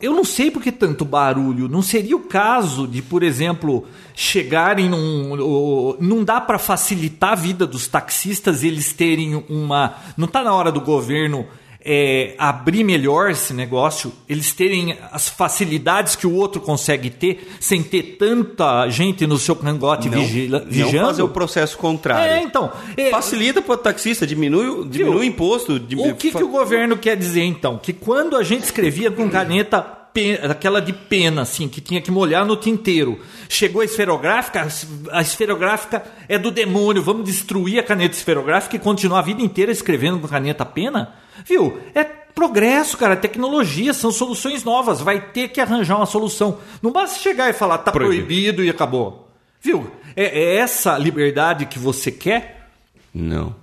Eu 0.00 0.12
não 0.14 0.24
sei 0.24 0.50
por 0.50 0.60
que 0.60 0.72
tanto 0.72 1.04
barulho. 1.04 1.68
Não 1.68 1.80
seria 1.80 2.16
o 2.16 2.20
caso 2.20 2.88
de, 2.88 3.00
por 3.00 3.22
exemplo, 3.22 3.86
chegarem 4.16 4.88
num. 4.88 5.96
Não 6.00 6.24
dá 6.24 6.40
para 6.40 6.58
facilitar 6.58 7.32
a 7.32 7.36
vida 7.36 7.66
dos 7.68 7.86
taxistas 7.86 8.64
eles 8.64 8.92
terem 8.92 9.44
uma. 9.48 9.94
Não 10.16 10.24
está 10.26 10.42
na 10.42 10.52
hora 10.52 10.72
do 10.72 10.80
governo 10.80 11.46
é, 11.84 12.34
abrir 12.38 12.84
melhor 12.84 13.30
esse 13.30 13.52
negócio, 13.52 14.12
eles 14.28 14.52
terem 14.52 14.96
as 15.10 15.28
facilidades 15.28 16.14
que 16.16 16.26
o 16.26 16.34
outro 16.34 16.60
consegue 16.60 17.10
ter, 17.10 17.48
sem 17.60 17.82
ter 17.82 18.16
tanta 18.18 18.88
gente 18.88 19.26
no 19.26 19.38
seu 19.38 19.56
cangote 19.56 20.08
Não, 20.08 20.18
vigila- 20.20 20.60
não 20.60 20.66
vigiando. 20.66 21.06
fazer 21.08 21.22
o 21.22 21.28
processo 21.28 21.76
contrário. 21.78 22.32
É, 22.32 22.42
então. 22.42 22.70
é, 22.96 23.10
Facilita 23.10 23.60
para 23.60 23.74
o 23.74 23.76
taxista, 23.76 24.26
diminui, 24.26 24.68
o- 24.68 24.84
diminui 24.84 25.16
o 25.16 25.24
imposto. 25.24 25.78
di- 25.78 25.96
o 25.96 26.14
que, 26.14 26.30
fa- 26.30 26.38
que 26.38 26.44
o 26.44 26.48
governo 26.48 26.96
quer 26.96 27.16
dizer 27.16 27.42
então? 27.42 27.78
Que 27.78 27.92
quando 27.92 28.36
a 28.36 28.42
gente 28.42 28.62
escrevia 28.64 29.10
com 29.10 29.28
caneta 29.28 30.01
aquela 30.50 30.80
de 30.80 30.92
pena, 30.92 31.42
assim, 31.42 31.68
que 31.68 31.80
tinha 31.80 32.00
que 32.00 32.10
molhar 32.10 32.44
no 32.44 32.56
tinteiro, 32.56 33.20
chegou 33.48 33.82
a 33.82 33.84
esferográfica, 33.84 34.66
a 35.10 35.20
esferográfica 35.22 36.02
é 36.28 36.38
do 36.38 36.50
demônio, 36.50 37.02
vamos 37.02 37.24
destruir 37.24 37.78
a 37.78 37.82
caneta 37.82 38.14
esferográfica 38.14 38.76
e 38.76 38.78
continuar 38.78 39.20
a 39.20 39.22
vida 39.22 39.42
inteira 39.42 39.72
escrevendo 39.72 40.18
com 40.18 40.28
caneta 40.28 40.64
pena? 40.64 41.14
Viu? 41.46 41.78
É 41.94 42.04
progresso, 42.04 42.96
cara, 42.96 43.14
é 43.14 43.16
tecnologia, 43.16 43.92
são 43.92 44.10
soluções 44.10 44.64
novas, 44.64 45.00
vai 45.00 45.20
ter 45.20 45.48
que 45.48 45.60
arranjar 45.60 45.96
uma 45.96 46.06
solução. 46.06 46.58
Não 46.80 46.90
basta 46.90 47.18
chegar 47.18 47.50
e 47.50 47.52
falar, 47.52 47.78
tá 47.78 47.92
Proibido. 47.92 48.26
proibido 48.26 48.64
e 48.64 48.70
acabou. 48.70 49.28
Viu? 49.60 49.90
É, 50.16 50.24
é 50.24 50.56
essa 50.56 50.98
liberdade 50.98 51.66
que 51.66 51.78
você 51.78 52.10
quer? 52.10 52.68
Não. 53.14 53.54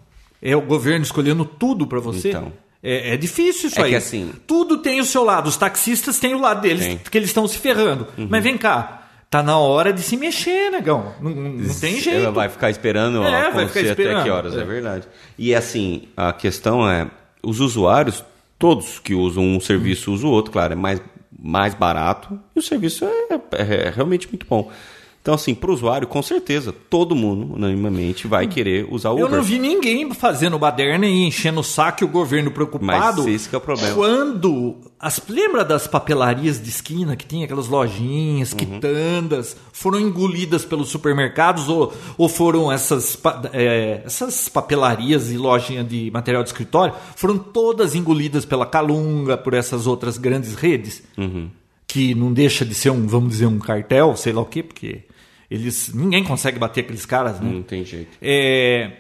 É 0.42 0.56
o 0.56 0.62
governo 0.62 1.04
escolhendo 1.04 1.44
tudo 1.44 1.86
pra 1.86 2.00
você? 2.00 2.30
Então. 2.30 2.54
É, 2.82 3.14
é 3.14 3.18
difícil 3.18 3.70
isso 3.70 3.80
É 3.80 3.84
aí. 3.84 3.90
que 3.92 3.96
assim- 3.96 4.32
Tudo 4.48 4.78
tem 4.78 5.00
o 5.02 5.06
seu 5.06 5.24
lado. 5.24 5.48
Os 5.48 5.58
taxistas 5.58 6.18
têm 6.20 6.34
o 6.34 6.40
lado 6.40 6.62
deles, 6.62 6.86
Tem. 6.86 6.98
porque 6.98 7.18
eles 7.18 7.30
estão 7.30 7.48
se 7.48 7.58
ferrando. 7.58 8.08
Uhum. 8.18 8.28
Mas 8.30 8.42
vem 8.44 8.58
cá, 8.58 9.04
tá 9.30 9.44
na 9.44 9.58
hora 9.58 9.92
de 9.92 10.02
se 10.02 10.16
mexer, 10.16 10.72
negão. 10.72 11.14
Não, 11.22 11.32
não 11.32 11.74
tem 11.76 11.94
Ela 11.94 12.02
jeito. 12.02 12.32
vai 12.32 12.48
ficar 12.50 12.70
esperando 12.70 13.22
É, 13.24 13.52
vai 13.52 13.68
ficar 13.68 13.80
até 13.82 13.90
esperando. 13.90 14.24
que 14.24 14.30
horas, 14.30 14.56
é. 14.56 14.62
É. 14.62 14.64
verdade. 14.64 15.08
E 15.38 15.54
assim, 15.54 16.04
a 16.16 16.32
questão 16.32 16.90
é, 16.90 17.08
os 17.44 17.60
usuários, 17.60 18.24
todos 18.58 18.98
que 19.00 19.14
usam 19.14 19.44
um 19.44 19.60
serviço 19.60 20.12
usam 20.14 20.30
o 20.30 20.34
outro, 20.34 20.52
claro, 20.52 20.74
é 20.74 20.76
mais, 20.76 21.02
mais 21.38 21.74
barato 21.74 22.40
e 22.56 22.60
o 22.60 22.62
serviço 22.62 23.04
é, 23.06 23.40
é 23.52 23.90
realmente 23.94 24.28
muito 24.30 24.46
bom. 24.50 24.72
Então, 25.22 25.34
assim, 25.34 25.54
para 25.54 25.70
o 25.70 25.74
usuário, 25.74 26.08
com 26.08 26.22
certeza, 26.22 26.74
todo 26.90 27.14
mundo, 27.14 27.54
unanimamente, 27.56 28.26
vai 28.26 28.48
querer 28.48 28.88
usar 28.90 29.12
o 29.12 29.20
Eu 29.20 29.26
Uber. 29.26 29.38
não 29.38 29.44
vi 29.44 29.60
ninguém 29.60 30.10
fazendo 30.14 30.58
baderna 30.58 31.06
e 31.06 31.26
enchendo 31.28 31.60
o 31.60 31.64
saco 31.64 32.04
e 32.04 32.06
o 32.06 32.08
governo 32.08 32.50
preocupado. 32.52 33.24
Mas 33.24 33.28
esse 33.28 33.50
que 33.50 33.54
é 33.54 33.58
o 33.58 33.62
problema. 33.62 33.94
Quando. 33.96 34.78
As, 34.98 35.22
lembra 35.30 35.64
das 35.66 35.88
papelarias 35.88 36.62
de 36.62 36.70
esquina 36.70 37.16
que 37.18 37.26
tinha 37.26 37.46
aquelas 37.46 37.68
lojinhas, 37.68 38.52
Uhum. 38.54 38.58
quitandas, 38.58 39.56
foram 39.74 40.00
engolidas 40.00 40.64
pelos 40.66 40.90
supermercados 40.90 41.68
ou, 41.70 41.94
ou 42.18 42.28
foram 42.30 42.72
essas, 42.72 43.18
é, 43.54 44.02
essas 44.06 44.48
papelarias 44.50 45.32
e 45.32 45.38
lojinhas 45.38 45.88
de 45.88 46.10
material 46.12 46.44
de 46.44 46.50
escritório? 46.50 46.94
Foram 47.16 47.38
todas 47.38 47.94
engolidas 47.94 48.46
pela 48.46 48.66
Calunga, 48.66 49.38
por 49.38 49.54
essas 49.54 49.86
outras 49.86 50.18
grandes 50.18 50.56
redes, 50.56 51.04
Uhum. 51.18 51.50
que 51.88 52.14
não 52.16 52.32
deixa 52.34 52.64
de 52.66 52.74
ser 52.74 52.90
um, 52.90 53.06
vamos 53.08 53.32
dizer, 53.32 53.48
um 53.48 53.60
cartel, 53.60 54.16
sei 54.16 54.32
lá 54.34 54.42
o 54.42 54.46
quê, 54.46 54.62
porque 54.64 55.02
eles. 55.50 55.94
ninguém 55.94 56.24
consegue 56.24 56.60
bater 56.60 56.82
aqueles 56.82 57.06
caras, 57.06 57.40
né? 57.40 57.50
Não 57.52 57.64
tem 57.64 57.84
jeito. 57.86 58.18
É, 58.22 58.92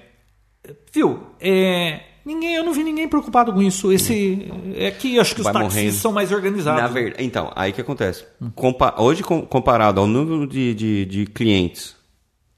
Viu? 0.94 1.20
É, 1.40 2.02
ninguém, 2.26 2.56
eu 2.56 2.64
não 2.64 2.74
vi 2.74 2.84
ninguém 2.84 3.08
preocupado 3.08 3.52
com 3.54 3.62
isso. 3.62 3.92
Esse 3.92 4.48
é 4.76 4.92
que 4.92 5.20
acho 5.20 5.34
que 5.34 5.42
os 5.42 5.46
Vai 5.46 5.54
taxistas 5.54 5.76
morrendo. 5.84 5.96
são 5.98 6.12
mais 6.12 6.32
organizados. 6.32 6.82
Na 6.82 6.88
verdade, 6.88 7.24
então, 7.24 7.52
aí 7.56 7.72
que 7.72 7.82
acontece. 7.82 8.26
Compa- 8.56 8.96
hoje, 9.00 9.24
com- 9.24 9.42
comparado 9.44 10.00
ao 10.02 10.08
número 10.08 10.46
de, 10.48 10.74
de, 10.76 11.06
de 11.06 11.26
clientes 11.28 11.96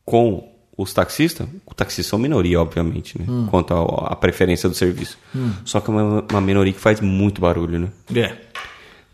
com 0.06 0.50
os 0.78 0.94
taxistas, 0.94 1.48
o 1.66 1.74
taxista 1.76 2.16
é 2.16 2.18
uma 2.18 2.24
minoria, 2.24 2.60
obviamente, 2.60 3.20
né? 3.22 3.26
Quanto 3.52 3.74
ao- 3.74 4.12
à 4.12 4.16
preferência 4.16 4.68
do 4.68 4.74
serviço. 4.76 5.18
Só 5.64 5.80
que 5.80 5.90
é 5.92 5.94
uma, 5.94 6.26
uma 6.32 6.42
minoria 6.42 6.74
que 6.74 6.80
faz 6.80 7.00
muito 7.00 7.40
barulho, 7.40 7.80
né? 7.80 7.88
É. 8.16 8.36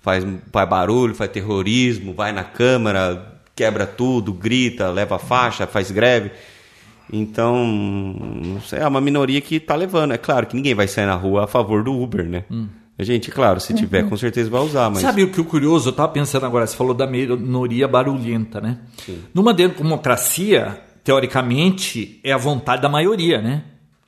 Faz, 0.02 0.24
faz 0.52 0.70
barulho, 0.70 1.14
faz 1.14 1.30
terrorismo, 1.30 2.14
vai 2.14 2.32
na 2.32 2.44
câmara, 2.44 3.37
quebra 3.58 3.88
tudo, 3.88 4.32
grita, 4.32 4.92
leva 4.92 5.18
faixa, 5.18 5.66
faz 5.66 5.90
greve. 5.90 6.32
Então, 7.12 7.66
não 7.66 8.62
sei, 8.62 8.80
é 8.80 8.88
uma 8.88 9.02
minoria 9.02 9.42
que 9.42 9.60
tá 9.60 9.76
levando. 9.76 10.14
É 10.14 10.18
claro 10.18 10.46
que 10.46 10.56
ninguém 10.56 10.76
vai 10.76 10.88
sair 10.88 11.08
na 11.08 11.16
rua 11.16 11.46
a 11.46 11.48
favor 11.48 11.84
do 11.84 11.92
Uber, 11.92 12.26
né? 12.30 12.44
Gente, 13.00 13.32
claro, 13.32 13.60
se 13.60 13.74
tiver, 13.74 14.08
com 14.10 14.18
certeza 14.18 14.50
vai 14.50 14.62
usar, 14.62 14.90
mas. 14.90 15.02
Sabe 15.02 15.24
o 15.24 15.32
que 15.32 15.42
o 15.42 15.46
curioso? 15.46 15.90
Eu 15.90 15.92
estava 15.92 16.12
pensando 16.12 16.46
agora, 16.46 16.66
você 16.68 16.76
falou 16.76 16.94
da 16.94 17.08
minoria 17.08 17.88
barulhenta, 17.88 18.60
né? 18.62 18.80
Numa 19.34 19.54
democracia, 19.54 20.80
teoricamente, 21.04 22.20
é 22.24 22.32
a 22.32 22.38
vontade 22.38 22.82
da 22.82 22.90
maioria, 22.90 23.42
né? 23.42 23.64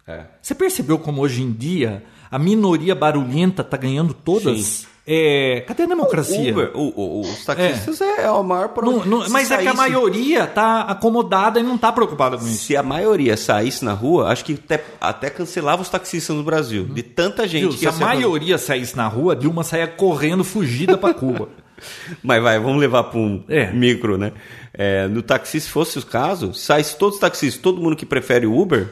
É. 0.07 0.26
Você 0.41 0.55
percebeu 0.55 0.97
como 0.97 1.21
hoje 1.21 1.41
em 1.41 1.51
dia 1.51 2.03
a 2.31 2.38
minoria 2.38 2.95
barulhenta 2.95 3.61
está 3.61 3.77
ganhando 3.77 4.13
todas? 4.13 4.88
É, 5.11 5.61
cadê 5.68 5.84
a 5.84 5.86
democracia? 5.88 6.52
Uber, 6.52 6.69
o- 6.76 6.94
o- 6.95 7.22
os 7.22 7.44
taxistas 7.44 7.99
é, 7.99 8.30
o 8.30 8.44
maior 8.44 8.68
Não- 8.68 8.73
problema. 8.76 9.06
não- 9.07 9.23
Se 9.26 9.31
mas 9.31 9.49
é 9.49 9.56
que 9.57 9.61
a 9.68 9.73
saísse- 9.73 9.77
maioria 9.77 10.45
tá 10.45 10.81
acomodada 10.81 11.60
e 11.60 11.64
não 11.64 11.80
tá 11.80 11.91
preocupada 11.91 12.38
com 12.38 12.45
isso. 12.45 12.65
Se 12.65 12.77
a 12.77 12.84
maioria 12.84 13.36
saísse 13.36 13.84
na 13.84 13.94
rua, 13.94 14.27
acho 14.27 14.45
que 14.45 14.53
até, 14.53 14.84
até 15.02 15.31
cancelava 15.31 15.81
os 15.81 15.90
taxistas 15.90 16.36
no 16.36 16.44
Brasil. 16.44 16.86
De 16.86 17.02
tanta 17.02 17.48
gente 17.48 17.61
Viu? 17.61 17.69
que 17.72 17.77
Se 17.80 17.88
a 17.88 17.91
maioria 17.94 18.60
saísse 18.60 18.95
na 18.95 19.07
rua, 19.07 19.36
Dilma 19.36 19.64
saía 19.64 19.88
correndo, 19.88 20.44
fugida 20.44 20.95
para 20.95 21.11
Cuba. 21.14 21.49
Mas 22.22 22.44
vai, 22.44 22.60
vamos 22.60 22.80
levar 22.80 23.06
para 23.06 23.18
um 23.19 23.44
É. 23.49 23.72
micro, 23.72 24.15
né? 24.18 24.31
É, 24.73 25.07
no 25.07 25.23
taxi, 25.23 25.60
se 25.60 25.69
fosse 25.69 25.98
o 25.98 26.06
caso, 26.06 26.53
se 26.53 26.65
saísse 26.65 26.95
todos 26.98 27.15
os 27.15 27.19
taxistas, 27.22 27.60
todo 27.60 27.81
mundo 27.81 27.95
que 27.95 28.06
prefere 28.06 28.45
o 28.45 28.56
Uber, 28.56 28.88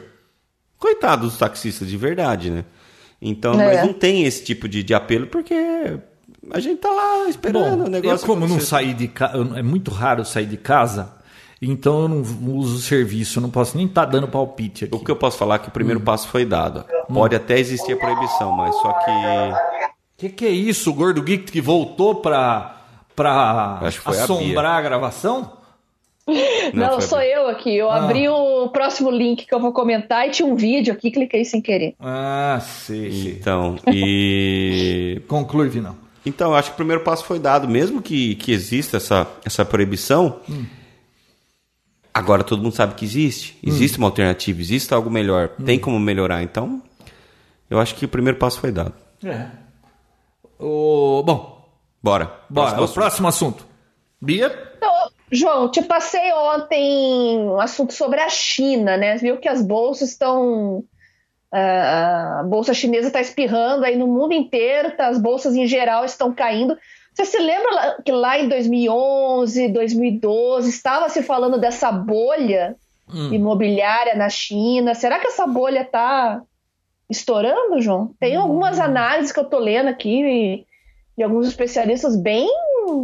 coitado 0.78 1.26
dos 1.26 1.36
taxistas, 1.38 1.86
de 1.88 1.96
verdade, 1.96 2.50
né? 2.50 2.64
Então, 3.20 3.60
É. 3.60 3.66
mas 3.76 3.86
não 3.86 3.92
tem 3.92 4.24
esse 4.24 4.44
tipo 4.44 4.68
de, 4.68 4.82
de 4.82 4.94
apelo, 4.94 5.26
porque 5.26 5.54
a 6.52 6.60
gente 6.60 6.78
tá 6.78 6.88
lá 6.90 7.28
esperando 7.28 7.78
Bom, 7.78 7.84
o 7.86 7.88
negócio. 7.90 8.24
eu 8.24 8.26
como 8.26 8.40
não 8.40 8.46
acontecer. 8.46 8.66
saí 8.70 8.94
de 8.94 9.08
casa, 9.08 9.36
é 9.58 9.62
muito 9.62 9.90
raro 9.90 10.20
eu 10.20 10.24
sair 10.24 10.46
de 10.46 10.56
casa, 10.56 11.12
então 11.60 12.02
eu 12.02 12.08
não 12.08 12.20
uso 12.56 12.76
o 12.76 12.80
serviço, 12.80 13.38
eu 13.38 13.42
não 13.42 13.50
posso 13.50 13.76
nem 13.76 13.86
estar 13.86 14.04
dando 14.04 14.28
palpite 14.28 14.84
aqui. 14.84 14.94
O 14.94 15.00
que 15.00 15.10
eu 15.10 15.16
posso 15.16 15.36
falar 15.36 15.56
é 15.56 15.58
que 15.58 15.66
o 15.66 15.68
Hum. 15.68 15.72
primeiro 15.72 16.00
passo 16.00 16.28
foi 16.28 16.44
dado. 16.44 16.84
Pode 17.12 17.34
até 17.34 17.58
existir 17.58 17.92
a 17.94 17.96
proibição, 17.96 18.52
mas 18.52 18.74
só 18.76 18.92
que 18.92 19.12
que 20.16 20.28
que 20.30 20.46
é 20.46 20.50
isso, 20.50 20.90
o 20.90 20.94
Gordo 20.94 21.20
Geek 21.22 21.50
que 21.50 21.60
voltou 21.60 22.16
pra, 22.16 22.76
pra 23.16 23.80
foi 24.02 24.16
a 24.18 24.22
assombrar 24.24 24.78
a, 24.78 24.82
gravação? 24.82 25.57
Não, 26.74 26.92
foi 26.92 27.02
sou 27.02 27.20
eu 27.22 27.48
aqui. 27.48 27.74
Eu 27.74 27.90
abri 27.90 28.28
o 28.28 28.68
próximo 28.68 29.10
link 29.10 29.46
que 29.46 29.54
eu 29.54 29.60
vou 29.60 29.72
comentar 29.72 30.26
e 30.26 30.30
tinha 30.30 30.46
um 30.46 30.54
vídeo 30.54 30.92
aqui, 30.92 31.10
cliquei 31.10 31.44
sem 31.44 31.60
querer. 31.60 31.94
Ah, 31.98 32.60
sei, 32.60 33.10
sei. 33.10 33.32
Então, 33.32 33.76
e. 33.92 35.22
Conclui, 35.28 35.68
Vinão. 35.68 35.96
Então, 36.26 36.50
eu 36.50 36.56
acho 36.56 36.70
que 36.70 36.74
o 36.74 36.76
primeiro 36.76 37.02
passo 37.02 37.24
foi 37.24 37.38
dado, 37.38 37.66
mesmo 37.68 38.02
que, 38.02 38.34
que 38.34 38.52
exista 38.52 38.98
essa, 38.98 39.26
essa 39.44 39.64
proibição. 39.64 40.40
Agora 42.12 42.42
todo 42.44 42.62
mundo 42.62 42.74
sabe 42.74 42.94
que 42.94 43.04
existe. 43.04 43.56
Existe 43.62 43.96
uma 43.96 44.08
alternativa, 44.08 44.60
existe 44.60 44.92
algo 44.92 45.08
melhor, 45.08 45.50
tem 45.64 45.78
como 45.78 45.98
melhorar. 45.98 46.42
Então, 46.42 46.82
eu 47.70 47.78
acho 47.78 47.94
que 47.94 48.04
o 48.04 48.08
primeiro 48.08 48.38
passo 48.38 48.60
foi 48.60 48.72
dado. 48.72 48.92
É. 49.24 49.46
O, 50.58 51.22
bom, 51.24 51.58
Bora. 52.02 52.30
bora, 52.50 52.74
Próximo 52.74 52.80
o 52.80 52.84
assunto. 52.84 52.94
próximo 52.94 53.28
assunto. 53.28 53.66
Bia? 54.20 54.67
João, 55.30 55.70
te 55.70 55.82
passei 55.82 56.32
ontem 56.32 57.38
um 57.38 57.60
assunto 57.60 57.92
sobre 57.92 58.20
a 58.20 58.28
China, 58.28 58.96
né? 58.96 59.16
Viu 59.16 59.38
que 59.38 59.48
as 59.48 59.62
bolsas 59.62 60.10
estão. 60.10 60.82
ah, 61.52 62.40
a 62.40 62.42
bolsa 62.44 62.72
chinesa 62.72 63.08
está 63.08 63.20
espirrando 63.20 63.84
aí 63.84 63.96
no 63.96 64.06
mundo 64.06 64.32
inteiro, 64.32 64.96
tá? 64.96 65.08
as 65.08 65.18
bolsas 65.18 65.54
em 65.54 65.66
geral 65.66 66.04
estão 66.04 66.32
caindo. 66.34 66.76
Você 67.12 67.24
se 67.24 67.38
lembra 67.38 68.00
que 68.04 68.12
lá 68.12 68.38
em 68.38 68.48
2011, 68.48 69.68
2012, 69.68 70.70
estava 70.70 71.08
se 71.08 71.22
falando 71.22 71.58
dessa 71.58 71.90
bolha 71.90 72.76
imobiliária 73.32 74.14
na 74.14 74.28
China? 74.28 74.94
Será 74.94 75.18
que 75.18 75.26
essa 75.26 75.46
bolha 75.46 75.80
está 75.80 76.40
estourando, 77.10 77.80
João? 77.80 78.14
Tem 78.20 78.36
algumas 78.36 78.78
análises 78.78 79.32
que 79.32 79.40
eu 79.40 79.46
tô 79.46 79.58
lendo 79.58 79.88
aqui 79.88 80.64
de 81.16 81.22
alguns 81.22 81.48
especialistas 81.48 82.16
bem 82.16 82.48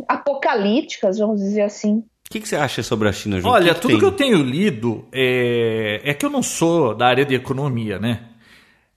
apocalípticas, 0.07 1.19
vamos 1.19 1.41
dizer 1.41 1.63
assim. 1.63 2.05
O 2.35 2.37
que, 2.37 2.41
que 2.41 2.49
você 2.49 2.57
acha 2.57 2.83
sobre 2.83 3.09
a 3.09 3.13
China, 3.13 3.41
João? 3.41 3.55
Olha, 3.55 3.73
que 3.73 3.81
tudo 3.81 3.91
tem? 3.93 4.01
que 4.01 4.05
eu 4.05 4.11
tenho 4.11 4.43
lido 4.43 5.05
é, 5.13 6.01
é 6.03 6.13
que 6.13 6.27
eu 6.27 6.31
não 6.31 6.43
sou 6.43 6.93
da 6.93 7.07
área 7.07 7.25
de 7.25 7.33
economia, 7.33 7.97
né? 8.01 8.23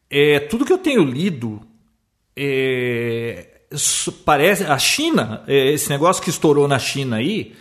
É, 0.10 0.40
tudo 0.40 0.66
que 0.66 0.74
eu 0.74 0.80
tenho 0.80 1.04
lido 1.04 1.62
é, 2.36 3.46
parece 4.26 4.64
a 4.64 4.80
China, 4.80 5.44
é, 5.48 5.72
esse 5.72 5.88
negócio 5.88 6.24
que 6.24 6.32
estourou 6.32 6.68
na 6.68 6.80
China 6.80 7.18
aí, 7.18 7.54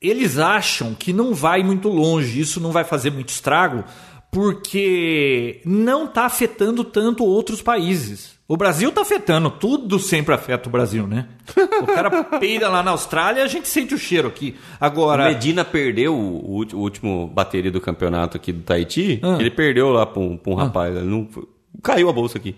eles 0.00 0.38
acham 0.38 0.94
que 0.94 1.12
não 1.12 1.34
vai 1.34 1.62
muito 1.62 1.90
longe, 1.90 2.40
isso 2.40 2.58
não 2.58 2.72
vai 2.72 2.84
fazer 2.84 3.10
muito 3.10 3.28
estrago, 3.28 3.84
porque 4.32 5.60
não 5.66 6.06
está 6.06 6.24
afetando 6.24 6.82
tanto 6.82 7.26
outros 7.26 7.60
países. 7.60 8.33
O 8.46 8.58
Brasil 8.58 8.90
está 8.90 9.00
afetando, 9.00 9.50
tudo 9.50 9.98
sempre 9.98 10.34
afeta 10.34 10.68
o 10.68 10.72
Brasil, 10.72 11.06
né? 11.06 11.28
O 11.82 11.86
cara 11.86 12.24
peida 12.38 12.68
lá 12.68 12.82
na 12.82 12.90
Austrália, 12.90 13.42
a 13.42 13.46
gente 13.46 13.66
sente 13.66 13.94
o 13.94 13.98
cheiro 13.98 14.28
aqui. 14.28 14.54
Agora, 14.78 15.24
Medina 15.24 15.64
perdeu 15.64 16.14
o, 16.14 16.60
o 16.60 16.64
o 16.74 16.78
último 16.78 17.26
bateria 17.26 17.70
do 17.70 17.80
campeonato 17.80 18.36
aqui 18.36 18.52
do 18.52 18.62
Tahiti. 18.62 19.18
Ah. 19.22 19.38
Ele 19.40 19.50
perdeu 19.50 19.88
lá 19.88 20.04
pra 20.04 20.20
um, 20.20 20.36
pra 20.36 20.52
um 20.52 20.56
rapaz. 20.56 20.94
ele 20.94 21.06
Não, 21.06 21.26
caiu 21.82 22.10
a 22.10 22.12
bolsa 22.12 22.36
aqui. 22.36 22.54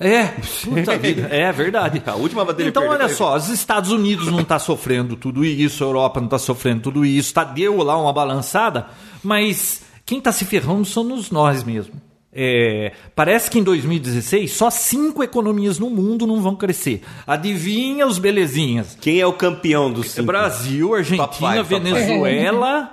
É, 0.00 0.26
puta 0.64 0.96
vida, 0.98 1.28
é 1.30 1.52
verdade. 1.52 2.02
A 2.06 2.14
última 2.14 2.42
bateria 2.42 2.70
Então, 2.70 2.86
olha 2.88 3.08
só, 3.08 3.36
os 3.36 3.48
Estados 3.50 3.90
Unidos 3.90 4.28
não 4.28 4.40
está 4.40 4.58
sofrendo 4.58 5.16
tudo 5.16 5.44
isso, 5.44 5.84
a 5.84 5.86
Europa 5.86 6.18
não 6.18 6.26
está 6.26 6.38
sofrendo 6.38 6.82
tudo 6.82 7.04
isso, 7.04 7.32
tá, 7.32 7.44
deu 7.44 7.82
lá 7.82 7.98
uma 7.98 8.12
balançada, 8.12 8.86
mas 9.22 9.82
quem 10.04 10.18
está 10.18 10.32
se 10.32 10.44
ferrando 10.44 10.84
somos 10.84 11.30
nós 11.30 11.62
mesmo. 11.62 11.94
É, 12.38 12.92
parece 13.14 13.50
que 13.50 13.58
em 13.58 13.62
2016 13.62 14.52
só 14.52 14.68
cinco 14.68 15.22
economias 15.22 15.78
no 15.78 15.88
mundo 15.88 16.26
não 16.26 16.42
vão 16.42 16.54
crescer. 16.54 17.02
Adivinha 17.26 18.06
os 18.06 18.18
belezinhas? 18.18 18.96
Quem 19.00 19.18
é 19.18 19.26
o 19.26 19.32
campeão 19.32 19.90
do 19.90 20.02
cinco? 20.02 20.26
Brasil, 20.26 20.94
Argentina, 20.94 21.28
five, 21.32 21.62
Venezuela, 21.62 22.92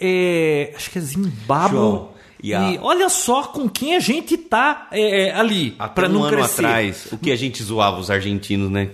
é, 0.00 0.72
acho 0.76 0.90
que 0.90 0.98
é 0.98 1.00
Zimbábue. 1.00 2.14
E, 2.40 2.52
e 2.52 2.78
olha 2.82 3.08
só 3.08 3.44
com 3.44 3.68
quem 3.68 3.96
a 3.96 4.00
gente 4.00 4.36
tá 4.36 4.86
é, 4.92 5.32
ali 5.32 5.74
Até 5.78 5.94
para 5.94 6.08
um 6.08 6.12
não 6.12 6.24
ano 6.24 6.36
crescer. 6.36 6.64
atrás, 6.66 7.06
o 7.10 7.16
que 7.16 7.32
a 7.32 7.36
gente 7.36 7.62
zoava 7.62 7.98
os 7.98 8.10
argentinos, 8.10 8.70
né? 8.70 8.90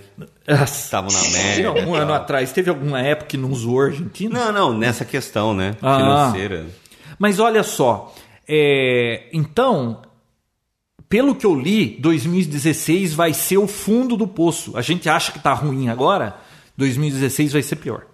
Estavam 0.47 1.11
na 1.11 1.21
merda. 1.29 1.81
Não, 1.81 1.91
um 1.91 1.93
ano 1.93 2.13
atrás. 2.13 2.51
Teve 2.51 2.69
alguma 2.69 3.01
época 3.01 3.27
que 3.27 3.37
não 3.37 3.53
zoou 3.53 3.81
a 3.81 3.85
Argentina? 3.85 4.45
Não, 4.45 4.51
não, 4.51 4.77
nessa 4.77 5.05
questão, 5.05 5.53
né? 5.53 5.75
Ah. 5.81 5.97
Financeira. 5.97 6.65
Mas 7.19 7.39
olha 7.39 7.61
só. 7.61 8.15
É, 8.47 9.27
então, 9.33 10.01
pelo 11.07 11.35
que 11.35 11.45
eu 11.45 11.53
li, 11.55 11.97
2016 11.99 13.13
vai 13.13 13.33
ser 13.33 13.57
o 13.57 13.67
fundo 13.67 14.15
do 14.17 14.27
poço. 14.27 14.75
A 14.77 14.81
gente 14.81 15.07
acha 15.09 15.31
que 15.31 15.39
tá 15.39 15.53
ruim 15.53 15.89
agora, 15.89 16.35
2016 16.77 17.53
vai 17.53 17.61
ser 17.61 17.75
pior. 17.77 18.05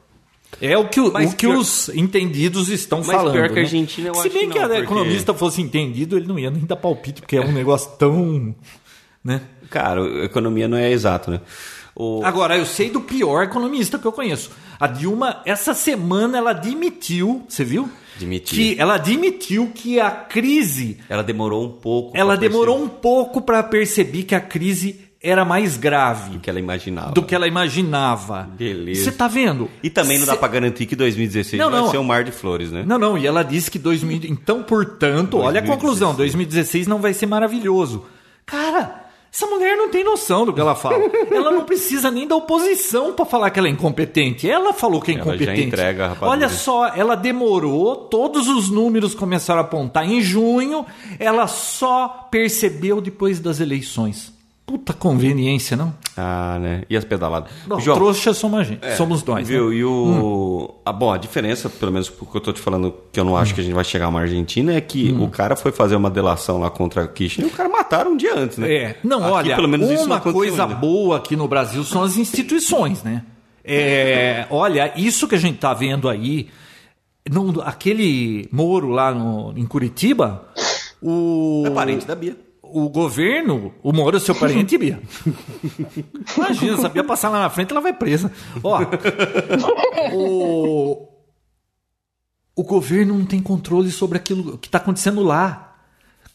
É 0.61 0.77
o 0.77 0.87
que, 0.87 0.99
o- 0.99 1.07
o 1.09 1.29
que 1.31 1.45
pior- 1.47 1.57
os 1.57 1.89
entendidos 1.89 2.69
estão 2.69 2.99
Mas 2.99 3.07
falando. 3.07 3.33
pior 3.33 3.47
que 3.47 3.53
a 3.53 3.55
né? 3.55 3.61
Argentina, 3.61 4.07
eu 4.09 4.15
Se 4.15 4.29
bem 4.29 4.49
que 4.49 4.57
porque- 4.75 4.83
economista 4.83 5.33
fosse 5.33 5.61
entendido, 5.61 6.15
ele 6.17 6.25
não 6.27 6.39
ia 6.39 6.49
nem 6.49 6.63
dar 6.65 6.77
palpite, 6.77 7.21
porque 7.21 7.35
é 7.37 7.41
um 7.41 7.51
negócio 7.51 7.91
tão. 7.99 8.55
Né? 9.23 9.41
Cara, 9.69 10.01
economia 10.23 10.67
não 10.67 10.77
é 10.77 10.89
exato, 10.89 11.29
né? 11.31 11.41
O... 11.93 12.21
Agora, 12.23 12.55
eu 12.57 12.65
sei 12.65 12.89
do 12.89 13.01
pior 13.01 13.43
economista 13.43 13.99
que 13.99 14.05
eu 14.05 14.11
conheço. 14.11 14.51
A 14.79 14.87
Dilma, 14.87 15.41
essa 15.45 15.73
semana, 15.73 16.37
ela 16.37 16.51
admitiu, 16.51 17.43
você 17.47 17.63
viu? 17.63 17.89
Que 18.45 18.75
ela 18.79 18.95
admitiu 18.95 19.71
que 19.73 19.99
a 19.99 20.09
crise, 20.09 20.97
Ela 21.07 21.23
demorou 21.23 21.65
um 21.65 21.71
pouco. 21.71 22.17
ela 22.17 22.35
demorou 22.35 22.75
perceber 22.77 22.95
um 22.95 22.99
pouco 23.01 23.41
para 23.41 23.61
perceber 23.63 24.23
que 24.23 24.33
a 24.33 24.39
crise 24.41 25.01
era 25.21 25.43
mais 25.45 25.77
grave 25.77 26.37
o 26.37 26.39
que 26.39 26.49
ela 26.49 26.59
imaginava. 26.59 27.11
do 27.11 27.21
que 27.23 27.35
ela 27.35 27.47
imaginava. 27.47 28.49
Beleza. 28.57 29.03
Você 29.05 29.11
tá 29.11 29.27
vendo? 29.27 29.69
E 29.83 29.89
também 29.89 30.17
não 30.19 30.25
dá 30.25 30.35
pra 30.35 30.47
garantir 30.47 30.85
que 30.85 30.95
2016 30.95 31.59
Não, 31.61 31.69
vai 31.71 31.79
não. 31.81 31.91
ser 31.91 31.97
um 31.97 32.03
mar 32.03 32.23
de 32.23 32.31
flores, 32.31 32.71
né? 32.71 32.83
Não, 32.87 32.97
não, 32.97 33.17
e 33.17 33.25
ela 33.27 33.43
disse 33.43 33.69
que 33.69 33.77
2000. 33.79 34.21
Então, 34.31 34.63
portanto, 34.63 35.37
olha 35.37 35.59
a 35.59 35.63
2016. 35.63 35.67
conclusão: 35.75 36.15
2016 36.15 36.87
não 36.87 36.99
vai 36.99 37.13
ser 37.13 37.25
maravilhoso. 37.27 38.05
Cara, 38.45 38.96
Essa 39.31 39.45
mulher 39.45 39.75
não 39.75 39.89
tem 39.89 40.03
noção 40.03 40.45
do 40.45 40.53
que 40.53 40.59
ela 40.59 40.73
fala. 40.75 40.95
ela 41.29 41.51
não 41.51 41.63
precisa 41.63 42.09
nem 42.09 42.27
da 42.27 42.35
oposição 42.35 43.13
para 43.13 43.25
falar 43.25 43.49
que 43.51 43.59
ela 43.59 43.67
é 43.67 43.71
incompetente. 43.71 44.49
Ela 44.49 44.73
falou 44.73 45.01
que 45.01 45.11
é 45.11 45.15
Ela 45.15 45.23
já 45.25 45.31
incompetente. 45.33 45.67
entrega 45.67 46.07
rapadura. 46.07 46.31
Olha 46.31 46.49
só, 46.49 46.87
ela 46.87 47.15
demorou, 47.15 47.95
todos 47.95 48.47
os 48.47 48.69
números 48.69 49.13
começaram 49.13 49.59
a 49.61 49.63
apontar 49.63 50.09
em 50.09 50.21
junho, 50.21 50.85
ela 51.19 51.45
só 51.47 52.27
percebeu 52.31 52.99
depois 53.01 53.39
das 53.39 53.59
eleições. 53.59 54.36
Puta 54.67 54.91
conveniência, 54.91 55.77
não? 55.77 55.95
Ah, 56.17 56.57
né? 56.59 56.83
E 56.89 56.97
as 56.97 57.05
pedaladas? 57.05 57.49
Não, 57.65 57.79
João, 57.79 57.95
trouxa 57.97 58.33
somos, 58.33 58.59
a 58.59 58.63
gente, 58.63 58.95
somos 58.97 59.23
nós. 59.23 59.47
Viu? 59.47 59.69
né? 59.69 59.75
E 59.77 59.85
o. 59.85 60.75
Ah, 60.85 60.91
bom, 60.91 61.09
a 61.09 61.17
diferença, 61.17 61.69
pelo 61.69 61.89
menos 61.89 62.09
porque 62.09 62.35
eu 62.35 62.41
tô 62.41 62.51
te 62.51 62.59
falando 62.59 62.93
que 63.09 63.17
eu 63.17 63.23
não 63.23 63.31
Hum. 63.33 63.37
acho 63.37 63.55
que 63.55 63.61
a 63.61 63.63
gente 63.63 63.73
vai 63.73 63.85
chegar 63.85 64.07
a 64.07 64.09
uma 64.09 64.19
Argentina, 64.19 64.73
é 64.73 64.81
que 64.81 65.13
o 65.13 65.29
cara 65.29 65.55
foi 65.55 65.71
fazer 65.71 65.95
uma 65.95 66.09
delação 66.09 66.59
lá 66.59 66.69
contra 66.69 67.03
a 67.03 67.07
Kirchner 67.07 67.47
e 67.47 67.49
o 67.49 67.53
cara 67.53 67.69
mataram 67.69 68.11
um 68.11 68.17
dia 68.17 68.35
antes, 68.37 68.57
né? 68.57 68.69
É, 68.73 68.95
não, 69.01 69.19
Aqui, 69.23 69.31
olha, 69.31 69.55
pelo 69.55 69.69
menos 69.69 69.87
isso 69.89 69.99
não 70.01 70.07
uma 70.07 70.15
aconteceu 70.17 70.33
coisa 70.49 70.63
ainda. 70.63 70.75
boa 70.75 71.15
aqui 71.17 71.37
no 71.37 71.47
Brasil 71.47 71.81
são 71.85 72.03
as 72.03 72.17
instituições, 72.17 73.01
né? 73.03 73.23
É, 73.63 74.47
olha, 74.49 74.91
isso 74.97 75.29
que 75.29 75.35
a 75.35 75.39
gente 75.39 75.59
tá 75.59 75.73
vendo 75.73 76.09
aí, 76.09 76.49
no- 77.29 77.61
aquele 77.61 78.49
Moro 78.51 78.89
lá 78.89 79.13
no- 79.13 79.53
em 79.55 79.65
Curitiba, 79.65 80.45
o, 81.01 81.63
É 81.65 81.69
parente 81.69 82.05
da 82.05 82.15
Bia. 82.15 82.35
O 82.73 82.89
governo, 82.89 83.73
o 83.81 83.93
Moro 83.93 84.17
é 84.17 84.19
seu 84.19 84.35
parente, 84.35 84.77
Bia. 84.77 85.01
Imagina, 86.35 86.77
se 86.77 86.85
a 86.85 86.89
Bia 86.89 87.03
passar 87.03 87.29
lá 87.29 87.41
na 87.41 87.49
frente, 87.49 87.71
ela 87.71 87.81
vai 87.81 87.93
presa. 87.93 88.31
Ó, 88.63 88.81
o, 90.13 91.07
o 92.55 92.63
governo 92.63 93.17
não 93.17 93.25
tem 93.25 93.41
controle 93.41 93.91
sobre 93.91 94.17
aquilo 94.17 94.57
que 94.57 94.67
está 94.67 94.77
acontecendo 94.77 95.21
lá. 95.21 95.75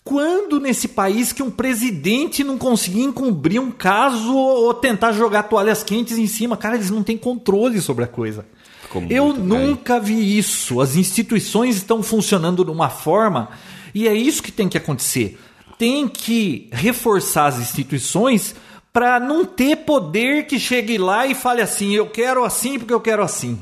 Quando 0.05 0.59
nesse 0.59 0.89
país 0.89 1.33
que 1.33 1.43
um 1.43 1.51
presidente 1.51 2.43
não 2.43 2.59
conseguia 2.59 3.05
encobrir 3.05 3.61
um 3.61 3.71
caso 3.71 4.35
ou 4.35 4.75
tentar 4.75 5.13
jogar 5.13 5.45
toalhas 5.45 5.85
quentes 5.85 6.19
em 6.19 6.27
cima? 6.27 6.57
Cara, 6.57 6.75
eles 6.75 6.91
não 6.91 7.03
têm 7.03 7.17
controle 7.17 7.81
sobre 7.81 8.05
a 8.05 8.09
coisa. 8.09 8.45
Ficou 8.83 9.05
Eu 9.09 9.33
nunca 9.33 10.01
vi 10.01 10.37
isso. 10.37 10.81
As 10.81 10.97
instituições 10.97 11.77
estão 11.77 12.03
funcionando 12.03 12.65
de 12.65 12.71
uma 12.71 12.89
forma 12.89 13.51
e 13.95 14.09
é 14.09 14.15
isso 14.15 14.43
que 14.43 14.51
tem 14.51 14.69
que 14.69 14.79
acontecer. 14.79 15.39
Tem 15.83 16.07
que 16.07 16.69
reforçar 16.71 17.47
as 17.47 17.59
instituições 17.59 18.55
para 18.93 19.19
não 19.19 19.45
ter 19.45 19.79
poder 19.79 20.47
que 20.47 20.57
chegue 20.61 20.97
lá 20.97 21.27
e 21.27 21.35
fale 21.35 21.61
assim: 21.61 21.91
eu 21.93 22.07
quero 22.07 22.45
assim 22.45 22.79
porque 22.79 22.95
eu 22.95 23.01
quero 23.01 23.21
assim. 23.21 23.59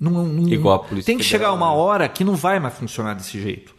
Não, 0.00 0.10
não- 0.10 0.48
Igual 0.48 0.74
a 0.74 0.78
Polícia 0.80 1.06
tem 1.06 1.16
que 1.16 1.22
chegar 1.22 1.50
Federal, 1.52 1.56
uma 1.56 1.76
né? 1.76 1.80
hora 1.80 2.08
que 2.08 2.24
não 2.24 2.34
vai 2.34 2.58
mais 2.58 2.74
funcionar 2.74 3.14
desse 3.14 3.40
jeito. 3.40 3.72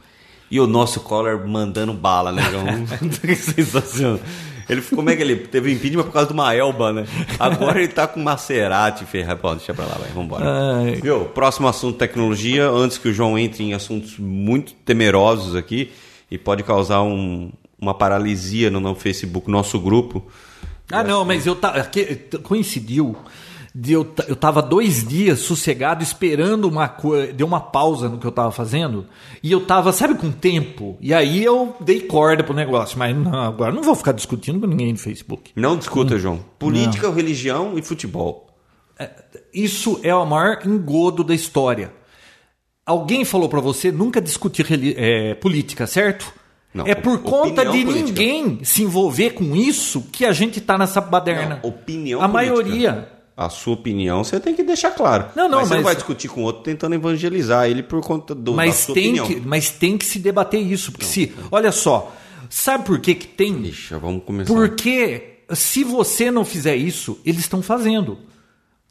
E 0.49 0.57
o 0.57 0.65
nosso 0.65 1.02
Collor 1.02 1.45
mandando 1.45 1.91
bala, 1.91 2.32
né, 2.32 2.44
João? 2.49 2.65
Sensacional. 3.36 4.22
Ele, 4.70 4.82
como 4.82 5.10
é 5.10 5.15
que 5.18 5.22
ele 5.22 5.36
teve 5.36 5.74
impeachment 5.74 6.03
por 6.03 6.14
causa 6.14 6.28
de 6.30 6.34
uma 6.34 6.56
elba, 6.56 6.94
né? 6.94 7.06
Agora 7.38 7.80
ele 7.80 7.91
tá 7.91 8.07
com 8.07 8.22
Maserati, 8.22 9.03
ferra. 9.03 9.36
Bom, 9.36 9.53
deixa 9.53 9.74
pra 9.74 9.84
lá, 9.84 9.95
vai, 9.99 10.10
vambora. 10.11 10.45
Ai. 10.78 11.02
Viu? 11.02 11.26
Próximo 11.26 11.68
assunto, 11.68 11.98
tecnologia. 11.98 12.70
Antes 12.70 12.98
que 12.98 13.10
o 13.10 13.14
João 13.14 13.38
entre 13.38 13.65
em 13.65 13.74
assuntos 13.74 14.18
muito 14.18 14.72
temerosos 14.86 15.57
aqui 15.57 15.91
e 16.34 16.38
pode 16.39 16.64
causar 16.64 17.03
um- 17.03 17.51
uma 17.80 17.93
paralisia 17.93 18.72
no, 18.72 18.80
no 18.80 18.95
Facebook, 18.95 19.49
nosso 19.51 19.80
grupo. 19.80 20.26
Ah, 20.91 21.03
não, 21.03 21.23
mas 21.23 21.45
eu 21.45 21.55
tava. 21.55 21.88
Coincidiu. 22.41 23.15
De 23.76 23.93
eu, 23.93 24.07
eu 24.27 24.35
tava 24.35 24.61
dois 24.61 25.03
dias 25.07 25.39
sossegado 25.39 26.03
esperando 26.03 26.65
uma 26.65 26.88
coisa. 26.88 27.34
Deu 27.34 27.47
uma 27.47 27.60
pausa 27.60 28.07
no 28.07 28.19
que 28.19 28.26
eu 28.27 28.31
tava 28.31 28.51
fazendo. 28.51 29.05
E 29.41 29.51
eu 29.51 29.61
tava, 29.65 29.91
sabe, 29.91 30.14
com 30.15 30.31
tempo. 30.31 30.95
E 31.01 31.11
aí 31.14 31.43
eu 31.43 31.76
dei 31.80 32.01
corda 32.01 32.43
pro 32.43 32.53
negócio. 32.53 32.97
Mas 32.99 33.15
não, 33.18 33.34
agora 33.41 33.72
não 33.72 33.81
vou 33.81 33.95
ficar 33.95 34.11
discutindo 34.11 34.60
com 34.60 34.68
ninguém 34.68 34.91
no 34.91 34.99
Facebook. 34.99 35.51
Não 35.55 35.76
discuta, 35.76 36.19
João. 36.19 36.39
Política, 36.60 37.10
religião 37.11 37.77
e 37.77 37.81
futebol. 37.81 38.47
Isso 39.53 39.99
é 40.03 40.14
o 40.14 40.26
maior 40.26 40.60
engodo 40.65 41.23
da 41.23 41.34
história. 41.34 41.91
Alguém 42.85 43.23
falou 43.23 43.47
pra 43.47 43.61
você 43.61 43.91
nunca 43.91 44.22
discutir 44.22 44.65
é, 44.97 45.34
política, 45.35 45.88
certo? 45.88 46.34
Não, 46.73 46.85
é 46.88 46.95
por 46.95 47.19
conta 47.19 47.64
de 47.65 47.84
política. 47.85 47.93
ninguém 48.03 48.60
se 48.64 48.81
envolver 48.84 49.31
com 49.31 49.55
isso 49.55 50.01
que 50.11 50.26
a 50.26 50.31
gente 50.34 50.60
tá 50.60 50.77
nessa 50.77 50.99
baderna. 50.99 51.60
Não, 51.61 51.69
opinião 51.69 52.22
A 52.22 52.27
política. 52.27 52.53
maioria. 52.53 53.10
A 53.38 53.49
sua 53.49 53.73
opinião 53.76 54.23
você 54.23 54.39
tem 54.39 54.53
que 54.55 54.64
deixar 54.64 54.91
claro. 54.91 55.27
Não, 55.35 55.47
não, 55.49 55.60
mas 55.60 55.68
você 55.68 55.73
não 55.76 55.77
mas- 55.81 55.85
vai 55.85 55.95
discutir 55.95 56.27
com 56.27 56.41
o 56.41 56.43
outro 56.43 56.64
tentando 56.64 56.93
evangelizar 56.95 57.68
ele 57.68 57.81
por 57.84 58.01
conta 58.01 58.35
do, 58.35 58.51
da 58.51 58.57
Mas 58.57 58.76
sua 58.76 58.93
tem, 58.95 59.19
opinião. 59.19 59.27
que, 59.27 59.47
mas 59.47 59.69
tem 59.72 59.97
que 59.97 60.05
se 60.05 60.19
debater 60.19 60.61
isso. 60.61 60.91
Porque 60.91 61.05
se. 61.05 61.34
Olha 61.51 61.72
só. 61.72 62.14
Sabe 62.49 62.84
por 62.85 62.99
que, 62.99 63.15
que 63.15 63.26
tem? 63.27 63.53
Deixa, 63.61 63.97
vamos 63.97 64.23
começar. 64.23 64.53
Porque 64.53 65.39
se 65.53 65.84
você 65.84 66.30
não 66.30 66.43
fizer 66.45 66.76
isso, 66.76 67.19
eles 67.26 67.41
estão 67.41 67.61
fazendo. 67.64 68.19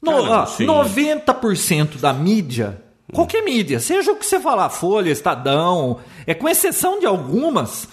No, 0.02 0.10
não, 0.10 0.31
ó, 0.31 0.47
sim. 0.47 0.66
90% 0.66 1.98
da 2.01 2.12
mídia, 2.12 2.82
qualquer 3.13 3.43
mídia, 3.43 3.79
seja 3.79 4.13
o 4.13 4.17
que 4.17 4.27
você 4.27 4.41
falar, 4.41 4.71
Folha, 4.71 5.11
Estadão, 5.11 6.01
é 6.27 6.35
com 6.35 6.49
exceção 6.49 6.99
de 6.99 7.07
algumas, 7.07 7.89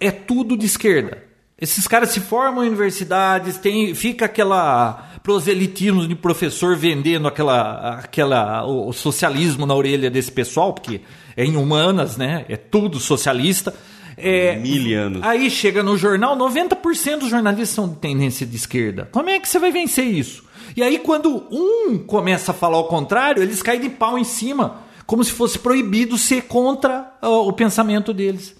é 0.00 0.10
tudo 0.10 0.56
de 0.56 0.66
esquerda. 0.66 1.22
Esses 1.60 1.86
caras 1.86 2.10
se 2.10 2.20
formam 2.20 2.64
em 2.64 2.68
universidades, 2.68 3.58
tem, 3.58 3.94
fica 3.94 4.24
aquela 4.24 5.10
proselitismo 5.22 6.06
de 6.06 6.14
professor 6.14 6.76
vendendo 6.76 7.26
aquela, 7.26 7.98
aquela 7.98 8.66
o, 8.66 8.92
socialismo 8.92 9.64
na 9.64 9.74
orelha 9.74 10.10
desse 10.10 10.30
pessoal, 10.30 10.74
porque 10.74 11.00
é 11.34 11.44
em 11.44 11.56
humanas, 11.56 12.18
né? 12.18 12.44
É 12.48 12.56
tudo 12.56 13.00
socialista. 13.00 13.74
É, 14.16 14.56
Mil 14.56 15.00
anos. 15.00 15.22
Aí 15.22 15.50
chega 15.50 15.82
no 15.82 15.96
jornal, 15.96 16.36
90% 16.36 17.20
dos 17.20 17.30
jornalistas 17.30 17.70
são 17.70 17.88
de 17.88 17.96
tendência 17.96 18.46
de 18.46 18.54
esquerda. 18.54 19.08
Como 19.10 19.30
é 19.30 19.40
que 19.40 19.48
você 19.48 19.58
vai 19.58 19.72
vencer 19.72 20.04
isso? 20.04 20.44
E 20.76 20.82
aí, 20.82 20.98
quando 20.98 21.46
um 21.50 21.98
começa 21.98 22.50
a 22.50 22.54
falar 22.54 22.78
o 22.78 22.84
contrário, 22.88 23.42
eles 23.42 23.62
caem 23.62 23.80
de 23.80 23.90
pau 23.90 24.18
em 24.18 24.24
cima, 24.24 24.82
como 25.06 25.22
se 25.22 25.32
fosse 25.32 25.58
proibido 25.58 26.18
ser 26.18 26.42
contra 26.42 27.16
ó, 27.22 27.46
o 27.46 27.52
pensamento 27.52 28.12
deles. 28.12 28.56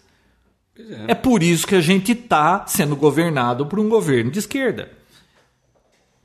É. 1.06 1.14
por 1.14 1.40
isso 1.42 1.66
que 1.68 1.76
a 1.76 1.80
gente 1.80 2.10
está 2.12 2.66
sendo 2.66 2.96
governado 2.96 3.64
por 3.66 3.78
um 3.78 3.88
governo 3.88 4.30
de 4.30 4.40
esquerda. 4.40 4.90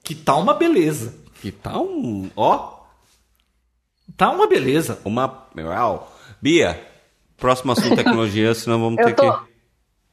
Que 0.03 0.15
tá 0.15 0.35
uma 0.35 0.55
beleza. 0.55 1.15
Que 1.41 1.51
tá 1.51 1.79
um. 1.79 2.29
Ó, 2.35 2.79
Tá 4.17 4.31
uma 4.31 4.47
beleza. 4.47 4.99
uma. 5.05 5.47
Uau. 5.55 6.11
Bia, 6.41 6.81
próximo 7.37 7.71
assunto 7.71 7.95
tecnologia, 7.95 8.53
senão 8.53 8.79
vamos 8.79 8.97
ter 8.97 9.11
Eu 9.11 9.15
tô. 9.15 9.31
que. 9.33 9.48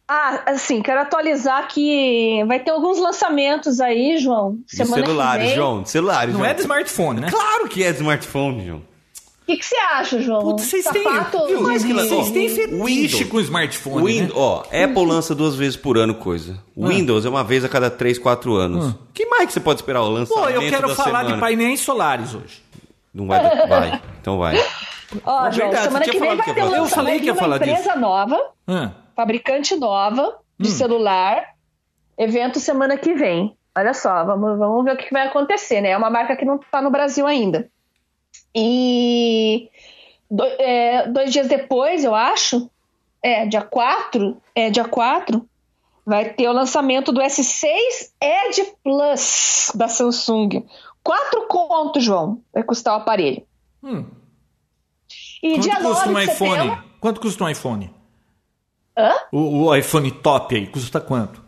Ah, 0.09 0.41
assim, 0.47 0.81
quero 0.83 1.01
atualizar 1.01 1.66
que 1.69 2.45
vai 2.47 2.61
ter 2.61 2.70
alguns 2.70 2.99
lançamentos 2.99 3.81
aí, 3.81 4.19
João. 4.19 4.59
De 4.65 4.77
Semana 4.77 5.03
que 5.03 5.09
celulares, 5.09 5.47
vem. 5.47 5.55
João. 5.57 5.83
De 5.83 5.91
celulares. 5.91 6.33
Não 6.33 6.41
João. 6.41 6.51
é 6.51 6.55
de 6.55 6.61
smartphone, 6.61 7.20
né? 7.20 7.28
Claro 7.31 7.69
que 7.69 7.83
é 7.83 7.91
de 7.91 7.99
smartphone, 7.99 8.65
João. 8.66 8.78
O 8.78 9.47
que, 9.47 9.57
que 9.59 9.65
você 9.65 9.77
acha, 9.77 10.20
João? 10.20 10.41
Putz, 10.43 10.65
vocês 10.65 10.85
têm, 10.87 11.05
Sapato 11.05 11.47
viu, 11.47 11.57
de- 11.78 11.93
vocês 11.93 12.31
têm 12.33 12.49
fetiche 12.49 12.83
Windows. 12.83 13.24
com 13.24 13.41
smartphone, 13.41 14.05
Win- 14.05 14.23
né? 14.23 14.28
Ó, 14.35 14.61
Apple 14.62 15.07
lança 15.07 15.35
duas 15.37 15.55
vezes 15.55 15.77
por 15.77 15.97
ano 15.99 16.15
coisa. 16.16 16.59
Windows 16.77 17.24
é 17.24 17.28
uma 17.28 17.45
vez 17.45 17.65
a 17.65 17.69
cada 17.69 17.89
3, 17.91 18.19
4 18.19 18.55
anos. 18.57 18.95
que 19.15 19.24
mais 19.27 19.47
que 19.47 19.53
você 19.53 19.61
pode 19.61 19.81
esperar 19.81 20.03
o 20.03 20.09
lançamento 20.11 20.45
Pô, 20.45 20.51
eu 20.51 20.69
quero 20.69 20.89
da 20.89 20.95
falar 20.97 21.19
semana? 21.20 21.35
de 21.35 21.41
painéis 21.41 21.78
solares 21.81 22.35
hoje. 22.35 22.62
Não 23.15 23.27
vai, 23.28 23.41
vai. 23.69 24.03
Então 24.20 24.37
vai. 24.39 24.57
Ó, 25.24 25.47
É 25.47 25.53
João, 25.53 25.69
verdade, 25.70 25.85
semana 25.85 26.05
você 26.05 26.11
que 26.11 26.19
vem 26.19 26.28
vai 26.28 26.37
que 26.39 26.43
ter 26.55 26.61
falar. 26.61 26.77
Eu 26.77 26.83
lançamento 26.83 26.91
falei 26.95 27.15
que 27.15 27.20
de 27.20 27.27
ia 27.27 27.33
uma 27.33 27.41
falar 27.41 27.57
empresa 27.57 27.97
nova, 27.97 28.41
Ah, 28.66 28.91
fabricante 29.16 29.74
nova 29.76 30.38
de 30.60 30.68
Hum. 30.68 30.72
celular. 30.72 31.55
Evento 32.18 32.60
semana 32.60 32.97
que 32.97 33.14
vem. 33.14 33.56
Olha 33.76 33.93
só, 33.93 34.24
vamos, 34.24 34.59
vamos 34.59 34.84
ver 34.84 34.93
o 34.94 34.97
que 34.97 35.12
vai 35.12 35.26
acontecer, 35.26 35.80
né? 35.80 35.90
É 35.90 35.97
uma 35.97 36.09
marca 36.10 36.36
que 36.36 36.44
não 36.44 36.56
está 36.56 36.80
no 36.80 36.90
Brasil 36.90 37.26
ainda. 37.26 37.68
E 38.55 39.68
do- 40.30 40.44
é, 40.44 41.06
dois 41.09 41.30
dias 41.32 41.47
depois, 41.48 42.05
eu 42.05 42.14
acho, 42.14 42.70
é, 43.22 43.47
dia 43.47 43.62
4, 43.62 44.40
é, 44.55 44.70
dia 44.70 44.84
4, 44.84 45.47
vai 46.06 46.32
ter 46.32 46.48
o 46.48 46.52
lançamento 46.52 47.12
do 47.12 47.20
S6 47.20 47.68
Edge 48.22 48.72
Plus 48.82 49.70
da 49.74 49.88
Samsung. 49.88 50.64
Quatro 51.02 51.47
contos, 51.47 52.02
João, 52.02 52.40
vai 52.55 52.62
custar 52.62 52.94
o 52.94 53.02
aparelho. 53.02 53.43
hum. 53.82 54.06
E 55.43 55.51
Quanto 55.51 55.62
dia 55.62 55.76
custa 55.76 56.06
9 56.06 56.14
um 56.14 56.18
iPhone? 56.20 56.51
setembro... 56.60 56.84
Quanto 56.98 57.20
custa 57.20 57.44
um 57.44 57.48
iPhone? 57.48 57.94
Hã? 58.97 59.12
O, 59.31 59.64
o 59.64 59.77
iPhone 59.77 60.10
top 60.10 60.56
aí, 60.56 60.66
custa 60.66 61.01
quanto? 61.01 61.44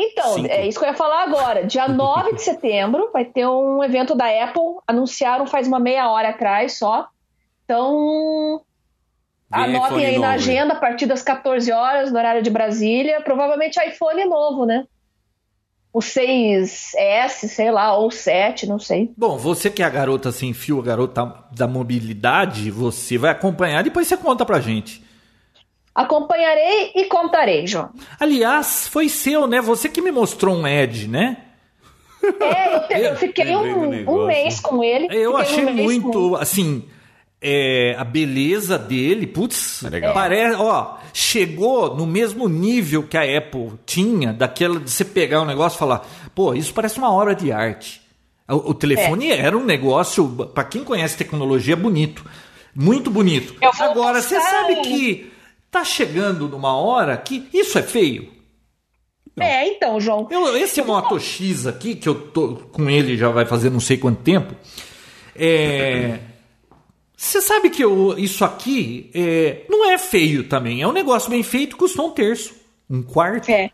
Então, 0.00 0.34
Cinco. 0.34 0.48
é 0.48 0.66
isso 0.66 0.78
que 0.78 0.84
eu 0.84 0.90
ia 0.90 0.96
falar 0.96 1.24
agora. 1.24 1.66
Dia 1.66 1.86
9 1.88 2.34
de 2.34 2.42
setembro 2.42 3.10
vai 3.12 3.24
ter 3.24 3.46
um 3.46 3.82
evento 3.82 4.14
da 4.14 4.26
Apple. 4.26 4.78
Anunciaram 4.86 5.46
faz 5.46 5.66
uma 5.66 5.80
meia 5.80 6.08
hora 6.08 6.30
atrás 6.30 6.78
só. 6.78 7.08
Então, 7.64 8.62
Vem 9.50 9.76
anotem 9.76 10.06
aí 10.06 10.18
na 10.18 10.28
novo, 10.28 10.32
agenda 10.34 10.74
a 10.74 10.78
partir 10.78 11.06
das 11.06 11.22
14 11.22 11.70
horas, 11.72 12.12
no 12.12 12.18
horário 12.18 12.42
de 12.42 12.48
Brasília. 12.48 13.20
Provavelmente 13.20 13.78
iPhone 13.84 14.24
novo, 14.24 14.64
né? 14.64 14.84
O 15.92 15.98
6S, 15.98 17.48
sei 17.48 17.70
lá, 17.70 17.96
ou 17.96 18.10
7, 18.10 18.66
não 18.66 18.78
sei. 18.78 19.10
Bom, 19.16 19.36
você 19.36 19.68
que 19.68 19.82
é 19.82 19.86
a 19.86 19.90
garota 19.90 20.30
sem 20.30 20.52
fio, 20.52 20.78
a 20.78 20.84
garota 20.84 21.44
da 21.50 21.66
mobilidade, 21.66 22.70
você 22.70 23.18
vai 23.18 23.30
acompanhar, 23.30 23.82
depois 23.82 24.06
você 24.06 24.16
conta 24.16 24.44
pra 24.46 24.60
gente. 24.60 25.02
Acompanharei 25.98 26.92
e 26.94 27.06
contarei, 27.06 27.66
João. 27.66 27.90
Aliás, 28.20 28.86
foi 28.86 29.08
seu, 29.08 29.48
né? 29.48 29.60
Você 29.60 29.88
que 29.88 30.00
me 30.00 30.12
mostrou 30.12 30.54
um 30.54 30.64
Ed, 30.64 31.08
né? 31.08 31.38
É, 32.40 32.76
eu, 33.00 33.10
eu 33.10 33.16
fiquei 33.16 33.56
um, 33.56 34.08
um 34.08 34.26
mês 34.26 34.60
com 34.60 34.84
ele. 34.84 35.08
Eu 35.10 35.36
fiquei 35.38 35.64
achei 35.64 35.66
um 35.66 35.74
muito, 35.74 36.36
assim, 36.36 36.84
é, 37.42 37.96
a 37.98 38.04
beleza 38.04 38.78
dele, 38.78 39.26
putz, 39.26 39.82
É 39.82 39.90
legal. 39.90 40.14
parece, 40.14 40.54
ó, 40.54 40.98
chegou 41.12 41.96
no 41.96 42.06
mesmo 42.06 42.48
nível 42.48 43.02
que 43.02 43.16
a 43.16 43.38
Apple 43.38 43.72
tinha, 43.84 44.32
daquela 44.32 44.78
de 44.78 44.88
você 44.92 45.04
pegar 45.04 45.42
um 45.42 45.46
negócio 45.46 45.74
e 45.74 45.80
falar, 45.80 46.06
pô, 46.32 46.54
isso 46.54 46.72
parece 46.72 46.96
uma 46.98 47.12
obra 47.12 47.34
de 47.34 47.50
arte. 47.50 48.00
O, 48.48 48.70
o 48.70 48.74
telefone 48.74 49.32
É. 49.32 49.40
era 49.40 49.58
um 49.58 49.64
negócio, 49.64 50.28
pra 50.54 50.62
quem 50.62 50.84
conhece 50.84 51.16
tecnologia, 51.16 51.74
bonito. 51.74 52.24
Muito 52.72 53.10
bonito. 53.10 53.56
Eu 53.60 53.72
Agora, 53.80 54.22
você 54.22 54.40
sabe 54.40 54.76
que 54.82 55.32
tá 55.70 55.84
chegando 55.84 56.48
numa 56.48 56.76
hora 56.76 57.16
que 57.16 57.48
isso 57.52 57.78
é 57.78 57.82
feio. 57.82 58.32
É, 59.40 59.68
então, 59.68 60.00
João. 60.00 60.26
Eu, 60.30 60.56
esse 60.56 60.82
Moto 60.82 61.18
X 61.20 61.66
aqui, 61.66 61.94
que 61.94 62.08
eu 62.08 62.14
tô 62.14 62.56
com 62.72 62.90
ele 62.90 63.16
já 63.16 63.28
vai 63.28 63.46
fazer 63.46 63.70
não 63.70 63.78
sei 63.78 63.96
quanto 63.96 64.20
tempo. 64.22 64.52
É. 65.36 66.18
Você 67.16 67.40
sabe 67.40 67.70
que 67.70 67.82
eu- 67.84 68.16
isso 68.18 68.44
aqui 68.44 69.10
é, 69.14 69.62
não 69.68 69.90
é 69.90 69.98
feio 69.98 70.44
também. 70.48 70.82
É 70.82 70.86
um 70.88 70.92
negócio 70.92 71.30
bem 71.30 71.42
feito, 71.42 71.76
custou 71.76 72.08
um 72.08 72.10
terço. 72.10 72.56
Um 72.90 73.02
quarto. 73.02 73.50
É. 73.50 73.70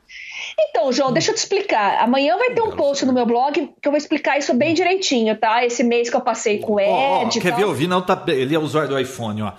Então, 0.58 0.92
João, 0.92 1.12
deixa 1.12 1.30
eu 1.30 1.34
te 1.34 1.38
explicar. 1.38 2.02
Amanhã 2.02 2.36
vai 2.36 2.50
ter 2.50 2.60
um 2.62 2.72
post 2.72 3.06
no 3.06 3.12
meu 3.12 3.24
blog 3.24 3.52
que 3.80 3.86
eu 3.88 3.92
vou 3.92 3.96
explicar 3.96 4.38
isso 4.38 4.52
bem 4.54 4.74
direitinho, 4.74 5.36
tá? 5.38 5.64
Esse 5.64 5.84
mês 5.84 6.10
que 6.10 6.16
eu 6.16 6.20
passei 6.20 6.58
com 6.58 6.74
o 6.74 6.80
Ed. 6.80 6.90
Ó, 6.90 7.28
e 7.28 7.40
quer 7.40 7.50
tal. 7.50 7.58
ver? 7.58 7.64
O 7.66 7.72
Vinal 7.72 8.02
tá. 8.02 8.20
Ele 8.26 8.54
é 8.54 8.58
usuário 8.58 8.90
do 8.90 8.98
iPhone, 8.98 9.42
ó. 9.42 9.52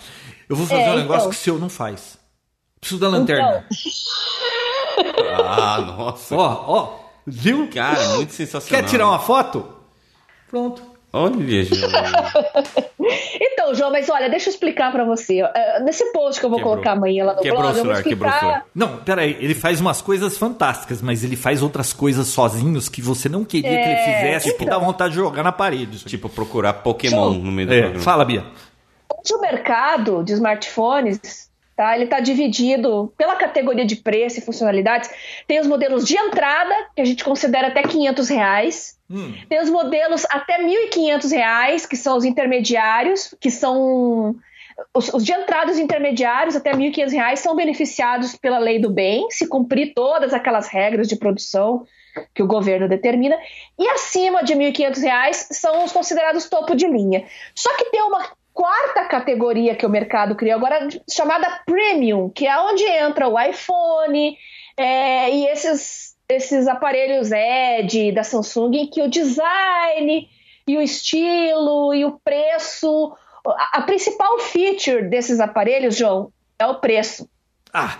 Eu 0.50 0.56
vou 0.58 0.68
fazer 0.68 0.82
É, 0.84 0.92
um 0.92 0.98
negócio 0.98 1.20
então. 1.22 1.30
que 1.30 1.36
o 1.38 1.40
seu 1.40 1.58
não 1.58 1.70
faz. 1.70 2.18
Preciso 2.86 3.00
da 3.02 3.08
lanterna. 3.10 3.66
Ah, 5.44 5.82
nossa. 5.82 6.36
Ó, 6.36 6.64
ó. 6.68 6.94
Viu? 7.26 7.68
Cara, 7.74 8.10
muito 8.10 8.32
sensacional. 8.34 8.84
Quer 8.84 8.88
tirar 8.88 9.08
uma 9.08 9.18
foto? 9.18 9.66
Pronto. 10.48 10.84
Olha, 11.12 11.64
João. 11.64 11.92
Então, 13.40 13.74
João, 13.76 13.92
mas 13.92 14.10
olha, 14.10 14.30
deixa 14.30 14.50
eu 14.50 14.54
explicar 14.54 14.92
pra 14.92 15.04
você. 15.04 15.42
Eh, 15.42 15.80
Nesse 15.82 16.12
post 16.12 16.40
que 16.40 16.46
eu 16.46 16.50
vou 16.50 16.58
Quebrou. 16.60 16.74
colocar 16.76 16.92
amanhã 16.94 17.26
lá 17.26 17.34
no 17.36 17.42
Quebrou 17.42 17.62
blog, 17.62 17.74
o 17.74 17.78
eu 17.80 17.84
vou 17.84 17.94
celular, 17.96 18.04
quebrou 18.04 18.30
o 18.30 18.34
explicar. 18.34 18.40
celular. 18.40 18.66
Não, 18.76 18.98
peraí, 19.04 19.38
ele 19.40 19.54
faz 19.56 19.80
umas 19.82 20.02
coisas 20.02 20.38
fantásticas, 20.38 21.02
mas 21.02 21.24
ele 21.24 21.36
faz 21.36 21.62
outras 21.64 21.94
coisas 21.94 22.28
sozinhos 22.28 22.90
que 22.90 23.02
você 23.02 23.28
não 23.30 23.44
queria 23.44 23.70
que 23.70 23.76
ele 23.76 23.94
É, 23.94 24.16
fizesse, 24.16 24.58
que 24.58 24.64
então. 24.64 24.80
dá 24.80 24.84
vontade 24.86 25.14
de 25.14 25.20
jogar 25.20 25.44
na 25.44 25.52
parede. 25.52 26.04
tipo, 26.06 26.30
procurar 26.30 26.74
Pokémon 26.74 27.32
no 27.34 27.52
meio 27.52 27.68
do 27.68 27.74
É, 27.74 27.82
programa. 27.82 28.04
fala, 28.04 28.26
Bia. 28.26 28.44
Hoje 29.12 29.34
o 29.36 29.42
mercado 29.42 30.24
de 30.24 30.34
smartphones, 30.34 31.50
tá? 31.76 31.96
Ele 31.96 32.06
está 32.06 32.20
dividido 32.20 33.14
pela 33.18 33.36
categoria 33.36 33.86
de 33.86 33.98
preço 33.98 34.40
e 34.40 34.42
funcionalidades. 34.42 35.10
Tem 35.48 35.60
os 35.60 35.68
modelos 35.68 36.06
de 36.06 36.18
entrada, 36.18 36.74
que 36.96 37.02
a 37.02 37.06
gente 37.06 37.24
considera 37.24 37.68
até 37.68 37.84
500 37.84 38.30
reais. 38.30 39.00
Hum. 39.10 39.34
Tem 39.50 39.62
os 39.62 39.70
modelos 39.70 40.26
até 40.30 40.64
1.500 40.64 41.32
reais, 41.32 41.86
que 41.86 41.96
são 41.96 42.18
os 42.18 42.24
intermediários, 42.24 43.36
que 43.40 43.52
são... 43.52 44.36
Os, 44.94 45.14
os 45.14 45.24
de 45.24 45.32
entrada 45.32 45.72
os 45.72 45.80
intermediários 45.80 46.56
até 46.56 46.74
1.500 46.74 47.12
reais 47.12 47.40
são 47.40 47.56
beneficiados 47.56 48.36
pela 48.36 48.60
lei 48.60 48.78
do 48.78 48.90
bem, 48.90 49.26
se 49.30 49.48
cumprir 49.48 49.94
todas 49.94 50.34
aquelas 50.34 50.68
regras 50.68 51.08
de 51.08 51.16
produção 51.16 51.86
que 52.34 52.44
o 52.44 52.48
governo 52.48 52.88
determina. 52.88 53.38
E 53.80 53.88
acima 53.90 54.44
de 54.44 54.54
1.500 54.54 55.02
reais 55.02 55.48
são 55.52 55.84
os 55.84 55.92
considerados 55.92 56.50
topo 56.50 56.76
de 56.76 56.88
linha. 56.88 57.26
Só 57.54 57.74
que 57.78 57.86
tem 57.86 58.02
uma 58.02 58.35
quarta 58.56 59.06
categoria 59.06 59.76
que 59.76 59.86
o 59.86 59.90
mercado 59.90 60.34
criou 60.34 60.56
agora, 60.56 60.88
chamada 61.12 61.62
Premium, 61.66 62.30
que 62.30 62.48
é 62.48 62.58
onde 62.58 62.84
entra 62.84 63.28
o 63.28 63.38
iPhone 63.38 64.38
é, 64.78 65.30
e 65.30 65.46
esses, 65.48 66.16
esses 66.30 66.66
aparelhos 66.66 67.32
Edge 67.34 68.14
da 68.14 68.24
Samsung, 68.24 68.78
em 68.78 68.90
que 68.90 69.02
o 69.02 69.10
design 69.10 70.30
e 70.66 70.78
o 70.78 70.82
estilo 70.82 71.94
e 71.94 72.06
o 72.06 72.18
preço. 72.24 73.14
A, 73.46 73.80
a 73.80 73.82
principal 73.82 74.40
feature 74.40 75.10
desses 75.10 75.42
aparelhos, 75.42 75.98
João, 75.98 76.32
é 76.58 76.66
o 76.66 76.80
preço. 76.80 77.30
Ah, 77.74 77.98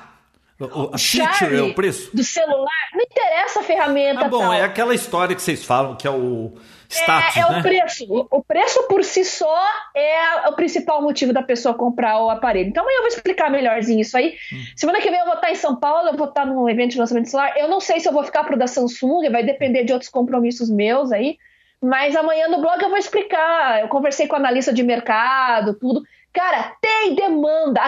o, 0.58 0.96
a 0.96 0.98
feature 0.98 1.54
é 1.54 1.62
o 1.62 1.74
preço? 1.74 2.16
do 2.16 2.24
celular, 2.24 2.90
não 2.94 3.02
interessa 3.02 3.60
a 3.60 3.64
ferramenta 3.64 4.26
Ah, 4.26 4.30
bom, 4.30 4.40
tal. 4.40 4.54
é 4.54 4.64
aquela 4.64 4.96
história 4.96 5.36
que 5.36 5.42
vocês 5.42 5.66
falam, 5.66 5.98
que 5.98 6.08
é 6.08 6.10
o 6.10 6.54
status, 6.90 7.38
É, 7.38 7.40
é 7.40 7.50
né? 7.50 7.60
o 7.60 7.62
preço. 7.62 8.28
O- 8.32 8.44
preço 8.44 8.88
por 8.88 9.04
si 9.04 9.24
só 9.26 9.64
é 9.96 10.48
o 10.50 10.54
principal 10.54 11.02
motivo 11.02 11.32
da 11.34 11.42
pessoa 11.44 11.74
comprar 11.74 12.20
o 12.20 12.30
aparelho. 12.30 12.70
Então 12.70 12.84
amanhã 12.84 12.98
eu 12.98 13.02
vou 13.02 13.08
explicar 13.10 13.50
melhorzinho 13.50 14.02
isso 14.02 14.18
aí. 14.18 14.36
Hum. 14.54 14.64
Semana 14.76 15.00
que 15.02 15.10
vem 15.10 15.20
eu 15.20 15.26
vou 15.26 15.36
estar 15.36 15.52
em 15.52 15.56
São 15.56 15.76
Paulo, 15.76 16.10
eu 16.10 16.18
vou 16.18 16.28
estar 16.28 16.46
num 16.46 16.68
evento 16.70 16.92
de 16.92 17.00
lançamento 17.00 17.26
de 17.26 17.32
celular. 17.32 17.54
Eu 17.58 17.68
não 17.68 17.80
sei 17.80 18.00
se 18.00 18.08
eu 18.08 18.14
vou 18.14 18.24
ficar 18.24 18.44
pro 18.44 18.58
da 18.58 18.68
Samsung, 18.68 19.30
vai 19.32 19.44
depender 19.44 19.84
de 19.84 19.94
outros 19.94 20.10
compromissos 20.10 20.70
meus 20.70 21.12
aí. 21.12 21.38
Mas 21.82 22.16
amanhã 22.16 22.48
no 22.48 22.62
blog 22.62 22.82
eu 22.82 22.90
vou 22.90 22.98
explicar. 22.98 23.82
Eu 23.82 23.88
conversei 23.90 24.28
com 24.28 24.36
a 24.36 24.40
analista 24.40 24.74
de 24.74 24.82
mercado, 24.82 25.74
tudo. 25.80 26.02
Cara, 26.34 26.74
tem 26.82 27.14
demanda. 27.16 27.82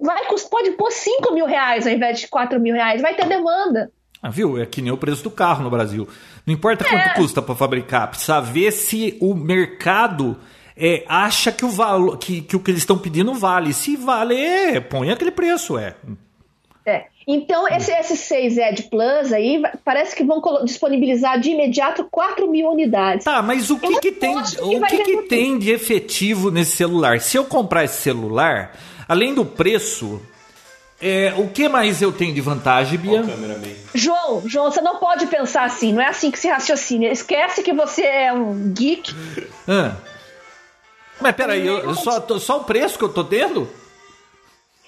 Vai, 0.00 0.22
pode 0.50 0.72
pôr 0.72 0.90
5 0.90 1.32
mil 1.32 1.46
reais 1.46 1.86
ao 1.86 1.92
invés 1.92 2.20
de 2.20 2.28
4 2.28 2.58
mil 2.60 2.74
reais. 2.74 3.00
Vai 3.00 3.14
ter 3.14 3.26
demanda. 3.26 3.90
Ah, 4.24 4.30
viu? 4.30 4.58
É 4.58 4.64
que 4.64 4.80
nem 4.80 4.90
o 4.90 4.96
preço 4.96 5.22
do 5.22 5.30
carro 5.30 5.62
no 5.62 5.68
Brasil. 5.68 6.08
Não 6.46 6.54
importa 6.54 6.82
quanto 6.82 7.08
É. 7.08 7.14
custa 7.14 7.42
para 7.42 7.54
fabricar, 7.54 8.08
precisa 8.08 8.40
ver 8.40 8.72
se 8.72 9.18
o 9.20 9.34
mercado 9.34 10.38
é, 10.74 11.04
acha 11.06 11.52
que 11.52 11.62
o, 11.62 11.68
valor, 11.68 12.16
que, 12.16 12.40
que 12.40 12.56
o 12.56 12.60
que 12.60 12.70
eles 12.70 12.80
estão 12.80 12.96
pedindo 12.96 13.34
vale. 13.34 13.74
Se 13.74 13.96
vale, 13.96 14.34
é, 14.34 14.80
põe 14.80 15.10
aquele 15.10 15.30
preço, 15.30 15.76
é. 15.76 15.94
É. 16.86 17.04
Então, 17.26 17.68
esse 17.68 17.92
S6 17.92 18.56
Edge 18.56 18.84
Plus 18.84 19.30
aí, 19.30 19.62
parece 19.84 20.16
que 20.16 20.24
vão 20.24 20.40
disponibilizar 20.64 21.38
de 21.38 21.50
imediato 21.50 22.08
4 22.10 22.50
mil 22.50 22.70
unidades. 22.70 23.26
Tá, 23.26 23.42
mas 23.42 23.68
o 23.68 23.78
que, 23.78 24.00
que 24.00 24.12
tem, 24.12 24.42
que 24.42 24.58
o 24.58 24.80
que, 24.86 24.98
que 25.04 25.22
tem 25.22 25.58
de 25.58 25.70
efetivo 25.70 26.50
nesse 26.50 26.76
celular? 26.76 27.20
Se 27.20 27.36
eu 27.36 27.44
comprar 27.44 27.84
esse 27.84 28.00
celular, 28.00 28.74
além 29.06 29.34
do 29.34 29.44
preço, 29.44 30.22
é, 31.06 31.34
o 31.36 31.48
que 31.48 31.68
mais 31.68 32.00
eu 32.00 32.10
tenho 32.10 32.32
de 32.32 32.40
vantagem, 32.40 32.98
Bia? 32.98 33.20
Cameraman. 33.22 33.74
João, 33.94 34.42
João, 34.46 34.70
você 34.70 34.80
não 34.80 34.96
pode 34.96 35.26
pensar 35.26 35.64
assim, 35.64 35.92
não 35.92 36.00
é 36.00 36.06
assim 36.06 36.30
que 36.30 36.38
se 36.38 36.48
raciocina. 36.48 37.04
Esquece 37.06 37.62
que 37.62 37.74
você 37.74 38.02
é 38.02 38.32
um 38.32 38.72
geek. 38.72 39.14
Ah. 39.68 39.96
Mas 41.20 41.36
peraí, 41.36 41.66
eu, 41.66 41.78
eu 41.78 41.94
só, 41.94 42.26
só 42.38 42.58
o 42.60 42.64
preço 42.64 42.96
que 42.98 43.04
eu 43.04 43.12
tô 43.12 43.22
tendo? 43.22 43.68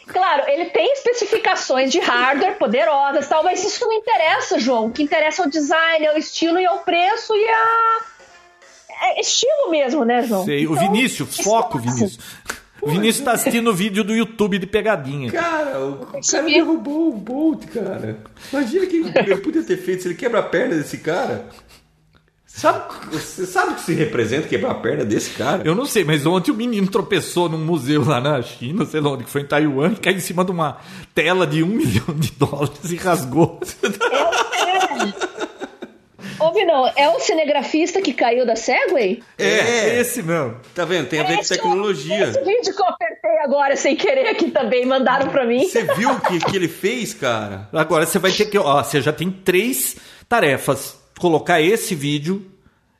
Claro, 0.06 0.44
ele 0.48 0.66
tem 0.66 0.92
especificações 0.92 1.90
de 1.92 1.98
hardware 1.98 2.56
poderosas 2.58 3.26
e 3.26 3.28
tal, 3.28 3.42
mas 3.44 3.62
isso 3.64 3.84
não 3.84 3.92
interessa, 3.92 4.58
João. 4.58 4.86
O 4.86 4.90
que 4.92 5.02
interessa 5.02 5.42
é 5.42 5.46
o 5.46 5.50
design, 5.50 6.06
é 6.06 6.14
o 6.14 6.18
estilo 6.18 6.58
e 6.58 6.64
é 6.64 6.70
o 6.70 6.78
preço 6.78 7.34
e 7.34 7.48
a. 7.48 8.00
É 9.02 9.20
estilo 9.20 9.70
mesmo, 9.70 10.04
né, 10.04 10.22
João? 10.22 10.44
Sei. 10.44 10.66
O 10.66 10.72
Então, 10.72 10.86
Vinícius, 10.92 11.36
foco. 11.40 11.78
Vinícius. 11.78 12.18
O 12.80 12.90
Vinícius 12.90 13.24
tá 13.24 13.32
assistindo 13.32 13.70
o 13.70 13.74
vídeo 13.74 14.04
do 14.04 14.14
YouTube 14.14 14.58
de 14.58 14.66
pegadinha. 14.66 15.32
Cara, 15.32 15.84
o 15.84 16.06
cara 16.06 16.44
derrubou 16.44 17.08
o 17.10 17.16
Bolt, 17.16 17.64
cara. 17.66 18.18
Imagina 18.52 18.86
que 18.86 18.96
ele 18.96 19.36
podia 19.38 19.62
ter 19.62 19.76
feito 19.76 20.02
se 20.02 20.08
ele 20.08 20.14
quebra 20.14 20.40
a 20.40 20.42
perna 20.42 20.76
desse 20.76 20.98
cara. 20.98 21.46
Sabe, 22.56 22.84
você 23.12 23.44
sabe 23.44 23.72
o 23.72 23.74
que 23.74 23.82
se 23.82 23.92
representa 23.92 24.48
quebrar 24.48 24.70
a 24.70 24.74
perna 24.76 25.04
desse 25.04 25.30
cara? 25.30 25.62
Eu 25.62 25.74
não 25.74 25.84
sei, 25.84 26.04
mas 26.04 26.24
ontem 26.24 26.50
o 26.50 26.54
menino 26.54 26.86
tropeçou 26.86 27.50
num 27.50 27.62
museu 27.62 28.02
lá 28.02 28.18
na 28.18 28.40
China, 28.40 28.86
sei 28.86 28.98
lá 28.98 29.10
onde 29.10 29.24
que 29.24 29.30
foi, 29.30 29.42
em 29.42 29.46
Taiwan, 29.46 29.92
e 29.92 29.96
caiu 29.96 30.16
em 30.16 30.20
cima 30.20 30.42
de 30.42 30.52
uma 30.52 30.78
tela 31.14 31.46
de 31.46 31.62
um 31.62 31.66
milhão 31.76 32.14
de 32.16 32.32
dólares 32.32 32.90
e 32.90 32.96
rasgou. 32.96 33.60
Ouve, 36.38 36.64
não, 36.64 36.86
é 36.96 37.08
o 37.08 37.18
cinegrafista 37.20 38.00
que 38.02 38.12
caiu 38.12 38.44
da 38.46 38.54
Segway? 38.56 39.22
É, 39.38 39.98
esse 40.00 40.22
mesmo. 40.22 40.56
Tá 40.74 40.84
vendo? 40.84 41.08
Tem 41.08 41.20
a 41.20 41.24
ver 41.24 41.34
com 41.36 41.40
Esse- 41.40 41.54
tecnologia. 41.56 42.24
Esse 42.24 42.40
vídeo 42.44 42.74
que 42.74 42.82
eu 42.82 42.86
apertei 42.86 43.38
agora 43.44 43.76
sem 43.76 43.96
querer 43.96 44.28
aqui 44.28 44.50
também, 44.50 44.84
mandaram 44.86 45.28
pra 45.30 45.44
mim. 45.46 45.66
Você 45.68 45.82
viu 45.94 46.10
o 46.10 46.20
que, 46.20 46.38
que 46.38 46.56
ele 46.56 46.68
fez, 46.68 47.14
cara? 47.14 47.68
Agora 47.72 48.04
você 48.06 48.18
vai 48.18 48.32
ter 48.32 48.46
que. 48.46 48.58
Ó, 48.58 48.82
você 48.82 49.00
já 49.00 49.12
tem 49.12 49.30
três 49.30 49.96
tarefas. 50.28 50.98
Colocar 51.18 51.60
esse 51.60 51.94
vídeo. 51.94 52.50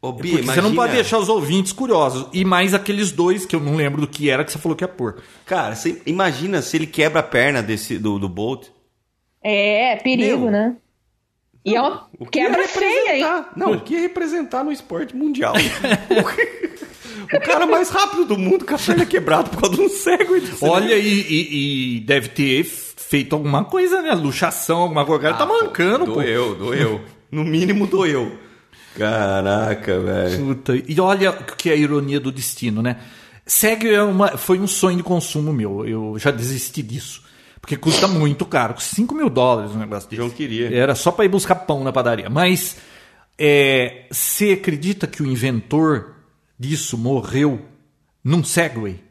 Ô, 0.00 0.12
Bia, 0.12 0.32
Porque 0.32 0.42
você 0.46 0.60
não 0.60 0.70
imagina- 0.70 0.74
pode 0.76 0.92
deixar 0.94 1.18
os 1.18 1.28
ouvintes 1.28 1.72
curiosos. 1.72 2.28
E 2.32 2.44
mais 2.44 2.72
aqueles 2.74 3.12
dois 3.12 3.44
que 3.44 3.54
eu 3.56 3.60
não 3.60 3.74
lembro 3.76 4.00
do 4.00 4.06
que 4.06 4.30
era 4.30 4.44
que 4.44 4.52
você 4.52 4.58
falou 4.58 4.76
que 4.76 4.84
ia 4.84 4.88
pôr. 4.88 5.22
Cara, 5.44 5.74
você 5.74 6.00
imagina 6.06 6.62
se 6.62 6.76
ele 6.76 6.86
quebra 6.86 7.20
a 7.20 7.22
perna 7.22 7.62
desse, 7.62 7.98
do, 7.98 8.18
do 8.18 8.28
Bolt. 8.28 8.68
É, 9.42 9.96
perigo, 9.96 10.42
Meu. 10.42 10.50
né? 10.50 10.76
E 11.66 11.74
é 11.74 11.80
uma 11.82 12.06
O 12.18 12.24
que 12.24 12.38
quebra 12.38 12.68
feia, 12.68 13.16
hein? 13.16 13.22
representar? 13.22 13.52
Não, 13.56 13.72
o 13.72 13.80
que 13.80 13.94
ia 13.94 14.00
representar 14.00 14.62
no 14.64 14.70
esporte 14.70 15.16
mundial? 15.16 15.52
o 17.32 17.40
cara 17.40 17.66
mais 17.66 17.88
rápido 17.90 18.24
do 18.24 18.38
mundo 18.38 18.64
com 18.64 18.74
a 18.74 18.78
perna 18.78 19.04
quebrada 19.04 19.48
por 19.50 19.60
causa 19.60 19.76
de 19.76 19.82
um 19.82 19.88
cego. 19.88 20.34
Olha, 20.62 20.94
e, 20.94 21.08
e- 21.20 21.96
e 21.96 22.00
deve 22.00 22.28
ter 22.28 22.64
feito 22.64 23.34
alguma 23.34 23.64
coisa, 23.64 24.00
né? 24.00 24.12
Luxação, 24.14 24.78
alguma 24.78 25.04
coisa. 25.04 25.18
O 25.18 25.22
cara 25.22 25.34
tá 25.36 25.46
mancando, 25.46 26.04
pô. 26.06 26.12
Ah, 26.20 26.22
Doeu, 26.22 26.54
doeu. 26.54 27.00
No 27.30 27.44
mínimo 27.44 27.86
doeu. 27.86 28.38
Caraca, 28.96 29.98
velho. 30.00 30.38
Puta, 30.46 30.74
e 30.88 31.00
olha 31.00 31.30
o 31.30 31.44
que 31.56 31.68
é 31.68 31.72
a 31.72 31.76
ironia 31.76 32.18
do 32.20 32.32
destino, 32.32 32.80
né? 32.80 32.96
Segue 33.44 33.92
é 33.92 34.02
uma, 34.02 34.36
foi 34.36 34.58
um 34.58 34.66
sonho 34.66 34.96
de 34.96 35.02
consumo 35.02 35.52
meu. 35.52 35.86
Eu 35.86 36.16
já 36.18 36.30
desisti 36.30 36.82
disso. 36.82 37.22
Porque 37.66 37.76
custa 37.76 38.06
muito 38.06 38.46
caro, 38.46 38.80
5 38.80 39.12
mil 39.12 39.28
dólares 39.28 39.72
um 39.72 39.78
negócio 39.80 40.08
desse. 40.08 40.14
João 40.22 40.30
queria. 40.30 40.72
Era 40.72 40.94
só 40.94 41.10
para 41.10 41.24
ir 41.24 41.28
buscar 41.28 41.56
pão 41.56 41.82
na 41.82 41.92
padaria. 41.92 42.30
Mas 42.30 42.76
é, 43.36 44.06
você 44.08 44.52
acredita 44.52 45.04
que 45.08 45.20
o 45.20 45.26
inventor 45.26 46.14
disso 46.56 46.96
morreu 46.96 47.60
num 48.22 48.44
Segway? 48.44 49.02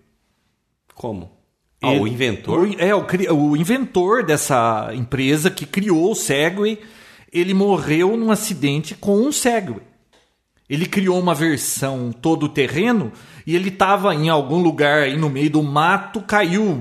Como? 0.94 1.34
Ah, 1.82 1.92
o 1.92 2.08
inventor? 2.08 2.66
o- 2.66 2.76
é, 2.80 2.96
o, 2.96 3.06
o 3.52 3.58
inventor 3.58 4.24
dessa 4.24 4.90
empresa 4.94 5.52
que 5.52 5.66
criou 5.66 6.12
o 6.14 6.16
Segway, 6.16 6.80
ele 7.34 7.54
morreu 7.54 8.16
num 8.16 8.32
acidente 8.32 8.96
com 8.96 9.18
um 9.18 9.34
Segway. 9.34 9.82
Ele 10.70 10.86
criou 10.86 11.20
uma 11.20 11.36
versão 11.36 12.12
todo 12.14 12.48
terreno 12.48 13.12
e 13.46 13.54
ele 13.54 13.68
estava 13.68 14.16
em 14.16 14.30
algum 14.30 14.62
lugar 14.62 15.04
aí 15.04 15.18
no 15.18 15.30
meio 15.30 15.50
do 15.50 15.62
mato, 15.62 16.22
caiu. 16.22 16.80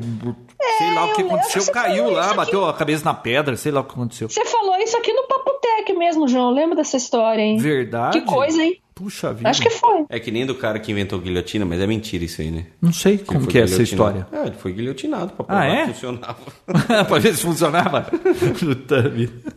Sei 0.78 0.94
lá 0.94 1.04
o 1.04 1.12
que 1.14 1.22
eu- 1.22 1.26
eu 1.28 1.34
aconteceu, 1.34 1.62
que 1.64 1.70
caiu 1.72 2.10
lá, 2.10 2.20
isso 2.20 2.28
aqui. 2.28 2.36
bateu 2.36 2.64
a 2.66 2.74
cabeça 2.74 3.04
na 3.04 3.14
pedra, 3.14 3.56
sei 3.56 3.72
lá 3.72 3.80
o 3.80 3.84
que 3.84 3.92
aconteceu. 3.92 4.28
Você 4.28 4.44
falou 4.44 4.76
isso 4.76 4.96
aqui 4.96 5.12
no 5.12 5.22
Papo 5.24 5.50
Tech 5.60 5.92
mesmo, 5.94 6.26
João. 6.28 6.50
Lembra 6.52 6.76
dessa 6.76 6.96
história, 6.96 7.40
hein? 7.42 7.56
Verdade? 7.58 8.20
Que 8.20 8.26
coisa, 8.26 8.62
hein? 8.62 8.80
Puxa 8.94 9.32
vida. 9.32 9.48
Acho 9.50 9.60
que 9.60 9.70
foi. 9.70 10.04
É 10.08 10.20
que 10.20 10.30
nem 10.30 10.46
do 10.46 10.54
cara 10.54 10.78
que 10.78 10.92
inventou 10.92 11.18
guilhotina, 11.18 11.64
mas 11.64 11.80
é 11.80 11.86
mentira 11.86 12.24
isso 12.24 12.40
aí, 12.40 12.50
né? 12.52 12.66
Não 12.80 12.92
sei 12.92 13.14
Ele 13.14 13.24
como 13.24 13.46
que 13.46 13.58
é 13.58 13.62
essa 13.62 13.82
história. 13.82 14.24
É, 14.30 14.42
ele 14.46 14.54
foi 14.56 14.72
guilhotinado 14.72 15.32
pra 15.32 15.44
provar 15.44 15.62
Ah, 15.62 15.66
é? 15.66 15.86
que 15.86 15.92
funcionava. 15.94 16.36
pra 17.08 17.18
ver 17.18 17.34
se 17.34 17.42
funcionava. 17.42 18.02
Puta 18.60 19.02
vida. 19.08 19.52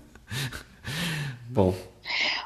Bom, 1.50 1.74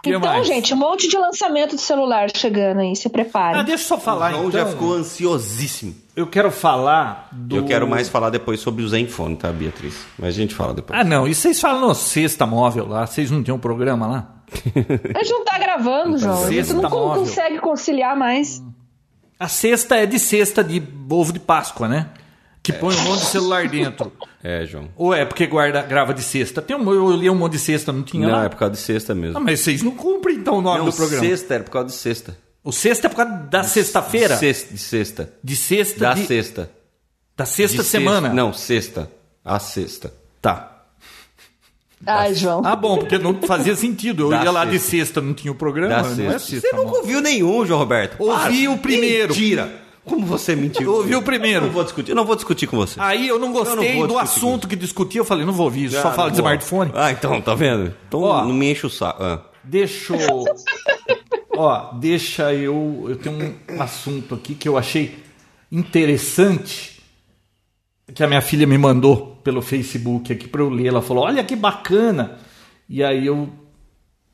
Que 0.03 0.09
então, 0.09 0.19
mais? 0.21 0.47
gente, 0.47 0.73
um 0.73 0.77
monte 0.77 1.07
de 1.07 1.15
lançamento 1.15 1.75
de 1.75 1.81
celular 1.81 2.27
chegando 2.35 2.79
aí. 2.79 2.95
Se 2.95 3.07
prepare. 3.07 3.59
Ah, 3.59 3.61
deixa 3.61 3.83
eu 3.83 3.87
só 3.87 3.97
falar 3.99 4.29
o 4.29 4.31
João 4.31 4.47
então. 4.49 4.59
já 4.61 4.65
ficou 4.65 4.93
ansiosíssimo. 4.93 5.95
Eu 6.15 6.25
quero 6.25 6.51
falar 6.51 7.29
do. 7.31 7.57
Eu 7.57 7.65
quero 7.65 7.87
mais 7.87 8.09
falar 8.09 8.29
depois 8.31 8.59
sobre 8.59 8.83
o 8.83 8.89
Zenfone, 8.89 9.35
tá, 9.35 9.51
Beatriz? 9.51 10.05
Mas 10.17 10.29
a 10.29 10.31
gente 10.37 10.55
fala 10.55 10.73
depois. 10.73 10.99
Ah, 10.99 11.03
não. 11.03 11.27
Isso 11.27 11.41
vocês 11.41 11.59
falam 11.59 11.87
no 11.87 11.93
Sexta 11.93 12.45
Móvel 12.47 12.87
lá. 12.87 13.05
Vocês 13.05 13.29
não 13.29 13.43
tem 13.43 13.53
um 13.53 13.59
programa 13.59 14.07
lá? 14.07 14.35
A 15.15 15.23
gente 15.23 15.31
não 15.31 15.45
tá 15.45 15.57
gravando, 15.57 16.17
João. 16.17 16.33
A 16.45 16.49
gente 16.51 16.65
Sexta 16.65 16.73
não 16.73 16.89
móvel. 16.89 17.21
consegue 17.21 17.59
conciliar 17.59 18.17
mais. 18.17 18.61
A 19.39 19.47
cesta 19.47 19.95
é 19.95 20.05
de 20.05 20.19
cesta 20.19 20.63
de 20.63 20.83
ovo 21.09 21.31
de 21.31 21.39
Páscoa, 21.39 21.87
né? 21.87 22.09
Que 22.63 22.71
põe 22.73 22.95
um 22.95 23.01
monte 23.01 23.21
de 23.21 23.25
celular 23.25 23.67
dentro. 23.67 24.11
É, 24.43 24.65
João. 24.67 24.89
Ou 24.95 25.13
é 25.15 25.25
porque 25.25 25.47
guarda, 25.47 25.81
grava 25.81 26.13
de 26.13 26.21
cesta? 26.21 26.61
Tem 26.61 26.75
um, 26.77 26.93
eu 26.93 27.11
li 27.11 27.27
um 27.29 27.33
monte 27.35 27.53
de 27.53 27.59
cesta, 27.59 27.91
não 27.91 28.03
tinha 28.03 28.27
Não, 28.27 28.35
lá? 28.35 28.45
é 28.45 28.49
por 28.49 28.57
causa 28.57 28.73
de 28.75 28.79
sexta 28.79 29.15
mesmo. 29.15 29.37
Ah, 29.37 29.41
mas 29.41 29.59
vocês 29.61 29.81
não 29.81 29.91
cumprem 29.91 30.37
então 30.37 30.59
o 30.59 30.61
nome 30.61 30.77
não, 30.79 30.85
do 30.85 30.93
programa. 30.93 31.23
sexta 31.25 31.55
era 31.55 31.63
por 31.63 31.71
causa 31.71 31.87
de 31.87 31.93
sexta. 31.95 32.37
O 32.63 32.71
sexta 32.71 33.07
é 33.07 33.09
por 33.09 33.15
causa 33.15 33.31
da 33.49 33.63
sexta-feira? 33.63 34.37
Sexta, 34.37 34.73
de 34.73 34.79
sexta. 34.79 35.33
De 35.43 35.55
sexta 35.55 35.99
Da 35.99 36.13
de... 36.13 36.25
sexta. 36.27 36.71
Da 37.35 37.45
sexta 37.45 37.81
De 37.81 37.89
semana? 37.89 38.27
Sexta. 38.29 38.35
Não, 38.35 38.53
sexta. 38.53 39.11
A 39.43 39.57
sexta. 39.59 40.13
Tá. 40.39 40.67
Ai, 42.05 42.33
João. 42.35 42.61
Ah, 42.63 42.75
bom, 42.75 42.97
porque 42.99 43.17
não 43.17 43.41
fazia 43.41 43.75
sentido. 43.75 44.23
Eu 44.25 44.29
Da 44.29 44.43
ia 44.43 44.51
lá 44.51 44.65
de 44.65 44.77
sexta. 44.79 44.89
sexta, 44.97 45.21
não 45.21 45.33
tinha 45.33 45.51
o 45.51 45.55
programa. 45.55 45.89
Da 45.95 46.01
não 46.03 46.11
é 46.11 46.15
sexta. 46.15 46.39
sexta. 46.39 46.67
Você 46.69 46.75
nunca 46.75 46.97
ouviu 46.97 47.21
nenhum, 47.21 47.65
João 47.65 47.79
Roberto. 47.79 48.15
Ouvi 48.19 48.65
Para. 48.65 48.71
o 48.73 48.77
primeiro. 48.77 49.29
Mentira. 49.33 49.71
Como 50.03 50.25
você 50.25 50.55
mentiu? 50.55 50.91
Ouvi 50.91 51.15
o 51.15 51.21
primeiro. 51.21 51.65
Eu 51.65 51.67
não 51.67 51.73
vou 51.73 51.83
discutir, 51.83 52.11
eu 52.11 52.15
não 52.15 52.25
vou 52.25 52.35
discutir 52.35 52.67
com 52.67 52.75
você. 52.77 52.99
Aí 52.99 53.27
eu 53.27 53.37
não 53.37 53.49
Eu 53.49 53.53
gostei 53.53 53.91
não 53.91 53.99
vou 53.99 54.07
do 54.07 54.17
assunto 54.17 54.67
que 54.67 54.75
discutia. 54.75 55.21
Eu 55.21 55.25
falei, 55.25 55.45
não 55.45 55.53
vou 55.53 55.65
ouvir, 55.65 55.91
só 55.91 56.09
Ah, 56.09 56.13
fala 56.13 56.31
de 56.31 56.37
não 56.37 56.45
smartphone. 56.45 56.91
Ah, 56.95 57.11
então, 57.11 57.39
tá 57.41 57.53
vendo? 57.53 57.93
Então 58.07 58.21
Ó. 58.21 58.43
não 58.43 58.53
me 58.53 58.71
enche 58.71 58.85
o 58.85 58.89
saco. 58.89 59.23
Ah. 59.23 59.45
Deixa 59.63 60.15
eu. 60.15 60.43
Ó, 61.55 61.93
deixa 61.93 62.53
eu. 62.53 63.05
Eu 63.07 63.15
tenho 63.17 63.55
um 63.69 63.81
assunto 63.81 64.33
aqui 64.33 64.55
que 64.55 64.67
eu 64.67 64.77
achei 64.77 65.19
interessante. 65.71 66.99
Que 68.13 68.23
a 68.23 68.27
minha 68.27 68.41
filha 68.41 68.65
me 68.65 68.77
mandou 68.77 69.39
pelo 69.43 69.61
Facebook 69.61 70.33
aqui 70.33 70.47
pra 70.47 70.61
eu 70.61 70.69
ler. 70.69 70.87
Ela 70.87 71.01
falou: 71.01 71.25
Olha 71.25 71.43
que 71.43 71.55
bacana. 71.55 72.39
E 72.89 73.03
aí 73.03 73.27
eu. 73.27 73.49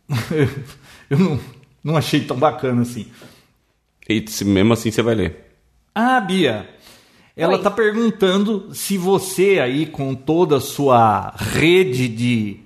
eu 1.10 1.20
não, 1.20 1.40
não 1.84 1.98
achei 1.98 2.22
tão 2.22 2.38
bacana 2.38 2.82
assim. 2.84 3.08
E 4.10 4.24
mesmo 4.46 4.72
assim 4.74 4.90
você 4.90 5.02
vai 5.02 5.16
ler. 5.16 5.47
Ah, 6.00 6.20
Bia. 6.20 6.70
Ela 7.36 7.56
Oi. 7.56 7.64
tá 7.64 7.72
perguntando 7.72 8.72
se 8.72 9.00
você 9.00 9.60
aí, 9.60 9.88
com 9.88 10.14
toda 10.14 10.58
a 10.58 10.62
sua 10.62 11.34
rede 11.36 12.08
de, 12.08 12.60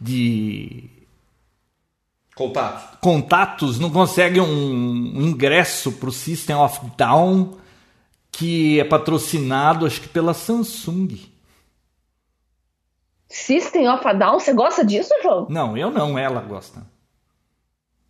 de 0.00 0.88
Contato. 2.32 2.98
contatos, 3.00 3.80
não 3.80 3.90
consegue 3.90 4.40
um 4.40 5.20
ingresso 5.20 5.90
pro 5.90 6.12
System 6.12 6.54
of 6.54 6.80
Down, 6.96 7.56
que 8.30 8.78
é 8.78 8.84
patrocinado, 8.84 9.84
acho 9.84 10.00
que 10.02 10.08
pela 10.08 10.32
Samsung. 10.32 11.18
System 13.26 13.88
of 13.88 14.06
a 14.06 14.12
Down, 14.12 14.38
você 14.38 14.52
gosta 14.52 14.84
disso, 14.84 15.12
João? 15.24 15.48
Não, 15.50 15.76
eu 15.76 15.90
não, 15.90 16.16
ela 16.16 16.40
gosta. 16.40 16.86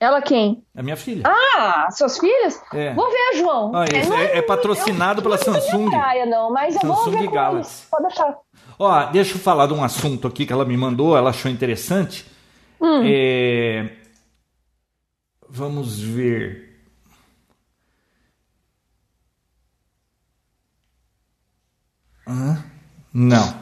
Ela 0.00 0.22
quem? 0.22 0.64
É 0.74 0.82
minha 0.82 0.96
filha. 0.96 1.22
Ah, 1.26 1.88
seus 1.90 2.16
filhos? 2.18 2.58
É. 2.72 2.94
Vou 2.94 3.10
ver, 3.10 3.38
João. 3.38 3.70
Ah, 3.74 3.84
não 4.08 4.16
é- 4.16 4.38
é 4.38 4.42
patrocinado 4.42 5.20
eu- 5.20 5.22
pela 5.22 5.36
não 5.36 5.42
é 5.42 5.50
minha 5.50 5.60
Samsung. 5.70 5.90
praia, 5.90 6.24
não, 6.26 6.50
mas 6.50 6.74
eu 6.74 6.80
vou 6.88 6.96
Samsung 6.96 7.10
ver 7.18 7.26
com 7.26 7.34
Galaxy. 7.34 7.86
Pode 7.90 8.02
deixar. 8.08 8.38
Ó, 8.78 9.04
deixa 9.12 9.34
eu 9.34 9.38
falar 9.40 9.66
de 9.66 9.74
um 9.74 9.84
assunto 9.84 10.26
aqui 10.26 10.46
que 10.46 10.52
ela 10.54 10.64
me 10.64 10.74
mandou, 10.76 11.14
ela 11.16 11.28
achou 11.30 11.50
interessante. 11.50 12.24
É, 13.04 13.90
Vamos 15.52 16.00
ver. 16.00 16.80
Hã? 22.26 22.64
Não. 23.12 23.59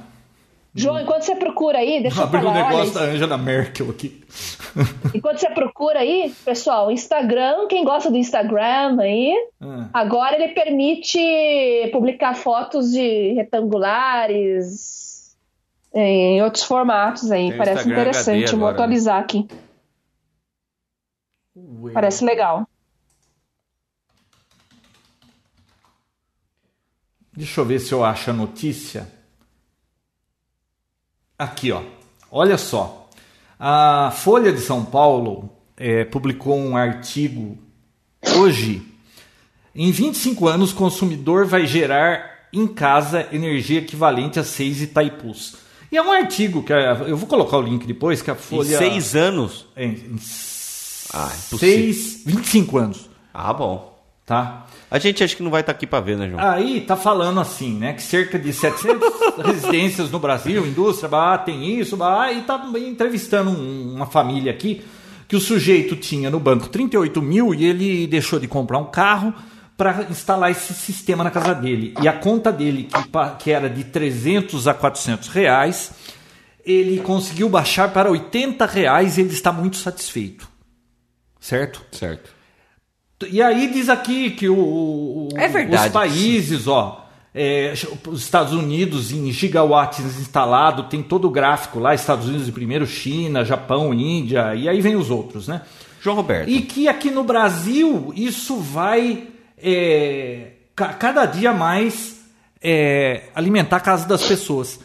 João, 0.78 1.00
enquanto 1.00 1.22
você 1.22 1.36
procura 1.36 1.78
aí, 1.78 2.02
deixa 2.02 2.20
eu 2.20 2.24
Abriu 2.24 2.40
o 2.40 2.44
falar. 2.44 2.56
olha, 2.60 2.68
negócio 2.70 2.94
da 2.94 3.00
Angela 3.02 3.38
Merkel 3.38 3.90
aqui. 3.90 4.22
Enquanto 5.14 5.38
você 5.38 5.50
procura 5.50 6.00
aí, 6.00 6.32
pessoal, 6.44 6.90
Instagram, 6.90 7.66
quem 7.68 7.84
gosta 7.84 8.10
do 8.10 8.16
Instagram 8.16 9.00
aí, 9.00 9.34
Ah. 9.60 9.88
agora 9.92 10.36
ele 10.36 10.52
permite 10.54 11.18
publicar 11.92 12.34
fotos 12.34 12.90
de 12.92 13.32
retangulares 13.34 15.36
em 15.94 16.40
outros 16.42 16.62
formatos 16.64 17.30
aí. 17.30 17.48
Tem 17.48 17.58
Parece 17.58 17.78
Instagram 17.80 18.00
interessante. 18.02 18.42
HD 18.44 18.56
Vou 18.56 18.68
agora, 18.68 18.72
né? 18.72 18.78
atualizar 18.84 19.20
aqui. 19.20 19.48
Ué. 21.80 21.92
Parece 21.92 22.24
legal. 22.24 22.66
Deixa 27.32 27.60
eu 27.60 27.64
ver 27.64 27.78
se 27.78 27.92
eu 27.92 28.04
acho 28.04 28.30
a 28.30 28.32
notícia. 28.32 29.08
Aqui, 31.38 31.70
ó. 31.72 31.82
Olha 32.30 32.58
só. 32.58 33.08
A 33.58 34.12
Folha 34.14 34.52
de 34.52 34.60
São 34.60 34.84
Paulo 34.84 35.50
eh, 35.76 36.04
publicou 36.04 36.56
um 36.58 36.76
artigo 36.76 37.58
hoje. 38.36 38.82
Em 39.74 39.90
25 39.92 40.48
anos, 40.48 40.72
o 40.72 40.76
consumidor 40.76 41.46
vai 41.46 41.66
gerar 41.66 42.48
em 42.52 42.66
casa 42.66 43.28
energia 43.32 43.78
equivalente 43.78 44.38
a 44.38 44.44
6 44.44 44.82
Itaipus. 44.82 45.56
E 45.90 45.96
é 45.96 46.02
um 46.02 46.10
artigo 46.12 46.62
que 46.62 46.72
a- 46.72 47.04
eu 47.06 47.16
vou 47.16 47.28
colocar 47.28 47.56
o 47.58 47.62
link 47.62 47.86
depois 47.86 48.20
que 48.20 48.30
a 48.30 48.34
Em 48.34 48.36
Folha 48.36 48.76
seis 48.78 49.14
anos. 49.16 49.66
É, 49.74 49.84
em 49.86 50.18
Ah, 51.14 51.32
impossível. 51.34 51.58
seis, 51.58 52.22
25 52.26 52.76
anos, 52.78 53.08
Ah, 53.32 53.52
bom. 53.54 53.98
tá? 54.26 54.66
A 54.90 54.98
gente 54.98 55.22
acha 55.22 55.36
que 55.36 55.42
não 55.42 55.50
vai 55.50 55.60
estar 55.60 55.72
aqui 55.72 55.86
pra 55.86 56.00
ver, 56.00 56.16
né, 56.16 56.28
João? 56.28 56.40
Aí 56.42 56.80
tá 56.80 56.96
falando 56.96 57.38
assim, 57.40 57.74
né, 57.78 57.92
que 57.92 58.02
cerca 58.02 58.38
de 58.38 58.52
700 58.52 59.08
residências 59.44 60.10
no 60.10 60.18
Brasil, 60.18 60.66
indústria, 60.66 61.08
bah, 61.08 61.36
tem 61.38 61.78
isso, 61.78 61.96
bah, 61.96 62.32
e 62.32 62.42
tá 62.42 62.64
entrevistando 62.76 63.50
um- 63.50 63.94
uma 63.94 64.06
família 64.06 64.50
aqui 64.50 64.82
que 65.28 65.36
o 65.36 65.40
sujeito 65.40 65.94
tinha 65.94 66.30
no 66.30 66.40
banco 66.40 66.68
38 66.70 67.20
mil 67.20 67.54
e 67.54 67.66
ele 67.66 68.06
deixou 68.06 68.38
de 68.40 68.48
comprar 68.48 68.78
um 68.78 68.86
carro 68.86 69.34
para 69.76 70.04
instalar 70.10 70.50
esse 70.50 70.72
sistema 70.72 71.22
na 71.22 71.30
casa 71.30 71.54
dele. 71.54 71.92
E 72.02 72.08
a 72.08 72.12
conta 72.14 72.50
dele, 72.50 72.84
que, 72.90 73.44
que 73.44 73.50
era 73.50 73.68
de 73.68 73.84
300 73.84 74.66
a 74.66 74.72
400 74.72 75.28
reais, 75.28 75.92
ele 76.64 76.98
conseguiu 77.00 77.48
baixar 77.48 77.92
para 77.92 78.10
80 78.10 78.64
reais 78.66 79.18
e 79.18 79.20
ele 79.20 79.32
está 79.34 79.52
muito 79.52 79.76
satisfeito. 79.76 80.48
Certo? 81.38 81.82
Certo. 81.92 82.30
E 83.30 83.42
aí 83.42 83.66
diz 83.72 83.88
aqui 83.88 84.30
que 84.30 84.48
o, 84.48 84.56
o- 84.56 85.28
É 85.36 85.48
verdade. 85.48 85.86
os 85.88 85.92
países, 85.92 86.66
ó, 86.68 87.04
é, 87.34 87.72
os 88.06 88.20
Estados 88.20 88.52
Unidos 88.52 89.10
em 89.12 89.30
gigawatts 89.32 90.18
instalado, 90.20 90.84
tem 90.84 91.02
todo 91.02 91.26
o 91.26 91.30
gráfico 91.30 91.78
lá, 91.80 91.94
Estados 91.94 92.28
Unidos 92.28 92.48
em 92.48 92.52
primeiro, 92.52 92.86
China, 92.86 93.44
Japão, 93.44 93.92
Índia, 93.92 94.54
e 94.54 94.68
aí 94.68 94.80
vem 94.80 94.94
os 94.96 95.10
outros, 95.10 95.48
né? 95.48 95.62
João 96.00 96.14
Roberto. 96.16 96.48
E 96.48 96.60
que 96.62 96.86
aqui 96.88 97.10
no 97.10 97.24
Brasil 97.24 98.12
isso 98.14 98.56
vai 98.58 99.26
é, 99.60 100.52
ca- 100.76 100.92
cada 100.92 101.26
dia 101.26 101.52
mais 101.52 102.20
é, 102.62 103.24
alimentar 103.34 103.76
a 103.78 103.80
casa 103.80 104.06
das 104.06 104.22
pessoas. 104.22 104.78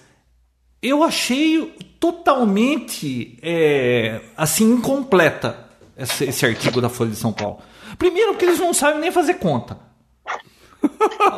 Eu 0.82 1.04
achei 1.04 1.72
totalmente 2.00 3.38
é, 3.42 4.22
assim 4.36 4.74
incompleta 4.74 5.58
esse, 5.98 6.26
esse 6.26 6.46
artigo 6.46 6.82
da 6.82 6.90
Folha 6.90 7.12
de 7.12 7.16
São 7.16 7.32
Paulo. 7.32 7.60
Primeiro 7.98 8.32
porque 8.34 8.46
eles 8.46 8.60
não 8.60 8.74
sabem 8.74 9.00
nem 9.00 9.12
fazer 9.12 9.36
conta. 9.36 9.78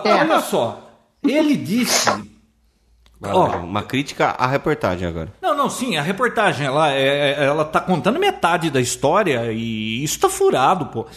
Olha 0.03 0.39
só, 0.41 0.89
ele 1.23 1.55
disse 1.55 2.09
Ó. 3.23 3.47
Uma 3.57 3.81
crítica 3.81 4.27
à 4.37 4.45
reportagem 4.45 5.07
agora. 5.07 5.33
Não, 5.41 5.55
não, 5.55 5.69
sim, 5.69 5.97
a 5.97 6.01
reportagem, 6.01 6.67
ela, 6.67 6.91
é, 6.91 7.31
é- 7.31 7.45
ela 7.45 7.65
tá 7.65 7.79
contando 7.79 8.19
metade 8.19 8.69
da 8.69 8.79
história 8.79 9.51
e 9.51 10.03
isso 10.03 10.19
tá 10.19 10.29
furado, 10.29 10.87
pô. 10.87 11.07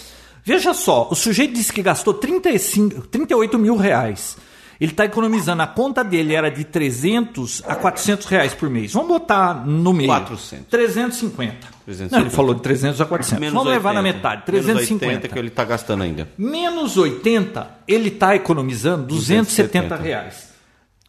Veja 0.43 0.73
só, 0.73 1.09
o 1.11 1.15
sujeito 1.15 1.53
disse 1.53 1.71
que 1.73 1.83
gastou 1.83 2.15
35, 2.15 3.03
38 3.09 3.59
mil 3.59 3.77
reais. 3.77 4.39
Ele 4.81 4.93
tá 4.93 5.05
economizando, 5.05 5.61
a 5.61 5.67
conta 5.67 6.03
dele 6.05 6.35
era 6.35 6.51
de 6.51 6.65
300 6.65 7.63
a 7.67 7.75
400 7.75 8.27
reais 8.27 8.55
por 8.55 8.71
mês. 8.71 8.93
Vamos 8.93 9.09
botar 9.09 9.67
no 9.67 9.93
meio. 9.93 10.09
400. 10.09 10.67
350. 10.69 11.67
350. 11.89 12.17
Não, 12.17 12.23
ele 12.23 12.31
falou 12.31 12.55
de 12.55 12.63
300 12.63 13.01
a 13.01 13.07
400. 13.07 13.53
Vamos 13.53 13.69
levar 13.69 13.95
na 13.95 14.01
80. 14.01 14.17
metade, 14.17 14.43
Menos 14.53 14.67
350. 14.67 15.07
80 15.07 15.29
que 15.29 15.39
ele 15.39 15.51
tá 15.51 15.65
gastando 15.65 16.03
ainda. 16.03 16.29
Menos 16.37 16.97
80, 16.97 17.71
ele 17.89 18.09
está 18.09 18.37
economizando 18.37 19.07
270 19.07 19.97
270. 19.97 20.03
reais. 20.03 20.49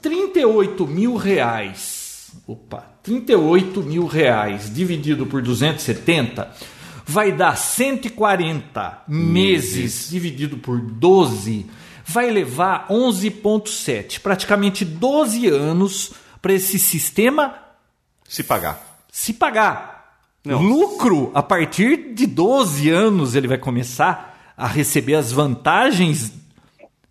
38 0.02 0.88
mil 0.88 1.16
reais. 1.16 2.32
Opa, 2.48 2.86
38 3.04 3.82
mil 3.82 4.06
reais 4.06 4.74
dividido 4.74 5.26
por 5.26 5.42
270 5.42 6.50
vai 7.06 7.32
dar 7.32 7.58
140 7.58 9.04
meses 9.08 10.10
dividido 10.10 10.58
por 10.58 10.80
12. 10.80 11.66
Vai 12.06 12.30
levar 12.30 12.88
11,7, 12.88 14.20
praticamente 14.20 14.86
12 14.86 15.48
anos 15.48 16.12
para 16.42 16.54
esse 16.54 16.78
sistema 16.80 17.56
Se 18.28 18.44
pagar. 18.44 18.80
se 19.12 19.34
pagar. 19.34 19.99
Não. 20.50 20.62
Lucro, 20.62 21.32
a 21.34 21.42
partir 21.44 22.14
de 22.14 22.26
12 22.26 22.90
anos, 22.90 23.36
ele 23.36 23.48
vai 23.48 23.58
começar 23.58 24.54
a 24.58 24.68
receber 24.68 25.16
as 25.16 25.32
vantagens 25.32 26.34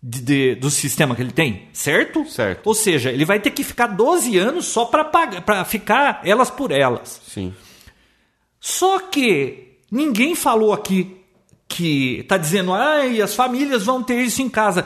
de- 0.01 0.21
de- 0.21 0.55
do 0.55 0.69
sistema 0.69 1.15
que 1.15 1.21
ele 1.21 1.31
tem, 1.31 1.67
certo? 1.73 2.25
Certo. 2.29 2.65
Ou 2.67 2.73
seja, 2.73 3.11
ele 3.11 3.25
vai 3.25 3.39
ter 3.39 3.51
que 3.51 3.63
ficar 3.63 3.87
12 3.87 4.37
anos 4.37 4.65
só 4.65 4.85
para 4.85 5.03
pagar, 5.03 5.41
para 5.41 5.65
ficar 5.65 6.21
elas 6.23 6.49
por 6.49 6.71
elas. 6.71 7.21
Sim. 7.27 7.53
Só 8.59 8.99
que 8.99 9.77
ninguém 9.91 10.35
falou 10.35 10.73
aqui 10.73 11.17
que 11.67 12.23
tá 12.27 12.37
dizendo, 12.37 12.73
ai, 12.73 13.21
as 13.21 13.35
famílias 13.35 13.85
vão 13.85 14.01
ter 14.03 14.21
isso 14.21 14.41
em 14.41 14.49
casa. 14.49 14.85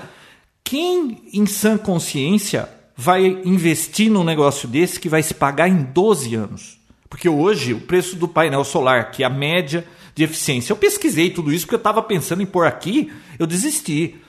Quem 0.64 1.24
em 1.34 1.46
sã 1.46 1.78
consciência 1.78 2.70
vai 2.96 3.26
investir 3.46 4.10
num 4.12 4.24
negócio 4.24 4.68
desse 4.68 5.00
que 5.00 5.10
vai 5.10 5.24
se 5.24 5.34
pagar 5.34 5.68
em 5.68 5.82
12 5.84 6.36
anos? 6.36 6.78
Porque 7.14 7.30
hoje 7.30 7.76
o 7.76 7.80
preço 7.80 8.16
do 8.16 8.28
painel 8.28 8.64
solar, 8.64 9.12
que 9.12 9.22
é 9.22 9.26
a 9.28 9.30
média 9.30 9.86
de 10.16 10.24
eficiência, 10.24 10.74
eu 10.74 10.76
pesquisei 10.76 11.30
tudo 11.30 11.54
isso 11.54 11.64
porque 11.64 11.76
eu 11.76 11.78
estava 11.78 12.02
pensando 12.02 12.42
em 12.42 12.46
pôr 12.48 12.66
aqui, 12.66 13.14
eu 13.38 13.46
desisti. 13.46 14.20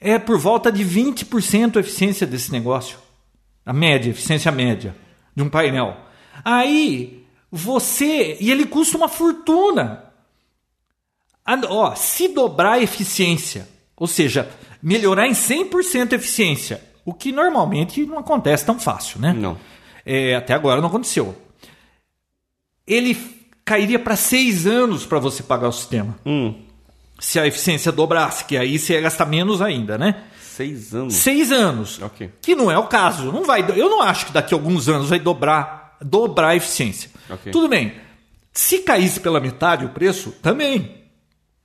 É 0.00 0.18
por 0.18 0.38
volta 0.38 0.72
de 0.72 0.82
20% 0.82 1.76
a 1.76 1.80
eficiência 1.80 2.26
desse 2.26 2.50
negócio. 2.50 2.96
A 3.66 3.74
média, 3.74 4.08
eficiência 4.08 4.50
média 4.50 4.96
de 5.36 5.42
um 5.42 5.50
painel. 5.50 5.98
Aí 6.42 7.26
você. 7.52 8.38
E 8.40 8.50
ele 8.50 8.64
custa 8.64 8.96
uma 8.96 9.08
fortuna. 9.08 10.04
Ah, 11.44 11.60
ó, 11.68 11.94
se 11.94 12.28
dobrar 12.28 12.72
a 12.72 12.82
eficiência, 12.82 13.68
ou 13.94 14.06
seja, 14.06 14.50
melhorar 14.82 15.28
em 15.28 15.32
100% 15.32 16.14
a 16.14 16.16
eficiência, 16.16 16.82
o 17.04 17.12
que 17.12 17.30
normalmente 17.30 18.06
não 18.06 18.18
acontece 18.18 18.64
tão 18.64 18.80
fácil, 18.80 19.20
né? 19.20 19.34
Não. 19.34 19.58
É, 20.06 20.34
até 20.34 20.54
agora 20.54 20.80
não 20.80 20.88
aconteceu. 20.88 21.43
Ele 22.86 23.16
cairia 23.64 23.98
para 23.98 24.16
seis 24.16 24.66
anos 24.66 25.06
para 25.06 25.18
você 25.18 25.42
pagar 25.42 25.68
o 25.68 25.72
sistema. 25.72 26.16
Hum. 26.24 26.54
Se 27.18 27.38
a 27.38 27.46
eficiência 27.46 27.90
dobrasse, 27.90 28.44
que 28.44 28.56
aí 28.56 28.78
você 28.78 28.94
ia 28.94 29.00
gastar 29.00 29.26
menos 29.26 29.62
ainda, 29.62 29.96
né? 29.96 30.24
Seis 30.40 30.94
anos. 30.94 31.14
Seis 31.14 31.50
anos. 31.50 32.00
Que 32.40 32.54
não 32.54 32.70
é 32.70 32.78
o 32.78 32.86
caso. 32.86 33.32
Não 33.32 33.44
vai, 33.44 33.64
eu 33.76 33.88
não 33.88 34.02
acho 34.02 34.26
que 34.26 34.32
daqui 34.32 34.54
a 34.54 34.56
alguns 34.56 34.88
anos 34.88 35.08
vai 35.08 35.18
dobrar, 35.18 35.96
dobrar 36.00 36.48
a 36.48 36.56
eficiência. 36.56 37.10
Ok. 37.28 37.50
Tudo 37.50 37.68
bem. 37.68 37.94
Se 38.52 38.78
caísse 38.78 39.18
pela 39.18 39.40
metade 39.40 39.84
o 39.84 39.88
preço, 39.88 40.30
também. 40.42 41.02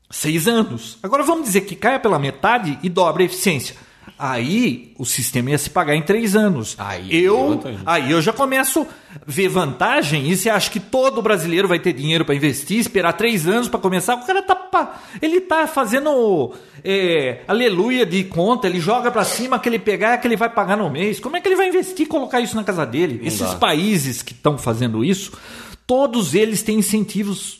Seis 0.09 0.47
anos. 0.47 0.97
Agora 1.03 1.21
vamos 1.23 1.45
dizer 1.45 1.61
que 1.61 1.75
caia 1.75 1.99
pela 1.99 2.17
metade 2.17 2.79
e 2.81 2.89
dobra 2.89 3.21
a 3.21 3.25
eficiência. 3.25 3.75
Aí 4.21 4.91
o 4.97 5.05
sistema 5.05 5.51
ia 5.51 5.57
se 5.57 5.69
pagar 5.69 5.95
em 5.95 6.01
três 6.01 6.35
anos. 6.35 6.75
Aí, 6.77 7.23
eu, 7.23 7.57
aí 7.85 8.11
eu 8.11 8.21
já 8.21 8.33
começo 8.33 8.81
a 8.81 8.85
ver 9.25 9.47
vantagem. 9.47 10.29
E 10.29 10.35
você 10.35 10.49
acha 10.49 10.69
que 10.69 10.79
todo 10.79 11.21
brasileiro 11.21 11.69
vai 11.69 11.79
ter 11.79 11.93
dinheiro 11.93 12.25
para 12.25 12.35
investir, 12.35 12.79
esperar 12.79 13.13
três 13.13 13.47
anos 13.47 13.69
para 13.69 13.79
começar? 13.79 14.15
O 14.15 14.25
cara 14.25 14.41
tá, 14.41 14.99
ele 15.21 15.39
tá 15.39 15.65
fazendo 15.67 16.53
é, 16.83 17.43
aleluia 17.47 18.05
de 18.05 18.25
conta. 18.25 18.67
Ele 18.67 18.81
joga 18.81 19.09
para 19.09 19.23
cima 19.23 19.57
que 19.57 19.69
ele 19.69 19.79
pegar, 19.79 20.17
que 20.17 20.27
ele 20.27 20.35
vai 20.35 20.49
pagar 20.49 20.75
no 20.75 20.89
mês. 20.89 21.17
Como 21.17 21.37
é 21.37 21.39
que 21.39 21.47
ele 21.47 21.55
vai 21.55 21.69
investir 21.69 22.05
e 22.05 22.09
colocar 22.09 22.41
isso 22.41 22.57
na 22.57 22.63
casa 22.65 22.85
dele? 22.85 23.21
Esses 23.23 23.39
dá. 23.39 23.55
países 23.55 24.21
que 24.21 24.33
estão 24.33 24.57
fazendo 24.57 25.01
isso, 25.01 25.31
todos 25.87 26.35
eles 26.35 26.61
têm 26.61 26.79
incentivos 26.79 27.58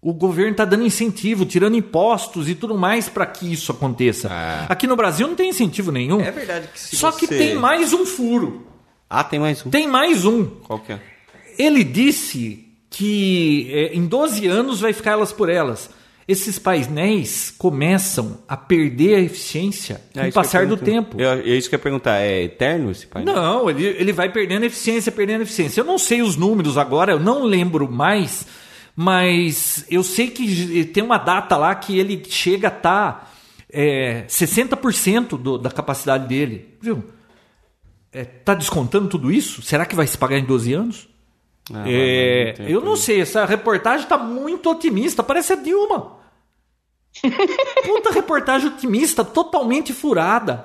o 0.00 0.12
governo 0.12 0.52
está 0.52 0.64
dando 0.64 0.84
incentivo, 0.84 1.44
tirando 1.44 1.76
impostos 1.76 2.48
e 2.48 2.54
tudo 2.54 2.76
mais 2.76 3.08
para 3.08 3.26
que 3.26 3.52
isso 3.52 3.72
aconteça. 3.72 4.28
É. 4.28 4.66
Aqui 4.72 4.86
no 4.86 4.94
Brasil 4.96 5.26
não 5.26 5.34
tem 5.34 5.48
incentivo 5.50 5.90
nenhum. 5.90 6.20
É 6.20 6.30
verdade 6.30 6.68
que 6.72 6.78
se 6.78 6.96
Só 6.96 7.10
que 7.12 7.26
você- 7.26 7.36
tem 7.38 7.54
mais 7.56 7.92
um 7.92 8.04
furo. 8.06 8.66
Ah, 9.08 9.24
tem 9.24 9.38
mais 9.40 9.64
um. 9.64 9.70
Tem 9.70 9.86
mais 9.88 10.24
um. 10.24 10.44
Qual 10.44 10.78
que 10.80 10.92
é? 10.92 11.00
Ele 11.58 11.82
disse 11.84 12.64
que 12.90 13.68
é, 13.72 13.94
em 13.94 14.06
12 14.06 14.46
anos 14.46 14.80
vai 14.80 14.92
ficar 14.92 15.12
elas 15.12 15.32
por 15.32 15.48
elas. 15.48 15.90
Esses 16.28 16.58
painéis 16.58 17.54
começam 17.56 18.38
a 18.48 18.56
perder 18.56 19.14
a 19.14 19.20
eficiência 19.20 20.00
com 20.12 20.18
É 20.18 20.22
o 20.22 20.24
que 20.24 20.28
eu 20.30 20.32
passar 20.32 20.66
do 20.66 20.76
tempo. 20.76 21.20
Eu- 21.20 21.30
É 21.30 21.48
isso 21.56 21.68
que 21.68 21.74
eu 21.76 21.78
ia 21.78 21.82
perguntar. 21.82 22.18
É 22.18 22.42
eterno 22.42 22.90
esse 22.90 23.06
painel? 23.06 23.32
Não, 23.34 23.70
ele, 23.70 23.84
ele 23.86 24.12
vai 24.12 24.28
perdendo 24.32 24.64
eficiência, 24.64 25.12
perdendo 25.12 25.42
eficiência. 25.42 25.80
Eu 25.80 25.84
não 25.84 25.98
sei 25.98 26.22
os 26.22 26.34
números 26.36 26.76
agora, 26.76 27.12
eu 27.12 27.20
não 27.20 27.44
lembro 27.44 27.88
mais, 27.90 28.44
mas 28.96 29.84
eu 29.90 30.02
sei 30.02 30.30
que 30.30 30.86
tem 30.86 31.02
uma 31.02 31.18
data 31.18 31.54
lá 31.58 31.74
que 31.74 31.98
ele 31.98 32.24
chega 32.26 32.68
a 32.68 32.74
estar 32.74 33.34
é, 33.70 34.24
60% 34.26 35.38
do, 35.38 35.58
da 35.58 35.70
capacidade 35.70 36.26
dele. 36.26 36.78
Viu? 36.80 37.04
É, 38.10 38.24
tá 38.24 38.54
descontando 38.54 39.08
tudo 39.08 39.30
isso? 39.30 39.60
Será 39.60 39.84
que 39.84 39.94
vai 39.94 40.06
se 40.06 40.16
pagar 40.16 40.38
em 40.38 40.44
12 40.46 40.72
anos? 40.72 41.08
Ah, 41.70 41.84
É, 41.86 42.54
vai, 42.56 42.72
eu 42.72 42.80
não 42.80 42.96
sei, 42.96 43.20
essa 43.20 43.44
reportagem 43.44 44.04
está 44.04 44.16
muito 44.16 44.70
otimista, 44.70 45.22
parece 45.22 45.52
a 45.52 45.56
Dilma. 45.56 46.16
Puta 47.84 48.10
reportagem 48.12 48.68
otimista, 48.68 49.22
totalmente 49.22 49.92
furada. 49.92 50.64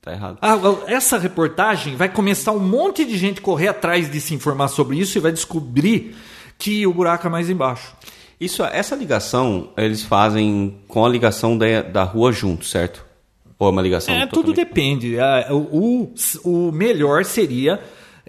Tá 0.00 0.12
errado. 0.12 0.38
Ah, 0.40 0.56
essa 0.86 1.18
reportagem 1.18 1.96
vai 1.96 2.08
começar 2.08 2.52
um 2.52 2.60
monte 2.60 3.04
de 3.04 3.18
gente 3.18 3.40
correr 3.40 3.68
atrás 3.68 4.10
de 4.10 4.20
se 4.20 4.32
informar 4.32 4.68
sobre 4.68 4.98
isso 4.98 5.18
e 5.18 5.20
vai 5.20 5.32
descobrir 5.32 6.14
que 6.60 6.86
o 6.86 6.94
buraco 6.94 7.26
é 7.26 7.30
mais 7.30 7.50
embaixo. 7.50 7.92
Isso, 8.40 8.62
essa 8.62 8.94
ligação 8.94 9.70
eles 9.76 10.02
fazem 10.04 10.76
com 10.86 11.04
a 11.04 11.08
ligação 11.08 11.58
da, 11.58 11.82
da 11.82 12.04
rua 12.04 12.30
junto, 12.32 12.64
certo? 12.64 13.04
Ou 13.58 13.68
é 13.68 13.70
uma 13.72 13.82
ligação 13.82 14.14
É, 14.14 14.20
tudo 14.26 14.52
totalmente- 14.54 14.56
depende. 14.68 15.18
Ah, 15.18 15.48
O, 15.50 16.12
o, 16.44 16.68
o 16.68 16.72
melhor 16.72 17.24
seria 17.24 17.80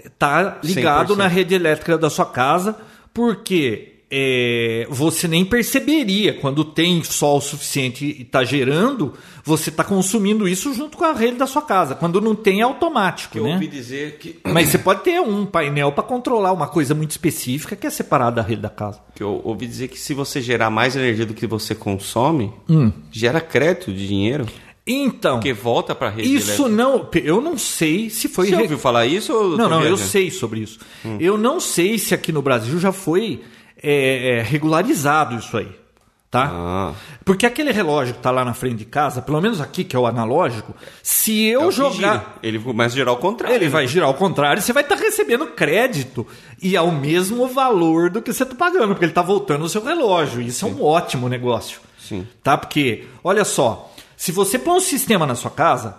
estar 0.04 0.60
ligado 0.64 1.14
100%. 1.14 1.18
na 1.18 1.28
rede 1.28 1.54
elétrica 1.56 1.98
da 1.98 2.10
sua 2.10 2.26
casa, 2.26 2.76
porque 3.14 3.91
é, 4.14 4.86
você 4.90 5.26
nem 5.28 5.46
perceberia 5.46 6.34
quando 6.34 6.66
tem 6.66 7.02
sol 7.04 7.40
suficiente 7.40 8.04
e 8.06 8.24
está 8.24 8.44
gerando, 8.44 9.14
você 9.44 9.70
está 9.70 9.84
consumindo 9.86 10.48
isso 10.48 10.74
junto 10.74 10.98
com 10.98 11.06
a 11.06 11.14
rede 11.14 11.38
da 11.38 11.48
sua 11.48 11.62
casa. 11.62 11.96
Quando 11.96 12.20
não 12.20 12.36
tem, 12.36 12.60
é 12.60 12.64
automático, 12.64 13.38
eu 13.38 13.46
né? 13.46 13.54
ouvi 13.54 13.68
dizer 13.68 14.18
que, 14.20 14.40
Mas 14.52 14.68
você 14.70 14.78
pode 14.78 15.02
ter 15.04 15.22
um 15.22 15.46
painel 15.46 15.92
para 15.94 16.04
controlar 16.04 16.52
uma 16.52 16.68
coisa 16.68 16.94
muito 16.94 17.12
específica 17.12 17.76
que 17.76 17.88
é 17.88 17.90
separada 17.90 18.36
da 18.36 18.42
rede 18.42 18.62
da 18.62 18.70
casa. 18.70 19.00
que 19.16 19.24
eu 19.24 19.40
ouvi 19.46 19.66
dizer 19.66 19.88
que 19.88 19.98
se 19.98 20.14
você 20.14 20.42
gerar 20.42 20.70
mais 20.70 20.96
energia 20.96 21.26
do 21.26 21.34
que 21.34 21.48
você 21.48 21.74
consome, 21.74 22.52
Hum. 22.70 22.92
gera 23.12 23.40
crédito 23.40 23.94
de 23.94 24.08
dinheiro, 24.08 24.46
Então, 24.86 25.36
porque 25.38 25.54
volta 25.54 25.96
para 25.96 26.10
rede 26.10 26.36
isso 26.36 26.64
elétrica. 26.66 26.70
não. 26.84 27.10
Eu 27.24 27.40
não 27.40 27.58
sei 27.58 28.10
se 28.10 28.28
foi. 28.28 28.48
Você 28.48 28.56
re- 28.56 28.62
ouviu 28.64 28.78
falar 28.78 29.06
isso? 29.06 29.32
Ou 29.32 29.52
eu 29.52 29.58
Não, 29.58 29.70
não, 29.70 29.78
eu 29.78 29.96
viajando? 29.96 30.10
sei 30.10 30.30
sobre 30.32 30.60
isso. 30.60 30.80
Eu 31.20 31.38
não 31.38 31.60
sei 31.62 31.98
se 31.98 32.14
aqui 32.14 32.32
no 32.32 32.42
Brasil 32.42 32.78
já 32.80 32.92
foi 32.92 33.40
é, 33.82 34.38
é, 34.38 34.42
regularizado 34.42 35.36
isso 35.36 35.58
aí. 35.58 35.82
Tá? 36.30 36.50
Ah. 36.50 36.94
Porque 37.26 37.46
aquele 37.46 37.74
relógio 37.74 38.14
que 38.16 38.22
tá 38.22 38.32
lá 38.32 38.46
na 38.46 38.54
frente 38.54 38.76
de 38.76 38.86
casa, 38.86 39.22
pelo 39.22 39.42
menos 39.42 39.60
aqui, 39.60 39.84
que 39.84 39.98
é 39.98 40.00
o 40.00 40.08
analógico, 40.08 40.74
se 41.04 41.44
eu 41.44 41.68
É 41.68 41.72
jogar. 41.72 42.40
Ele 42.42 42.58
começa 42.58 42.96
a 42.96 42.98
girar 42.98 43.10
ao 43.10 43.18
contrário. 43.18 43.56
Ele 43.56 43.68
vai 43.68 43.86
girar 43.86 44.08
ao 44.08 44.14
contrário, 44.14 44.62
você 44.62 44.72
vai 44.72 44.84
estar 44.84 44.96
recebendo 44.96 45.48
crédito 45.48 46.26
e 46.62 46.78
ao 46.78 46.90
mesmo 46.90 47.50
valor 47.50 48.10
do 48.10 48.22
que 48.22 48.32
você 48.32 48.44
está 48.44 48.56
pagando, 48.56 48.90
porque 48.90 49.04
ele 49.04 49.12
está 49.12 49.22
voltando 49.22 49.66
o 49.66 49.70
seu 49.70 49.84
relógio. 49.84 50.42
Isso 50.42 50.66
é 50.66 50.70
um 50.70 50.82
ótimo 50.82 51.28
negócio. 51.28 51.82
Sim. 52.00 52.26
Tá? 52.42 52.58
Porque, 52.58 53.08
olha 53.22 53.44
só, 53.44 53.92
se 54.16 54.32
você 54.32 54.58
põe 54.58 54.78
um 54.78 54.80
sistema 54.80 55.26
na 55.26 55.36
sua 55.36 55.52
casa, 55.52 55.98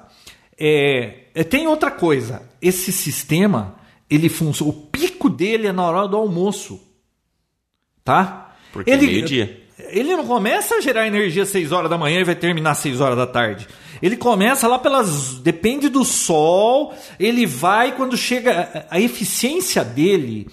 é, 0.58 1.24
é, 1.34 1.44
tem 1.44 1.66
outra 1.66 1.90
coisa. 1.90 2.42
Esse 2.60 2.90
sistema, 2.90 3.74
ele 4.08 4.28
funciona. 4.28 4.70
O 4.70 4.74
pico 4.74 5.28
dele 5.28 5.66
é 5.66 5.72
na 5.72 5.82
hora 5.82 6.08
do 6.08 6.16
almoço. 6.16 6.80
Tá? 8.04 8.54
Porque 8.72 8.90
é 8.90 8.96
meio-dia. 8.96 9.60
Ele 9.78 10.16
não 10.16 10.26
começa 10.26 10.76
a 10.76 10.80
gerar 10.80 11.06
energia 11.06 11.42
às 11.42 11.48
6 11.50 11.72
horas 11.72 11.90
da 11.90 11.98
manhã 11.98 12.20
e 12.20 12.24
vai 12.24 12.34
terminar 12.34 12.72
às 12.72 12.78
6 12.78 13.00
horas 13.00 13.16
da 13.16 13.26
tarde. 13.26 13.66
Ele 14.00 14.16
começa 14.16 14.66
lá 14.66 14.78
pelas. 14.78 15.38
Depende 15.38 15.88
do 15.88 16.04
sol. 16.04 16.94
Ele 17.18 17.46
vai 17.46 17.94
quando 17.94 18.16
chega. 18.16 18.86
A 18.90 19.00
eficiência 19.00 19.84
dele. 19.84 20.48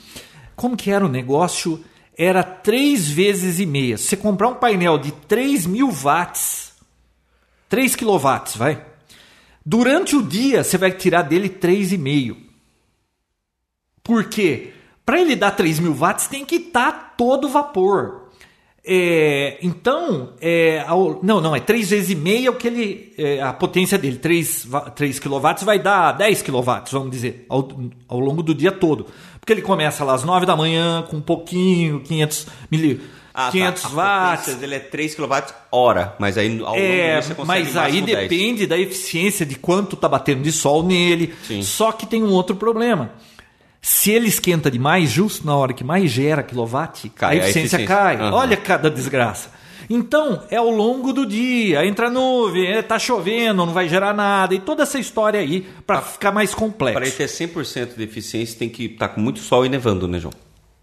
Como 0.56 0.78
que 0.78 0.92
era 0.92 1.06
o 1.06 1.10
negócio? 1.10 1.84
Era 2.18 2.44
três 2.44 3.08
vezes 3.08 3.60
e 3.60 3.66
meia. 3.66 3.98
Se 3.98 4.04
você 4.04 4.18
comprar 4.18 4.50
um 4.50 4.56
painel 4.56 4.98
de 4.98 5.12
3 5.12 5.66
mil 5.66 5.90
watts, 5.90 6.74
3 7.70 7.96
quilowatts, 7.96 8.58
vai. 8.58 8.84
Durante 9.66 10.16
o 10.16 10.22
dia, 10.22 10.64
você 10.64 10.78
vai 10.78 10.92
tirar 10.92 11.22
dele 11.22 11.50
3,5. 11.50 12.36
Por 14.04 14.26
quê? 14.26 14.74
Para 15.06 15.22
ele 15.22 15.36
dar 15.36 15.52
3 15.52 15.80
mil 15.80 15.94
watts, 15.94 16.28
tem 16.28 16.44
que 16.44 16.56
estar 16.56 16.92
tá 16.92 17.09
todo 17.20 17.50
vapor. 17.50 18.30
É, 18.86 19.58
então, 19.62 20.30
é, 20.40 20.82
ao, 20.88 21.20
não, 21.22 21.42
não, 21.42 21.54
é 21.54 21.60
3 21.60 21.90
vezes 21.90 22.10
e 22.12 22.16
meia 22.16 22.50
o 22.50 22.56
que 22.56 22.66
ele, 22.66 23.14
é, 23.18 23.42
a 23.42 23.52
potência 23.52 23.98
dele, 23.98 24.18
3, 24.18 24.68
3 24.96 25.20
kW 25.20 25.66
vai 25.66 25.78
dar 25.78 26.14
10 26.14 26.42
kW, 26.44 26.62
vamos 26.90 27.12
dizer, 27.12 27.46
ao, 27.50 27.68
ao 28.08 28.20
longo 28.22 28.42
do 28.42 28.56
dia 28.56 28.72
todo. 28.72 29.06
Porque 29.38 29.52
ele 29.52 29.62
começa 29.62 30.06
lá 30.06 30.14
às 30.14 30.24
9 30.24 30.46
da 30.46 30.56
manhã 30.56 31.04
com 31.10 31.18
um 31.18 31.22
pouquinho, 31.22 32.00
500 32.00 32.48
mili, 32.72 33.02
ah, 33.34 33.50
500 33.52 33.82
tá. 33.82 33.90
watts. 33.90 34.64
ele 34.64 34.76
é 34.76 34.80
3 34.80 35.14
kW 35.14 35.36
hora, 35.74 36.16
mas 36.18 36.38
aí 36.38 36.62
ao 36.64 36.76
é, 36.76 37.16
longo 37.16 37.24
você 37.24 37.36
consegue 37.36 37.46
Mas 37.46 37.78
aí 37.78 38.02
depende 38.02 38.66
10. 38.66 38.70
da 38.70 38.78
eficiência 38.78 39.46
de 39.46 39.56
quanto 39.56 39.96
está 39.96 40.08
batendo 40.08 40.42
de 40.42 40.54
sol 40.54 40.84
nele. 40.84 41.36
Sim. 41.44 41.62
Só 41.64 41.92
que 41.92 42.06
tem 42.06 42.24
um 42.24 42.32
outro 42.32 42.56
problema. 42.56 43.12
Se 43.82 44.12
ele 44.12 44.28
esquenta 44.28 44.70
demais, 44.70 45.10
justo 45.10 45.46
na 45.46 45.56
hora 45.56 45.74
que 45.74 45.84
mais 45.84 46.12
gera 46.12 46.44
quilowatt, 46.44 47.10
cai, 47.10 47.40
a, 47.40 47.44
eficiência 47.44 47.78
a 47.78 47.82
eficiência 47.82 47.88
cai. 47.88 48.22
Uhum. 48.22 48.34
Olha 48.34 48.58
cada 48.58 48.90
desgraça. 48.90 49.52
Então, 49.90 50.44
é 50.52 50.58
ao 50.58 50.70
longo 50.70 51.12
do 51.12 51.26
dia, 51.26 51.84
entra 51.84 52.12
nuvem, 52.12 52.68
é, 52.68 52.82
tá 52.82 53.00
chovendo, 53.00 53.66
não 53.66 53.74
vai 53.74 53.90
gerar 53.90 54.14
nada, 54.14 54.54
e 54.54 54.60
toda 54.60 54.84
essa 54.84 55.00
história 55.00 55.40
aí, 55.40 55.68
para 55.88 56.00
ficar 56.00 56.32
mais 56.32 56.54
complexo. 56.54 57.00
Para 57.00 57.10
ter 57.10 57.26
100% 57.26 57.96
de 57.98 58.04
eficiência, 58.04 58.60
tem 58.60 58.70
que 58.70 58.86
estar 58.86 59.08
tá 59.08 59.14
com 59.16 59.22
muito 59.22 59.40
sol 59.40 59.66
e 59.66 59.70
nevando, 59.70 60.08
né, 60.08 60.20
João? 60.20 60.34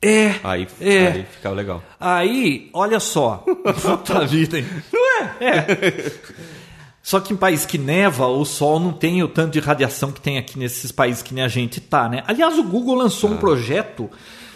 É. 0.02 0.34
Aí, 0.42 0.66
é. 0.80 1.06
aí 1.06 1.26
fica 1.30 1.50
legal. 1.50 1.82
Aí, 2.00 2.68
olha 2.72 2.98
só. 2.98 3.44
Puta 3.80 4.26
vida, 4.26 4.58
hein? 4.58 4.66
Não 4.92 5.22
é? 5.22 5.36
É. 5.40 6.12
Só 7.06 7.20
que 7.20 7.32
em 7.32 7.36
país 7.36 7.64
que 7.64 7.78
neva, 7.78 8.26
o 8.26 8.44
sol 8.44 8.80
não 8.80 8.92
tem 8.92 9.22
o 9.22 9.28
tanto 9.28 9.52
de 9.52 9.60
radiação 9.60 10.10
que 10.10 10.20
tem 10.20 10.38
aqui 10.38 10.58
nesses 10.58 10.90
países 10.90 11.22
que 11.22 11.32
nem 11.32 11.44
a 11.44 11.46
gente 11.46 11.80
tá, 11.80 12.08
né? 12.08 12.24
Aliás, 12.26 12.58
o 12.58 12.64
Google 12.64 12.96
lançou 12.96 13.30
ah. 13.30 13.34
um 13.34 13.36
projeto 13.36 14.10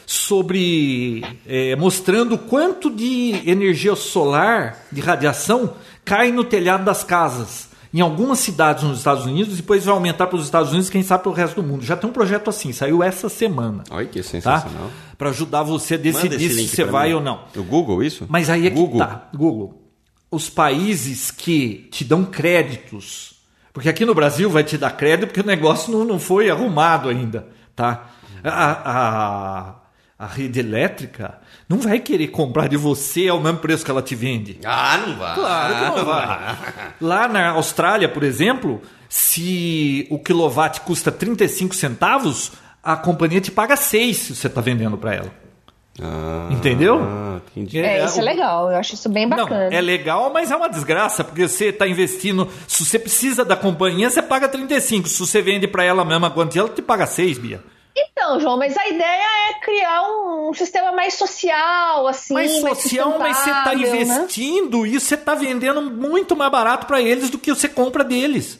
sobre 0.05 1.25
é, 1.47 1.77
mostrando 1.77 2.37
quanto 2.37 2.91
de 2.91 3.41
energia 3.49 3.95
solar 3.95 4.85
de 4.91 5.01
radiação 5.01 5.75
cai 6.05 6.33
no 6.33 6.43
telhado 6.43 6.85
das 6.85 7.05
casas 7.05 7.69
em 7.95 8.01
algumas 8.01 8.41
cidades 8.41 8.83
nos 8.83 8.99
Estados 8.99 9.27
Unidos, 9.27 9.57
depois 9.57 9.85
vai 9.85 9.95
aumentar 9.95 10.27
para 10.27 10.37
os 10.37 10.45
Estados 10.45 10.71
Unidos, 10.71 10.91
quem 10.91 11.05
sabe 11.05 11.23
para 11.23 11.31
o 11.31 11.35
resto 11.35 11.63
do 11.63 11.67
mundo. 11.67 11.85
Já 11.85 11.97
tem 11.97 12.11
um 12.11 12.13
projeto 12.13 12.51
assim, 12.51 12.73
saiu 12.73 13.01
essa 13.01 13.29
semana. 13.29 13.85
Olha 13.91 14.07
que 14.07 14.25
sensacional. 14.25 14.89
Tá? 14.89 15.15
Para 15.17 15.31
ajudar 15.31 15.63
você 15.63 15.95
a 15.95 15.99
decidir 15.99 16.51
se 16.51 16.67
você 16.67 16.83
vai 16.85 17.11
mim. 17.11 17.15
ou 17.15 17.21
não. 17.21 17.45
O 17.57 17.63
Google, 17.63 18.03
isso? 18.03 18.27
Mas 18.29 18.51
aí 18.51 18.67
é 18.67 18.71
Google. 18.71 19.01
que 19.01 19.07
tá. 19.07 19.29
Google 19.37 19.80
os 20.31 20.49
países 20.49 21.31
que 21.31 21.89
te 21.91 22.05
dão 22.05 22.25
créditos, 22.25 23.35
porque 23.73 23.89
aqui 23.89 24.05
no 24.05 24.15
Brasil 24.15 24.49
vai 24.49 24.63
te 24.63 24.79
dar 24.79 24.91
crédito 24.93 25.29
porque 25.29 25.41
o 25.41 25.47
negócio 25.47 25.93
não, 25.93 26.05
não 26.05 26.19
foi 26.21 26.51
arrumado 26.51 27.09
ainda, 27.09 27.49
tá? 27.75 28.07
A, 28.45 28.91
a, 28.91 29.75
a 30.19 30.27
rede 30.27 30.61
elétrica 30.61 31.39
não 31.69 31.79
vai 31.79 31.99
querer 32.01 32.29
comprar 32.29 32.69
de 32.69 32.77
você 32.77 33.29
ao 33.29 33.41
mesmo 33.41 33.59
preço 33.59 33.85
que 33.85 33.91
ela 33.91 34.03
te 34.03 34.15
vende. 34.15 34.59
Ah, 34.65 34.99
não 35.07 35.17
vai. 35.17 35.35
Claro 35.35 35.75
que 35.75 35.99
não 35.99 36.05
vai. 36.05 36.59
Lá 37.01 37.29
na 37.29 37.51
Austrália, 37.51 38.09
por 38.09 38.23
exemplo, 38.23 38.83
se 39.09 40.07
o 40.11 40.19
quilowatt 40.19 40.81
custa 40.83 41.13
35 41.13 41.75
centavos, 41.75 42.53
a 42.83 42.97
companhia 42.97 43.41
te 43.41 43.51
paga 43.51 43.77
6 43.77 44.17
se 44.17 44.37
você 44.37 44.47
está 44.47 44.61
vendendo 44.61 44.97
para 44.97 45.15
ela. 45.15 45.50
Ah, 45.99 46.49
Entendeu? 46.51 47.01
Entendi. 47.57 47.81
É, 47.81 48.05
isso 48.05 48.21
é 48.21 48.23
legal, 48.23 48.71
eu 48.71 48.77
acho 48.77 48.95
isso 48.95 49.09
bem 49.09 49.29
bacana. 49.29 49.71
Não, 49.71 49.77
é 49.77 49.81
legal, 49.81 50.31
mas 50.33 50.51
é 50.51 50.57
uma 50.57 50.69
desgraça, 50.69 51.25
porque 51.25 51.49
você 51.49 51.67
está 51.67 51.87
investindo. 51.87 52.49
Se 52.69 52.85
você 52.85 52.99
precisa 52.99 53.45
da 53.45 53.57
companhia, 53.57 54.09
você 54.09 54.23
paga 54.23 54.49
35. 54.49 55.09
Se 55.09 55.19
você 55.19 55.43
vende 55.43 55.67
para 55.67 55.85
ela 55.85 56.03
a 56.03 56.05
mesma 56.05 56.31
quantia, 56.31 56.61
ela 56.61 56.69
te 56.69 56.83
paga 56.83 57.07
6, 57.07 57.39
Bia. 57.39 57.63
Então, 57.97 58.39
João, 58.39 58.57
mas 58.57 58.77
a 58.77 58.89
ideia 58.89 59.51
é 59.51 59.55
criar 59.61 60.03
um, 60.09 60.55
sistema 60.55 60.93
mais 60.93 61.15
social, 61.15 62.07
assim. 62.07 62.35
Mais 62.35 62.53
social, 62.53 63.19
mais 63.19 63.37
mas 63.37 63.37
você 63.39 63.51
está 63.51 63.75
né? 63.75 63.83
investindo 63.83 64.83
né? 64.83 64.89
e 64.89 65.01
você 65.01 65.15
está 65.15 65.35
vendendo 65.35 65.83
muito 65.83 66.37
mais 66.37 66.53
barato 66.53 66.87
para 66.87 67.01
eles 67.01 67.31
do 67.31 67.39
que 67.39 67.53
você 67.53 67.69
compra 67.69 68.05
deles. 68.05 68.59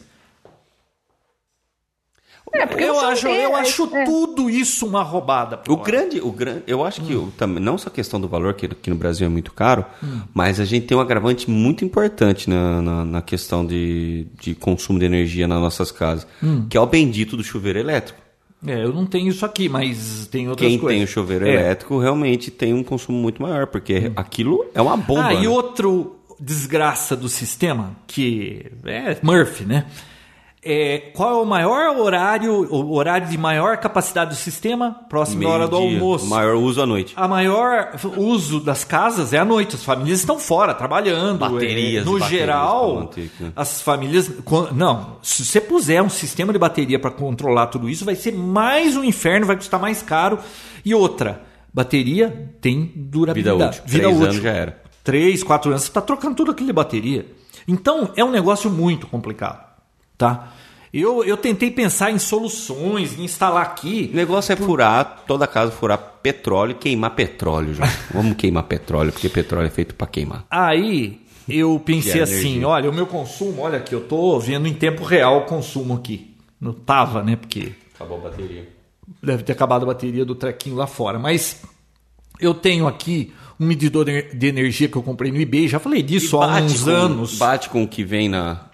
É, 2.53 2.67
porque 2.67 2.83
eu 2.83 2.99
acho, 3.01 3.29
eu 3.29 3.55
acho 3.55 3.97
é. 3.97 4.05
tudo 4.05 4.51
isso 4.51 4.87
uma 4.87 5.03
roubada. 5.03 5.61
O 5.69 5.77
grande, 5.77 6.21
o 6.21 6.33
grande, 6.33 6.65
eu 6.67 6.85
acho 6.85 7.01
que 7.03 7.15
hum. 7.15 7.31
também 7.37 7.63
não 7.63 7.79
só 7.79 7.89
a 7.89 7.93
questão 7.93 8.21
do 8.21 8.29
valor 8.29 8.55
que 8.55 8.67
aqui 8.67 8.91
no 8.91 8.97
Brasil 8.97 9.27
é 9.27 9.31
muito 9.31 9.53
caro, 9.53 9.85
hum. 10.03 10.21
mas 10.35 10.59
a 10.59 10.65
gente 10.65 10.87
tem 10.87 10.97
um 10.97 11.01
agravante 11.01 11.49
muito 11.49 11.85
importante 11.85 12.51
na, 12.51 12.83
na, 12.83 13.05
na 13.05 13.23
questão 13.23 13.65
de, 13.65 14.27
de 14.41 14.55
consumo 14.55 14.99
de 14.99 15.05
energia 15.05 15.47
nas 15.47 15.61
nossas 15.61 15.93
casas, 15.93 16.27
hum. 16.43 16.67
que 16.69 16.77
é 16.77 16.81
o 16.81 16.87
bendito 16.87 17.37
do 17.37 17.45
chuveiro 17.45 17.79
elétrico. 17.79 18.21
É, 18.67 18.85
eu 18.85 18.93
não 18.93 19.07
tenho 19.07 19.29
isso 19.29 19.47
aqui, 19.47 19.69
mas 19.69 20.27
tem 20.27 20.49
outras 20.49 20.69
Quem 20.69 20.79
coisas. 20.79 20.99
Quem 20.99 20.99
tem 20.99 21.05
o 21.05 21.09
chuveiro 21.09 21.47
é. 21.47 21.55
elétrico 21.55 21.99
realmente 21.99 22.51
tem 22.51 22.75
um 22.75 22.83
consumo 22.83 23.19
muito 23.19 23.41
maior, 23.41 23.67
porque 23.69 24.09
hum. 24.09 24.13
aquilo 24.17 24.67
é 24.75 24.83
uma 24.83 24.97
bomba. 24.97 25.29
Ah, 25.29 25.35
e 25.35 25.43
né? 25.43 25.49
outro 25.49 26.17
desgraça 26.39 27.15
do 27.15 27.29
sistema, 27.29 27.97
que 28.07 28.67
é 28.85 29.19
Murphy, 29.23 29.65
né? 29.65 29.87
É, 30.63 31.11
qual 31.15 31.41
é 31.41 31.43
o 31.43 31.47
maior 31.47 31.97
horário, 31.97 32.53
o 32.71 32.93
horário 32.93 33.27
de 33.27 33.39
maior 33.39 33.79
capacidade 33.79 34.31
do 34.31 34.37
sistema? 34.37 34.95
Próximo 35.09 35.43
da 35.43 35.49
hora 35.49 35.67
do 35.69 35.77
almoço. 35.77 36.27
Maior 36.27 36.55
uso 36.57 36.83
à 36.83 36.87
noite. 36.87 37.15
A 37.17 37.27
maior 37.27 37.97
uso 38.19 38.61
das 38.61 38.85
casas 38.85 39.33
é 39.33 39.39
à 39.39 39.45
noite. 39.45 39.77
As 39.77 39.83
famílias 39.83 40.21
estão 40.21 40.39
fora, 40.39 40.75
trabalhando. 40.75 41.39
Baterias. 41.39 42.03
É, 42.03 42.05
no 42.05 42.19
baterias 42.19 42.41
geral, 42.41 42.95
manter, 42.97 43.31
né? 43.41 43.53
as 43.57 43.81
famílias. 43.81 44.31
Não, 44.73 45.17
se 45.23 45.47
você 45.47 45.63
puser 45.63 46.03
um 46.03 46.11
sistema 46.11 46.53
de 46.53 46.59
bateria 46.59 46.99
para 46.99 47.11
controlar 47.11 47.69
tudo 47.69 47.89
isso, 47.89 48.05
vai 48.05 48.15
ser 48.15 48.35
mais 48.35 48.99
um 48.99 49.05
inferno, 49.05 49.47
vai 49.47 49.57
custar 49.57 49.81
mais 49.81 50.03
caro. 50.03 50.39
E 50.85 50.95
outra, 50.95 51.41
bateria 51.73 52.53
tem 52.61 52.93
durabilidade. 52.95 53.57
Vida 53.59 53.71
útil. 53.71 53.83
Vida 53.87 54.03
Três 54.03 54.17
útil. 54.17 54.31
anos 54.31 54.43
já 54.43 54.51
era. 54.51 54.83
Três, 55.03 55.43
quatro 55.43 55.71
anos, 55.71 55.85
você 55.85 55.89
está 55.89 56.03
trocando 56.03 56.35
tudo 56.35 56.51
aquilo 56.51 56.67
de 56.67 56.73
bateria. 56.75 57.27
Então, 57.67 58.11
é 58.15 58.23
um 58.23 58.31
negócio 58.31 58.69
muito 58.69 59.07
complicado 59.07 59.70
tá? 60.21 60.53
Eu, 60.93 61.25
eu 61.25 61.37
tentei 61.37 61.71
pensar 61.71 62.11
em 62.11 62.19
soluções, 62.19 63.19
em 63.19 63.25
instalar 63.25 63.63
aqui. 63.63 64.11
O 64.13 64.17
negócio 64.17 64.53
é 64.53 64.57
furar, 64.57 65.25
toda 65.27 65.47
casa 65.47 65.71
furar 65.71 66.19
petróleo 66.23 66.73
e 66.73 66.75
queimar 66.75 67.15
petróleo, 67.15 67.73
já. 67.73 67.85
Vamos 68.13 68.37
queimar 68.37 68.65
petróleo, 68.65 69.11
porque 69.11 69.29
petróleo 69.29 69.67
é 69.67 69.71
feito 69.71 69.95
para 69.95 70.07
queimar. 70.07 70.45
Aí 70.51 71.21
eu 71.49 71.81
pensei 71.83 72.21
assim, 72.21 72.65
olha, 72.65 72.91
o 72.91 72.93
meu 72.93 73.07
consumo, 73.07 73.63
olha 73.63 73.79
aqui, 73.79 73.95
eu 73.95 74.03
tô 74.03 74.39
vendo 74.39 74.67
em 74.69 74.75
tempo 74.75 75.05
real 75.05 75.39
o 75.39 75.47
consumo 75.47 75.95
aqui. 75.95 76.37
Não 76.61 76.75
tava, 76.75 77.23
né? 77.23 77.37
Porque. 77.37 77.73
Acabou 77.95 78.19
a 78.19 78.29
bateria. 78.29 78.69
Deve 79.23 79.43
ter 79.43 79.53
acabado 79.53 79.85
a 79.85 79.87
bateria 79.87 80.25
do 80.25 80.35
trequinho 80.35 80.77
lá 80.77 80.87
fora. 80.87 81.19
Mas 81.19 81.63
eu 82.39 82.53
tenho 82.53 82.87
aqui 82.87 83.33
um 83.59 83.67
medidor 83.67 84.05
de 84.05 84.47
energia 84.47 84.89
que 84.89 84.97
eu 84.97 85.03
comprei 85.03 85.31
no 85.31 85.41
eBay, 85.41 85.69
já 85.69 85.79
falei 85.79 86.03
disso 86.03 86.41
há 86.41 86.59
uns 86.59 86.83
com, 86.83 86.91
anos. 86.91 87.39
Bate 87.39 87.69
com 87.69 87.83
o 87.83 87.89
que 87.89 88.03
vem 88.03 88.29
na, 88.29 88.70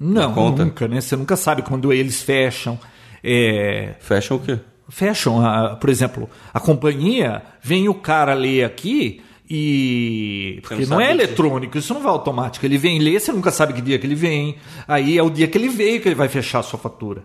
não, 0.00 0.50
nunca, 0.52 0.88
né? 0.88 1.00
Você 1.00 1.14
nunca 1.14 1.36
sabe 1.36 1.60
quando 1.60 1.92
eles 1.92 2.22
fecham. 2.22 2.78
É... 3.22 3.96
Fecham 4.00 4.38
o 4.38 4.40
quê? 4.40 4.58
Fecham, 4.88 5.44
a, 5.46 5.76
por 5.76 5.90
exemplo, 5.90 6.28
a 6.52 6.58
companhia, 6.58 7.42
vem 7.62 7.88
o 7.88 7.94
cara 7.94 8.34
ler 8.34 8.64
aqui 8.64 9.22
e. 9.48 10.58
Porque 10.62 10.86
não, 10.86 10.96
não 10.96 11.00
é 11.00 11.10
eletrônico, 11.10 11.76
isso 11.76 11.92
não 11.92 12.00
vai 12.00 12.10
automático. 12.10 12.64
Ele 12.64 12.78
vem 12.78 12.98
ler, 12.98 13.20
você 13.20 13.30
nunca 13.30 13.50
sabe 13.50 13.72
que 13.72 13.82
dia 13.82 13.98
que 13.98 14.06
ele 14.06 14.14
vem. 14.14 14.56
Aí 14.88 15.18
é 15.18 15.22
o 15.22 15.28
dia 15.28 15.46
que 15.46 15.58
ele 15.58 15.68
veio 15.68 16.00
que 16.00 16.08
ele 16.08 16.14
vai 16.14 16.28
fechar 16.28 16.60
a 16.60 16.62
sua 16.62 16.78
fatura. 16.78 17.22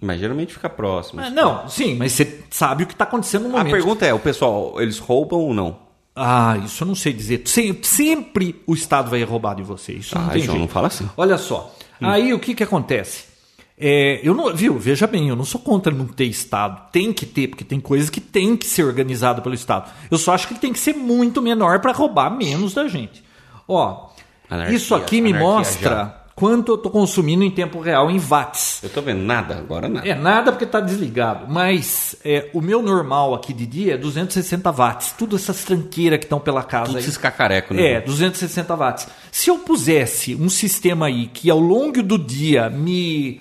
Mas 0.00 0.20
geralmente 0.20 0.52
fica 0.52 0.68
próximo. 0.68 1.20
Ah, 1.20 1.30
não, 1.30 1.68
sim, 1.68 1.94
mas 1.94 2.12
você 2.12 2.40
sabe 2.50 2.82
o 2.82 2.86
que 2.86 2.92
está 2.92 3.04
acontecendo 3.04 3.44
no 3.44 3.50
momento. 3.50 3.68
A 3.68 3.70
pergunta 3.70 4.04
é: 4.04 4.12
o 4.12 4.18
pessoal, 4.18 4.80
eles 4.80 4.98
roubam 4.98 5.38
ou 5.38 5.54
não? 5.54 5.78
Ah, 6.14 6.58
isso 6.64 6.82
eu 6.82 6.88
não 6.88 6.94
sei 6.94 7.12
dizer. 7.12 7.42
Sempre, 7.46 7.86
sempre 7.86 8.62
o 8.66 8.74
Estado 8.74 9.10
vai 9.10 9.22
roubar 9.22 9.54
de 9.54 9.62
você. 9.62 9.92
Isso 9.92 10.16
ah, 10.16 10.20
não 10.20 10.28
tem 10.28 10.42
jeito. 10.42 10.58
não 10.58 10.68
fala 10.68 10.88
assim. 10.88 11.08
Olha 11.16 11.38
só. 11.38 11.74
Hum. 12.00 12.06
Aí 12.06 12.34
o 12.34 12.38
que, 12.38 12.54
que 12.54 12.62
acontece? 12.62 13.32
É, 13.78 14.20
eu 14.22 14.34
não, 14.34 14.54
viu, 14.54 14.78
veja 14.78 15.06
bem, 15.06 15.28
eu 15.28 15.34
não 15.34 15.44
sou 15.44 15.60
contra 15.60 15.92
não 15.92 16.06
ter 16.06 16.26
Estado. 16.26 16.90
Tem 16.92 17.12
que 17.12 17.26
ter, 17.26 17.48
porque 17.48 17.64
tem 17.64 17.80
coisas 17.80 18.10
que 18.10 18.20
tem 18.20 18.56
que 18.56 18.66
ser 18.66 18.84
organizada 18.84 19.40
pelo 19.40 19.54
Estado. 19.54 19.90
Eu 20.10 20.18
só 20.18 20.34
acho 20.34 20.46
que 20.46 20.52
ele 20.52 20.60
tem 20.60 20.72
que 20.72 20.78
ser 20.78 20.94
muito 20.94 21.40
menor 21.40 21.80
para 21.80 21.92
roubar 21.92 22.30
menos 22.30 22.74
da 22.74 22.86
gente. 22.86 23.24
Ó, 23.66 24.10
anarquia, 24.48 24.76
isso 24.76 24.94
aqui 24.94 25.20
me 25.20 25.32
mostra 25.32 26.21
quanto 26.34 26.72
eu 26.72 26.78
tô 26.78 26.90
consumindo 26.90 27.44
em 27.44 27.50
tempo 27.50 27.80
real 27.80 28.10
em 28.10 28.18
watts. 28.18 28.82
Eu 28.82 28.90
tô 28.90 29.02
vendo 29.02 29.22
nada, 29.22 29.56
agora 29.56 29.88
nada. 29.88 30.08
É 30.08 30.14
nada 30.14 30.52
porque 30.52 30.66
tá 30.66 30.80
desligado, 30.80 31.46
mas 31.48 32.16
é, 32.24 32.50
o 32.52 32.60
meu 32.60 32.82
normal 32.82 33.34
aqui 33.34 33.52
de 33.52 33.66
dia 33.66 33.94
é 33.94 33.96
260 33.96 34.70
watts. 34.70 35.14
Tudo 35.16 35.36
essas 35.36 35.64
tranqueiras 35.64 36.18
que 36.18 36.24
estão 36.24 36.40
pela 36.40 36.62
casa 36.62 36.86
Tudo 36.86 36.96
aí. 36.96 37.02
esses 37.02 37.16
cacarecos, 37.16 37.76
né? 37.76 37.92
É, 37.94 38.00
260 38.00 38.74
watts. 38.76 39.08
Se 39.30 39.50
eu 39.50 39.58
pusesse 39.58 40.34
um 40.34 40.48
sistema 40.48 41.06
aí 41.06 41.26
que 41.26 41.50
ao 41.50 41.60
longo 41.60 42.02
do 42.02 42.18
dia 42.18 42.70
me, 42.70 43.40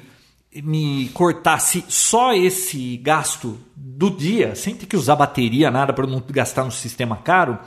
me 0.55 1.09
cortasse 1.13 1.85
só 1.87 2.33
esse 2.33 2.97
gasto 2.97 3.57
do 3.75 4.09
dia, 4.09 4.55
sem 4.55 4.75
ter 4.75 4.85
que 4.85 4.97
usar 4.97 5.15
bateria, 5.15 5.71
nada, 5.71 5.93
para 5.93 6.07
não 6.07 6.21
gastar 6.29 6.63
no 6.63 6.71
sistema 6.71 7.17
caro, 7.17 7.57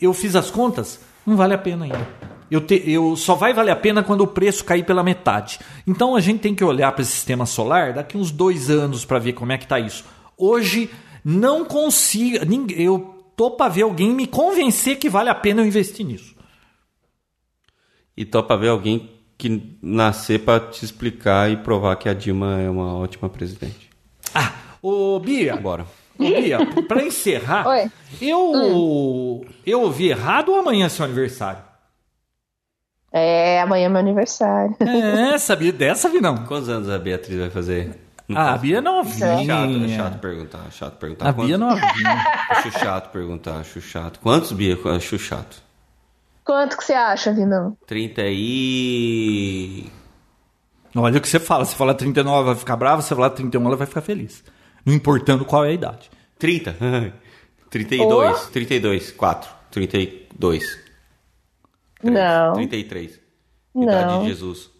eu 0.00 0.12
fiz 0.12 0.36
as 0.36 0.50
contas, 0.50 1.00
não 1.26 1.36
vale 1.36 1.54
a 1.54 1.58
pena 1.58 1.84
ainda. 1.84 2.33
Eu, 2.54 2.60
te, 2.60 2.88
eu 2.88 3.16
só 3.16 3.34
vai 3.34 3.52
valer 3.52 3.72
a 3.72 3.76
pena 3.76 4.00
quando 4.00 4.20
o 4.20 4.28
preço 4.28 4.64
cair 4.64 4.84
pela 4.84 5.02
metade. 5.02 5.58
Então 5.84 6.14
a 6.14 6.20
gente 6.20 6.38
tem 6.38 6.54
que 6.54 6.62
olhar 6.62 6.92
para 6.92 7.02
esse 7.02 7.10
sistema 7.10 7.46
solar 7.46 7.92
daqui 7.92 8.16
uns 8.16 8.30
dois 8.30 8.70
anos 8.70 9.04
para 9.04 9.18
ver 9.18 9.32
como 9.32 9.50
é 9.50 9.58
que 9.58 9.66
tá 9.66 9.80
isso. 9.80 10.04
Hoje 10.38 10.88
não 11.24 11.64
consigo, 11.64 12.44
ninguém, 12.44 12.80
eu 12.80 13.24
tô 13.34 13.50
para 13.50 13.72
ver 13.72 13.82
alguém 13.82 14.14
me 14.14 14.28
convencer 14.28 15.00
que 15.00 15.10
vale 15.10 15.28
a 15.28 15.34
pena 15.34 15.62
eu 15.62 15.66
investir 15.66 16.06
nisso. 16.06 16.32
E 18.16 18.24
topa 18.24 18.56
ver 18.56 18.68
alguém 18.68 19.10
que 19.36 19.76
nascer 19.82 20.38
pra 20.44 20.60
te 20.60 20.84
explicar 20.84 21.50
e 21.50 21.56
provar 21.56 21.96
que 21.96 22.08
a 22.08 22.14
Dilma 22.14 22.60
é 22.60 22.70
uma 22.70 22.94
ótima 22.94 23.28
presidente. 23.28 23.90
Ah, 24.32 24.52
ô 24.80 25.18
Bia, 25.18 25.56
Bora. 25.56 25.86
ô, 26.16 26.22
Bia, 26.22 26.64
para 26.86 27.04
encerrar, 27.04 27.66
Oi. 27.66 27.90
eu 28.22 29.44
eu 29.66 29.80
ouvi 29.80 30.10
errado 30.10 30.52
ou 30.52 30.60
amanhã 30.60 30.86
é 30.86 30.88
seu 30.88 31.04
aniversário? 31.04 31.73
É, 33.16 33.60
amanhã 33.60 33.86
é 33.86 33.88
meu 33.88 34.00
aniversário. 34.00 34.74
É, 34.80 35.38
sabia 35.38 35.72
dessa, 35.72 36.08
vi 36.08 36.20
não. 36.20 36.38
Quantos 36.38 36.68
anos 36.68 36.90
a 36.90 36.98
Beatriz 36.98 37.38
vai 37.38 37.48
fazer? 37.48 37.96
Ah, 38.34 38.54
a 38.54 38.58
Bia 38.58 38.78
é 38.78 38.80
É 38.80 38.82
chato, 38.82 39.20
é 39.20 39.44
novinha. 39.44 39.96
chato 39.96 40.18
perguntar, 40.18 40.60
chato 40.72 40.96
perguntar. 40.98 41.28
A 41.28 41.32
Bia 41.32 41.54
é 41.54 41.58
novinha. 41.58 42.24
Acho 42.50 42.72
chato 42.72 43.12
perguntar, 43.12 43.60
acho 43.60 43.80
chato. 43.80 44.18
Quantos, 44.18 44.50
Bia? 44.50 44.76
Acho 44.96 45.16
chato. 45.16 45.62
Quanto 46.44 46.76
que 46.76 46.84
você 46.84 46.92
acha, 46.92 47.32
Vinão? 47.32 47.76
30 47.86 48.22
e... 48.26 49.86
Olha 50.96 51.18
o 51.18 51.20
que 51.20 51.28
você 51.28 51.38
fala. 51.38 51.64
Se 51.64 51.76
falar 51.76 51.94
39, 51.94 52.36
ela 52.36 52.46
vai 52.46 52.56
ficar 52.56 52.76
brava. 52.76 53.00
Se 53.00 53.10
falar 53.10 53.30
31, 53.30 53.64
ela 53.64 53.76
vai 53.76 53.86
ficar 53.86 54.00
feliz. 54.00 54.42
Não 54.84 54.92
importando 54.92 55.44
qual 55.44 55.64
é 55.64 55.68
a 55.68 55.72
idade. 55.72 56.10
30. 56.38 56.76
32, 57.70 58.46
32, 58.48 59.12
4, 59.12 59.50
32. 59.70 60.83
Três, 62.04 62.18
Não. 62.18 62.52
33. 62.54 63.20
Não. 63.74 63.82
Idade 63.84 64.20
de 64.22 64.28
Jesus. 64.28 64.70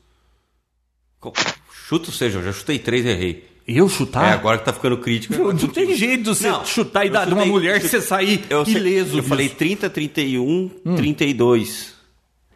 Chuta 1.71 2.07
ou 2.09 2.13
seja, 2.13 2.39
eu 2.39 2.43
já 2.45 2.53
chutei 2.53 2.79
3 2.79 3.05
e 3.05 3.09
errei. 3.09 3.55
Eu 3.67 3.89
chutar? 3.89 4.29
É, 4.29 4.33
agora 4.33 4.59
que 4.59 4.65
tá 4.65 4.73
ficando 4.75 4.99
crítico. 4.99 5.35
Não, 5.35 5.47
não 5.53 5.69
tem 5.69 5.95
jeito 5.95 6.23
de 6.25 6.29
você 6.29 6.51
Não, 6.51 6.65
chutar 6.67 7.01
a 7.01 7.05
eu 7.05 7.09
idade 7.09 7.29
de 7.29 7.35
uma 7.35 7.47
mulher 7.47 7.79
e 7.83 7.89
você 7.89 8.01
sair 8.01 8.45
Eu, 8.51 8.65
sei- 8.65 8.75
ileso. 8.77 9.13
eu 9.13 9.21
disso. 9.21 9.29
falei 9.29 9.49
30, 9.49 9.89
31, 9.89 10.69
32. 10.97 11.95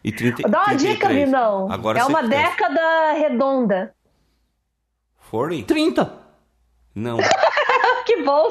E 0.05 0.13
30, 0.13 0.49
Dá 0.49 0.65
uma 0.65 0.75
dica, 0.75 1.07
33. 1.09 1.25
Vinão. 1.27 1.73
Agora 1.73 1.99
é 1.99 2.05
uma 2.05 2.23
que 2.23 2.29
testa. 2.29 2.51
década 2.51 3.13
redonda. 3.15 3.95
40? 5.31 5.67
30. 5.67 6.13
Não. 6.95 7.19
que 8.07 8.23
bom. 8.23 8.49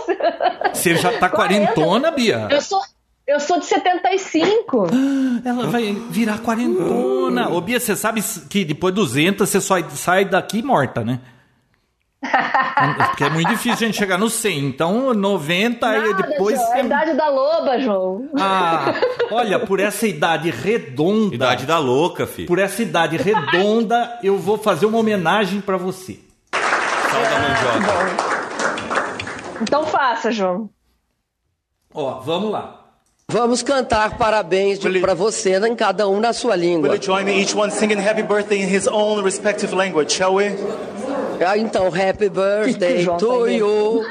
Você 0.73 0.95
já 0.95 1.17
tá 1.19 1.29
quarentona, 1.29 2.09
Bia? 2.11 2.47
Eu 2.49 2.61
sou, 2.61 2.81
eu 3.27 3.41
sou 3.41 3.59
de 3.59 3.65
75. 3.65 4.87
Ela 5.43 5.67
vai 5.67 5.93
virar 6.09 6.39
quarentona. 6.39 7.49
Ô, 7.49 7.59
Bia, 7.59 7.77
você 7.77 7.93
sabe 7.93 8.23
que 8.49 8.63
depois 8.63 8.93
de 8.93 9.01
200 9.01 9.49
você 9.49 9.59
só 9.59 9.75
sai 9.89 10.23
daqui 10.23 10.63
morta, 10.63 11.03
né? 11.03 11.19
Porque 13.07 13.25
é 13.25 13.29
muito 13.29 13.49
difícil 13.49 13.73
a 13.73 13.89
gente 13.89 13.97
chegar 13.97 14.17
no 14.17 14.29
100. 14.29 14.65
Então, 14.65 15.13
90 15.13 15.85
e 15.85 15.99
Nada, 15.99 16.23
depois. 16.23 16.57
João, 16.57 16.73
é 16.73 16.79
a 16.79 16.83
idade 16.85 17.13
da 17.15 17.29
loba, 17.29 17.79
João. 17.79 18.29
Ah, 18.39 18.93
olha, 19.29 19.59
por 19.59 19.81
essa 19.81 20.07
idade 20.07 20.49
redonda. 20.49 21.35
Idade 21.35 21.65
da 21.65 21.77
louca, 21.77 22.25
filho. 22.25 22.47
Por 22.47 22.59
essa 22.59 22.81
idade 22.81 23.17
redonda, 23.17 24.19
eu 24.23 24.37
vou 24.37 24.57
fazer 24.57 24.85
uma 24.85 24.99
homenagem 24.99 25.59
pra 25.59 25.75
você. 25.75 26.17
Sal 26.53 27.21
da 27.23 27.39
mandioca. 27.39 28.27
Então 29.61 29.85
faça, 29.85 30.31
João. 30.31 30.69
Ó, 31.93 32.19
vamos 32.19 32.51
lá. 32.51 32.76
Vamos 33.29 33.61
cantar 33.61 34.17
parabéns 34.17 34.81
Will 34.81 35.01
para 35.01 35.13
você, 35.13 35.57
em 35.67 35.75
cada 35.75 36.07
um 36.07 36.17
na 36.21 36.31
sua 36.31 36.53
Will 36.53 36.61
língua. 36.61 36.95
you 36.95 37.01
join 37.03 37.25
me, 37.25 37.41
each 37.41 37.53
one 37.53 37.69
singing 37.69 37.99
happy 37.99 38.23
birthday 38.23 38.61
in 38.61 38.69
his 38.73 38.87
own 38.87 39.21
respective 39.21 39.75
language, 39.75 40.13
shall 40.13 40.35
we? 40.35 40.45
Ah, 41.45 41.57
então, 41.57 41.89
happy 41.89 42.29
birthday 42.29 43.03
João 43.03 43.17
to 43.17 43.27
tá 43.27 43.51
you. 43.51 44.05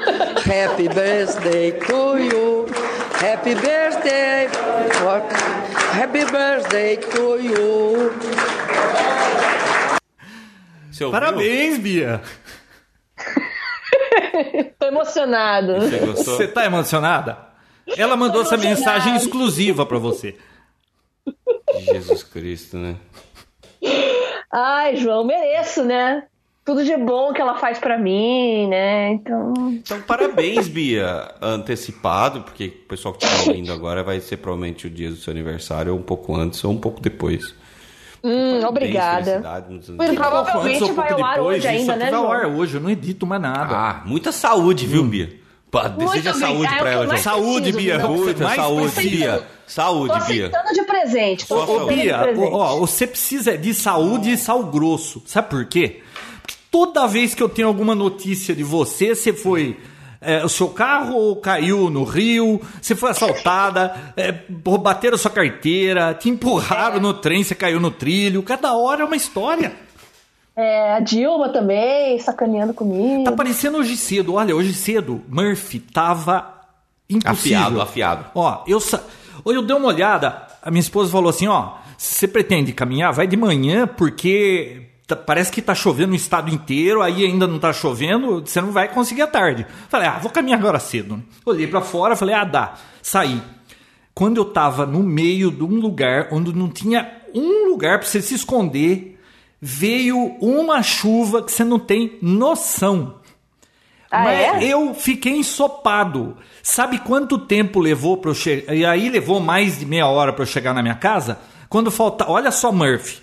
Happy 0.44 0.88
birthday 0.88 1.72
to 1.72 2.18
you. 2.18 2.66
Happy 3.18 3.54
birthday. 3.54 4.48
Happy 5.92 6.24
birthday 6.26 6.96
to 6.98 7.38
you. 7.40 8.12
Você 10.92 11.04
ouviu? 11.04 11.10
Parabéns, 11.18 11.78
Bia. 11.78 12.20
Tô 14.78 14.88
emocionado. 14.88 15.80
Você 15.80 15.98
gostou? 16.00 16.36
Você 16.36 16.48
tá 16.48 16.66
emocionada? 16.66 17.55
Ela 17.96 18.16
mandou 18.16 18.42
essa 18.42 18.56
mensagem 18.56 19.14
exclusiva 19.16 19.84
pra 19.84 19.98
você. 19.98 20.36
Jesus 21.92 22.22
Cristo, 22.22 22.76
né? 22.78 22.96
Ai, 24.52 24.96
João, 24.96 25.24
mereço, 25.24 25.84
né? 25.84 26.24
Tudo 26.64 26.84
de 26.84 26.96
bom 26.96 27.32
que 27.32 27.40
ela 27.40 27.54
faz 27.56 27.78
pra 27.78 27.96
mim, 27.96 28.66
né? 28.66 29.10
Então. 29.10 29.52
Então, 29.70 30.00
parabéns, 30.02 30.66
Bia. 30.66 31.32
Antecipado, 31.40 32.40
porque 32.42 32.66
o 32.66 32.88
pessoal 32.88 33.14
que 33.14 33.20
tá 33.20 33.28
ouvindo 33.46 33.72
agora 33.72 34.02
vai 34.02 34.18
ser 34.20 34.38
provavelmente 34.38 34.86
o 34.86 34.90
dia 34.90 35.10
do 35.10 35.16
seu 35.16 35.30
aniversário, 35.30 35.92
ou 35.92 35.98
um 35.98 36.02
pouco 36.02 36.34
antes, 36.34 36.64
ou 36.64 36.72
um 36.72 36.78
pouco 36.78 37.00
depois. 37.00 37.54
Hum, 38.24 38.64
obrigada. 38.66 39.40
Pouco 39.86 40.14
Provavelmente 40.16 40.90
vai 40.92 41.12
ao 41.12 41.24
ar 41.24 41.36
depois, 41.36 41.58
hoje 41.58 41.68
ainda, 41.68 41.94
né, 41.94 42.10
vai 42.10 42.14
ao 42.14 42.24
João? 42.24 42.32
ar 42.32 42.46
hoje, 42.46 42.74
eu 42.76 42.80
não 42.80 42.90
edito 42.90 43.24
mais 43.24 43.40
nada. 43.40 43.76
Ah, 43.76 44.02
muita 44.04 44.32
saúde, 44.32 44.86
viu, 44.86 45.04
Bia? 45.04 45.45
Pá, 45.70 45.88
Deseja 45.88 46.32
saúde 46.32 46.72
é 46.72 46.82
o 46.82 46.86
ela, 46.86 47.04
João. 47.06 47.18
Saúde, 47.18 47.72
Bia. 47.72 47.98
Muita 47.98 48.54
saúde. 48.54 49.08
Bia. 49.08 49.38
Tô 49.38 49.56
Saúde, 49.66 50.14
Bia. 50.26 50.46
aceitando 50.46 50.72
de 50.74 50.82
presente. 50.84 51.46
Tô 51.46 51.66
saúde. 51.66 51.94
de 51.96 52.02
Bia, 52.02 52.18
presente. 52.18 52.48
ó, 52.52 52.76
você 52.78 53.06
precisa 53.06 53.58
de 53.58 53.74
saúde 53.74 54.30
e 54.32 54.36
sal 54.38 54.62
grosso. 54.64 55.22
Sabe 55.26 55.50
por 55.50 55.64
quê? 55.66 56.02
Porque 56.40 56.54
toda 56.70 57.06
vez 57.08 57.34
que 57.34 57.42
eu 57.42 57.48
tenho 57.48 57.66
alguma 57.68 57.94
notícia 57.94 58.54
de 58.54 58.62
você, 58.62 59.14
você 59.14 59.32
foi. 59.32 59.76
é, 60.20 60.44
o 60.44 60.48
seu 60.48 60.68
carro 60.68 61.34
caiu 61.36 61.90
no 61.90 62.04
rio, 62.04 62.60
você 62.80 62.94
foi 62.94 63.10
assaltada, 63.10 64.12
é, 64.16 64.32
bateram 64.48 65.18
sua 65.18 65.30
carteira, 65.32 66.14
te 66.14 66.28
empurraram 66.28 67.00
no 67.00 67.12
trem, 67.12 67.42
você 67.42 67.54
caiu 67.54 67.80
no 67.80 67.90
trilho. 67.90 68.42
Cada 68.42 68.72
hora 68.76 69.02
é 69.02 69.04
uma 69.04 69.16
história. 69.16 69.72
É, 70.56 70.94
a 70.94 71.00
Dilma 71.00 71.50
também, 71.50 72.18
sacaneando 72.18 72.72
comigo. 72.72 73.24
Tá 73.24 73.32
parecendo 73.32 73.76
hoje 73.78 73.96
cedo. 73.96 74.34
Olha, 74.34 74.56
hoje 74.56 74.72
cedo, 74.72 75.22
Murphy 75.28 75.78
tava 75.80 76.50
impossível. 77.10 77.58
Afiado, 77.58 77.80
afiado. 77.82 78.24
Ó, 78.34 78.64
eu, 78.66 78.78
eu 79.44 79.62
dei 79.62 79.76
uma 79.76 79.88
olhada, 79.88 80.46
a 80.62 80.70
minha 80.70 80.80
esposa 80.80 81.10
falou 81.12 81.28
assim, 81.28 81.46
ó, 81.46 81.74
se 81.98 82.14
você 82.14 82.26
pretende 82.28 82.72
caminhar, 82.72 83.12
vai 83.12 83.26
de 83.26 83.36
manhã, 83.36 83.86
porque 83.86 84.82
tá- 85.06 85.14
parece 85.14 85.52
que 85.52 85.60
tá 85.60 85.74
chovendo 85.74 86.10
no 86.10 86.16
estado 86.16 86.52
inteiro, 86.52 87.02
aí 87.02 87.24
ainda 87.24 87.46
não 87.46 87.58
tá 87.58 87.70
chovendo, 87.72 88.40
você 88.40 88.60
não 88.60 88.72
vai 88.72 88.88
conseguir 88.88 89.22
à 89.22 89.26
tarde. 89.26 89.66
Falei, 89.90 90.08
ah, 90.08 90.18
vou 90.18 90.30
caminhar 90.30 90.58
agora 90.58 90.78
cedo. 90.78 91.22
Olhei 91.44 91.66
pra 91.66 91.82
fora, 91.82 92.16
falei, 92.16 92.34
ah, 92.34 92.44
dá. 92.44 92.74
Saí. 93.02 93.42
Quando 94.14 94.38
eu 94.38 94.46
tava 94.46 94.86
no 94.86 95.02
meio 95.02 95.50
de 95.50 95.62
um 95.62 95.78
lugar 95.78 96.28
onde 96.32 96.50
não 96.54 96.70
tinha 96.70 97.12
um 97.34 97.68
lugar 97.68 97.98
pra 97.98 98.08
você 98.08 98.22
se 98.22 98.34
esconder, 98.34 99.15
veio 99.60 100.36
uma 100.40 100.82
chuva 100.82 101.42
que 101.42 101.52
você 101.52 101.64
não 101.64 101.78
tem 101.78 102.18
noção. 102.20 103.20
Ah, 104.10 104.22
Mas 104.24 104.62
é? 104.62 104.64
eu 104.64 104.94
fiquei 104.94 105.36
ensopado. 105.36 106.36
Sabe 106.62 106.98
quanto 106.98 107.38
tempo 107.38 107.80
levou 107.80 108.16
para 108.16 108.30
eu 108.30 108.34
chegar? 108.34 108.74
E 108.74 108.84
aí 108.84 109.08
levou 109.08 109.40
mais 109.40 109.78
de 109.78 109.86
meia 109.86 110.06
hora 110.06 110.32
para 110.32 110.42
eu 110.42 110.46
chegar 110.46 110.72
na 110.72 110.82
minha 110.82 110.94
casa? 110.94 111.38
Quando 111.68 111.90
faltava. 111.90 112.30
Olha 112.30 112.50
só, 112.50 112.70
Murphy. 112.70 113.20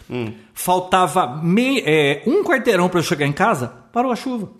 Faltava 0.53 1.39
mei... 1.41 1.83
é, 1.85 2.23
um 2.27 2.43
quarteirão 2.43 2.89
para 2.89 2.99
eu 2.99 3.03
chegar 3.03 3.25
em 3.25 3.33
casa, 3.33 3.73
parou 3.91 4.11
a 4.11 4.15
chuva. 4.15 4.51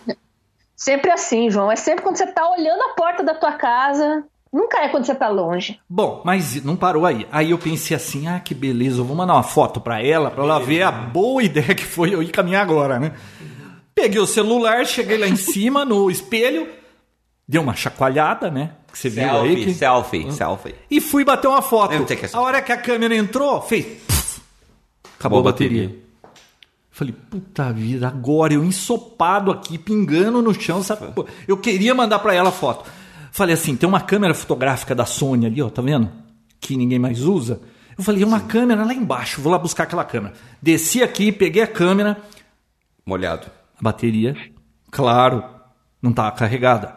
Sempre 0.76 1.12
assim, 1.12 1.50
João. 1.50 1.72
É 1.72 1.76
sempre 1.76 2.04
quando 2.04 2.18
você 2.18 2.28
tá 2.28 2.50
olhando 2.50 2.82
a 2.82 2.94
porta 2.96 3.24
da 3.24 3.36
tua 3.36 3.54
casa. 3.54 4.24
Nunca 4.54 4.78
é 4.82 4.90
quando 4.90 5.04
você 5.06 5.16
tá 5.16 5.28
longe. 5.30 5.80
Bom, 5.90 6.22
mas 6.24 6.64
não 6.64 6.76
parou 6.76 7.08
aí. 7.08 7.28
Aí 7.32 7.50
eu 7.50 7.58
pensei 7.58 7.98
assim: 7.98 8.28
ah, 8.28 8.40
que 8.40 8.54
beleza, 8.54 9.00
eu 9.02 9.06
vou 9.06 9.16
mandar 9.16 9.34
uma 9.34 9.42
foto 9.42 9.82
para 9.82 10.00
ela, 10.02 10.30
para 10.30 10.44
ela 10.44 10.60
ver 10.60 10.84
a 10.84 10.92
boa 10.92 11.42
ideia 11.44 11.74
que 11.74 11.84
foi 11.84 12.14
eu 12.14 12.22
ir 12.22 12.30
caminhar 12.30 12.62
agora, 12.62 13.00
né? 13.00 13.14
Peguei 13.96 14.20
o 14.20 14.28
celular, 14.28 14.86
cheguei 14.86 15.18
lá 15.18 15.28
em 15.28 15.36
cima 15.36 15.84
no 15.84 16.10
espelho, 16.12 16.68
dei 17.48 17.60
uma 17.60 17.76
chacoalhada, 17.76 18.52
né? 18.52 18.72
Que 18.92 19.00
você 19.00 19.10
viu 19.10 19.24
aí. 19.24 19.32
Selfie, 19.32 19.66
Que... 19.66 19.74
selfie, 19.74 20.32
selfie. 20.32 20.76
e 20.90 21.02
fui 21.02 21.24
bater 21.26 21.48
uma 21.48 21.62
foto. 21.64 21.94
A 22.34 22.42
hora 22.42 22.62
que 22.62 22.72
a 22.72 22.78
câmera 22.78 23.16
entrou, 23.16 23.60
fez. 23.62 23.86
pff, 23.86 24.42
acabou 25.20 25.40
a 25.40 25.44
bateria. 25.44 25.96
Falei, 26.92 27.12
puta 27.12 27.74
vida, 27.74 28.08
agora 28.08 28.54
eu 28.54 28.64
ensopado 28.64 29.50
aqui, 29.50 29.80
pingando 29.80 30.44
no 30.44 30.54
chão. 30.54 30.84
Sabe? 30.84 31.12
Eu 31.48 31.58
queria 31.58 31.96
mandar 31.96 32.20
pra 32.20 32.36
ela 32.36 32.50
a 32.50 32.52
foto. 32.52 32.88
Falei 33.34 33.56
assim, 33.56 33.76
tem 33.76 33.90
uma 33.90 34.00
câmera 34.00 34.32
fotográfica 34.36 34.94
da 34.94 35.08
Sony 35.08 35.48
ali, 35.48 35.60
ó, 35.60 35.68
tá 35.68 35.82
vendo? 35.82 36.08
Que 36.60 36.78
ninguém 36.78 37.00
mais 37.00 37.24
usa. 37.24 37.60
Eu 37.98 38.04
falei, 38.04 38.24
uma 38.24 38.40
câmera 38.40 38.86
lá 38.86 38.94
embaixo, 38.94 39.42
vou 39.42 39.52
lá 39.52 39.58
buscar 39.58 39.86
aquela 39.86 40.06
câmera. 40.06 40.36
Desci 40.62 41.02
aqui, 41.02 41.32
peguei 41.32 41.64
a 41.64 41.68
câmera, 41.68 42.22
Molhado. 43.04 43.48
a 43.76 43.82
bateria, 43.82 44.38
claro, 44.92 45.44
não 46.00 46.12
estava 46.12 46.30
carregada. 46.32 46.96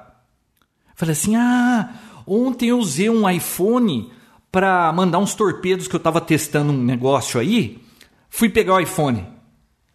Falei 0.95 1.15
assim: 1.15 1.37
ah, 1.37 1.95
ontem 2.27 2.69
eu 2.69 2.79
usei 2.81 3.09
um 3.09 3.29
iPhone 3.29 4.13
para 4.53 4.93
mandar 4.93 5.19
uns 5.19 5.35
torpedos 5.35 5.89
que 5.89 5.97
eu 5.97 5.99
estava 5.99 6.21
testando 6.21 6.71
um 6.71 6.85
negócio 6.85 7.41
aí. 7.41 7.83
Fui 8.29 8.51
pegar 8.51 8.75
o 8.75 8.81
iPhone. 8.81 9.27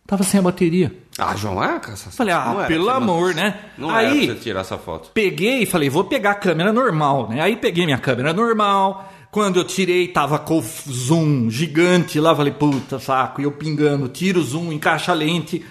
Tava 0.07 0.23
sem 0.23 0.39
a 0.39 0.43
bateria. 0.43 0.91
Ah, 1.23 1.35
João, 1.35 1.56
cara, 1.80 1.95
Falei, 1.95 2.34
ah, 2.34 2.53
não 2.57 2.65
pelo 2.65 2.85
você- 2.85 2.89
amor, 2.91 3.35
né? 3.35 3.60
Não 3.77 3.91
Aí- 3.91 4.06
era 4.06 4.15
pra 4.26 4.34
você 4.35 4.39
tirar 4.41 4.61
essa 4.61 4.77
foto. 4.77 5.11
Peguei 5.14 5.61
e 5.61 5.65
falei, 5.68 5.88
vou 5.88 6.03
pegar 6.03 6.31
a 6.31 6.35
câmera 6.35 6.73
normal, 6.73 7.30
né? 7.30 7.39
Aí 7.39 7.56
peguei 7.56 7.85
minha 7.85 7.99
câmera 7.99 8.34
normal. 8.34 9.07
Quando 9.30 9.57
eu 9.60 9.64
tirei, 9.64 10.07
tava 10.07 10.39
com 10.39 10.57
o 10.57 10.61
zoom 10.61 11.48
gigante 11.49 12.19
lá. 12.19 12.35
Falei, 12.35 12.52
puta 12.52 12.98
saco. 12.98 13.39
E 13.39 13.43
eu 13.43 13.52
pingando, 13.52 14.07
tiro 14.10 14.39
o 14.39 14.43
zoom, 14.43 14.72
encaixa 14.73 15.11
a 15.11 15.15
lente. 15.15 15.64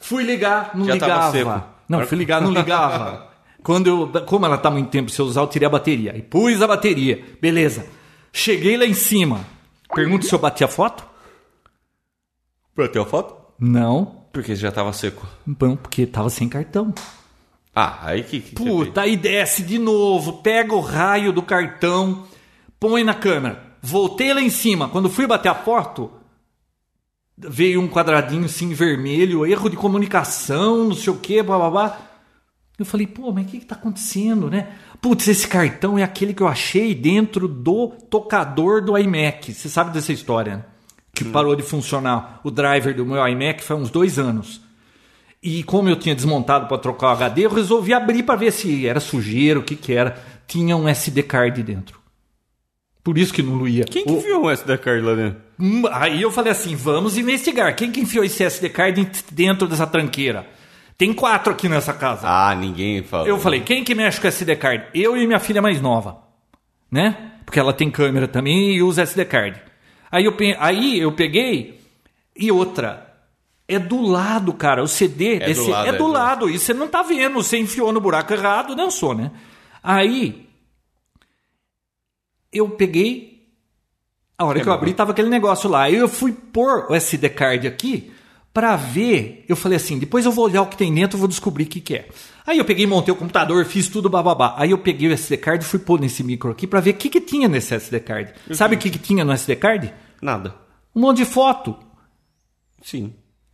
Fui 0.00 0.24
ligar, 0.24 0.72
não 0.74 0.84
Já 0.84 0.94
ligava. 0.94 1.66
Não, 1.88 2.04
fui 2.04 2.18
ligar, 2.18 2.40
não 2.42 2.50
ligava. 2.52 3.28
Quando 3.62 3.86
eu, 3.86 4.22
como 4.24 4.44
ela 4.44 4.58
tá 4.58 4.70
muito 4.72 4.90
tempo 4.90 5.08
sem 5.10 5.24
usar, 5.24 5.40
eu 5.40 5.46
tirei 5.46 5.66
a 5.66 5.70
bateria. 5.70 6.16
E 6.16 6.22
pus 6.22 6.60
a 6.60 6.66
bateria. 6.66 7.24
Beleza. 7.40 7.86
Cheguei 8.32 8.76
lá 8.76 8.84
em 8.84 8.92
cima. 8.94 9.40
Pergunto 9.94 10.26
se 10.26 10.34
eu 10.34 10.38
bati 10.40 10.62
a 10.64 10.68
foto? 10.68 11.04
Bateu 12.76 13.02
a 13.02 13.06
foto? 13.06 13.34
Não. 13.58 14.25
Porque 14.36 14.54
já 14.54 14.70
tava 14.70 14.92
seco. 14.92 15.26
Não, 15.46 15.76
porque 15.76 16.04
tava 16.04 16.28
sem 16.28 16.46
cartão. 16.46 16.92
Ah, 17.74 18.00
aí 18.02 18.22
que... 18.22 18.38
que 18.38 18.54
Puta, 18.54 19.00
aí 19.00 19.16
desce 19.16 19.62
de 19.62 19.78
novo, 19.78 20.42
pega 20.42 20.74
o 20.74 20.80
raio 20.80 21.32
do 21.32 21.40
cartão, 21.40 22.26
põe 22.78 23.02
na 23.02 23.14
câmera. 23.14 23.62
Voltei 23.80 24.34
lá 24.34 24.42
em 24.42 24.50
cima. 24.50 24.90
Quando 24.90 25.08
fui 25.08 25.26
bater 25.26 25.48
a 25.48 25.54
foto, 25.54 26.12
veio 27.38 27.80
um 27.80 27.88
quadradinho 27.88 28.44
assim 28.44 28.74
vermelho, 28.74 29.46
erro 29.46 29.70
de 29.70 29.76
comunicação, 29.76 30.84
não 30.84 30.94
sei 30.94 31.10
o 31.14 31.16
que, 31.16 31.42
blá 31.42 31.56
blá 31.56 31.70
blá. 31.70 31.98
Eu 32.78 32.84
falei, 32.84 33.06
pô, 33.06 33.32
mas 33.32 33.46
o 33.46 33.48
que, 33.48 33.60
que 33.60 33.64
tá 33.64 33.74
acontecendo, 33.74 34.50
né? 34.50 34.74
Putz, 35.00 35.28
esse 35.28 35.48
cartão 35.48 35.98
é 35.98 36.02
aquele 36.02 36.34
que 36.34 36.42
eu 36.42 36.48
achei 36.48 36.94
dentro 36.94 37.48
do 37.48 37.88
tocador 38.10 38.84
do 38.84 38.98
iMac. 38.98 39.54
Você 39.54 39.70
sabe 39.70 39.92
dessa 39.92 40.12
história, 40.12 40.56
né? 40.58 40.64
Que 41.16 41.24
parou 41.24 41.56
de 41.56 41.62
funcionar 41.62 42.40
o 42.44 42.50
driver 42.50 42.94
do 42.94 43.06
meu 43.06 43.26
iMac 43.26 43.62
faz 43.64 43.80
uns 43.80 43.90
dois 43.90 44.18
anos. 44.18 44.60
E 45.42 45.62
como 45.62 45.88
eu 45.88 45.96
tinha 45.96 46.14
desmontado 46.14 46.66
para 46.66 46.78
trocar 46.78 47.08
o 47.08 47.10
HD, 47.10 47.42
eu 47.46 47.50
resolvi 47.50 47.94
abrir 47.94 48.22
para 48.22 48.36
ver 48.36 48.52
se 48.52 48.86
era 48.86 49.00
sujeira, 49.00 49.58
o 49.58 49.62
que 49.62 49.76
que 49.76 49.92
era. 49.92 50.16
Tinha 50.46 50.76
um 50.76 50.88
SD 50.88 51.22
card 51.22 51.62
dentro. 51.62 51.98
Por 53.02 53.16
isso 53.16 53.32
que 53.32 53.42
não 53.42 53.66
ia. 53.68 53.84
Quem 53.84 54.04
que 54.04 54.10
O- 54.12 54.18
enfiou 54.18 54.44
um 54.44 54.50
SD 54.50 54.76
card 54.78 55.00
lá 55.02 55.14
dentro? 55.14 55.40
Hum, 55.58 55.82
Aí 55.92 56.20
eu 56.20 56.30
falei 56.32 56.50
assim, 56.52 56.74
vamos 56.74 57.16
investigar. 57.16 57.74
Quem 57.76 57.90
que 57.92 58.00
enfiou 58.00 58.24
esse 58.24 58.42
SD 58.42 58.68
card 58.68 59.08
dentro 59.30 59.68
dessa 59.68 59.86
tranqueira? 59.86 60.46
Tem 60.98 61.12
quatro 61.12 61.52
aqui 61.52 61.68
nessa 61.68 61.92
casa. 61.92 62.26
Ah, 62.28 62.54
ninguém 62.54 63.02
falou. 63.02 63.26
Eu 63.26 63.38
falei, 63.38 63.60
quem 63.60 63.84
que 63.84 63.94
mexe 63.94 64.20
com 64.20 64.26
SD 64.26 64.56
card? 64.56 64.86
Eu 64.94 65.16
e 65.16 65.26
minha 65.26 65.38
filha 65.38 65.62
mais 65.62 65.80
nova. 65.80 66.18
Né? 66.90 67.32
Porque 67.44 67.60
ela 67.60 67.72
tem 67.72 67.90
câmera 67.90 68.26
também 68.26 68.72
e 68.74 68.82
usa 68.82 69.02
SD 69.02 69.24
card. 69.26 69.60
Aí 70.10 70.24
eu, 70.24 70.32
pe- 70.32 70.56
aí 70.58 70.98
eu 70.98 71.12
peguei 71.12 71.80
e 72.36 72.50
outra. 72.52 73.04
É 73.68 73.78
do 73.78 74.00
lado, 74.00 74.52
cara. 74.52 74.82
O 74.82 74.86
CD 74.88 75.34
É 75.36 75.38
do 75.40 75.44
desse, 75.46 75.68
lado, 75.70 75.86
é 75.86 75.88
é 75.88 75.92
do 75.92 75.98
do- 75.98 76.06
lado. 76.06 76.48
E 76.50 76.58
você 76.58 76.72
não 76.72 76.86
tá 76.88 77.02
vendo. 77.02 77.34
Você 77.42 77.58
enfiou 77.58 77.92
no 77.92 78.00
buraco 78.00 78.32
errado, 78.32 78.74
dançou, 78.76 79.14
né? 79.14 79.32
Aí 79.82 80.46
eu 82.52 82.70
peguei. 82.70 83.44
A 84.38 84.44
hora 84.44 84.58
É 84.58 84.62
que 84.62 84.68
eu 84.68 84.72
abri, 84.72 84.92
tava 84.92 85.12
aquele 85.12 85.28
negócio 85.30 85.68
lá. 85.68 85.82
Aí 85.84 85.94
eu 85.94 86.08
fui 86.08 86.32
pôr 86.32 86.86
o 86.90 86.94
SD 86.94 87.28
card 87.30 87.66
aqui 87.66 88.12
pra 88.56 88.74
ver. 88.74 89.44
Eu 89.46 89.54
falei 89.54 89.76
assim: 89.76 89.98
depois 89.98 90.24
eu 90.24 90.32
vou 90.32 90.46
olhar 90.46 90.62
o 90.62 90.66
que 90.66 90.78
tem 90.78 90.92
dentro, 90.92 91.18
vou 91.18 91.28
descobrir 91.28 91.64
o 91.64 91.66
que, 91.66 91.78
que 91.78 91.94
é. 91.94 92.08
Aí 92.46 92.56
eu 92.56 92.64
peguei, 92.64 92.86
montei 92.86 93.12
o 93.12 93.16
computador, 93.16 93.66
fiz 93.66 93.86
tudo 93.86 94.08
bababá. 94.08 94.54
Aí 94.56 94.70
eu 94.70 94.78
peguei 94.78 95.10
o 95.10 95.12
SD 95.12 95.36
card 95.36 95.62
e 95.62 95.68
fui 95.68 95.78
pôr 95.78 96.00
nesse 96.00 96.24
micro 96.24 96.50
aqui 96.50 96.66
pra 96.66 96.80
ver 96.80 96.92
o 96.92 96.94
que, 96.94 97.10
que 97.10 97.20
tinha 97.20 97.48
nesse 97.48 97.74
SD 97.74 98.00
card. 98.00 98.32
Sabe 98.52 98.76
o 98.76 98.78
que, 98.78 98.88
que 98.88 98.98
tinha 98.98 99.26
no 99.26 99.32
SD 99.32 99.56
card? 99.56 99.92
Nada. 100.22 100.54
Um 100.94 101.02
monte 101.02 101.18
de 101.18 101.26
foto. 101.26 101.76
Sim. 102.80 103.12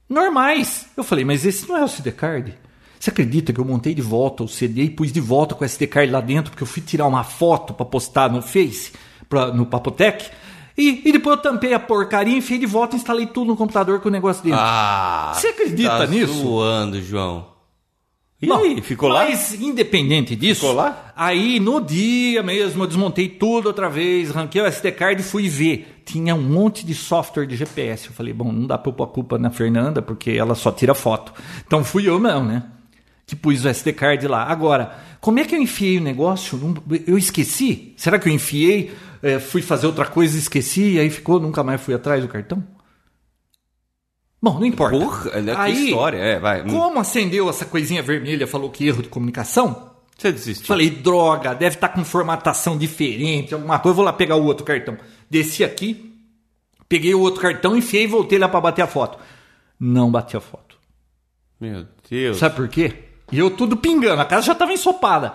Normais. 0.09 0.87
Eu 0.97 1.03
falei, 1.03 1.25
mas 1.25 1.45
esse 1.45 1.69
não 1.69 1.77
é 1.77 1.81
o 1.81 1.87
SD 1.87 2.13
card. 2.13 2.55
Você 3.01 3.11
acredita 3.11 3.53
que 3.53 3.59
eu 3.59 3.65
montei 3.65 3.97
de 3.97 4.03
volta 4.03 4.45
o 4.45 4.49
CD 4.49 4.85
e 4.85 4.91
pus 4.91 5.11
de 5.11 5.21
volta 5.21 5.57
com 5.57 5.63
o 5.63 5.65
SD 5.65 5.89
card 5.89 6.13
lá 6.13 6.21
dentro, 6.21 6.53
porque 6.53 6.63
eu 6.63 6.67
fui 6.69 6.81
tirar 6.81 7.09
uma 7.09 7.25
foto 7.25 7.75
pra 7.75 7.85
postar 7.85 8.31
no 8.31 8.41
Face, 8.41 8.93
pra, 9.29 9.53
no 9.53 9.67
Papotec, 9.67 10.31
e, 10.77 11.03
e 11.05 11.13
depois 11.13 11.37
eu 11.37 11.43
tampei 11.43 11.75
a 11.75 11.79
porcaria, 11.81 12.37
enfiei 12.37 12.59
de 12.59 12.67
volta 12.67 12.97
e 12.97 12.99
instalei 12.99 13.27
tudo 13.27 13.49
no 13.49 13.57
computador 13.57 14.01
com 14.01 14.09
o 14.09 14.13
negócio 14.13 14.43
dentro. 14.43 14.59
Ah. 14.61 15.33
Você 15.35 15.49
acredita 15.49 15.99
tá 15.99 16.07
nisso? 16.07 16.33
zoando, 16.33 17.01
João. 17.03 17.53
E 18.41 18.47
Não, 18.47 18.59
aí, 18.65 18.81
ficou 18.81 19.09
lá? 19.09 19.25
Mas, 19.25 19.55
independente 19.61 20.35
disso, 20.35 20.63
Ficou 20.63 20.75
lá? 20.75 21.13
aí 21.15 21.61
no 21.61 21.81
dia 21.81 22.43
mesmo 22.43 22.83
eu 22.83 22.87
desmontei 22.89 23.29
tudo 23.29 23.67
outra 23.67 23.89
vez, 23.89 24.31
ranquei 24.31 24.61
o 24.61 24.67
SD 24.67 24.91
card 24.93 25.21
e 25.21 25.25
fui 25.25 25.49
ver. 25.49 26.03
Tinha 26.05 26.35
um 26.35 26.43
monte 26.43 26.85
de 26.85 26.93
software 26.93 27.47
de 27.47 27.55
GPS. 27.55 28.09
Eu 28.09 28.13
falei, 28.13 28.33
bom, 28.33 28.51
não 28.51 28.67
dá 28.67 28.77
pra 28.77 28.91
eu 28.91 28.95
pôr 28.95 29.05
a 29.05 29.07
culpa 29.07 29.39
na 29.39 29.49
Fernanda, 29.51 30.03
porque 30.03 30.33
ela 30.33 30.57
só 30.57 30.73
tira 30.73 30.93
foto. 30.93 31.33
Então 31.65 31.85
fui 31.85 32.09
eu 32.09 32.19
mesmo, 32.19 32.43
né? 32.43 32.65
Que 33.25 33.37
pus 33.37 33.65
o 33.65 33.69
SD 33.69 33.93
card 33.93 34.27
lá. 34.27 34.43
Agora, 34.43 34.99
como 35.21 35.39
é 35.39 35.45
que 35.45 35.55
eu 35.55 35.63
enfiei 35.63 35.99
o 35.99 36.03
negócio? 36.03 36.59
Eu 37.07 37.17
esqueci? 37.17 37.95
Será 37.97 38.19
que 38.19 38.29
eu 38.29 38.33
enfiei, 38.33 38.91
eh, 39.23 39.39
fui 39.39 39.63
fazer 39.63 39.87
outra 39.87 40.07
coisa 40.07 40.37
e 40.37 40.41
esqueci, 40.41 40.95
e 40.95 40.99
aí 40.99 41.11
ficou, 41.11 41.39
nunca 41.39 41.63
mais 41.63 41.81
fui 41.81 41.95
atrás 41.95 42.23
do 42.23 42.29
cartão? 42.29 42.63
Bom, 44.43 44.59
não 44.59 44.67
importa. 44.67 44.99
Porra, 44.99 45.31
é 45.39 45.43
que 45.43 45.51
aí, 45.51 45.85
história, 45.87 46.19
é, 46.19 46.39
vai. 46.41 46.63
Hum. 46.63 46.69
como 46.69 46.99
acendeu 46.99 47.49
essa 47.49 47.65
coisinha 47.65 48.03
vermelha, 48.03 48.47
falou 48.47 48.71
que 48.71 48.87
erro 48.87 49.03
de 49.03 49.09
comunicação? 49.09 49.93
Você 50.19 50.33
desistiu? 50.33 50.67
Falei, 50.67 50.91
droga, 50.91 51.55
deve 51.55 51.77
estar 51.77 51.89
com 51.89 52.05
formatação 52.05 52.77
diferente, 52.77 53.55
alguma 53.55 53.79
coisa. 53.79 53.95
Vou 53.95 54.05
lá 54.05 54.13
pegar 54.13 54.37
o 54.37 54.45
outro 54.45 54.65
cartão. 54.65 54.99
Desci 55.31 55.65
aqui, 55.65 56.13
peguei 56.89 57.15
o 57.15 57.21
outro 57.21 57.41
cartão, 57.41 57.77
enfiei 57.77 58.05
e 58.05 58.07
voltei 58.07 58.39
lá 58.39 58.49
para 58.49 58.61
bater 58.61 58.83
a 58.83 58.87
foto. 58.87 59.19
Não 59.79 60.11
bati 60.11 60.37
a 60.37 60.41
foto. 60.41 60.77
Meu 61.61 61.87
Deus. 62.09 62.39
Sabe 62.39 62.57
por 62.57 62.69
quê? 62.69 62.93
E 63.31 63.39
eu 63.39 63.51
tudo 63.51 63.77
pingando, 63.77 64.21
a 64.21 64.25
casa 64.25 64.47
já 64.47 64.53
estava 64.53 64.73
ensopada. 64.73 65.35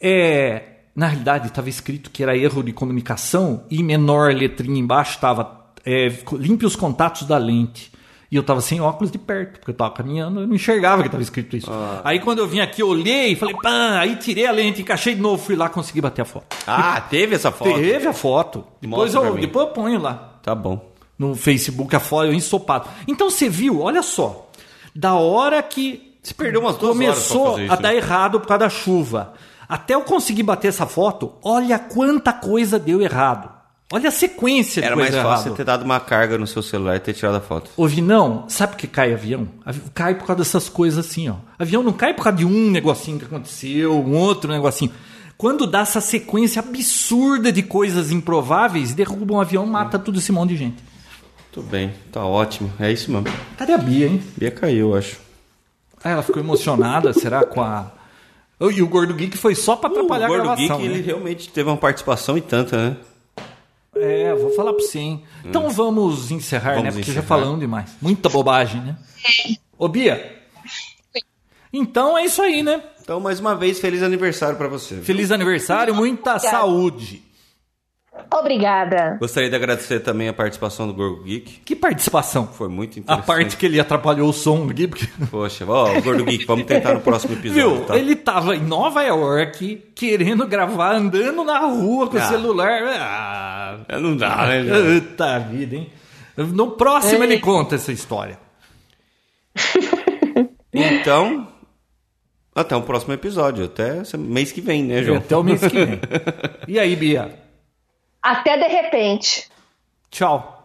É, 0.00 0.75
na 0.96 1.06
realidade, 1.06 1.48
estava 1.48 1.68
escrito 1.68 2.10
que 2.10 2.22
era 2.22 2.36
erro 2.36 2.62
de 2.62 2.72
comunicação 2.72 3.64
e 3.70 3.82
menor 3.82 4.32
letrinha 4.34 4.80
embaixo 4.80 5.12
estava 5.12 5.66
é, 5.84 6.10
limpe 6.32 6.64
os 6.66 6.74
contatos 6.74 7.24
da 7.24 7.36
lente. 7.38 7.92
E 8.28 8.34
eu 8.34 8.42
tava 8.42 8.60
sem 8.60 8.80
óculos 8.80 9.12
de 9.12 9.18
perto, 9.18 9.60
porque 9.60 9.70
eu 9.70 9.74
tava 9.76 9.92
caminhando, 9.92 10.40
eu 10.40 10.46
não 10.48 10.56
enxergava 10.56 11.00
que 11.04 11.08
tava 11.08 11.22
escrito 11.22 11.56
isso. 11.56 11.70
Aí 12.02 12.18
quando 12.18 12.40
eu 12.40 12.48
vim 12.48 12.58
aqui, 12.58 12.82
eu 12.82 12.88
olhei, 12.88 13.36
falei, 13.36 13.54
pá, 13.62 14.00
aí 14.00 14.16
tirei 14.16 14.46
a 14.46 14.50
lente, 14.50 14.80
encaixei 14.82 15.14
de 15.14 15.20
novo, 15.20 15.40
fui 15.40 15.54
lá, 15.54 15.68
consegui 15.68 16.00
bater 16.00 16.22
a 16.22 16.24
foto. 16.24 16.56
Ah, 16.66 17.00
teve 17.00 17.36
essa 17.36 17.52
foto? 17.52 17.72
Teve 17.74 18.08
a 18.08 18.12
foto. 18.12 18.64
Depois 18.80 19.14
Mostra 19.14 19.30
eu, 19.30 19.38
depois 19.38 19.66
eu 19.68 19.72
ponho 19.72 20.00
lá 20.00 20.40
Tá 20.42 20.56
bom. 20.56 20.90
no 21.16 21.36
Facebook 21.36 21.94
a 21.94 22.00
foto, 22.00 22.26
eu 22.26 22.34
ensopado. 22.34 22.88
Então 23.06 23.30
você 23.30 23.48
viu, 23.48 23.80
olha 23.80 24.02
só, 24.02 24.50
da 24.92 25.14
hora 25.14 25.62
que 25.62 26.16
Você 26.20 26.34
perdeu 26.34 26.60
umas 26.62 26.76
duas 26.76 26.96
horas 26.96 27.28
começou 27.28 27.60
isso, 27.60 27.72
a 27.72 27.76
dar 27.76 27.90
né? 27.90 27.96
errado 27.96 28.40
por 28.40 28.48
causa 28.48 28.64
da 28.64 28.68
chuva, 28.68 29.34
até 29.68 29.94
eu 29.94 30.02
conseguir 30.02 30.42
bater 30.42 30.68
essa 30.68 30.86
foto, 30.86 31.32
olha 31.42 31.78
quanta 31.78 32.32
coisa 32.32 32.78
deu 32.78 33.00
errado. 33.02 33.54
Olha 33.92 34.08
a 34.08 34.12
sequência 34.12 34.82
de 34.82 34.86
Era 34.86 34.96
mais 34.96 35.10
coisa 35.10 35.22
fácil 35.22 35.32
errada. 35.42 35.50
você 35.50 35.56
ter 35.56 35.64
dado 35.64 35.84
uma 35.84 36.00
carga 36.00 36.36
no 36.36 36.46
seu 36.46 36.60
celular 36.60 36.96
e 36.96 37.00
ter 37.00 37.12
tirado 37.14 37.36
a 37.36 37.40
foto. 37.40 37.70
Ouvi, 37.76 38.00
não, 38.00 38.44
sabe 38.48 38.72
por 38.72 38.78
que 38.80 38.86
cai 38.88 39.12
avião? 39.14 39.46
Avi- 39.64 39.82
Cai 39.94 40.14
por 40.16 40.26
causa 40.26 40.42
dessas 40.42 40.68
coisas 40.68 41.06
assim, 41.06 41.28
ó. 41.28 41.34
Avião 41.56 41.84
não 41.84 41.92
cai 41.92 42.12
por 42.12 42.24
causa 42.24 42.38
de 42.38 42.44
um 42.44 42.68
negocinho 42.70 43.16
que 43.18 43.24
aconteceu, 43.26 43.92
um 43.94 44.16
outro 44.16 44.50
negocinho. 44.50 44.90
Quando 45.38 45.66
dá 45.68 45.80
essa 45.80 46.00
sequência 46.00 46.58
absurda 46.60 47.52
de 47.52 47.62
coisas 47.62 48.10
improváveis, 48.10 48.92
derruba 48.92 49.34
um 49.34 49.40
avião, 49.40 49.64
mata 49.66 49.98
tudo 50.00 50.18
esse 50.18 50.32
monte 50.32 50.50
de 50.50 50.56
gente. 50.56 50.82
Tudo 51.52 51.68
bem, 51.68 51.92
tá 52.10 52.24
ótimo. 52.24 52.72
É 52.80 52.90
isso 52.90 53.10
mesmo. 53.12 53.26
Cadê 53.56 53.72
a 53.72 53.78
Bia, 53.78 54.08
hein? 54.08 54.20
Bia 54.36 54.50
caiu, 54.50 54.90
eu 54.90 54.96
acho. 54.96 55.18
Ah, 56.02 56.10
ela 56.10 56.22
ficou 56.22 56.42
emocionada, 56.42 57.12
será, 57.12 57.44
com 57.44 57.62
a... 57.62 57.92
Oh, 58.58 58.70
E 58.70 58.82
o 58.82 58.86
Gordo 58.88 59.12
Geek 59.14 59.36
foi 59.36 59.54
só 59.54 59.76
pra 59.76 59.90
atrapalhar 59.90 60.30
o 60.30 60.34
a 60.34 60.36
Gordo 60.36 60.42
gravação, 60.44 60.78
Geek, 60.78 60.88
né? 60.88 60.94
ele 60.94 61.02
realmente 61.06 61.48
teve 61.50 61.68
uma 61.68 61.76
participação 61.76 62.38
e 62.38 62.40
tanta, 62.40 62.76
né? 62.90 62.96
É, 63.94 64.34
vou 64.34 64.50
falar 64.54 64.72
pra 64.74 64.82
você, 64.82 64.98
hein? 64.98 65.24
Então 65.44 65.70
vamos 65.70 66.30
encerrar, 66.30 66.72
né? 66.74 66.78
Hum. 66.78 66.82
Vamos 66.82 66.94
Porque 66.96 67.12
já 67.12 67.20
encerrar. 67.20 67.26
falamos 67.26 67.60
demais. 67.60 67.90
Muita 68.00 68.28
bobagem, 68.28 68.80
né? 68.82 68.96
Ô, 69.78 69.88
Bia. 69.88 70.36
Então 71.72 72.16
é 72.16 72.24
isso 72.24 72.40
aí, 72.42 72.62
né? 72.62 72.82
Então, 73.02 73.20
mais 73.20 73.38
uma 73.40 73.54
vez, 73.54 73.78
feliz 73.78 74.02
aniversário 74.02 74.56
pra 74.56 74.68
você. 74.68 74.96
Feliz 74.96 75.30
aniversário, 75.30 75.94
muita 75.94 76.38
saúde. 76.38 77.22
Obrigada. 78.34 79.16
Gostaria 79.20 79.48
de 79.48 79.56
agradecer 79.56 80.00
também 80.00 80.28
a 80.28 80.32
participação 80.32 80.86
do 80.86 80.94
Gorgo 80.94 81.22
Geek. 81.22 81.60
Que 81.64 81.76
participação. 81.76 82.46
Foi 82.46 82.68
muito 82.68 82.98
A 82.98 83.00
interessante. 83.00 83.26
parte 83.26 83.56
que 83.56 83.66
ele 83.66 83.78
atrapalhou 83.80 84.28
o 84.28 84.32
som 84.32 84.68
aqui, 84.70 84.86
porque... 84.88 85.06
Poxa, 85.30 85.64
ó, 85.66 85.96
o 85.96 86.02
Gordo 86.02 86.24
Geek, 86.24 86.44
vamos 86.44 86.66
tentar 86.66 86.94
no 86.94 87.00
próximo 87.00 87.34
episódio, 87.38 87.76
Viu? 87.76 87.84
tá? 87.86 87.96
Ele 87.96 88.16
tava 88.16 88.56
em 88.56 88.60
Nova 88.62 89.02
York 89.02 89.84
querendo 89.94 90.46
gravar 90.46 90.94
andando 90.96 91.44
na 91.44 91.58
rua 91.60 92.08
com 92.08 92.16
o 92.16 92.20
Ah. 92.20 92.28
celular. 92.28 92.82
Ah, 92.84 93.78
É, 93.88 93.98
Não 93.98 94.16
dá, 94.16 94.46
né? 94.46 94.64
João? 94.66 95.00
puta 95.00 95.38
vida, 95.38 95.76
hein? 95.76 95.90
No 96.36 96.72
próximo 96.72 97.22
É. 97.22 97.26
ele 97.26 97.38
conta 97.38 97.76
essa 97.76 97.92
história. 97.92 98.38
Então, 100.78 101.48
até 102.54 102.76
o 102.76 102.82
próximo 102.82 103.14
episódio. 103.14 103.64
Até 103.64 104.02
mês 104.18 104.52
que 104.52 104.60
vem, 104.60 104.82
né, 104.84 105.02
João? 105.02 105.18
Até 105.18 105.34
o 105.36 105.42
mês 105.42 105.60
que 105.60 105.68
vem. 105.86 106.00
E 106.68 106.78
aí, 106.78 106.94
Bia? 106.94 107.32
Até 108.26 108.58
de 108.58 108.66
repente. 108.66 109.48
Tchau. 110.10 110.55